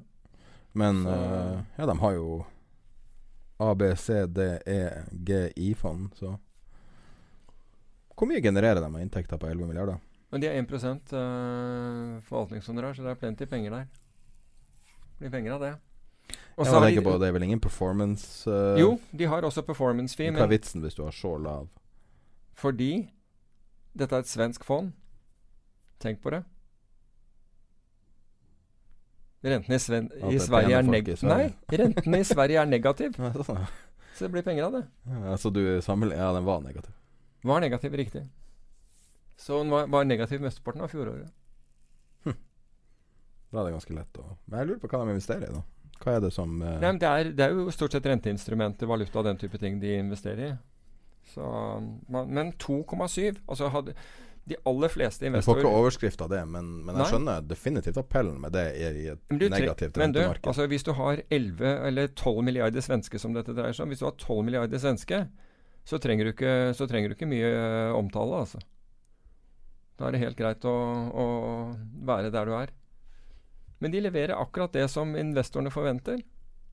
Men 0.73 1.03
Så- 1.05 1.11
eh, 1.15 1.61
ja, 1.79 1.87
de 1.87 1.99
har 1.99 2.13
jo 2.13 2.45
A, 3.59 3.75
B, 3.75 3.91
C, 3.97 4.27
D, 4.27 4.47
E, 4.67 4.81
G, 5.13 5.53
I-fond, 5.57 6.15
så 6.15 6.39
Hvor 8.17 8.27
mye 8.27 8.41
genererer 8.43 8.81
de 8.81 8.87
av 8.87 9.01
inntekter 9.01 9.39
på 9.39 9.47
11 9.51 9.67
milliarder? 9.67 9.99
Men 10.31 10.41
de 10.41 10.47
er 10.49 10.59
1 10.59 11.13
uh, 11.13 12.21
forvaltningshonorar, 12.27 12.95
så 12.95 13.03
det 13.03 13.11
er 13.11 13.21
plenty 13.21 13.47
penger 13.47 13.71
der. 13.71 13.87
Blir 15.19 15.31
penger 15.31 15.53
av 15.57 15.61
det. 15.61 15.73
Og 16.59 16.67
så 16.67 16.79
har 16.79 16.91
de- 16.91 17.01
på 17.03 17.19
Det 17.19 17.29
er 17.29 17.33
vel 17.33 17.43
ingen 17.43 17.61
performance 17.61 18.47
uh, 18.51 18.79
Jo, 18.79 18.99
de 19.17 19.25
har 19.25 19.43
også 19.43 19.63
performance 19.63 20.17
fee, 20.17 20.31
Hva 20.31 20.43
er 20.45 20.51
vitsen 20.53 20.83
hvis 20.83 20.95
du 20.95 21.05
har 21.05 21.13
så 21.13 21.37
lav? 21.39 21.69
fordi 22.59 23.09
dette 23.95 24.15
er 24.17 24.19
et 24.19 24.27
svensk 24.27 24.65
fond 24.65 24.93
Tenk 26.01 26.21
på 26.23 26.31
det. 26.31 26.43
Rentene 29.43 29.75
i, 29.75 29.79
Sven 29.79 30.09
i 30.31 30.39
Sverige 30.43 30.79
er 30.79 30.83
neg. 30.87 31.09
Nei, 31.23 31.45
rentene 31.71 32.19
i 32.19 32.27
Sverige 32.27 32.59
er 32.63 32.67
negativ. 32.67 33.15
Så 34.19 34.27
det 34.27 34.31
blir 34.35 34.43
penger 34.43 34.67
av 34.67 34.73
det. 34.75 34.83
Ja, 35.07 35.37
så 35.39 35.51
du 35.55 35.61
sammenligner 35.83 36.25
Ja, 36.25 36.33
den 36.35 36.45
var 36.47 36.61
negativ. 36.61 36.95
Var 37.47 37.61
negativ, 37.63 37.93
riktig. 37.95 38.25
Så 39.39 39.61
den 39.63 39.71
var, 39.71 39.87
var 39.87 40.05
negativ 40.05 40.41
mesteparten 40.43 40.83
av 40.83 40.91
fjoråret. 40.91 41.31
Da 43.49 43.61
er 43.63 43.69
det 43.69 43.75
ganske 43.79 43.97
lett 43.97 44.21
å 44.21 44.25
Men 44.47 44.61
jeg 44.61 44.69
lurer 44.71 44.81
på 44.83 44.91
hva 44.93 45.03
de 45.05 45.15
investerer 45.17 45.49
i, 45.49 45.57
da. 45.57 45.65
Hva 45.99 46.15
er 46.15 46.23
det 46.23 46.31
som 46.35 46.61
eh, 46.63 46.79
Nei, 46.83 46.95
det, 47.01 47.09
er, 47.11 47.31
det 47.35 47.47
er 47.47 47.57
jo 47.57 47.73
stort 47.75 47.97
sett 47.97 48.07
renteinstrumenter, 48.07 48.87
valuta 48.91 49.19
og 49.23 49.27
den 49.27 49.41
type 49.41 49.59
ting 49.59 49.81
de 49.83 49.97
investerer 49.99 50.45
i. 50.51 50.55
Så, 51.33 51.45
man, 52.09 52.31
men 52.33 52.53
2,7 52.57 53.43
altså 53.45 53.69
hadde, 53.69 53.93
De 54.49 54.57
aller 54.65 54.89
fleste 54.89 55.27
Jeg 55.27 55.45
får 55.45 55.59
ikke 55.61 55.73
overskrift 55.81 56.23
av 56.25 56.31
det, 56.33 56.39
men, 56.49 56.71
men 56.87 56.97
jeg 57.03 57.11
skjønner 57.11 57.43
definitivt 57.45 57.99
appellen 58.01 58.39
med 58.41 58.55
det 58.57 58.65
i 58.79 58.87
et 59.13 59.21
Men 59.29 59.43
du 59.43 59.45
negativt 59.53 59.99
rentemarked. 60.01 60.49
altså 60.49 60.65
hvis 60.71 60.87
du 60.87 60.95
har 60.97 61.21
11 61.29 61.75
eller 61.91 62.09
12 62.15 62.41
milliarder 62.47 62.85
svenske 62.85 63.21
som 63.21 63.37
dette 63.37 63.53
dreier 63.53 63.77
seg 63.77 63.85
om 63.85 63.93
Hvis 63.93 64.01
du 64.01 64.09
har 64.09 64.17
12 64.17 64.41
milliarder 64.47 64.81
svenske, 64.81 65.21
så 65.85 66.01
trenger 66.01 66.29
du 66.29 66.33
ikke, 66.33 66.57
så 66.77 66.89
trenger 66.89 67.13
du 67.13 67.17
ikke 67.19 67.29
mye 67.29 67.53
eh, 67.53 67.93
omtale, 67.97 68.41
altså. 68.45 68.61
Da 69.99 70.09
er 70.09 70.15
det 70.15 70.23
helt 70.23 70.39
greit 70.39 70.65
å, 70.69 70.75
å 71.11 71.27
være 72.09 72.33
der 72.33 72.49
du 72.49 72.55
er. 72.57 72.73
Men 73.79 73.95
de 73.95 74.01
leverer 74.01 74.35
akkurat 74.35 74.73
det 74.75 74.89
som 74.91 75.17
investorene 75.17 75.71
forventer. 75.71 76.21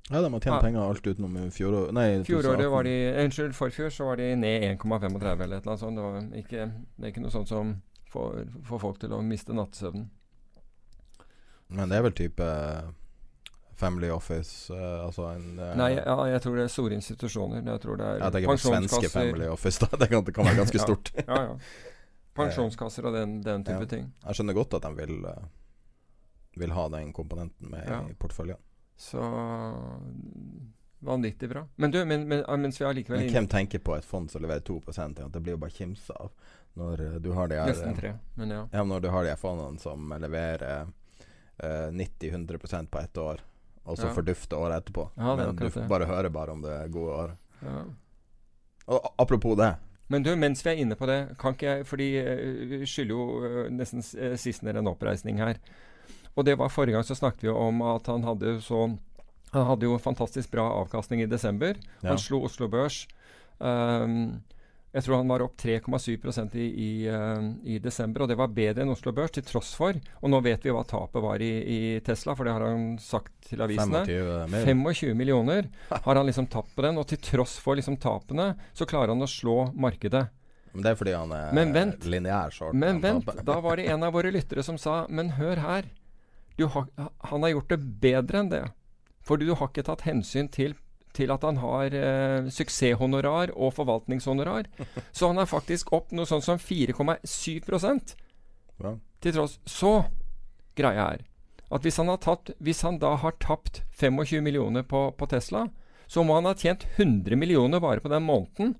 ja, 0.09 0.21
de 0.21 0.31
har 0.33 0.39
tjent 0.39 0.45
Ja. 0.55 0.61
penger 0.61 0.79
alt 0.81 1.07
utenom 1.07 1.37
i 1.37 1.39
nei, 1.39 1.49
Fjoråret 1.51 2.25
2018. 2.25 2.71
var 2.71 2.83
de 2.83 2.95
eh, 3.07 3.23
Unnskyld, 3.25 3.55
forfjor 3.55 3.89
så 3.89 4.05
var 4.05 4.17
de 4.17 4.35
ned 4.35 4.63
1,35 4.77 5.43
eller 5.43 5.57
et 5.57 5.63
eller 5.63 5.71
annet 5.71 5.79
sånt. 5.79 5.95
Det, 5.95 6.03
var 6.03 6.37
ikke, 6.41 6.67
det 6.97 7.05
er 7.07 7.11
ikke 7.13 7.21
noe 7.25 7.31
sånt 7.33 7.49
som 7.49 7.81
får, 8.13 8.45
får 8.67 8.79
folk 8.79 8.99
til 8.99 9.13
å 9.13 9.21
miste 9.21 9.53
nattesøvnen. 9.53 10.09
Men 11.67 11.89
det 11.89 11.97
er 11.97 12.05
vel 12.05 12.13
type 12.13 12.45
eh, 12.45 12.85
Family 13.75 14.09
Office, 14.09 14.73
eh, 14.73 15.05
altså 15.05 15.25
en 15.33 15.59
eh, 15.59 15.73
Nei, 15.75 15.89
ja, 15.97 16.15
jeg 16.31 16.41
tror 16.45 16.55
det 16.55 16.63
er 16.63 16.71
store 16.71 16.95
institusjoner. 16.95 17.65
Jeg 17.65 17.81
tror 17.83 17.97
det 17.99 18.05
er 18.05 18.21
ja, 18.23 18.47
på 18.47 18.57
svenske. 18.61 19.09
Family 19.11 19.49
Office, 19.51 19.81
da. 19.83 19.89
Det 20.01 20.07
kan, 20.11 20.23
det 20.23 20.33
kan 20.37 20.45
være 20.47 20.61
ganske 20.61 20.79
stort. 20.79 21.11
ja, 21.25 21.41
ja. 21.49 21.57
Pensjonskasser 22.35 23.05
og 23.07 23.13
den, 23.15 23.37
den 23.43 23.63
type 23.63 23.85
ting. 23.87 24.09
Jeg 24.25 24.35
skjønner 24.35 24.55
godt 24.57 24.73
at 24.75 24.83
de 24.83 24.91
vil, 24.97 25.21
eh, 25.27 25.43
vil 26.55 26.71
ha 26.71 26.87
den 26.89 27.13
komponenten 27.13 27.69
med 27.69 27.87
Ja. 27.89 28.01
i 28.09 28.13
porteføljen. 28.13 28.57
Så 28.97 29.19
vanvittig 30.99 31.49
bra. 31.49 31.67
Men 31.75 31.91
du, 31.91 32.05
men, 32.05 32.27
men, 32.27 32.43
mens 32.61 32.81
vi 32.81 32.85
er 32.85 32.93
likevel 32.97 33.19
Men 33.19 33.29
hvem 33.33 33.47
tenker 33.51 33.79
på 33.83 33.95
et 33.97 34.05
fond 34.07 34.31
som 34.31 34.41
leverer 34.41 34.63
2% 34.65 35.19
at 35.25 35.31
Det 35.33 35.41
blir 35.43 35.53
jo 35.55 35.61
bare 35.61 35.75
kimsa 35.75 36.13
av 36.19 36.31
når 36.75 37.01
eh, 37.05 37.17
du 37.23 37.29
har 37.31 37.47
de 37.47 37.55
her 37.55 37.69
Nesten 37.71 37.93
tre, 37.95 38.09
men 38.35 38.49
ja. 38.51 38.63
Ja, 38.73 38.81
når 38.83 38.99
du 39.05 39.09
har 39.13 39.23
de 39.23 39.29
her 39.31 39.39
fondene 39.39 39.79
som 39.79 40.09
leverer 40.19 40.87
eh, 41.63 41.91
90-100% 41.95 42.89
på 42.91 42.99
ett 42.99 43.17
år, 43.17 43.39
og 43.85 43.95
så 43.97 44.09
Ja. 44.09 44.13
fordufter 44.13 44.57
året 44.59 44.81
etterpå. 44.83 45.05
Ja, 45.15 45.33
er 45.33 45.37
Men 45.37 45.55
du 45.55 45.69
det. 45.69 45.87
bare 45.87 46.05
hører 46.05 46.29
bare 46.29 46.51
om 46.51 46.61
det 46.61 46.91
gode 46.91 47.11
året. 47.13 47.37
ja. 47.63 47.83
Og 48.87 49.07
apropos 49.17 49.55
det. 49.57 49.75
Men 50.09 50.21
du, 50.23 50.35
mens 50.35 50.61
vi 50.65 50.69
er 50.69 50.75
inne 50.83 50.95
på 50.95 51.07
det, 51.07 51.37
kan 51.39 51.53
ikke 51.55 51.65
jeg 51.77 51.85
Fordi 51.87 52.09
eh, 52.17 52.67
vi 52.69 52.85
skylder 52.85 53.15
jo 53.15 53.45
eh, 53.45 53.69
nesten 53.71 54.03
eh, 54.19 54.35
sistnevnte 54.37 54.79
en 54.83 54.87
oppreisning 54.91 55.37
her. 55.39 55.55
Og 56.35 56.47
det 56.47 56.57
var 56.59 56.71
Forrige 56.73 56.97
gang 56.97 57.07
så 57.07 57.15
snakket 57.17 57.47
vi 57.47 57.53
om 57.53 57.81
at 57.85 58.07
han 58.11 58.25
hadde 58.27 58.57
så 58.63 58.87
Han 59.55 59.69
hadde 59.69 59.87
jo 59.87 59.95
fantastisk 60.01 60.51
bra 60.51 60.65
avkastning 60.81 61.21
i 61.23 61.29
desember. 61.31 61.77
Ja. 62.01 62.09
Han 62.09 62.19
slo 62.19 62.41
Oslo 62.43 62.67
Børs. 62.67 63.05
Um, 63.57 64.41
jeg 64.95 65.03
tror 65.03 65.17
han 65.19 65.31
var 65.31 65.43
opp 65.43 65.55
3,7 65.59 66.55
i, 66.55 66.65
i, 66.65 66.89
uh, 67.07 67.47
i 67.63 67.77
desember, 67.83 68.23
og 68.23 68.29
det 68.31 68.37
var 68.39 68.51
bedre 68.51 68.83
enn 68.83 68.91
Oslo 68.91 69.11
Børs, 69.15 69.31
til 69.35 69.43
tross 69.47 69.73
for 69.75 69.95
Og 69.95 70.31
nå 70.31 70.39
vet 70.43 70.63
vi 70.63 70.71
hva 70.75 70.85
tapet 70.87 71.23
var 71.23 71.43
i, 71.43 71.51
i 71.63 71.79
Tesla, 72.03 72.35
for 72.35 72.47
det 72.47 72.53
har 72.55 72.63
han 72.67 72.97
sagt 72.99 73.33
til 73.49 73.63
avisene. 73.63 74.05
25 74.07 74.51
mer. 74.51 74.67
25 74.67 75.19
millioner 75.19 75.67
har 76.05 76.15
han 76.19 76.27
liksom 76.27 76.47
tapt 76.51 76.75
på 76.75 76.83
den, 76.87 76.99
og 76.99 77.07
til 77.11 77.19
tross 77.23 77.57
for 77.63 77.79
liksom 77.79 77.95
tapene, 77.99 78.53
så 78.75 78.87
klarer 78.87 79.11
han 79.15 79.23
å 79.23 79.29
slå 79.29 79.69
markedet. 79.71 80.27
Men 80.75 80.83
det 80.83 80.91
er 80.91 80.99
fordi 80.99 81.15
han 81.15 81.31
er 81.31 82.07
lineær 82.11 82.51
short. 82.51 82.75
Men 82.75 82.99
vent, 83.03 83.29
da 83.47 83.59
var 83.63 83.79
det 83.79 83.87
en 83.91 84.03
av 84.03 84.15
våre 84.15 84.31
lyttere 84.35 84.63
som 84.63 84.79
sa 84.79 85.05
Men 85.07 85.35
hør 85.37 85.63
her. 85.63 85.87
Du 86.57 86.65
har, 86.71 86.87
han 87.29 87.43
har 87.43 87.49
gjort 87.55 87.69
det 87.73 87.79
bedre 88.01 88.41
enn 88.41 88.49
det. 88.53 88.63
Fordi 89.25 89.47
du 89.49 89.55
har 89.57 89.69
ikke 89.71 89.85
tatt 89.87 90.05
hensyn 90.05 90.47
til, 90.53 90.75
til 91.15 91.31
at 91.33 91.43
han 91.47 91.57
har 91.63 91.95
eh, 91.95 92.49
suksesshonorar 92.53 93.51
og 93.55 93.73
forvaltningshonorar. 93.77 94.69
Så 95.15 95.31
han 95.31 95.41
er 95.41 95.49
faktisk 95.49 95.91
opp 95.95 96.13
noe 96.15 96.27
sånn 96.29 96.43
som 96.45 96.61
4,7 96.61 98.15
Ja. 98.83 98.97
til 99.23 99.33
tross. 99.33 99.59
Så 99.65 100.03
greia 100.75 101.07
er 101.15 101.25
at 101.71 101.81
hvis 101.81 101.97
han, 101.97 102.11
har 102.11 102.19
tatt, 102.21 102.51
hvis 102.61 102.83
han 102.85 102.99
da 103.01 103.15
har 103.17 103.33
tapt 103.41 103.81
25 103.97 104.43
millioner 104.43 104.83
på, 104.83 105.09
på 105.17 105.27
Tesla, 105.27 105.65
så 106.07 106.23
må 106.23 106.35
han 106.37 106.45
ha 106.45 106.53
tjent 106.53 106.85
100 106.95 107.35
millioner 107.35 107.81
bare 107.81 108.03
på 108.03 108.11
den 108.11 108.23
måneden 108.23 108.75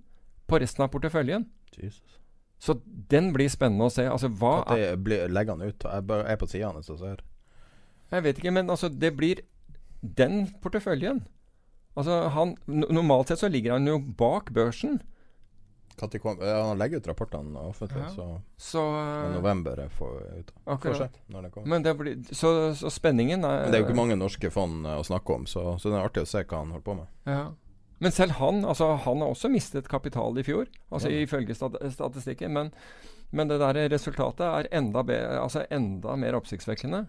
på 0.46 0.60
resten 0.62 0.86
av 0.86 0.92
porteføljen. 0.94 1.48
Jesus. 1.76 2.20
Så 2.62 2.78
den 2.86 3.32
blir 3.34 3.50
spennende 3.50 3.90
å 3.90 3.94
se. 3.94 4.06
Altså, 4.08 4.30
hva 4.30 4.60
er 4.76 4.84
det 4.84 5.00
blir, 5.04 5.26
legger 5.34 5.58
han 5.58 5.66
ut. 5.66 5.88
Jeg 5.90 6.22
er 6.36 6.38
på 6.40 6.48
sida 6.50 6.70
hans 6.72 6.92
og 6.94 7.02
ser. 7.02 7.24
Jeg 8.12 8.24
vet 8.24 8.38
ikke, 8.42 8.52
men 8.54 8.70
altså, 8.70 8.90
det 8.90 9.14
blir 9.18 9.42
den 10.02 10.46
porteføljen. 10.62 11.24
Altså, 11.96 12.28
han, 12.36 12.56
Normalt 12.68 13.32
sett 13.32 13.40
så 13.40 13.50
ligger 13.50 13.78
han 13.78 13.88
jo 13.88 14.00
bak 14.00 14.52
børsen. 14.54 15.00
Kom, 15.96 16.42
ja, 16.44 16.58
han 16.68 16.78
legger 16.78 17.00
ut 17.00 17.06
rapportene 17.08 17.56
offentlig, 17.70 18.02
Ja. 18.04 18.10
så 18.12 18.42
Så 18.60 18.82
i 19.30 19.30
november 19.34 19.80
er 19.80 19.88
for, 19.90 20.20
ut. 20.40 20.52
Akkurat. 20.68 20.98
se 20.98 21.34
når 21.34 21.42
det 21.44 21.52
kommer. 21.54 21.68
Men 21.68 21.84
det 21.84 21.94
blir, 21.98 22.18
så, 22.36 22.74
så 22.76 22.90
spenningen 22.92 23.46
er 23.48 23.62
Men 23.64 23.72
det 23.72 23.78
er 23.80 23.84
jo 23.84 23.88
ikke 23.88 23.96
mange 24.02 24.18
norske 24.20 24.52
fond 24.52 24.86
eh, 24.86 24.98
å 25.00 25.06
snakke 25.08 25.34
om, 25.34 25.46
så, 25.48 25.78
så 25.80 25.90
det 25.90 25.96
er 25.96 26.04
artig 26.10 26.26
å 26.26 26.28
se 26.28 26.44
hva 26.44 26.58
han 26.60 26.74
holder 26.76 26.84
på 26.84 26.98
med. 27.00 27.08
Ja. 27.32 27.46
Men 28.04 28.12
selv 28.12 28.36
han 28.42 28.66
altså 28.68 28.90
han 29.06 29.22
har 29.24 29.32
også 29.32 29.48
mistet 29.50 29.88
kapital 29.88 30.36
i 30.38 30.44
fjor, 30.44 30.68
altså 30.92 31.10
Ja. 31.10 31.24
ifølge 31.24 31.56
stat 31.56 31.80
statistikken. 31.96 32.52
Men, 32.52 32.74
men 33.32 33.48
det 33.48 33.60
der 33.64 33.88
resultatet 33.90 34.44
er 34.44 34.68
enda, 34.76 35.02
be, 35.02 35.16
altså 35.40 35.64
enda 35.72 36.18
mer 36.20 36.36
oppsiktsvekkende 36.36 37.06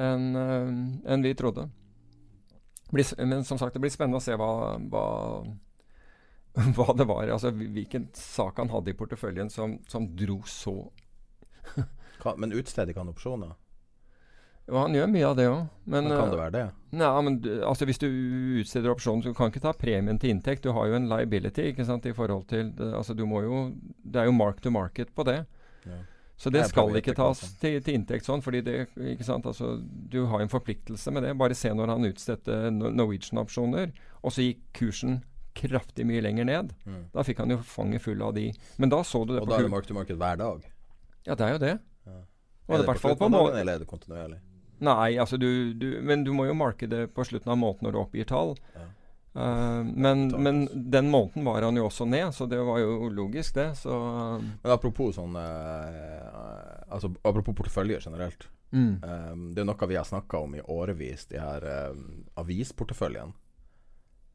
enn 0.00 0.26
eh, 0.40 1.12
enn 1.14 1.24
vi 1.26 1.34
trodde. 1.38 1.68
Men 2.90 3.44
som 3.46 3.58
sagt, 3.60 3.74
det 3.76 3.82
blir 3.84 3.92
spennende 3.94 4.18
å 4.18 4.24
se 4.24 4.34
hva, 4.34 4.50
hva, 4.90 5.04
hva 6.76 6.88
det 6.98 7.06
var. 7.06 7.28
Altså 7.30 7.52
hvilken 7.54 8.08
sak 8.16 8.58
han 8.58 8.72
hadde 8.72 8.90
i 8.90 8.98
porteføljen 8.98 9.50
som, 9.52 9.78
som 9.88 10.08
dro 10.18 10.40
så 10.48 10.76
men 12.40 12.52
utsteder 12.52 12.90
ikke 12.92 13.04
han 13.04 13.12
opsjoner? 13.12 13.52
Jo, 14.70 14.76
han 14.76 14.94
gjør 14.94 15.08
mye 15.10 15.26
av 15.26 15.36
det 15.38 15.46
òg. 15.50 15.62
Men, 15.84 16.04
Men 16.06 16.12
kan 16.14 16.26
eh, 16.26 16.30
det 16.34 16.38
være 16.40 16.54
det? 16.54 16.64
Nei, 17.00 17.08
men 17.26 17.38
du- 17.42 17.62
altså 17.66 17.86
hvis 17.88 17.98
du 18.02 18.06
utsteder 18.60 18.92
opsjonen, 18.92 19.22
så 19.24 19.32
kan 19.34 19.48
du 19.48 19.54
ikke 19.56 19.64
ta 19.64 19.72
premien 19.74 20.18
til 20.20 20.30
inntekt. 20.34 20.62
Du 20.66 20.74
har 20.76 20.86
jo 20.90 20.98
en 20.98 21.08
liability 21.10 21.70
ikke 21.72 21.86
sant, 21.88 22.06
i 22.06 22.14
forhold 22.14 22.44
til 22.52 22.70
altså 22.90 23.16
du 23.18 23.24
må 23.26 23.42
jo, 23.46 23.62
Det 24.04 24.20
er 24.22 24.28
jo 24.30 24.36
mark 24.36 24.60
to 24.62 24.70
market 24.70 25.10
på 25.16 25.26
det. 25.26 25.40
Ja. 25.86 25.98
Så 26.40 26.48
det 26.48 26.62
skal 26.70 26.94
ikke 26.96 27.12
tas 27.12 27.42
til, 27.60 27.82
til 27.84 27.98
inntekt 27.98 28.24
sånn, 28.24 28.40
fordi 28.40 28.62
det 28.64 28.76
altså 29.28 29.74
Du 30.08 30.22
har 30.30 30.40
en 30.40 30.48
forpliktelse 30.48 31.12
med 31.12 31.26
det. 31.26 31.34
Bare 31.36 31.56
se 31.58 31.72
når 31.76 31.92
han 31.92 32.08
utstedte 32.08 32.70
Norwegian-opsjoner, 32.72 33.92
og 34.24 34.32
så 34.32 34.46
gikk 34.46 34.62
kursen 34.78 35.18
kraftig 35.60 36.06
mye 36.08 36.22
lenger 36.24 36.46
ned. 36.48 36.72
Mm. 36.86 37.02
Da 37.12 37.24
fikk 37.26 37.42
han 37.42 37.52
jo 37.52 37.58
fanget 37.66 38.04
full 38.06 38.22
av 38.24 38.32
de. 38.38 38.46
Men 38.80 38.92
da 38.92 39.02
så 39.04 39.24
du 39.26 39.34
det 39.34 39.42
Og 39.42 39.48
på 39.48 39.52
da 39.52 39.58
er 39.58 39.68
det 39.68 39.74
mark 39.74 39.88
to 39.88 39.96
market 39.96 40.20
hver 40.20 40.38
dag? 40.40 40.64
Ja, 41.26 41.34
det 41.34 41.44
er 41.44 41.52
jo 41.52 41.60
det. 41.60 41.74
Ja. 42.08 42.16
Og 42.16 42.74
Er 42.74 42.78
det, 42.78 42.86
det 42.86 42.86
på 42.86 43.02
slutten 43.02 43.26
av 43.26 43.36
dagen, 43.36 43.58
eller 43.60 43.74
er 43.74 43.82
det 43.82 43.90
kontinuerlig? 43.90 44.40
Nei, 44.80 45.10
altså 45.20 45.36
du, 45.36 45.74
du 45.76 46.00
Men 46.00 46.24
du 46.24 46.32
må 46.32 46.46
jo 46.48 46.54
marke 46.56 46.88
det 46.88 47.10
på 47.12 47.24
slutten 47.28 47.52
av 47.52 47.58
måneden 47.60 47.88
når 47.88 47.96
du 47.96 48.00
oppgir 48.00 48.28
tall. 48.30 48.54
Ja. 48.72 48.86
Eh, 49.34 49.84
men, 49.84 50.28
men 50.28 50.68
den 50.90 51.10
måneden 51.10 51.44
var 51.44 51.62
han 51.62 51.76
jo 51.76 51.86
også 51.86 52.04
ned, 52.04 52.34
så 52.34 52.46
det 52.46 52.58
var 52.58 52.78
jo 52.78 53.08
logisk, 53.08 53.54
det. 53.54 53.74
Så 53.78 53.94
Men 54.62 54.72
apropos 54.72 55.14
sånn 55.14 55.36
uh, 55.36 56.88
Altså 56.90 57.12
apropos 57.22 57.54
porteføljer 57.54 58.02
generelt. 58.02 58.48
mm. 58.70 59.02
Um, 59.02 59.44
det 59.54 59.62
er 59.62 59.68
noe 59.68 59.86
vi 59.90 59.98
har 59.98 60.06
snakka 60.06 60.38
om 60.38 60.54
i 60.54 60.62
årevis, 60.62 61.26
de 61.30 61.38
her 61.38 61.64
eh, 61.66 62.02
avisporteføljen. 62.34 63.32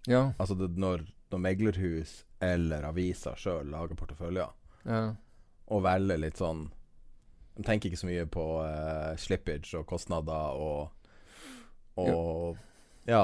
Ja. 0.08 0.32
Altså 0.38 0.56
det, 0.56 0.70
når, 0.80 1.04
når 1.32 1.42
meglerhus 1.44 2.24
eller 2.40 2.84
aviser 2.88 3.36
sjøl 3.40 3.68
lager 3.72 3.98
porteføljer, 4.00 4.52
ja. 4.86 5.02
og 5.68 5.84
velger 5.84 6.20
litt 6.22 6.38
sånn 6.38 6.68
De 7.56 7.64
tenker 7.64 7.90
ikke 7.90 8.00
så 8.00 8.08
mye 8.08 8.26
på 8.28 8.44
uh, 8.62 9.16
slippage 9.18 9.80
og 9.80 9.88
kostnader 9.88 10.60
og 10.60 10.92
Og 11.96 12.60
ja. 13.08 13.24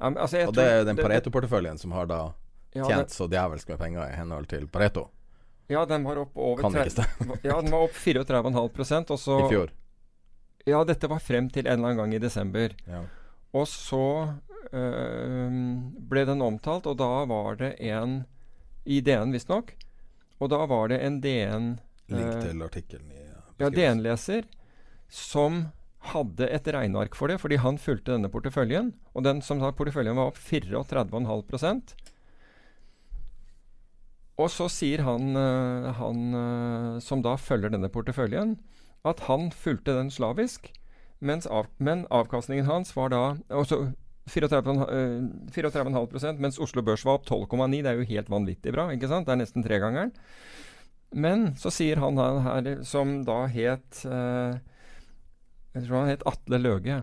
altså, 0.00 0.46
Og 0.48 0.54
det 0.56 0.64
er 0.64 0.78
jo 0.80 0.84
den 0.88 0.96
Pareto-porteføljen 1.00 1.78
som 1.78 1.92
har 1.92 2.06
da 2.10 2.20
ja, 2.74 2.84
tjent 2.84 3.08
den, 3.08 3.14
så 3.14 3.26
djevelsk 3.30 3.68
med 3.68 3.78
penger 3.78 4.06
i 4.08 4.16
henhold 4.16 4.46
til 4.50 4.66
Pareto. 4.68 5.08
ja, 5.68 5.84
den 5.86 6.04
var 6.04 6.18
opp 6.24 6.36
over 6.36 6.62
Kan 6.62 6.74
ikke 6.80 6.90
stemme. 6.96 7.36
Ja, 7.46 7.60
den 7.60 7.70
var 7.70 7.86
opp 7.88 7.94
34,5 7.98 9.10
og 9.10 9.18
så 9.20 9.38
I 9.46 9.48
fjor. 9.52 9.72
Ja, 10.68 10.82
dette 10.84 11.08
var 11.08 11.18
frem 11.24 11.48
til 11.50 11.66
en 11.66 11.72
eller 11.78 11.88
annen 11.92 12.00
gang 12.02 12.14
i 12.14 12.18
desember. 12.22 12.74
Ja. 12.86 13.02
Og 13.52 13.66
så 13.68 14.02
øh, 14.72 15.50
ble 16.10 16.24
den 16.28 16.42
omtalt, 16.44 16.86
og 16.86 16.98
da 17.00 17.24
var 17.30 17.56
det 17.60 17.74
en 17.80 18.20
I 18.84 19.00
DN, 19.04 19.32
visstnok. 19.34 19.72
Og 20.40 20.50
da 20.52 20.62
var 20.66 20.88
det 20.92 21.00
en 21.04 21.20
DN 21.20 21.66
Link 22.10 22.30
eh, 22.34 22.40
til 22.46 22.62
artikkelen 22.64 23.10
i 23.12 23.26
Ja. 23.60 23.68
DN-leser 23.68 24.46
som 25.12 25.66
hadde 26.00 26.48
et 26.48 26.68
regneark 26.72 27.16
for 27.16 27.28
det, 27.28 27.38
fordi 27.42 27.60
han 27.60 27.78
fulgte 27.78 28.14
denne 28.14 28.30
porteføljen. 28.32 28.94
Og 29.12 29.24
den 29.26 29.42
som 29.44 29.60
sa 29.60 29.72
porteføljen 29.76 30.16
var 30.16 30.32
opp 30.32 30.40
34,5 30.40 31.94
Og 34.40 34.48
så 34.48 34.68
sier 34.72 35.04
han, 35.04 35.36
eh, 35.36 35.92
han 36.00 36.34
eh, 36.34 37.00
som 37.04 37.22
da 37.22 37.36
følger 37.36 37.70
denne 37.74 37.92
porteføljen, 37.92 38.56
at 39.04 39.20
han 39.28 39.50
fulgte 39.52 39.96
den 39.96 40.10
slavisk, 40.10 40.72
av, 41.20 41.66
men 41.76 42.06
avkastningen 42.08 42.64
hans 42.64 42.94
var 42.96 43.10
da 43.12 43.36
også 43.52 43.92
34,5 44.30 44.86
eh, 44.88 45.52
34,5 45.52 46.40
mens 46.40 46.58
Oslo 46.58 46.82
Børs 46.82 47.04
var 47.04 47.18
opp 47.18 47.26
12,9. 47.28 47.82
Det 47.82 47.90
er 47.90 47.98
jo 47.98 48.08
helt 48.08 48.30
vanvittig 48.32 48.72
bra, 48.72 48.88
ikke 48.94 49.10
sant? 49.10 49.26
Det 49.28 49.34
er 49.34 49.42
nesten 49.42 49.64
tregangeren. 49.66 50.14
Men 51.12 51.50
så 51.58 51.72
sier 51.74 51.98
han 52.00 52.16
her 52.16 52.84
som 52.86 53.20
da 53.26 53.42
het 53.50 54.04
eh, 54.06 54.60
Jeg 55.74 55.86
tror 55.86 56.00
han 56.02 56.10
het 56.10 56.26
Atle 56.26 56.58
Løge. 56.58 57.02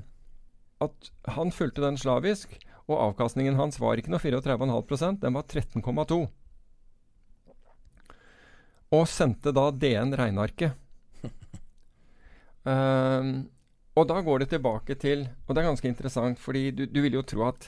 At 0.83 1.11
han 1.37 1.53
fulgte 1.55 1.81
den 1.85 1.97
slavisk, 1.97 2.57
og 2.87 2.99
avkastningen 3.09 3.57
hans 3.59 3.79
var 3.81 3.99
ikke 3.99 4.11
noe 4.13 4.21
34,5% 4.23 5.23
den 5.23 5.35
var 5.35 5.47
13,2 5.49 6.27
og 8.95 9.07
sendte 9.11 9.51
da 9.55 9.69
DN 9.71 10.13
regnearket. 10.15 10.77
um, 12.63 13.31
og 13.97 14.07
da 14.07 14.21
går 14.23 14.43
det 14.43 14.49
tilbake 14.53 14.95
til 14.95 15.25
Og 15.47 15.55
det 15.55 15.61
er 15.61 15.67
ganske 15.67 15.89
interessant, 15.89 16.39
fordi 16.39 16.69
du, 16.71 16.85
du 16.85 17.01
vil 17.03 17.17
jo 17.17 17.25
tro 17.25 17.47
at 17.49 17.67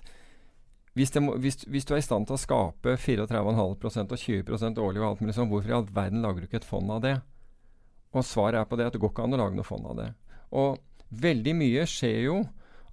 hvis, 0.98 1.14
må, 1.22 1.36
hvis, 1.40 1.64
hvis, 1.70 1.86
du 1.86 1.94
er 1.94 2.02
i 2.02 2.04
stand 2.04 2.28
til 2.28 2.36
å 2.36 2.42
skape 2.42 2.96
34,5% 3.00 4.16
og 4.16 4.20
20 4.20 4.82
årlig, 4.84 5.00
og 5.00 5.06
alt 5.08 5.22
mulig 5.22 5.36
sånn, 5.38 5.48
hvorfor 5.52 5.72
i 5.72 5.76
all 5.78 5.86
verden 5.96 6.26
lager 6.26 6.42
du 6.42 6.48
ikke 6.48 6.60
et 6.60 6.68
fond 6.68 6.92
av 6.92 7.04
det? 7.06 7.14
Og 8.12 8.26
svaret 8.26 8.60
er 8.60 8.68
på 8.68 8.76
det 8.76 8.88
at 8.90 8.96
det 8.96 9.00
går 9.00 9.14
ikke 9.14 9.28
an 9.28 9.38
å 9.38 9.40
lage 9.40 9.56
noe 9.56 9.68
fond 9.68 9.86
av 9.88 9.96
det. 10.02 10.08
Og 10.60 10.82
veldig 11.10 11.54
mye 11.58 11.86
skjer 11.90 12.24
jo 12.28 12.40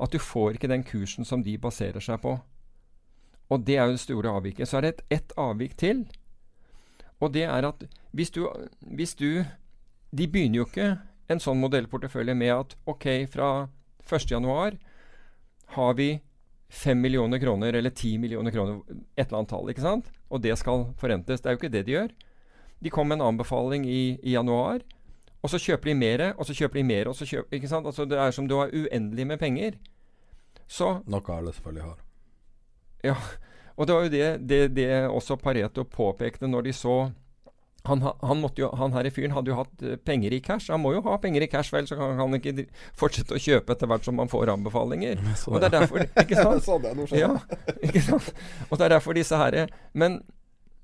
at 0.03 0.13
du 0.13 0.21
får 0.21 0.57
ikke 0.57 0.71
den 0.71 0.85
kursen 0.85 1.25
som 1.25 1.43
de 1.45 1.57
baserer 1.59 2.03
seg 2.05 2.21
på. 2.23 2.37
Og 3.51 3.63
det 3.65 3.77
er 3.77 3.87
jo 3.87 3.97
det 3.97 4.03
store 4.03 4.33
avviket. 4.39 4.69
Så 4.69 4.79
er 4.79 4.87
det 4.87 4.93
ett 4.93 5.05
et 5.11 5.37
avvik 5.39 5.77
til. 5.77 6.05
Og 7.21 7.33
det 7.33 7.47
er 7.49 7.65
at 7.65 7.85
hvis 8.13 8.31
du, 8.31 8.49
hvis 8.81 9.15
du 9.15 9.45
De 10.17 10.27
begynner 10.29 10.61
jo 10.61 10.65
ikke 10.65 10.99
en 11.29 11.41
sånn 11.43 11.59
modellportefølje 11.59 12.35
med 12.39 12.53
at 12.55 12.77
OK, 12.87 13.27
fra 13.29 13.69
1.1 14.07 14.77
har 15.75 15.95
vi 15.99 16.21
5 16.69 17.01
millioner 17.03 17.39
kroner 17.43 17.75
eller 17.75 17.91
10 17.91 18.19
millioner 18.23 18.55
kroner, 18.55 18.79
et 19.17 19.27
eller 19.27 19.41
annet 19.41 19.51
tall, 19.51 19.69
ikke 19.69 19.83
sant? 19.83 20.11
Og 20.31 20.41
det 20.41 20.55
skal 20.59 20.87
forrentes. 20.97 21.43
Det 21.43 21.51
er 21.51 21.57
jo 21.57 21.61
ikke 21.61 21.73
det 21.75 21.83
de 21.89 21.97
gjør. 21.97 22.15
De 22.81 22.93
kom 22.95 23.09
med 23.09 23.19
en 23.19 23.27
anbefaling 23.33 23.85
i, 23.85 24.17
i 24.23 24.37
januar, 24.37 24.81
og 25.43 25.51
så 25.53 25.61
kjøper 25.63 25.91
de 25.93 25.95
mer, 25.95 26.25
og 26.39 26.47
så 26.49 26.55
kjøper 26.57 26.81
de 26.81 26.85
mer, 26.89 27.11
og 27.11 27.17
så 27.19 27.27
kjøper 27.29 27.59
ikke 27.59 27.69
sant? 27.71 27.87
Altså 27.87 28.05
Det 28.09 28.19
er 28.19 28.31
som 28.35 28.49
du 28.49 28.57
har 28.59 28.73
uendelig 28.75 29.27
med 29.27 29.39
penger. 29.39 29.77
Så 30.67 31.01
Noe 31.07 31.37
alle 31.37 31.53
selvfølgelig 31.55 31.85
har. 31.85 32.01
Ja. 33.05 33.15
Og 33.77 33.87
det 33.87 33.95
var 33.95 34.03
jo 34.07 34.11
det, 34.11 34.49
det, 34.49 34.61
det 34.77 34.89
også 35.07 35.37
Pareto 35.37 35.85
påpekte 35.85 36.49
når 36.49 36.67
de 36.67 36.73
så 36.73 36.97
han, 37.87 38.03
han, 38.03 38.43
jo, 38.59 38.71
han 38.75 38.95
her 38.97 39.07
i 39.07 39.13
fyren 39.15 39.35
hadde 39.37 39.53
jo 39.53 39.59
hatt 39.61 39.83
eh, 39.87 39.99
penger 40.03 40.35
i 40.35 40.41
cash. 40.43 40.73
Han 40.73 40.83
må 40.83 40.91
jo 40.97 41.03
ha 41.07 41.17
penger 41.23 41.45
i 41.45 41.49
cash, 41.51 41.71
vel, 41.75 41.87
så 41.87 41.95
kan 41.99 42.17
han 42.19 42.35
ikke 42.39 42.67
fortsette 42.99 43.37
å 43.37 43.39
kjøpe 43.39 43.77
etter 43.77 43.91
hvert 43.91 44.07
som 44.07 44.19
han 44.19 44.31
får 44.33 44.51
anbefalinger. 44.57 45.21
Og 45.47 45.61
det 45.63 45.69
er 45.69 45.75
derfor 45.77 46.03
Ikke 46.03 46.41
sant? 46.67 47.15
ja, 47.15 47.31
ikke 47.79 48.03
sant? 48.03 48.33
Og 48.71 48.79
det 48.81 48.89
er 48.89 48.97
derfor 48.97 49.15
disse 49.17 49.39
herre 49.39 49.69
Men 49.95 50.19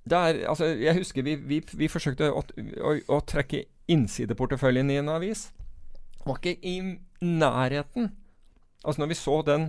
det 0.09 0.19
er 0.19 0.49
Altså, 0.51 0.67
jeg 0.67 0.97
husker 0.99 1.23
vi, 1.23 1.37
vi, 1.37 1.61
vi 1.79 1.89
forsøkte 1.91 2.33
å, 2.33 2.43
å, 2.43 2.95
å, 3.07 3.21
trekke 3.27 3.65
innsideporteføljen 3.93 4.91
i 4.91 4.99
en 5.03 5.13
avis. 5.13 5.51
Var 6.27 6.39
ikke 6.39 6.57
i 6.67 6.77
nærheten. 7.23 8.11
Altså, 8.83 9.03
når 9.03 9.13
vi 9.13 9.19
så 9.19 9.37
den 9.47 9.69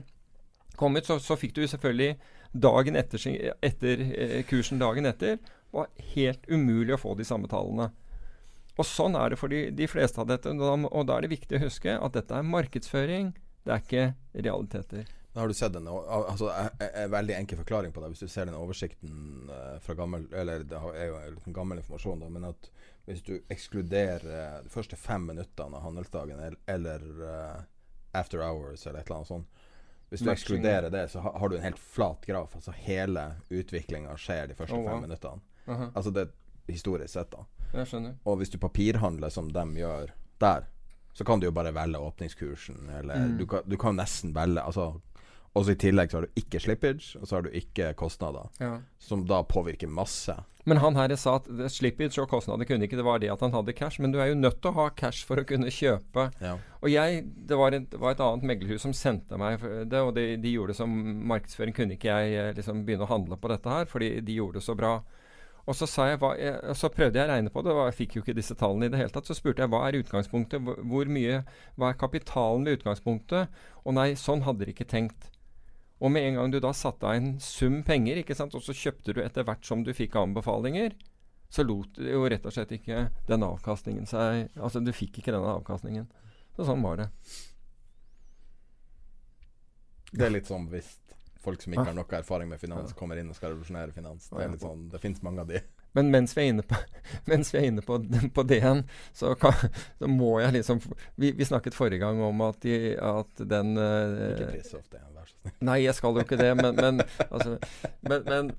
kom 0.78 0.98
ut, 0.98 1.06
så, 1.06 1.20
så 1.22 1.38
fikk 1.38 1.56
du 1.58 1.66
selvfølgelig 1.68 2.16
dagen 2.54 2.98
etter, 2.98 3.22
etter 3.66 4.02
eh, 4.14 4.40
kursen 4.50 4.82
dagen 4.82 5.06
etter 5.10 5.38
var 5.74 5.90
helt 6.14 6.46
umulig 6.50 6.94
å 6.96 7.02
få 7.02 7.16
de 7.18 7.26
samme 7.26 7.50
tallene. 7.50 7.90
Og 8.74 8.86
Sånn 8.90 9.18
er 9.18 9.34
det 9.34 9.38
for 9.42 9.54
de, 9.54 9.68
de 9.74 9.88
fleste 9.90 10.22
av 10.22 10.30
dette. 10.30 10.50
Og 10.50 11.06
da 11.06 11.18
er 11.18 11.26
det 11.26 11.34
viktig 11.34 11.60
å 11.60 11.66
huske 11.66 11.94
at 11.94 12.16
dette 12.18 12.38
er 12.38 12.46
markedsføring, 12.46 13.34
det 13.66 13.74
er 13.74 13.84
ikke 13.84 14.06
realiteter. 14.46 15.06
Da 15.34 15.40
har 15.40 15.48
du 15.48 15.54
sett 15.54 15.76
en 15.76 15.88
altså, 15.88 16.52
en 16.94 17.12
veldig 17.12 17.36
enkel 17.36 17.58
forklaring 17.58 17.92
på 17.92 18.02
det. 18.02 18.08
Hvis 18.14 18.20
du 18.20 18.28
ser 18.28 18.46
den 18.46 18.56
oversikten 18.56 19.50
uh, 19.50 19.80
fra 19.82 19.96
gammel 19.98 20.28
Eller 20.34 20.62
det 20.70 20.78
er 20.78 21.08
jo 21.10 21.54
gammel 21.56 21.82
informasjon, 21.82 22.22
da, 22.22 22.30
men 22.30 22.46
at 22.52 22.70
hvis 23.06 23.24
du 23.26 23.34
ekskluderer 23.52 24.62
de 24.64 24.70
første 24.72 24.96
fem 24.96 25.26
minuttene 25.28 25.76
av 25.76 25.84
handelsdagen 25.84 26.40
eller, 26.72 27.08
uh, 27.20 27.64
after 28.16 28.46
hours 28.46 28.86
eller 28.88 29.02
et 29.02 29.10
eller 29.10 29.18
annet 29.18 29.32
sånt 29.32 29.66
Hvis 30.14 30.22
du 30.22 30.30
ekskluderer 30.32 30.94
det, 30.94 31.08
så 31.12 31.20
har, 31.26 31.34
har 31.42 31.50
du 31.50 31.58
en 31.58 31.66
helt 31.66 31.82
flat 31.82 32.26
graf. 32.26 32.56
Altså 32.56 32.72
hele 32.78 33.26
utviklinga 33.50 34.14
skjer 34.18 34.52
de 34.52 34.56
første 34.56 34.78
oh, 34.78 34.86
wow. 34.86 34.94
fem 34.94 35.02
minuttene. 35.08 35.42
Uh 35.66 35.80
-huh. 35.80 35.92
Altså 35.96 36.12
det 36.12 36.28
historisk 36.68 37.14
sett, 37.14 37.32
da. 37.32 37.46
Jeg 37.74 37.88
skjønner. 37.88 38.14
Og 38.24 38.38
hvis 38.38 38.50
du 38.50 38.58
papirhandler 38.58 39.30
som 39.30 39.52
de 39.54 39.64
gjør 39.78 40.14
der, 40.38 40.70
så 41.14 41.24
kan 41.24 41.40
du 41.40 41.46
jo 41.46 41.52
bare 41.52 41.74
velge 41.74 41.98
åpningskursen, 41.98 42.90
eller 42.90 43.16
mm. 43.16 43.38
du, 43.38 43.46
kan, 43.46 43.62
du 43.66 43.78
kan 43.78 43.96
nesten 43.96 44.34
velge 44.36 44.62
Altså 44.62 45.02
og 45.54 45.66
så 45.66 45.76
I 45.76 45.78
tillegg 45.78 46.10
så 46.10 46.18
har 46.18 46.26
du 46.26 46.40
ikke 46.42 46.62
slippage, 46.64 47.20
og 47.20 47.28
så 47.30 47.38
har 47.38 47.46
du 47.46 47.54
ikke 47.54 47.92
kostnader. 47.98 48.50
Ja. 48.58 48.80
Som 48.98 49.28
da 49.30 49.44
påvirker 49.46 49.92
masse. 49.92 50.36
Men 50.66 50.80
han 50.80 50.96
her 50.96 51.12
sa 51.20 51.36
at 51.38 51.50
slippage 51.70 52.22
og 52.24 52.30
kostnader 52.32 52.66
kunne 52.66 52.88
ikke 52.88 52.98
det 52.98 53.06
var 53.06 53.20
det 53.20 53.30
at 53.34 53.42
han 53.44 53.54
hadde 53.54 53.76
cash. 53.78 54.02
Men 54.02 54.14
du 54.14 54.20
er 54.24 54.32
jo 54.32 54.40
nødt 54.40 54.62
til 54.64 54.72
å 54.72 54.78
ha 54.80 54.88
cash 54.96 55.28
for 55.28 55.38
å 55.38 55.46
kunne 55.46 55.70
kjøpe. 55.74 56.30
Ja. 56.42 56.56
Og 56.82 56.90
jeg, 56.90 57.26
det 57.50 57.60
var, 57.60 57.76
et, 57.76 57.90
det 57.92 58.00
var, 58.02 58.16
et, 58.16 58.24
annet 58.24 58.48
meglerhus 58.50 58.86
som 58.88 58.96
sendte 58.98 59.38
meg 59.38 59.62
det, 59.62 60.00
og 60.00 60.16
de, 60.18 60.32
de 60.42 60.56
gjorde 60.56 60.74
det 60.74 60.80
som 60.80 60.94
markedsføring. 61.34 61.76
Kunne 61.78 62.00
ikke 62.00 62.16
jeg 62.16 62.40
eh, 62.40 62.56
liksom 62.58 62.86
begynne 62.88 63.06
å 63.06 63.12
handle 63.12 63.38
på 63.38 63.52
dette 63.52 63.76
her, 63.76 63.86
fordi 63.92 64.16
de 64.26 64.40
gjorde 64.40 64.62
det 64.62 64.66
så 64.66 64.78
bra. 64.80 64.96
Og 65.64 65.78
så, 65.78 65.88
jeg, 66.10 66.18
hva, 66.20 66.34
jeg, 66.36 66.76
så, 66.76 66.90
prøvde 66.92 67.20
jeg 67.20 67.28
å 67.28 67.32
regne 67.32 67.52
på 67.54 67.62
det, 67.64 67.76
og 67.76 67.86
jeg 67.88 68.00
fikk 68.02 68.18
jo 68.18 68.24
ikke 68.24 68.36
disse 68.36 68.56
tallene 68.60 68.90
i 68.90 68.92
det 68.92 69.00
hele 69.00 69.14
tatt. 69.14 69.30
Så 69.30 69.38
spurte 69.38 69.64
jeg 69.64 69.72
hva 69.72 69.84
er 69.88 70.00
utgangspunktet, 70.02 70.64
hvor 70.64 71.12
mye, 71.12 71.44
hva 71.78 71.92
er 71.92 72.00
kapitalen 72.00 72.66
ved 72.68 72.82
utgangspunktet? 72.82 73.62
Og 73.84 73.96
nei, 73.96 74.10
sånn 74.20 74.44
hadde 74.48 74.68
de 74.68 74.76
ikke 74.76 74.90
tenkt. 74.92 75.30
Og 76.02 76.12
med 76.12 76.26
en 76.28 76.40
gang 76.40 76.52
du 76.52 76.60
da 76.64 76.74
satte 76.76 77.08
av 77.08 77.16
en 77.16 77.36
sum 77.44 77.82
penger, 77.88 78.20
ikke 78.22 78.36
sant, 78.36 78.56
og 78.58 78.64
så 78.66 78.76
kjøpte 78.76 79.16
du 79.16 79.22
etter 79.24 79.46
hvert 79.48 79.66
som 79.66 79.86
du 79.86 79.94
fikk 79.96 80.18
anbefalinger, 80.20 80.96
så 81.54 81.64
lot 81.64 82.00
jo 82.02 82.26
rett 82.32 82.46
og 82.50 82.56
slett 82.56 82.72
ikke 82.74 83.06
den 83.30 83.46
avkastningen 83.46 84.08
seg 84.10 84.48
Altså, 84.58 84.82
du 84.82 84.90
fikk 84.96 85.20
ikke 85.22 85.36
denne 85.36 85.52
avkastningen. 85.60 86.08
Så 86.58 86.66
sånn 86.66 86.82
var 86.82 86.98
det. 86.98 87.08
Det 90.14 90.26
er 90.26 90.34
litt 90.34 90.50
sånn 90.50 90.66
hvis 90.72 90.90
folk 91.44 91.62
som 91.62 91.76
ikke 91.76 91.90
har 91.92 91.98
noe 91.98 92.18
erfaring 92.18 92.50
med 92.50 92.62
finans, 92.62 92.94
kommer 92.98 93.20
inn 93.20 93.30
og 93.30 93.38
skal 93.38 93.54
revolusjonere 93.54 93.94
finans. 93.94 94.30
Det, 94.32 94.42
er 94.42 94.54
litt 94.54 94.64
sånn, 94.64 94.88
det 94.90 95.02
fins 95.04 95.22
mange 95.26 95.44
av 95.44 95.50
de. 95.52 95.62
Men 95.94 96.10
mens 96.14 96.34
vi 96.38 96.42
er 96.42 96.52
inne 96.54 96.66
på, 96.66 96.78
mens 97.32 97.54
vi 97.54 97.60
er 97.62 97.70
inne 97.70 97.84
på, 97.86 98.00
på 98.36 98.46
DN, 98.50 98.84
så, 99.14 99.36
kan, 99.40 99.54
så, 100.00 100.10
må 100.10 100.36
jeg 100.42 100.58
liksom 100.58 100.82
vi, 101.16 101.32
vi, 101.32 101.46
snakket 101.46 101.78
forrige 101.78 102.02
gang 102.04 102.22
om 102.26 102.42
at, 102.48 102.60
de, 102.66 102.96
at 102.98 103.46
den 103.50 103.78
uh, 103.78 104.34
Ikke 104.34 104.52
piss 104.56 104.74
off 104.78 104.90
DN, 104.90 105.12
vær 105.14 105.30
så 105.30 105.38
snill. 105.38 105.56
Nei, 105.70 105.80
jeg 105.86 105.98
skal 105.98 106.18
jo 106.18 106.26
ikke 106.26 106.42
det, 106.42 106.52
men, 106.60 106.74
men, 106.80 107.06
altså, 107.30 107.58
men, 108.02 108.28
men 108.28 108.52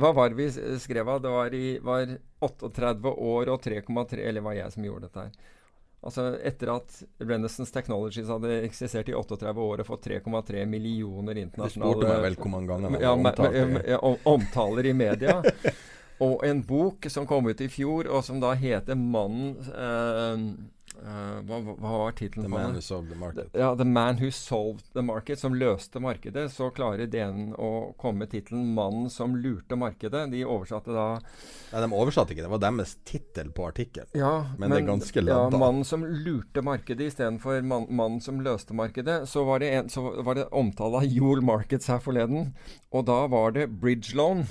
hva 0.00 0.12
var 0.16 0.32
det 0.32 0.40
vi 0.40 0.76
skrev 0.80 1.12
av? 1.12 1.22
Det 1.24 1.36
var, 1.36 1.54
i, 1.56 1.78
var 1.84 2.16
38 2.40 3.14
år 3.30 3.52
og 3.52 3.64
3,3 3.64 4.22
Eller 4.24 4.44
var 4.44 4.56
jeg 4.56 4.72
som 4.72 4.84
gjorde 4.86 5.08
dette 5.08 5.26
her? 5.26 5.56
Altså 6.00 6.30
Etter 6.48 6.70
at 6.72 6.94
Renaissance 7.20 7.72
Technologies 7.74 8.30
hadde 8.32 8.62
eksistert 8.64 9.10
i 9.12 9.14
38 9.16 9.52
år 9.52 9.82
og 9.82 9.88
fått 9.88 10.06
3,3 10.08 10.62
millioner 10.64 11.36
internasjonale 11.42 11.92
Du 11.92 11.98
spurte 11.98 12.14
meg 12.14 12.22
vel 12.24 12.38
hvor 12.40 12.52
mange 12.54 12.70
ganger 12.70 13.04
ja, 13.04 13.12
omtaler, 13.12 14.06
omtaler 14.32 14.88
i 14.88 14.94
media. 14.96 15.42
og 16.20 16.44
en 16.44 16.62
bok 16.66 17.08
som 17.08 17.26
kom 17.26 17.48
ut 17.48 17.60
i 17.60 17.70
fjor, 17.72 18.10
og 18.10 18.24
som 18.24 18.40
da 18.42 18.52
heter 18.58 18.94
'Mannen 18.94 19.56
Uh, 21.00 21.38
hva, 21.46 21.58
hva, 21.64 21.74
var 21.80 22.12
tittelen 22.18 22.44
The 22.44 22.50
man 22.52 22.74
Who 22.74 22.80
solved 22.84 23.08
the 23.08 23.16
market. 23.16 23.54
Ja, 23.56 23.70
The 23.76 23.86
Man 23.88 24.18
Who 24.20 24.30
Solved 24.30 24.92
the 24.92 25.02
Market, 25.02 25.38
som 25.38 25.54
løste 25.56 26.00
markedet. 26.02 26.50
Så 26.52 26.68
klarer 26.76 27.08
DN 27.08 27.54
å 27.56 27.94
komme 28.00 28.24
med 28.24 28.32
tittelen 28.34 28.74
'Mannen 28.74 29.08
som 29.10 29.36
lurte 29.36 29.78
markedet'. 29.80 30.26
De 30.34 30.44
oversatte 30.44 30.92
da 30.92 31.06
Nei, 31.70 31.80
de 31.80 31.88
oversatte 31.88 32.34
ikke. 32.34 32.44
Det 32.44 32.52
var 32.52 32.64
deres 32.66 32.96
tittel 33.08 33.52
på 33.54 33.68
artikkelen. 33.70 34.10
Ja, 34.18 34.34
men, 34.58 34.68
men, 34.68 34.76
det 34.76 34.82
er 34.82 34.88
ganske 34.90 35.24
ladda. 35.24 35.56
Ja, 35.56 35.62
'Mannen 35.62 35.88
som 35.88 36.04
lurte 36.04 36.64
markedet' 36.66 37.08
istedenfor 37.08 37.62
man, 37.64 37.86
'Mannen 37.88 38.20
som 38.20 38.42
løste 38.44 38.76
markedet'. 38.76 39.24
Så 39.30 39.46
var 39.48 39.64
det, 39.64 39.72
en, 39.72 39.88
så 39.88 40.04
var 40.20 40.36
det 40.36 40.50
omtale 40.52 41.00
av 41.00 41.06
Jol 41.08 41.40
Markets 41.40 41.88
her 41.88 42.02
forleden. 42.02 42.52
Og 42.92 43.06
da 43.08 43.24
var 43.30 43.56
det 43.56 43.70
bridge 43.80 44.12
loan 44.18 44.44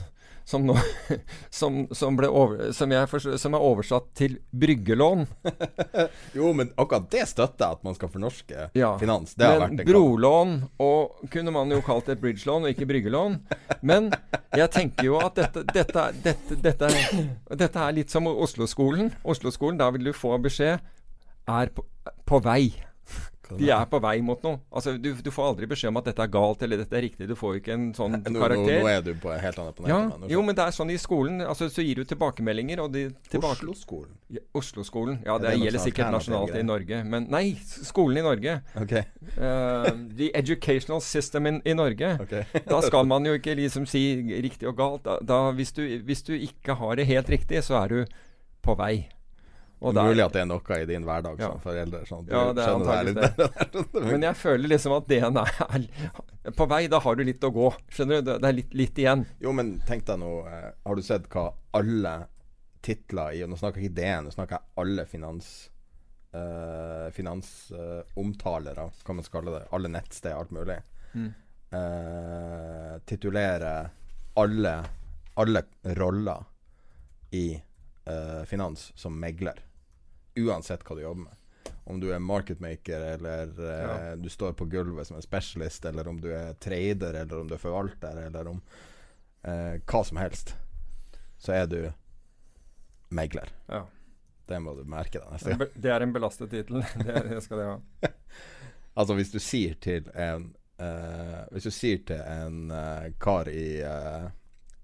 som, 0.50 0.66
nå, 0.66 0.76
som, 1.50 1.88
som, 1.92 2.20
over, 2.26 2.72
som, 2.74 2.94
for, 3.08 3.38
som, 3.38 3.54
er 3.54 3.66
oversatt 3.66 4.08
til 4.18 4.40
bryggelån. 4.50 5.28
jo, 6.38 6.50
men 6.58 6.72
akkurat 6.74 7.06
det 7.14 7.28
støtter 7.30 7.68
jeg, 7.68 7.78
at 7.78 7.86
man 7.86 7.98
skal 7.98 8.10
fornorske 8.10 8.70
ja, 8.74 8.96
finans. 9.02 9.36
Det 9.38 9.46
har 9.46 9.60
men 9.60 9.78
vært 9.78 9.84
en 9.84 9.92
brolån 9.92 10.56
og 10.82 11.30
kunne 11.30 11.54
man 11.54 11.70
jo 11.76 11.84
kalt 11.86 12.10
et 12.10 12.22
bridgelån 12.24 12.66
og 12.66 12.74
ikke 12.74 12.90
bryggelån. 12.90 13.38
Men 13.86 14.10
jeg 14.58 14.74
tenker 14.74 15.12
jo 15.12 15.20
at 15.22 15.38
dette, 15.38 15.68
dette, 15.70 16.08
dette, 16.26 16.62
dette, 16.66 16.92
dette 17.62 17.86
er 17.86 17.98
litt 18.02 18.14
som 18.14 18.30
Oslo-skolen. 18.30 19.14
Oslo-skolen, 19.22 19.78
da 19.78 19.92
vil 19.94 20.10
du 20.10 20.16
få 20.18 20.34
beskjed 20.42 20.82
er 21.50 21.72
på, 21.74 21.86
på 22.26 22.42
vei. 22.46 22.72
De 23.58 23.70
er 23.74 23.86
på 23.90 24.00
vei 24.04 24.20
mot 24.26 24.42
noe. 24.46 24.60
Altså, 24.70 24.94
du, 25.02 25.10
du, 25.18 25.30
får 25.34 25.54
aldri 25.54 25.70
beskjed 25.72 25.94
om 25.94 26.00
at 26.02 26.10
dette 26.12 26.26
er 26.26 26.32
galt 26.34 26.62
eller 26.66 26.82
dette 26.84 26.98
er 26.98 27.06
riktig. 27.08 27.28
Du 27.30 27.36
får 27.40 27.60
ikke 27.60 27.74
en 27.76 27.88
sånn 27.98 28.20
nå, 28.20 28.36
karakter. 28.36 28.78
Nå, 28.78 28.86
nå, 28.86 28.92
er 28.92 29.04
du 29.06 29.12
på 29.22 29.34
helt 29.34 29.62
annet 29.64 29.80
planet. 29.80 29.92
Ja, 29.94 30.30
jo, 30.36 30.44
men 30.46 30.58
det 30.58 30.66
er 30.66 30.76
sånn 30.76 30.94
i 30.94 30.98
skolen. 31.02 31.42
Altså, 31.46 31.70
så 31.74 31.86
gir 31.86 32.02
du 32.02 32.10
tilbakemeldinger. 32.10 32.84
Og 32.86 32.94
de 32.94 33.08
tilbake... 33.32 33.60
Oslo-skolen? 33.66 34.14
Ja, 34.30 34.44
Oslo-skolen. 34.60 35.20
Ja, 35.26 35.38
det, 35.42 35.54
det 35.56 35.66
gjelder 35.66 35.86
sikkert 35.86 36.14
nasjonalt 36.14 36.56
i 36.60 36.64
Norge. 36.66 37.02
Men 37.10 37.30
nei, 37.34 37.44
skolen 37.66 38.22
i 38.22 38.26
Norge. 38.26 38.60
Okay. 38.86 39.06
Uh, 39.36 39.90
the 40.20 40.32
educational 40.38 41.02
system 41.06 41.50
in, 41.50 41.62
i 41.66 41.76
Norge. 41.78 42.16
Okay. 42.26 42.46
da 42.70 42.82
skal 42.86 43.10
man 43.10 43.26
jo 43.26 43.38
ikke 43.40 43.58
liksom 43.60 43.88
si 43.90 44.04
riktig 44.46 44.70
og 44.70 44.78
galt. 44.80 45.06
Da, 45.08 45.20
da, 45.24 45.44
hvis, 45.58 45.74
du, 45.78 45.86
hvis 46.06 46.26
du 46.28 46.36
ikke 46.38 46.78
har 46.80 47.00
det 47.00 47.10
helt 47.10 47.32
riktig, 47.32 47.64
så 47.66 47.82
er 47.84 47.96
du 47.96 48.20
på 48.66 48.76
vei. 48.80 49.10
Og 49.80 49.94
det 49.96 50.02
er 50.02 50.10
mulig 50.12 50.24
at 50.26 50.34
det 50.36 50.42
er 50.42 50.48
noe 50.50 50.78
i 50.78 50.88
din 50.90 51.06
hverdag 51.08 51.40
Ja. 51.40 51.52
som 51.54 51.60
forelder. 51.64 52.02
Sånn 52.08 52.28
Ja, 52.28 52.52
det 52.52 52.64
er 52.64 52.74
skjønner 52.74 52.90
antageligvis 52.90 53.36
det. 53.94 54.02
Men 54.12 54.26
jeg 54.28 54.36
føler 54.36 54.72
liksom 54.74 54.96
at 54.98 55.08
det 55.08 55.20
er 55.24 56.52
På 56.58 56.68
vei, 56.68 56.88
da 56.92 57.00
har 57.00 57.16
du 57.16 57.24
litt 57.24 57.44
å 57.48 57.52
gå. 57.56 57.70
Skjønner 57.96 58.22
du? 58.22 58.34
Det 58.34 58.50
er 58.50 58.58
litt, 58.58 58.74
litt 58.76 59.00
igjen. 59.00 59.26
Jo, 59.40 59.54
men 59.56 59.78
tenk 59.88 60.04
deg 60.10 60.20
nå 60.20 60.34
eh, 60.48 60.72
Har 60.86 61.00
du 61.00 61.02
sett 61.06 61.30
hva 61.32 61.54
alle 61.80 62.14
titler 62.84 63.38
i 63.38 63.46
Nå 63.48 63.56
snakker 63.60 63.80
jeg 63.80 63.92
ikke 63.92 64.02
DN, 64.02 64.28
nå 64.28 64.32
snakker 64.36 64.58
jeg 64.58 64.84
alle 64.84 65.06
finans 65.08 65.48
uh, 66.36 67.08
Finansomtalere, 67.16 68.90
Hva 69.04 69.16
man 69.16 69.24
skal 69.28 69.40
kalle 69.40 69.56
det. 69.60 69.66
Alle 69.76 69.92
nettsteder, 69.92 70.36
alt 70.40 70.52
mulig. 70.56 70.80
Mm. 71.14 71.32
Uh, 71.72 72.94
titulere 73.08 73.74
alle 74.40 74.76
Alle 75.40 75.64
roller 75.96 76.44
i 77.32 77.62
finans 78.50 78.88
som 78.98 79.14
megler. 79.14 79.60
Uansett 80.46 80.84
hva 80.88 80.96
du 80.98 81.02
jobber 81.04 81.26
med. 81.28 81.36
Om 81.90 82.00
du 82.02 82.08
er 82.14 82.20
marketmaker, 82.22 83.02
eller 83.16 83.50
eh, 83.66 83.84
Ja. 83.86 84.16
du 84.16 84.30
står 84.30 84.54
på 84.58 84.66
gulvet 84.70 85.08
som 85.08 85.18
en 85.18 85.26
specialist, 85.26 85.86
eller 85.90 86.08
om 86.08 86.20
du 86.22 86.30
er 86.36 86.54
trader, 86.62 87.14
eller 87.24 87.40
om 87.42 87.48
du 87.50 87.56
er 87.58 87.62
forvalter, 87.62 88.20
eller 88.28 88.48
om 88.52 88.60
eh, 89.44 89.80
hva 89.90 90.04
som 90.06 90.20
helst, 90.22 90.54
så 91.42 91.56
er 91.56 91.66
du 91.72 91.80
megler. 93.10 93.50
Ja. 93.68 93.86
Det 94.50 94.60
må 94.62 94.74
du 94.78 94.84
merke 94.90 95.20
deg 95.22 95.30
neste 95.34 95.54
gang. 95.56 95.74
Det 95.76 95.92
er 95.94 96.02
en 96.06 96.14
belastet 96.14 96.50
tittel. 96.54 96.82
Det, 97.06 97.20
det 97.30 97.42
skal 97.46 97.62
det 97.62 97.68
ha. 97.70 97.80
Altså 99.00 99.16
hvis 99.16 99.30
du 99.32 99.38
sier 99.40 99.76
til 99.80 100.08
en 100.18 100.50
eh, 100.82 101.36
Hvis 101.54 101.68
du 101.70 101.72
sier 101.72 102.02
til 102.10 102.20
en 102.20 102.72
eh, 102.74 103.06
kar 103.22 103.48
i 103.48 103.80
eh, 103.86 104.26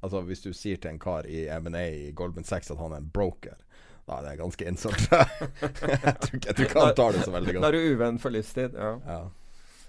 Altså 0.05 0.21
hvis 0.27 0.43
du 0.45 0.51
sier 0.55 0.77
til 0.79 0.93
en 0.93 0.99
kar 1.01 1.25
i 1.27 1.41
M&A 1.57 1.81
i 1.89 2.11
Goldman 2.15 2.45
Sachs 2.47 2.69
at 2.71 2.77
han 2.79 2.93
er 2.93 3.01
en 3.01 3.09
broker, 3.11 3.57
da 4.05 4.19
er 4.21 4.37
ganske 4.37 4.67
ensomt. 4.69 5.07
jeg 5.11 6.15
tror 6.21 6.37
ikke 6.37 6.47
jeg 6.47 6.55
tror 6.55 6.65
ikke 6.67 6.85
han 6.85 6.95
tar 6.99 7.15
det 7.17 7.25
så 7.25 7.33
veldig 7.33 7.55
godt. 7.55 7.65
Da 7.65 7.71
er 7.71 7.77
du 7.77 7.95
uvenn 7.95 8.19
for 8.21 8.35
livstid. 8.35 8.77
Ja. 8.77 8.91
Ja. 9.05 9.19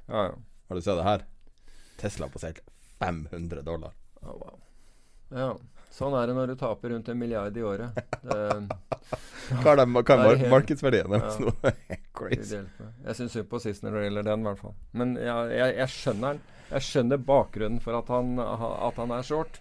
Ja, 0.06 0.26
ja. 0.30 0.34
Har 0.68 0.78
du 0.78 0.82
sett 0.82 0.96
det 0.96 1.06
her? 1.06 1.24
Tesla 2.00 2.28
på 2.28 2.38
passerte 2.38 2.64
500 2.98 3.62
dollar. 3.66 3.92
Oh, 4.22 4.36
wow. 4.40 4.60
ja. 5.30 5.50
Sånn 5.96 6.12
er 6.12 6.28
det 6.28 6.34
når 6.36 6.50
du 6.52 6.58
taper 6.60 6.92
rundt 6.92 7.06
en 7.08 7.16
milliard 7.16 7.54
i 7.56 7.62
året. 7.64 7.96
Det, 8.20 8.40
Hva 9.62 9.72
er, 9.72 9.78
det, 9.78 9.86
hva 9.86 10.02
er 10.02 10.22
Det 10.26 10.44
er 10.48 10.50
markedsverdien 10.52 11.12
deres 11.12 11.38
nå? 11.40 11.52
Det 11.62 11.72
Crazy. 12.18 12.58
Jeg 13.06 13.16
syns 13.16 13.36
synd 13.36 13.48
på 13.48 13.60
sist 13.62 13.84
når 13.84 13.96
det 13.96 14.02
gjelder 14.08 14.26
den, 14.28 14.42
i 14.42 14.48
hvert 14.50 14.60
fall. 14.60 14.74
Men 14.96 15.14
jeg, 15.20 15.52
jeg, 15.56 15.76
jeg 15.78 15.92
skjønner 15.94 16.36
den. 16.36 16.54
Jeg 16.66 16.86
skjønner 16.88 17.22
bakgrunnen 17.28 17.80
for 17.84 17.96
at 18.00 18.10
han, 18.12 18.40
at 18.42 19.00
han 19.00 19.14
er 19.14 19.28
short. 19.28 19.60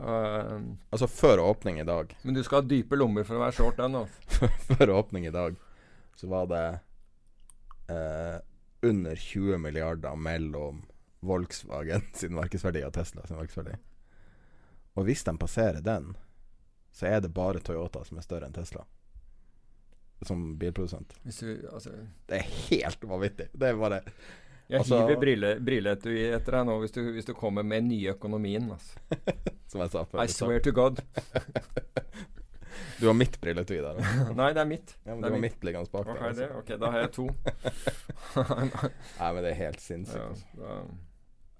Uh, 0.00 0.62
Altså 0.88 1.04
før 1.10 1.42
åpning 1.44 1.76
i 1.82 1.84
dag 1.84 2.14
men 2.22 2.32
du 2.32 2.40
skal 2.40 2.62
ha 2.62 2.68
dype 2.68 2.96
lommer 2.96 3.26
for 3.28 3.36
å 3.36 3.42
være 3.42 3.56
short 3.58 3.76
den. 3.76 3.98
Altså. 4.00 4.48
Før 4.70 4.94
åpning 4.96 5.26
i 5.28 5.34
dag 5.34 5.58
så 6.16 6.28
var 6.30 6.46
det 6.48 6.64
uh, 7.92 8.38
under 8.86 9.16
20 9.16 9.60
milliarder 9.60 10.16
mellom 10.16 10.82
Volkswagen 11.20 12.06
sin 12.20 12.34
markedsverdi 12.36 12.84
og 12.86 12.94
Tesla 12.96 13.26
sin 13.26 13.36
markedsverdi. 13.36 13.76
Og 14.98 15.06
hvis 15.06 15.24
de 15.24 15.36
passerer 15.38 15.84
den, 15.84 16.14
så 16.92 17.06
er 17.06 17.20
det 17.22 17.34
bare 17.34 17.62
Toyota 17.62 18.02
som 18.04 18.18
er 18.18 18.26
større 18.26 18.48
enn 18.48 18.56
Tesla. 18.56 18.82
Som 20.26 20.58
bilprodusent. 20.60 21.14
Hvis 21.24 21.38
du, 21.44 21.68
altså, 21.72 21.92
Det 22.28 22.40
er 22.40 22.48
helt 22.68 23.04
vanvittig. 23.08 23.46
Det 23.52 23.68
er 23.68 23.78
bare 23.80 24.02
jeg 24.70 24.78
Altså- 24.80 25.00
hiver 25.02 25.20
brille, 25.20 25.50
brilleetui 25.66 26.16
etter 26.36 26.56
deg 26.58 26.66
nå 26.68 26.76
hvis 26.82 26.92
du, 26.94 27.00
hvis 27.16 27.26
du 27.26 27.32
kommer 27.34 27.66
med 27.66 27.88
nye 27.88 28.12
økonomien. 28.14 28.70
Altså. 28.70 28.98
Som 29.70 29.82
jeg 29.84 29.90
sa 29.92 30.04
før. 30.06 30.22
I 30.22 30.30
swear 30.32 30.62
to 30.66 30.72
God. 30.76 31.02
Du 33.00 33.06
har 33.08 33.14
mitt 33.16 33.38
brilleetui 33.40 33.78
der. 33.80 33.96
da. 33.96 34.24
Nei, 34.36 34.50
det 34.52 34.60
er 34.60 34.68
mitt. 34.68 34.90
Ja, 35.06 35.14
men 35.14 35.22
Det 35.22 35.30
du 35.30 35.34
har 35.34 35.40
mitt. 35.40 35.54
mitt 35.56 35.64
liggende 35.64 35.90
bak 35.90 36.06
okay, 36.06 36.20
der. 36.20 36.26
altså. 36.28 36.58
Ok, 36.60 36.72
da 36.82 36.90
har 36.92 37.00
jeg 37.00 37.12
to. 37.16 37.24
Nei, 39.20 39.30
men 39.32 39.40
det 39.44 39.50
er 39.54 39.56
helt 39.56 39.80
sinnssykt. 39.80 40.20
Ja, 40.20 40.26
altså. 40.28 40.98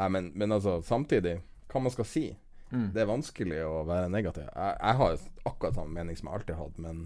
Nei, 0.00 0.08
men, 0.16 0.28
men 0.36 0.52
altså, 0.52 0.74
samtidig, 0.84 1.38
hva 1.72 1.80
man 1.86 1.94
skal 1.96 2.08
si 2.08 2.26
Mm. 2.70 2.92
Det 2.94 3.00
er 3.02 3.08
vanskelig 3.10 3.56
å 3.66 3.80
være 3.82 4.10
negativ. 4.14 4.44
Jeg, 4.46 4.74
jeg 4.78 4.98
har 5.00 5.16
akkurat 5.50 5.74
samme 5.74 5.90
mening 5.90 6.14
som 6.14 6.28
jeg 6.28 6.38
alltid 6.38 6.54
har 6.54 6.68
hatt, 6.68 6.76
men 6.78 7.00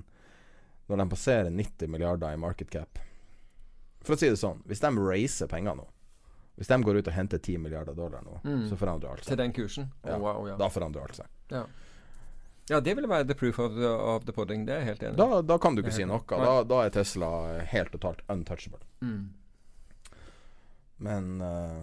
når 0.93 1.01
de 1.01 1.07
passerer 1.15 1.49
90 1.57 1.89
milliarder 1.89 2.35
i 2.37 2.41
market 2.41 2.69
cap 2.69 2.99
For 4.05 4.13
å 4.13 4.19
si 4.21 4.29
det 4.29 4.37
sånn, 4.37 4.59
hvis 4.69 4.83
de 4.85 4.91
raiser 5.01 5.49
penger 5.49 5.79
nå 5.79 5.87
Hvis 6.57 6.69
de 6.71 6.77
går 6.87 7.01
ut 7.01 7.09
og 7.11 7.15
henter 7.17 7.39
10 7.43 7.57
milliarder 7.59 7.95
dollar 7.99 8.23
nå, 8.23 8.41
Mm. 8.45 8.69
så 8.71 8.77
forandrer 8.79 9.11
alt 9.11 9.23
Til 9.25 9.33
seg. 9.35 9.39
den 9.39 9.53
kursen? 9.53 9.89
Ja, 10.05 10.19
wow, 10.19 10.47
ja. 10.49 10.57
Da 10.57 10.69
forandrer 10.71 11.03
alt 11.03 11.17
seg. 11.17 11.27
Ja. 11.51 11.65
ja, 12.71 12.81
det 12.81 12.95
ville 12.95 13.09
være 13.11 13.27
the 13.27 13.35
proof 13.35 13.59
of 13.59 13.73
the, 13.75 13.89
of 13.91 14.25
the 14.25 14.33
pudding. 14.33 14.65
Det 14.67 14.75
er 14.75 14.79
jeg 14.85 14.87
helt 14.93 15.03
enig 15.03 15.15
i. 15.15 15.17
Da, 15.17 15.41
da 15.43 15.59
kan 15.59 15.75
du 15.75 15.83
ikke 15.83 15.93
si 15.97 16.05
noe. 16.07 16.23
Da, 16.31 16.63
da 16.63 16.85
er 16.87 16.91
Tesla 16.95 17.31
helt 17.73 17.91
totalt 17.93 18.23
untouchable. 18.31 18.79
Mm. 19.03 19.33
Men 20.97 21.41
uh, 21.43 21.83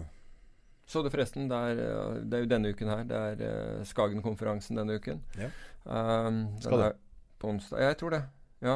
Så 0.86 1.02
du 1.04 1.10
forresten, 1.12 1.48
det 1.48 1.56
er, 1.56 1.78
eh, 1.84 2.16
det 2.24 2.36
er 2.38 2.42
jo 2.44 2.48
denne 2.50 2.72
uken 2.72 2.88
her. 2.90 3.04
Det 3.08 3.16
er 3.16 3.42
eh, 3.46 3.84
Skagen-konferansen 3.88 4.76
denne 4.76 4.96
uken. 4.98 5.20
Ja. 5.38 5.48
Um, 5.84 6.42
Skal 6.60 6.82
du? 6.82 6.98
På 7.40 7.48
onsdag. 7.52 7.80
Ja, 7.80 7.92
jeg 7.92 7.98
tror 8.02 8.10
det. 8.16 8.22
Ja. 8.62 8.74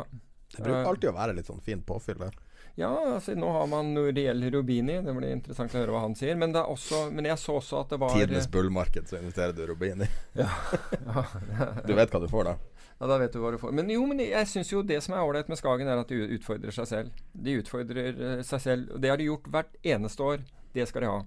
det 0.55 0.63
bruker 0.65 0.89
alltid 0.93 1.11
å 1.11 1.17
være 1.17 1.35
litt 1.37 1.49
sånn 1.51 1.61
fint 1.65 1.85
påfyll 1.87 2.19
der. 2.21 2.37
Ja, 2.77 2.91
altså, 3.15 3.33
nå 3.35 3.49
har 3.53 3.67
man 3.73 3.95
Nuriel 3.95 4.43
Rubini. 4.53 4.99
Det 5.01 5.13
blir 5.17 5.33
interessant 5.33 5.73
å 5.73 5.79
høre 5.81 5.95
hva 5.95 6.03
han 6.05 6.17
sier. 6.19 6.37
Men, 6.37 6.53
det 6.53 6.61
også, 6.61 7.07
men 7.09 7.25
jeg 7.25 7.41
så 7.41 7.55
også 7.57 7.79
at 7.81 7.95
det 7.95 7.99
var 8.03 8.13
Tidenes 8.13 8.49
bullmarked, 8.53 9.09
så 9.09 9.17
investerer 9.17 9.57
du 9.57 9.65
Rubini. 9.71 10.09
Ja, 10.37 10.51
Du 11.87 11.95
vet 11.97 12.13
hva 12.13 12.21
du 12.21 12.29
får 12.29 12.51
da? 12.51 12.57
Ja, 12.99 13.09
da 13.09 13.17
vet 13.21 13.33
du 13.33 13.41
hva 13.41 13.55
du 13.55 13.59
får. 13.61 13.73
Men 13.77 13.89
jo, 13.93 14.03
men 14.09 14.21
jeg 14.21 14.49
syns 14.49 14.73
jo 14.73 14.83
det 14.85 15.01
som 15.05 15.17
er 15.17 15.25
ålreit 15.25 15.49
med 15.53 15.61
Skagen, 15.61 15.89
er 15.89 16.01
at 16.01 16.13
de 16.13 16.21
utfordrer 16.37 16.73
seg 16.77 16.89
selv. 16.89 17.25
De 17.33 17.57
utfordrer 17.63 18.13
eh, 18.13 18.45
seg 18.45 18.63
selv. 18.65 18.93
Og 18.93 19.01
det 19.01 19.13
har 19.13 19.21
de 19.21 19.31
gjort 19.31 19.49
hvert 19.53 19.77
eneste 19.97 20.29
år. 20.29 20.45
Det 20.77 20.85
skal 20.89 21.05
de 21.05 21.11
ha. 21.15 21.19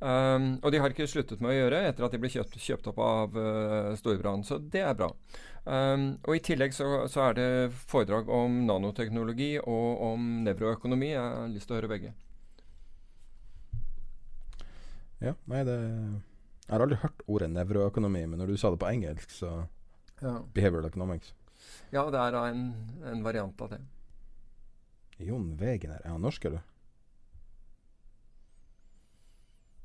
Um, 0.00 0.58
og 0.60 0.72
de 0.74 0.80
har 0.82 0.92
ikke 0.92 1.06
sluttet 1.08 1.40
med 1.40 1.52
å 1.52 1.56
gjøre 1.56 1.84
etter 1.88 2.04
at 2.04 2.12
de 2.12 2.18
ble 2.20 2.30
kjøpt, 2.32 2.58
kjøpt 2.60 2.88
opp 2.90 2.98
av 3.00 3.36
uh, 3.38 3.92
Storbrann. 3.98 4.42
Så 4.44 4.58
det 4.58 4.82
er 4.84 4.96
bra. 4.98 5.10
Um, 5.64 6.18
og 6.26 6.36
i 6.36 6.42
tillegg 6.44 6.74
så, 6.76 7.06
så 7.08 7.28
er 7.28 7.38
det 7.38 7.48
foredrag 7.88 8.28
om 8.28 8.64
nanoteknologi 8.68 9.54
og 9.62 10.02
om 10.10 10.26
nevroøkonomi. 10.44 11.12
Jeg 11.14 11.22
har 11.22 11.54
lyst 11.54 11.70
til 11.70 11.76
å 11.76 11.80
høre 11.80 11.92
begge. 11.94 12.12
Ja, 15.24 15.32
nei, 15.48 15.62
det 15.64 15.78
Jeg 15.78 16.72
har 16.72 16.82
aldri 16.84 17.00
hørt 17.00 17.24
ordet 17.30 17.48
nevroøkonomi, 17.54 18.26
men 18.28 18.40
når 18.40 18.52
du 18.52 18.60
sa 18.60 18.70
det 18.74 18.82
på 18.82 18.90
engelsk, 18.90 19.30
så 19.32 19.54
Ja, 20.20 20.38
Behavioral 20.54 20.86
economics. 20.88 21.32
ja 21.92 22.04
det 22.10 22.20
er 22.20 22.36
en, 22.48 22.62
en 23.04 23.24
variant 23.24 23.60
av 23.60 23.70
det. 23.70 23.80
Jon 25.18 25.54
Wegener, 25.56 26.00
er 26.04 26.10
han 26.10 26.22
norsk, 26.24 26.44
eller? 26.44 26.62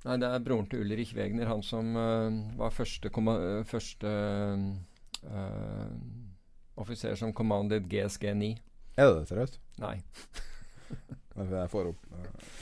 Nei, 0.05 0.15
det 0.15 0.30
er 0.31 0.43
broren 0.43 0.67
til 0.71 0.85
Ulrich 0.85 1.11
Wegner, 1.15 1.49
han 1.49 1.61
som 1.65 1.91
uh, 1.97 2.31
var 2.59 2.71
første, 2.71 3.11
eh, 3.11 3.63
første 3.67 4.11
uh, 5.27 5.89
offiser 6.80 7.17
som 7.19 7.34
commanded 7.35 7.89
GSG9. 7.91 8.53
Er 8.95 9.09
det 9.09 9.17
det, 9.17 9.26
seriøst? 9.27 9.59
Nei. 9.84 9.97
Jeg 11.39 11.71
får 11.71 11.91
opp 11.91 12.07
uh. 12.15 12.55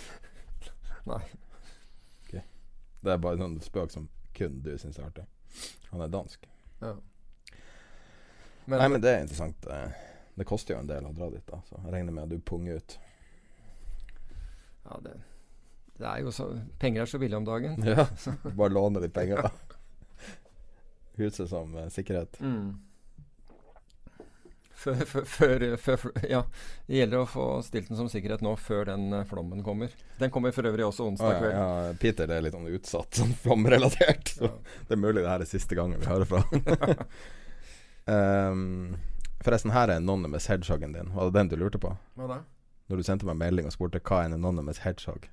Nei. 1.07 1.21
ok. 2.25 2.33
Det 3.05 3.13
er 3.13 3.21
bare 3.21 3.37
en 3.37 3.45
sånn 3.45 3.61
spøk 3.69 3.93
som 3.93 4.09
kun 4.37 4.57
du 4.65 4.73
syns 4.81 4.97
er 4.97 5.05
artig. 5.05 5.29
Han 5.93 6.03
er 6.03 6.11
dansk. 6.13 6.49
Ja. 6.81 6.95
Nei, 8.67 8.89
men 8.89 8.99
det 8.99 9.13
er 9.13 9.23
interessant. 9.23 9.69
Det 10.37 10.45
koster 10.45 10.75
jo 10.75 10.81
en 10.81 10.89
del 10.89 11.05
å 11.05 11.13
dra 11.15 11.29
dit, 11.31 11.45
da, 11.47 11.61
så 11.69 11.79
jeg 11.85 11.93
regner 11.93 12.17
med 12.17 12.25
at 12.25 12.33
du 12.33 12.41
punger 12.43 12.81
ut. 12.81 12.97
Ja, 14.87 14.99
det, 15.05 15.15
det 15.97 16.07
er 16.07 16.25
jo 16.25 16.33
så 16.33 16.49
Penger 16.79 17.03
er 17.03 17.09
så 17.09 17.19
billig 17.21 17.37
om 17.37 17.45
dagen. 17.47 17.79
Ja, 17.85 18.07
Bare 18.59 18.73
låne 18.73 19.01
litt 19.03 19.13
penger, 19.15 19.47
da. 19.47 19.77
Huset 21.17 21.49
som 21.49 21.73
uh, 21.75 21.87
sikkerhet. 21.89 22.37
Mm. 22.41 22.75
Før, 24.77 24.99
før, 25.25 25.63
før, 25.81 26.03
Ja. 26.29 26.43
Det 26.85 26.99
gjelder 26.99 27.23
å 27.23 27.29
få 27.29 27.45
stilt 27.65 27.89
den 27.89 27.97
som 27.97 28.09
sikkerhet 28.11 28.43
nå, 28.45 28.51
før 28.61 28.85
den 28.91 29.07
eh, 29.17 29.23
flommen 29.25 29.63
kommer. 29.65 29.89
Den 30.19 30.29
kommer 30.31 30.53
for 30.53 30.69
øvrig 30.69 30.85
også 30.85 31.07
onsdag 31.09 31.33
ja, 31.33 31.39
kveld. 31.41 31.55
ja, 31.57 31.95
Peter 32.03 32.33
er 32.35 32.43
litt 32.45 32.53
sånn 32.53 32.69
utsatt, 32.69 33.17
sånn 33.17 33.33
flomrelatert. 33.41 34.35
Så 34.37 34.51
det 34.85 34.93
er 34.93 35.01
mulig 35.01 35.23
det 35.23 35.31
her 35.31 35.41
er 35.41 35.49
siste 35.49 35.75
gangen 35.75 35.97
vi 35.97 36.05
hører 36.07 36.29
fra 36.29 36.43
han. 36.45 37.01
um, 38.05 38.61
forresten, 39.47 39.73
her 39.73 39.89
er 39.89 39.97
Anonymous 39.97 40.45
Hedgehoggen 40.53 40.93
din. 40.93 41.09
Var 41.17 41.31
det 41.31 41.39
den 41.39 41.51
du 41.51 41.57
lurte 41.57 41.81
på? 41.81 41.95
Hva 42.13 42.29
da? 42.35 42.39
Når 42.87 43.01
du 43.01 43.03
sendte 43.03 43.27
meg 43.27 43.41
melding 43.41 43.67
og 43.67 43.73
spurte 43.75 43.99
hva 43.99 44.21
er 44.21 44.29
en 44.29 44.37
Anonymous 44.37 44.79
hedgehog? 44.85 45.27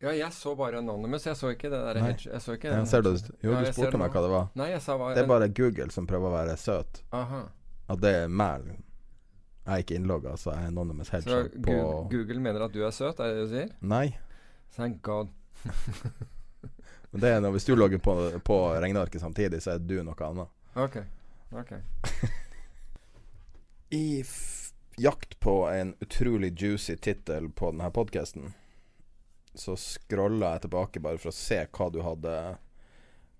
Ja, 0.00 0.12
jeg 0.12 0.32
så 0.36 0.52
bare 0.56 0.78
Anonymous. 0.82 1.24
Jeg 1.26 1.36
så 1.36 1.50
ikke 1.54 1.70
det 1.72 1.78
der 1.80 2.00
Nei. 2.02 2.10
Jeg 2.20 2.40
så 2.44 2.56
ikke 2.58 2.72
den 2.72 2.88
ser 2.88 3.04
du, 3.04 3.14
jo, 3.16 3.52
Ja, 3.52 3.62
du 3.64 3.72
spurte 3.72 4.00
meg 4.00 4.12
hva 4.12 4.22
det 4.26 4.32
var. 4.32 4.50
Nei, 4.58 4.68
jeg 4.74 4.82
sa 4.84 4.98
hva 5.00 5.14
Det 5.16 5.22
er 5.24 5.30
bare 5.30 5.48
Google 5.48 5.88
som 5.94 6.08
prøver 6.08 6.28
å 6.28 6.34
være 6.34 6.56
søt. 6.60 7.00
Aha. 7.16 7.46
At 7.88 8.02
det 8.02 8.12
er 8.24 8.28
meg. 8.28 8.68
Jeg 9.66 9.72
er 9.72 9.82
ikke 9.82 9.96
innlogga, 9.98 10.36
så 10.38 10.52
jeg 10.52 10.66
er 10.66 10.70
Anonymous 10.70 11.10
Så 11.10 11.40
på 11.64 11.76
Google 12.10 12.38
mener 12.42 12.66
at 12.68 12.74
du 12.74 12.84
er 12.86 12.92
søt, 12.94 13.18
er 13.18 13.32
det 13.32 13.38
det 13.40 13.46
du 13.46 13.54
sier? 13.54 13.72
Nei. 13.80 14.06
Thank 14.76 15.00
God. 15.02 15.32
Men 17.10 17.22
det 17.22 17.32
er 17.32 17.40
når, 17.40 17.56
hvis 17.56 17.64
du 17.64 17.74
logger 17.74 17.98
på, 18.02 18.14
på 18.44 18.58
regnearket 18.76 19.22
samtidig, 19.22 19.62
så 19.64 19.74
er 19.74 19.82
du 19.82 19.96
noe 20.04 20.28
annet. 20.28 20.52
Ok. 20.76 21.00
ok 21.56 21.72
I 23.96 24.24
jakt 25.00 25.40
på 25.40 25.56
en 25.70 25.94
utrolig 26.04 26.52
juicy 26.60 26.96
tittel 26.96 27.48
på 27.50 27.72
denne 27.72 27.88
podkasten, 27.94 28.52
så 29.56 29.76
scrolla 29.80 30.54
jeg 30.54 30.66
tilbake 30.66 31.02
bare 31.04 31.20
for 31.20 31.32
å 31.32 31.36
se 31.36 31.62
hva 31.64 31.88
du 31.92 32.02
hadde 32.04 32.32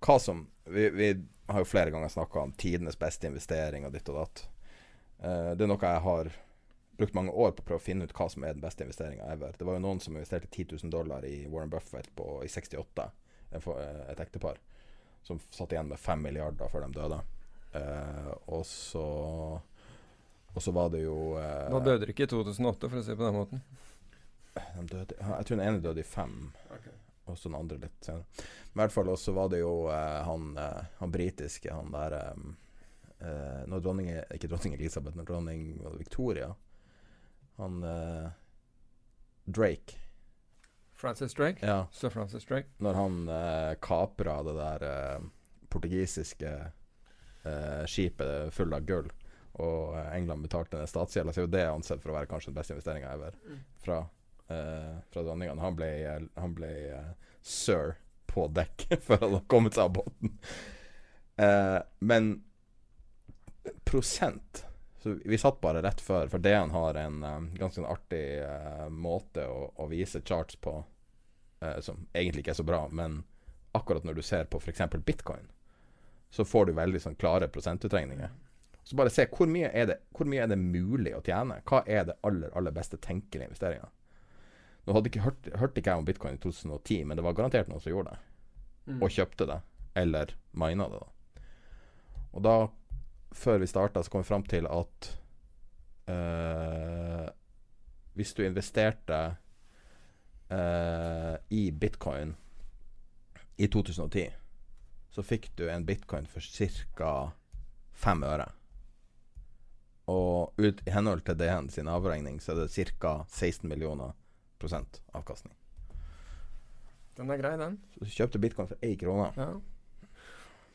Hva 0.03 0.17
som 0.21 0.47
Vi, 0.65 0.89
vi 0.93 1.09
har 1.47 1.63
jo 1.63 1.69
flere 1.69 1.93
ganger 1.93 2.11
snakka 2.11 2.41
om 2.41 2.51
tidenes 2.59 2.99
beste 2.99 3.29
investering 3.29 3.85
og 3.87 3.93
ditt 3.95 4.09
og 4.11 4.17
datt. 4.19 4.41
Uh, 5.23 5.53
det 5.55 5.63
er 5.63 5.69
noe 5.71 5.79
jeg 5.79 6.03
har 6.03 6.31
brukt 6.97 7.15
mange 7.15 7.31
år 7.31 7.53
på 7.55 7.63
å 7.63 7.67
prøve 7.69 7.79
å 7.79 7.85
finne 7.85 8.07
ut 8.07 8.13
hva 8.17 8.27
som 8.31 8.43
er 8.43 8.57
den 8.57 8.63
beste 8.63 8.83
investeringa 8.83 9.29
ever. 9.31 9.55
Det 9.57 9.65
var 9.67 9.77
jo 9.77 9.83
noen 9.85 10.01
som 10.03 10.17
investerte 10.17 10.49
10 10.49 10.75
000 10.83 10.91
dollar 10.91 11.25
i 11.25 11.45
Warren 11.47 11.71
Buffett 11.71 12.09
på, 12.17 12.25
i 12.43 12.49
68, 12.49 13.07
et 13.53 14.19
ektepar, 14.19 14.59
som 15.23 15.39
satt 15.53 15.71
igjen 15.71 15.87
med 15.87 16.01
5 16.01 16.23
milliarder 16.25 16.73
før 16.73 16.87
de 16.87 16.97
døde. 16.97 17.21
Uh, 17.77 18.31
og 18.57 18.65
så 18.65 19.07
Og 20.55 20.63
så 20.63 20.71
var 20.71 20.87
det 20.89 21.01
jo 21.03 21.35
uh, 21.35 21.67
Da 21.69 21.81
døde 21.83 22.07
de 22.07 22.13
ikke 22.15 22.25
i 22.25 22.31
2008, 22.31 22.89
for 22.89 22.97
å 22.97 23.03
si 23.05 23.13
det 23.13 23.19
på 23.19 23.27
den 23.27 23.35
måten? 23.37 23.61
De 24.77 24.85
døde, 24.91 25.17
jeg 25.19 25.47
tror 25.47 25.59
den 25.59 25.65
ene 25.65 25.83
døde 25.83 26.03
i 26.03 26.07
fem, 26.07 26.37
okay. 26.73 26.95
og 27.25 27.37
så 27.37 27.49
den 27.49 27.59
andre 27.59 27.79
litt 27.81 27.99
senere. 28.05 28.45
Men 28.71 28.79
i 28.79 28.81
hvert 28.83 28.95
fall 28.95 29.11
også 29.13 29.35
var 29.37 29.51
det 29.53 29.61
jo 29.61 29.73
uh, 29.89 30.17
han, 30.27 30.49
han 30.99 31.13
britiske, 31.13 31.73
han 31.73 31.93
der 31.95 32.17
um, 32.33 32.55
når 33.17 33.81
dronning, 33.81 34.11
Ikke 34.35 34.45
dronning 34.45 34.75
Elisabeth, 34.75 35.17
men 35.17 35.25
dronning 35.25 35.61
Victoria 35.97 36.51
Han 37.57 37.79
Drake. 39.49 39.97
Francis 40.93 41.33
Drake? 41.33 41.65
Ja. 41.65 41.87
Sir 41.91 42.13
Francis 42.13 42.45
Drake. 42.45 42.69
Når 42.77 42.93
han 42.93 43.17
uh, 43.25 43.73
kapra 43.81 44.35
det 44.45 44.53
der 44.59 44.85
portugisiske 45.69 46.51
eh, 47.43 47.85
skipet 47.85 48.53
full 48.53 48.73
av 48.73 48.85
gull, 48.87 49.09
og 49.57 49.97
eh, 49.97 50.11
England 50.17 50.45
betalte 50.45 50.79
den 50.79 50.89
statsgjelda, 50.89 51.33
så 51.33 51.43
er 51.43 51.47
jo 51.47 51.53
det 51.55 51.65
ansett 51.69 52.03
for 52.03 52.13
å 52.13 52.17
være 52.19 52.29
kanskje 52.31 52.51
den 52.51 52.59
beste 52.59 52.75
investeringa 52.75 53.13
ever 53.13 53.37
mm. 53.43 53.59
fra, 53.83 54.01
eh, 54.47 54.97
fra 55.11 55.23
dronningene. 55.23 55.61
Han 55.61 55.77
ble, 55.77 55.91
han 56.35 56.55
ble 56.57 56.71
uh, 56.93 57.13
sir 57.41 57.95
på 58.27 58.47
dekk 58.53 58.87
før 59.05 59.21
han 59.21 59.29
hadde 59.31 59.45
kommet 59.51 59.77
seg 59.77 59.87
av 59.87 59.95
båten. 59.99 60.33
Eh, 61.37 61.79
men 61.99 62.43
prosent 63.83 64.65
så 64.97 65.09
Vi 65.09 65.37
satt 65.37 65.61
bare 65.61 65.81
rett 65.81 66.01
før, 66.01 66.27
for 66.27 66.41
DN 66.41 66.71
har 66.73 66.97
en 66.97 67.23
um, 67.23 67.49
ganske 67.53 67.83
artig 67.85 68.41
uh, 68.41 68.87
måte 68.89 69.43
å, 69.45 69.67
å, 69.77 69.85
vise 69.91 70.23
charts 70.25 70.57
på 70.57 70.73
uh, 71.61 71.77
som 71.85 72.07
egentlig 72.17 72.41
ikke 72.41 72.55
er 72.55 72.57
så 72.57 72.65
bra, 72.65 72.79
men 72.89 73.19
akkurat 73.77 74.07
når 74.07 74.17
du 74.17 74.23
ser 74.25 74.49
på 74.49 74.57
f.eks. 74.57 74.81
bitcoin, 75.05 75.45
så 76.33 76.45
får 76.45 76.65
du 76.65 76.73
veldig 76.79 77.03
sånn 77.03 77.19
klare 77.21 77.45
prosentutregninger. 77.47 78.33
Så 78.83 78.97
bare 78.97 79.13
se 79.13 79.27
hvor 79.29 79.45
mye, 79.53 79.69
er 79.69 79.91
det, 79.91 79.99
hvor 80.17 80.25
mye 80.33 80.47
er 80.47 80.49
det 80.49 80.57
mulig 80.57 81.13
å 81.13 81.21
tjene? 81.21 81.61
Hva 81.69 81.83
er 81.85 82.09
det 82.09 82.17
aller, 82.25 82.49
aller 82.57 82.73
beste 82.73 82.97
tenkelige 82.97 83.51
investeringa? 83.51 83.91
Nå 84.87 84.95
hadde 84.95 85.11
ikke 85.11 85.25
hørt, 85.25 85.49
hørte 85.59 85.81
ikke 85.81 85.91
jeg 85.91 86.01
om 86.01 86.07
bitcoin 86.07 86.37
i 86.37 86.41
2010, 86.41 87.01
men 87.03 87.19
det 87.19 87.25
var 87.25 87.35
garantert 87.35 87.67
noen 87.67 87.83
som 87.83 87.91
gjorde 87.91 88.13
det. 88.13 88.19
Mm. 88.87 89.01
Og 89.03 89.11
kjøpte 89.11 89.47
det. 89.49 89.59
Eller 89.99 90.31
mina 90.55 90.87
det, 90.87 91.01
da. 91.03 91.43
Og 92.37 92.45
da, 92.45 92.55
før 93.35 93.59
vi 93.59 93.67
starta, 93.67 94.03
så 94.03 94.13
kom 94.13 94.23
vi 94.23 94.29
fram 94.29 94.45
til 94.47 94.69
at 94.71 95.09
øh, 96.13 97.27
hvis 98.15 98.33
du 98.37 98.43
investerte 98.45 99.19
øh, 100.55 101.35
i 101.51 101.71
bitcoin 101.71 102.35
i 103.57 103.67
2010 103.67 104.29
så 105.17 105.23
fikk 105.25 105.49
du 105.57 105.65
en 105.69 105.85
bitcoin 105.85 106.27
for 106.29 106.45
ca. 106.45 107.31
fem 107.93 108.23
øre. 108.23 108.45
Og 110.13 110.53
ut, 110.61 110.81
i 110.85 110.93
henhold 110.93 111.23
til 111.25 111.39
DN 111.39 111.71
sin 111.73 111.89
avregning 111.89 112.37
så 112.41 112.53
er 112.53 112.61
det 112.61 112.91
ca. 113.01 113.23
16 113.27 113.67
millioner 113.67 114.13
avkastning. 114.61 115.55
Den 117.17 117.31
er 117.33 117.41
grei, 117.41 117.57
den. 117.57 117.79
Så 118.03 118.11
kjøpte 118.13 118.39
bitcoin 118.39 118.69
for 118.69 118.85
én 118.85 118.97
krone. 118.99 119.31
Ja. 119.37 119.49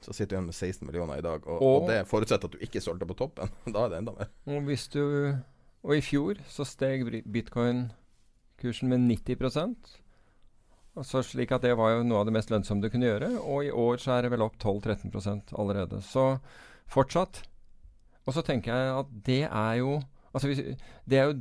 Så 0.02 0.12
sitter 0.12 0.32
du 0.32 0.36
igjen 0.36 0.48
med 0.50 0.54
16 0.54 0.86
millioner 0.86 1.18
i 1.18 1.22
dag, 1.22 1.46
og, 1.46 1.62
og, 1.62 1.82
og, 1.82 1.88
det 1.90 2.00
forutsetter 2.10 2.50
at 2.50 2.54
du 2.56 2.64
ikke 2.66 2.80
solgte 2.82 3.06
på 3.06 3.14
toppen. 3.14 3.50
da 3.74 3.84
er 3.84 3.92
det 3.92 3.98
enda 4.02 4.14
mer. 4.16 4.30
Og, 4.50 4.62
hvis 4.66 4.88
du, 4.90 5.02
og 5.82 5.96
i 5.96 6.02
fjor 6.02 6.40
så 6.50 6.66
steg 6.66 7.06
bitcoin-kursen 7.22 8.90
med 8.90 9.06
90% 9.10 9.98
Altså 10.92 11.22
slik 11.24 11.52
at 11.54 11.62
Det 11.64 11.72
var 11.78 11.94
jo 11.94 12.02
noe 12.04 12.20
av 12.20 12.28
det 12.28 12.34
mest 12.36 12.50
lønnsomme 12.52 12.84
du 12.84 12.90
kunne 12.92 13.08
gjøre. 13.08 13.30
Og 13.40 13.64
i 13.64 13.70
år 13.72 13.96
så 14.02 14.12
er 14.12 14.26
det 14.26 14.32
vel 14.34 14.44
opp 14.44 14.58
12-13% 14.60 15.54
allerede. 15.56 16.02
Så 16.04 16.36
fortsatt. 16.90 17.40
Og 18.26 18.36
så 18.36 18.42
tenker 18.44 18.74
jeg 18.76 18.90
at 18.98 19.14
det 19.24 19.42
er 19.48 19.78
jo 19.80 19.94
altså 20.32 20.50
hvis, 20.50 20.60
Det 21.08 21.18
er 21.18 21.30
jo 21.30 21.40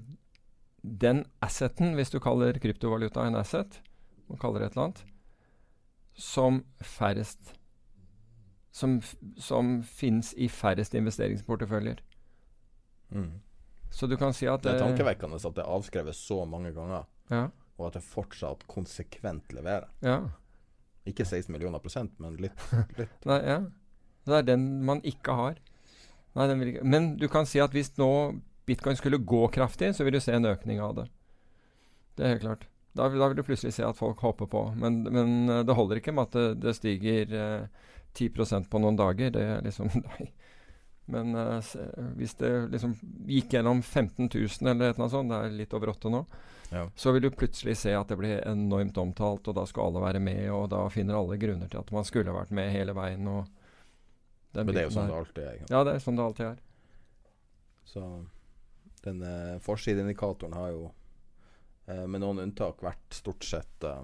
den 0.81 1.25
asseten, 1.45 1.95
hvis 1.97 2.13
du 2.13 2.19
kaller 2.23 2.57
kryptovaluta 2.61 3.25
en 3.27 3.37
asset, 3.39 3.81
og 4.29 4.39
kaller 4.41 4.63
det 4.63 4.71
et 4.71 4.77
eller 4.77 4.89
annet, 4.89 5.03
som 6.13 6.63
færrest 6.83 7.57
Som, 8.71 9.01
som 9.35 9.81
finnes 9.83 10.33
i 10.39 10.47
færrest 10.47 10.93
investeringsporteføljer. 10.95 11.97
Mm. 13.09 13.41
Så 13.91 14.07
du 14.07 14.15
kan 14.15 14.31
si 14.33 14.47
at 14.47 14.63
Det 14.63 14.71
er 14.71 14.79
tankevekkende 14.79 15.35
at 15.35 15.55
det 15.55 15.65
er 15.65 15.73
avskrevet 15.75 16.15
så 16.15 16.45
mange 16.45 16.71
ganger. 16.71 17.03
Ja 17.29 17.49
og 17.81 17.89
at 17.89 17.97
det 17.97 18.05
fortsatt 18.05 18.65
konsekvent 18.69 19.51
leverer. 19.55 19.89
Ja. 20.05 20.19
Ikke 21.09 21.25
16 21.25 21.51
millioner 21.53 21.81
prosent, 21.81 22.13
men 22.21 22.37
litt. 22.41 22.57
litt. 22.99 23.13
Nei, 23.25 23.41
ja. 23.47 23.59
Det 24.29 24.37
er 24.37 24.47
den 24.51 24.65
man 24.85 25.01
ikke 25.07 25.35
har. 25.37 25.59
Nei. 26.37 26.47
Men 26.85 27.15
du 27.19 27.25
kan 27.31 27.49
si 27.49 27.59
at 27.59 27.73
hvis 27.75 27.95
nå 27.97 28.11
bitcoin 28.65 28.97
skulle 28.99 29.17
gå 29.17 29.47
kraftig, 29.47 29.95
så 29.95 30.03
vil 30.03 30.13
du 30.17 30.21
se 30.23 30.35
en 30.35 30.49
økning 30.49 30.81
av 30.81 30.95
det. 30.99 31.07
Det 32.15 32.25
er 32.25 32.35
helt 32.35 32.45
klart. 32.45 32.67
Da, 32.93 33.07
da 33.07 33.27
vil 33.31 33.39
du 33.39 33.45
plutselig 33.47 33.73
se 33.75 33.85
at 33.87 33.97
folk 33.97 34.19
hopper 34.19 34.49
på. 34.51 34.65
Men, 34.79 35.01
men 35.07 35.49
eh, 35.49 35.63
det 35.67 35.75
holder 35.77 36.01
ikke 36.01 36.13
med 36.15 36.29
at 36.29 36.37
det, 36.37 36.47
det 36.65 36.75
stiger 36.75 37.35
eh, 37.39 37.89
10% 38.17 38.67
på 38.71 38.81
noen 38.83 38.99
dager. 38.99 39.31
Det 39.33 39.43
er 39.47 39.65
liksom 39.65 39.91
Nei. 40.05 40.31
Men 41.11 41.35
eh, 41.35 41.71
hvis 42.19 42.35
det 42.39 42.51
liksom 42.71 42.93
gikk 43.27 43.55
gjennom 43.55 43.81
15 43.81 44.29
000 44.29 44.71
eller 44.71 44.99
noe 44.99 45.11
sånt, 45.11 45.31
det 45.31 45.39
er 45.39 45.55
litt 45.55 45.73
over 45.75 45.91
åtte 45.91 46.11
nå, 46.11 46.21
ja. 46.69 46.85
så 46.95 47.11
vil 47.11 47.25
du 47.25 47.31
plutselig 47.35 47.75
se 47.81 47.95
at 47.97 48.11
det 48.11 48.19
blir 48.19 48.43
enormt 48.47 48.99
omtalt, 49.01 49.49
og 49.49 49.57
da 49.57 49.65
skal 49.67 49.89
alle 49.89 50.03
være 50.05 50.21
med, 50.23 50.45
og 50.55 50.69
da 50.71 50.85
finner 50.93 51.17
alle 51.19 51.39
grunner 51.41 51.71
til 51.71 51.81
at 51.81 51.91
man 51.95 52.07
skulle 52.07 52.35
vært 52.35 52.53
med 52.55 52.71
hele 52.71 52.95
veien. 52.95 53.27
Men 53.27 54.71
det 54.71 54.85
er 54.85 54.87
jo 54.87 54.93
sånn 54.95 55.11
det 55.11 55.17
alltid 55.17 55.43
er? 55.49 55.65
Ja, 55.73 55.81
det 55.87 55.97
er 55.97 56.05
sånn 56.05 56.19
det 56.19 56.27
alltid 56.29 56.47
er. 56.53 56.61
Så 57.91 58.05
den 59.03 59.21
uh, 59.23 59.59
forsideindikatoren 59.59 60.53
har 60.53 60.69
jo, 60.73 60.91
uh, 61.89 62.05
med 62.07 62.21
noen 62.21 62.43
unntak, 62.45 62.83
vært 62.85 63.17
stort 63.17 63.45
sett 63.47 63.87
uh, 63.87 64.03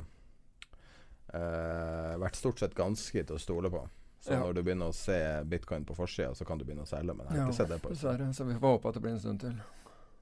vært 2.18 2.38
stort 2.40 2.62
sett 2.64 2.76
ganske 2.76 3.24
til 3.24 3.36
å 3.36 3.42
stole 3.42 3.70
på. 3.70 3.84
Så 4.24 4.34
ja. 4.34 4.40
når 4.42 4.58
du 4.58 4.62
begynner 4.64 4.90
å 4.90 4.96
se 4.96 5.18
bitcoin 5.46 5.84
på 5.86 5.96
forsida, 5.96 6.32
så 6.36 6.48
kan 6.48 6.58
du 6.58 6.66
begynne 6.66 6.86
å 6.88 6.90
selge. 6.90 7.14
Men 7.14 7.28
jeg 7.28 7.36
har 7.36 7.42
ja, 7.44 7.48
ikke 7.50 7.58
sett 7.60 7.70
det 7.72 7.80
på 7.84 7.92
dessverre. 7.92 8.30
Så 8.34 8.48
vi 8.48 8.56
får 8.58 8.78
håpe 8.78 8.90
at 8.90 8.98
det 8.98 9.04
blir 9.04 9.14
en 9.14 9.20
stund 9.22 9.44
til. 9.44 9.60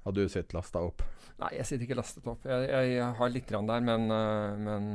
Har 0.05 0.15
du 0.17 0.23
sittet 0.27 0.53
lasta 0.57 0.81
opp? 0.85 1.05
Nei, 1.39 1.51
jeg 1.55 1.69
sitter 1.69 1.85
ikke 1.87 1.97
lastet 1.97 2.27
opp. 2.29 2.43
Jeg, 2.45 2.67
jeg, 2.67 2.89
jeg 2.97 3.19
har 3.21 3.31
litt 3.31 3.47
grann 3.49 3.69
der, 3.69 3.85
men, 3.85 4.09
men 4.65 4.89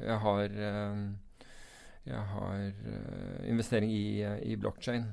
jeg 0.00 0.18
har 0.24 0.56
Jeg 2.08 2.24
har 2.32 2.64
investering 3.50 3.92
i, 3.92 4.06
i 4.46 4.56
blokkjede. 4.58 5.04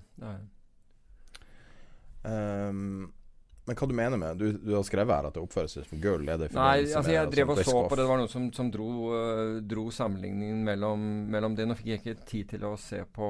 Um, 2.28 3.12
men 3.68 3.76
hva 3.76 3.88
du 3.88 3.94
mener 3.96 4.20
med 4.20 4.38
Du, 4.40 4.46
du 4.64 4.70
har 4.78 4.84
skrevet 4.88 5.12
her 5.12 5.26
at 5.28 5.36
det 5.36 5.42
oppføres 5.44 5.76
som 5.90 6.00
gull? 6.00 6.24
Er 6.32 6.40
det 6.40 6.54
Nei, 6.56 6.86
altså 6.88 7.12
jeg 7.12 7.32
drev 7.34 7.52
og 7.52 7.60
så 7.60 7.74
på 7.84 7.98
det. 7.98 8.04
Det 8.06 8.12
var 8.12 8.22
noen 8.22 8.32
som, 8.32 8.46
som 8.56 8.70
dro, 8.72 8.88
uh, 9.12 9.58
dro, 9.60 9.90
sammenligningen 9.92 10.62
mellom, 10.64 11.04
mellom, 11.34 11.58
det. 11.58 11.66
Nå 11.68 11.76
fikk 11.76 11.90
jeg 11.92 12.02
ikke 12.02 12.28
tid 12.30 12.54
til 12.54 12.68
å 12.70 12.76
se 12.80 13.02
på, 13.04 13.30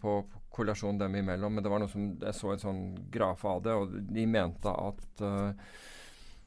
på, 0.00 0.14
på 0.30 0.42
korrelasjonen 0.56 1.02
dem 1.02 1.18
imellom, 1.20 1.52
men 1.52 1.66
det 1.66 1.72
var 1.72 1.82
noe 1.82 1.92
som 1.92 2.06
jeg 2.16 2.38
så 2.38 2.54
en 2.54 2.62
sånn 2.62 2.80
graf 3.12 3.44
av 3.50 3.60
det, 3.66 3.74
og 3.76 3.92
de 4.14 4.24
mente 4.30 4.72
at 4.72 5.24
uh, 5.24 5.74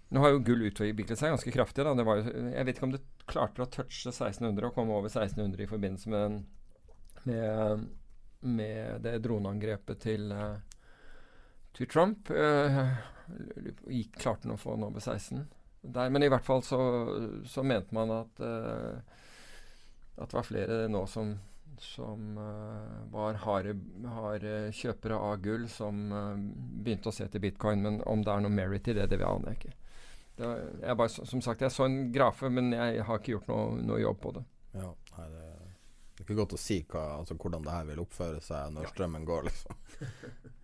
Nå 0.08 0.22
har 0.24 0.32
jo 0.32 0.44
gull 0.48 0.62
utviklet 0.70 1.20
seg 1.20 1.34
ganske 1.34 1.52
kraftig. 1.52 1.84
Da. 1.84 1.92
Jo, 1.92 2.14
jeg 2.54 2.64
vet 2.64 2.78
ikke 2.78 2.86
om 2.88 2.94
det 2.94 3.02
klarte 3.28 3.66
å 3.66 3.68
touche 3.68 4.14
1600 4.14 4.70
og 4.70 4.78
komme 4.78 4.96
over 4.96 5.12
1600 5.12 5.66
i 5.66 5.68
forbindelse 5.68 6.14
med, 6.14 6.38
med, 7.28 7.84
med 8.48 9.04
det 9.04 9.18
droneangrepet 9.26 10.00
til, 10.08 10.32
uh, 10.32 10.56
til 11.78 11.90
Trump. 11.92 12.32
Uh, 12.34 12.98
gikk, 13.92 14.18
klarte 14.20 14.48
han 14.48 14.58
å 14.58 14.62
få 14.62 14.76
den 14.76 14.88
over 14.90 15.04
16 15.04 15.46
der. 15.82 16.10
Men 16.10 16.24
i 16.24 16.30
hvert 16.32 16.46
fall 16.46 16.64
så, 16.66 16.80
så 17.46 17.64
mente 17.64 17.96
man 17.96 18.12
at, 18.14 18.42
uh, 18.42 18.98
at 20.18 20.30
det 20.30 20.40
var 20.40 20.48
flere 20.48 20.80
nå 20.92 21.04
som, 21.12 21.36
som 21.82 22.38
uh, 22.40 23.04
var 23.14 23.40
harde, 23.46 23.78
harde, 24.18 24.56
kjøpere 24.76 25.20
av 25.30 25.42
gull, 25.44 25.68
som 25.72 26.08
uh, 26.14 26.34
begynte 26.84 27.12
å 27.12 27.16
se 27.16 27.28
til 27.32 27.44
bitcoin. 27.44 27.84
Men 27.86 28.02
om 28.10 28.26
det 28.26 28.34
er 28.34 28.46
noe 28.46 28.54
merit 28.54 28.90
i 28.90 28.98
det, 28.98 29.10
det 29.14 29.22
aner 29.24 29.54
jeg 29.54 29.62
ikke. 29.62 29.76
Det 30.38 30.46
var, 30.46 30.66
jeg 30.84 30.98
bare, 31.00 31.28
som 31.32 31.42
sagt, 31.42 31.64
jeg 31.66 31.74
så 31.74 31.88
en 31.88 32.02
grafe, 32.14 32.50
men 32.54 32.70
jeg 32.76 33.06
har 33.08 33.22
ikke 33.22 33.38
gjort 33.38 33.48
noe, 33.50 33.80
noe 33.82 34.04
jobb 34.04 34.20
på 34.22 34.36
det. 34.36 34.44
Ja, 34.78 34.92
nei, 35.16 35.30
det, 35.34 35.48
det, 35.48 36.20
er 36.20 36.28
ikke 36.28 36.38
godt 36.44 36.54
å 36.54 36.62
si 36.62 36.84
hva, 36.84 37.08
altså, 37.16 37.38
hvordan 37.42 37.66
det 37.66 37.74
her 37.74 37.88
vil 37.88 38.04
oppføre 38.04 38.44
seg 38.46 38.76
når 38.76 38.86
ja. 38.86 38.92
strømmen 38.94 39.26
går, 39.26 39.50
liksom. 39.50 39.82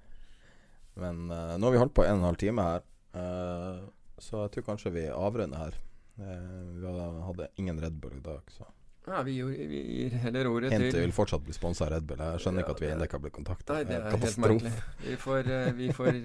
Men 0.99 1.25
uh, 1.31 1.55
nå 1.57 1.67
har 1.67 1.75
vi 1.75 1.81
holdt 1.81 1.95
på 1.97 2.05
en 2.05 2.15
og 2.17 2.21
en 2.21 2.29
halv 2.29 2.39
time 2.41 2.67
her, 2.67 2.85
uh, 3.17 3.81
så 4.21 4.45
jeg 4.45 4.55
tror 4.55 4.69
kanskje 4.69 4.93
vi 4.93 5.07
avrunder 5.09 5.65
her. 5.65 5.81
Uh, 6.19 6.77
vi 6.77 6.93
hadde 7.27 7.49
ingen 7.61 7.81
Red 7.81 7.99
Bull 8.01 8.19
i 8.19 8.25
dag, 8.25 8.41
så 8.53 8.69
ja, 9.03 9.19
vi, 9.27 9.33
vi 9.43 9.79
gir 9.83 10.13
heller 10.23 10.47
ordet 10.47 10.69
Hente 10.71 10.93
til 10.93 11.01
vil 11.03 11.11
fortsatt 11.11 11.43
bli 11.43 11.51
sponsa 11.51 11.89
av 11.89 11.91
Red 11.91 12.05
Bull. 12.07 12.21
Jeg 12.23 12.39
skjønner 12.39 12.63
ja, 12.63 12.63
ikke 12.63 12.75
at 12.77 12.83
vi 12.85 12.91
ennå 12.93 13.07
ikke 13.09 13.17
har 13.17 13.23
blitt 13.25 13.35
kontakta. 13.35 13.75
Nei, 13.75 13.87
det 13.89 13.97
er 13.97 14.05
helt 14.13 14.39
merkelig. 14.39 14.71
Vi 15.03 15.17
får, 15.19 15.49
vi 15.75 15.89
får 15.97 16.19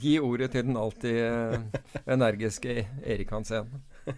gi 0.00 0.14
ordet 0.24 0.48
til 0.54 0.70
den 0.70 0.80
alltid 0.80 1.20
energiske 2.16 2.80
Erik 3.04 3.36
Hansen. 3.36 3.68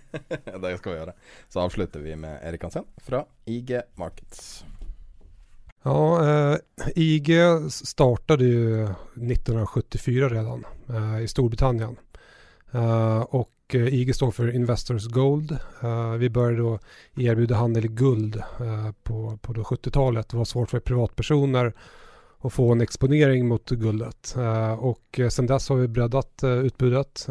det 0.63 0.75
skal 0.79 0.93
vi 0.93 0.99
gjøre. 1.01 1.17
Så 1.51 1.67
avslutter 1.67 2.07
vi 2.07 2.15
med 2.15 2.39
Erik 2.47 2.69
Hansen 2.69 2.87
fra 3.03 3.25
IG 3.51 3.81
Markets. 3.99 4.61
Ja, 5.83 6.29
eh, 6.29 6.59
IG 6.95 7.31
startade 7.71 8.45
ju 8.45 8.85
1974 8.85 10.29
redan 10.29 10.65
eh, 10.89 11.23
i 11.23 11.29
Storbritannien. 11.29 11.97
Eh, 12.73 13.21
och 13.21 13.53
eh, 13.73 13.95
IG 13.95 14.15
står 14.15 14.31
för 14.31 14.55
Investors 14.55 15.07
Gold. 15.07 15.53
Eh, 15.83 16.13
vi 16.13 16.31
började 16.31 16.57
då 16.57 16.79
erbjuda 17.17 17.55
handel 17.57 17.85
i 17.85 17.89
guld 17.89 18.37
eh, 18.37 18.93
på, 19.03 19.39
på 19.43 19.53
70-talet. 19.53 20.29
Det 20.29 20.37
var 20.37 20.45
svårt 20.45 20.71
för 20.71 20.81
privatpersoner 20.81 21.73
att 22.41 22.53
få 22.53 22.73
en 22.73 22.81
exponering 22.81 23.49
mot 23.49 23.71
guldet. 23.71 24.37
och 24.79 25.21
sen 25.31 25.47
dess 25.47 25.69
har 25.69 25.77
vi 25.77 25.89
breddat 25.89 26.45
utbudet. 26.45 27.27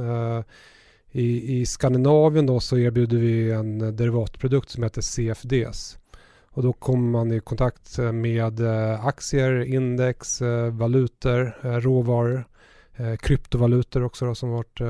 I, 1.12 1.60
I 1.60 1.66
Skandinavien 1.66 2.46
då 2.46 2.60
så 2.60 2.78
erbjuder 2.78 3.18
vi 3.18 3.52
en 3.52 3.96
derivatprodukt 3.96 4.70
som 4.70 4.84
heter 4.84 5.02
CFDs. 5.02 5.99
Och 6.60 6.66
då 6.66 6.74
kommer 6.74 7.10
man 7.10 7.32
i 7.32 7.40
kontakt 7.40 7.98
med 7.98 8.60
eh, 8.60 9.06
aktier, 9.06 9.64
index, 9.64 10.42
eh, 10.42 10.74
valutor, 10.74 11.58
eh, 11.64 11.72
råvaror, 11.72 12.48
kryptovalutor 13.20 14.04
också 14.04 14.26
då, 14.26 14.36
som 14.36 14.50
varit 14.50 14.82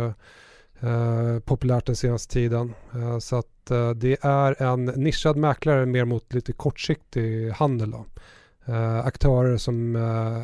populärt 1.45 1.85
den 1.85 1.95
senaste 1.95 2.33
tiden. 2.33 2.73
Så 3.19 3.35
att 3.35 3.71
det 3.95 4.17
är 4.21 4.61
en 4.63 4.85
nischad 4.85 5.37
mäklare 5.37 5.85
mer 5.85 6.05
mot 6.05 6.33
lite 6.33 6.53
kortsiktig 6.53 7.49
handel. 7.49 7.91
Då. 7.91 8.05
Aktörer 9.03 9.57
som 9.57 9.95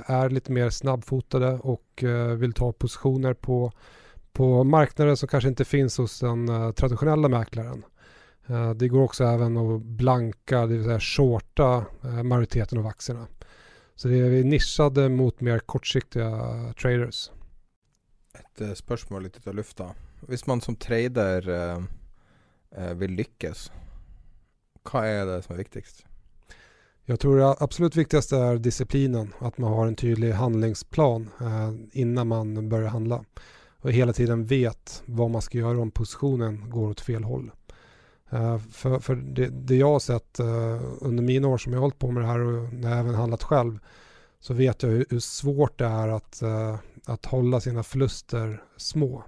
är 0.08 0.30
lite 0.30 0.52
mer 0.52 0.70
snabbfotade 0.70 1.54
och 1.54 2.04
vill 2.38 2.54
ta 2.54 2.72
positioner 2.72 3.34
på 3.34 3.72
på 4.34 4.64
marknader 4.64 5.16
som 5.16 5.28
kanske 5.28 5.50
inte 5.50 5.66
finns 5.66 5.98
hos 5.98 6.20
den 6.20 6.74
traditionella 6.74 7.28
mäklaren. 7.28 7.84
Uh, 8.50 8.72
det 8.72 8.88
går 8.88 9.04
också 9.04 9.24
även 9.24 9.58
att 9.58 9.82
blanka, 9.82 10.66
det 10.66 10.78
vill 10.78 10.84
säga 10.84 11.00
shorta 11.00 11.86
uh, 12.06 12.24
majoriteten 12.24 12.78
av 12.78 12.88
aktierna. 12.88 13.28
Så 13.96 14.08
det 14.08 14.20
er 14.20 14.44
nisjede 14.44 15.10
mot 15.10 15.42
mer 15.42 15.60
kortsiktige 15.60 16.74
traders. 16.82 17.32
Et 18.36 18.78
spørsmål 18.78 19.24
litt 19.24 19.38
ut 19.38 19.48
av 19.48 19.56
lufta. 19.56 19.94
Hvis 20.28 20.48
man 20.48 20.62
som 20.62 20.76
trader 20.76 21.48
eh, 21.50 22.92
vil 23.00 23.16
lykkes, 23.16 23.70
hva 24.84 25.06
er 25.08 25.24
det 25.30 25.38
som 25.46 25.56
er 25.56 25.62
viktigst? 25.62 26.04
Jeg 27.08 27.22
tror 27.24 27.40
det 27.40 27.50
absolut 27.64 27.96
viktigste 27.96 28.36
er 28.36 28.60
disciplinen, 28.60 29.32
At 29.40 29.58
man 29.58 29.74
har 29.74 29.88
en 29.88 29.96
tydelig 29.96 30.34
handlingsplan 30.34 31.30
innan 31.94 32.28
man 32.28 32.70
börjar 32.70 32.90
handla 32.90 33.24
Og 33.86 33.92
hele 33.92 34.14
tiden 34.14 34.46
vet 34.50 35.04
hva 35.06 35.28
man 35.30 35.42
skal 35.42 35.60
gjøre 35.60 35.82
om 35.86 35.92
positionen 35.92 36.64
går 36.70 36.90
åt 36.90 37.02
fel 37.06 37.24
håll. 37.24 37.52
Uh, 38.34 38.58
för, 38.58 39.00
för 39.00 39.16
det, 39.16 39.48
det, 39.48 39.76
jag 39.76 39.92
har 39.92 40.00
sett 40.00 40.40
uh, 40.40 40.82
under 41.02 41.24
mina 41.24 41.48
år 41.48 41.58
som 41.58 41.74
jag 41.74 41.80
har 41.80 41.82
hållit 41.82 42.00
på 42.00 42.12
med 42.12 42.24
det 42.24 42.28
här 42.28 42.40
och 42.40 42.74
när 42.74 42.90
jag 42.90 43.00
även 43.00 43.16
handlat 43.16 43.44
själv 43.44 43.80
så 44.40 44.54
vet 44.54 44.84
jag 44.84 44.90
hur, 44.90 45.06
hur 45.10 45.20
svårt 45.20 45.80
det 45.80 45.86
är 45.86 46.08
att, 46.08 46.42
uh, 46.44 46.76
att 47.06 47.26
hålla 47.26 47.60
sina 47.60 47.84
förluster 47.84 48.64
små. 48.78 49.24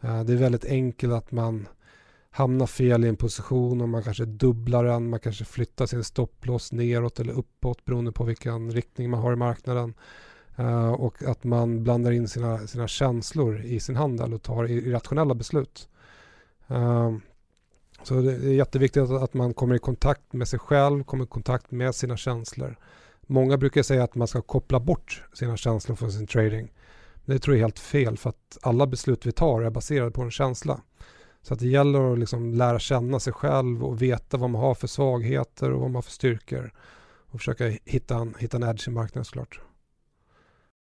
det 0.00 0.32
är 0.32 0.36
väldigt 0.36 0.64
enkelt 0.64 1.12
att 1.12 1.32
man 1.32 1.68
hamnar 2.30 2.66
fel 2.66 3.04
i 3.04 3.08
en 3.08 3.16
position 3.16 3.80
och 3.80 3.88
man 3.88 4.02
kanske 4.02 4.24
dubblar 4.24 4.84
den, 4.84 5.10
man 5.10 5.20
kanske 5.20 5.44
flyttar 5.44 5.86
sin 5.86 6.04
stopplås 6.04 6.72
neråt 6.72 7.20
eller 7.20 7.32
uppåt 7.32 7.84
beroende 7.84 8.12
på 8.12 8.24
vilken 8.24 8.72
riktning 8.72 9.10
man 9.10 9.20
har 9.20 9.32
i 9.32 9.36
marknaden. 9.36 9.94
Och 10.96 11.22
att 11.22 11.44
man 11.44 11.82
blandar 11.84 12.12
in 12.12 12.28
sina, 12.28 12.58
sina 12.66 12.88
känslor 12.88 13.60
i 13.60 13.80
sin 13.80 13.96
handel 13.96 14.34
och 14.34 14.42
tar 14.42 14.70
irrationella 14.70 15.34
beslut. 15.34 15.88
Så 18.02 18.20
det 18.20 18.32
är 18.32 18.52
jätteviktigt 18.52 19.10
att, 19.10 19.34
man 19.34 19.54
kommer 19.54 19.74
i 19.74 19.78
kontakt 19.78 20.32
med 20.32 20.48
sig 20.48 20.58
själv, 20.58 21.04
kommer 21.04 21.24
i 21.24 21.26
kontakt 21.26 21.70
med 21.70 21.94
sina 21.94 22.16
känslor. 22.16 22.76
Många 23.26 23.56
brukar 23.56 23.82
säga 23.82 24.04
att 24.04 24.14
man 24.14 24.28
ska 24.28 24.42
koppla 24.42 24.80
bort 24.80 25.24
sina 25.32 25.56
känslor 25.56 25.96
från 25.96 26.12
sin 26.12 26.26
trading. 26.26 26.72
Men 27.24 27.36
det 27.36 27.40
tror 27.40 27.56
jag 27.56 27.60
är 27.60 27.64
helt 27.64 27.78
fel 27.78 28.16
för 28.16 28.30
att 28.30 28.58
alla 28.62 28.86
beslut 28.86 29.26
vi 29.26 29.32
tar 29.32 29.62
är 29.62 29.70
baserade 29.70 30.10
på 30.10 30.22
en 30.22 30.30
känsla. 30.30 30.80
Så 31.42 31.54
att 31.54 31.60
det 31.60 31.68
gäller 31.68 32.12
att 32.12 32.18
liksom 32.18 32.54
lära 32.54 32.78
känna 32.78 33.20
sig 33.20 33.32
själv 33.32 33.84
och 33.84 34.02
veta 34.02 34.36
vad 34.36 34.50
man 34.50 34.60
har 34.60 34.74
för 34.74 34.86
svagheter 34.86 35.70
och 35.70 35.80
vad 35.80 35.90
man 35.90 35.94
har 35.94 36.02
för 36.02 36.10
styrkor. 36.10 36.72
Och 37.30 37.38
försöka 37.40 37.66
hitta 37.84 38.16
en, 38.16 38.34
hitta 38.38 38.56
en 38.56 38.62
edge 38.62 38.88
i 38.88 38.90
marknaden 38.90 39.24
såklart. 39.24 39.60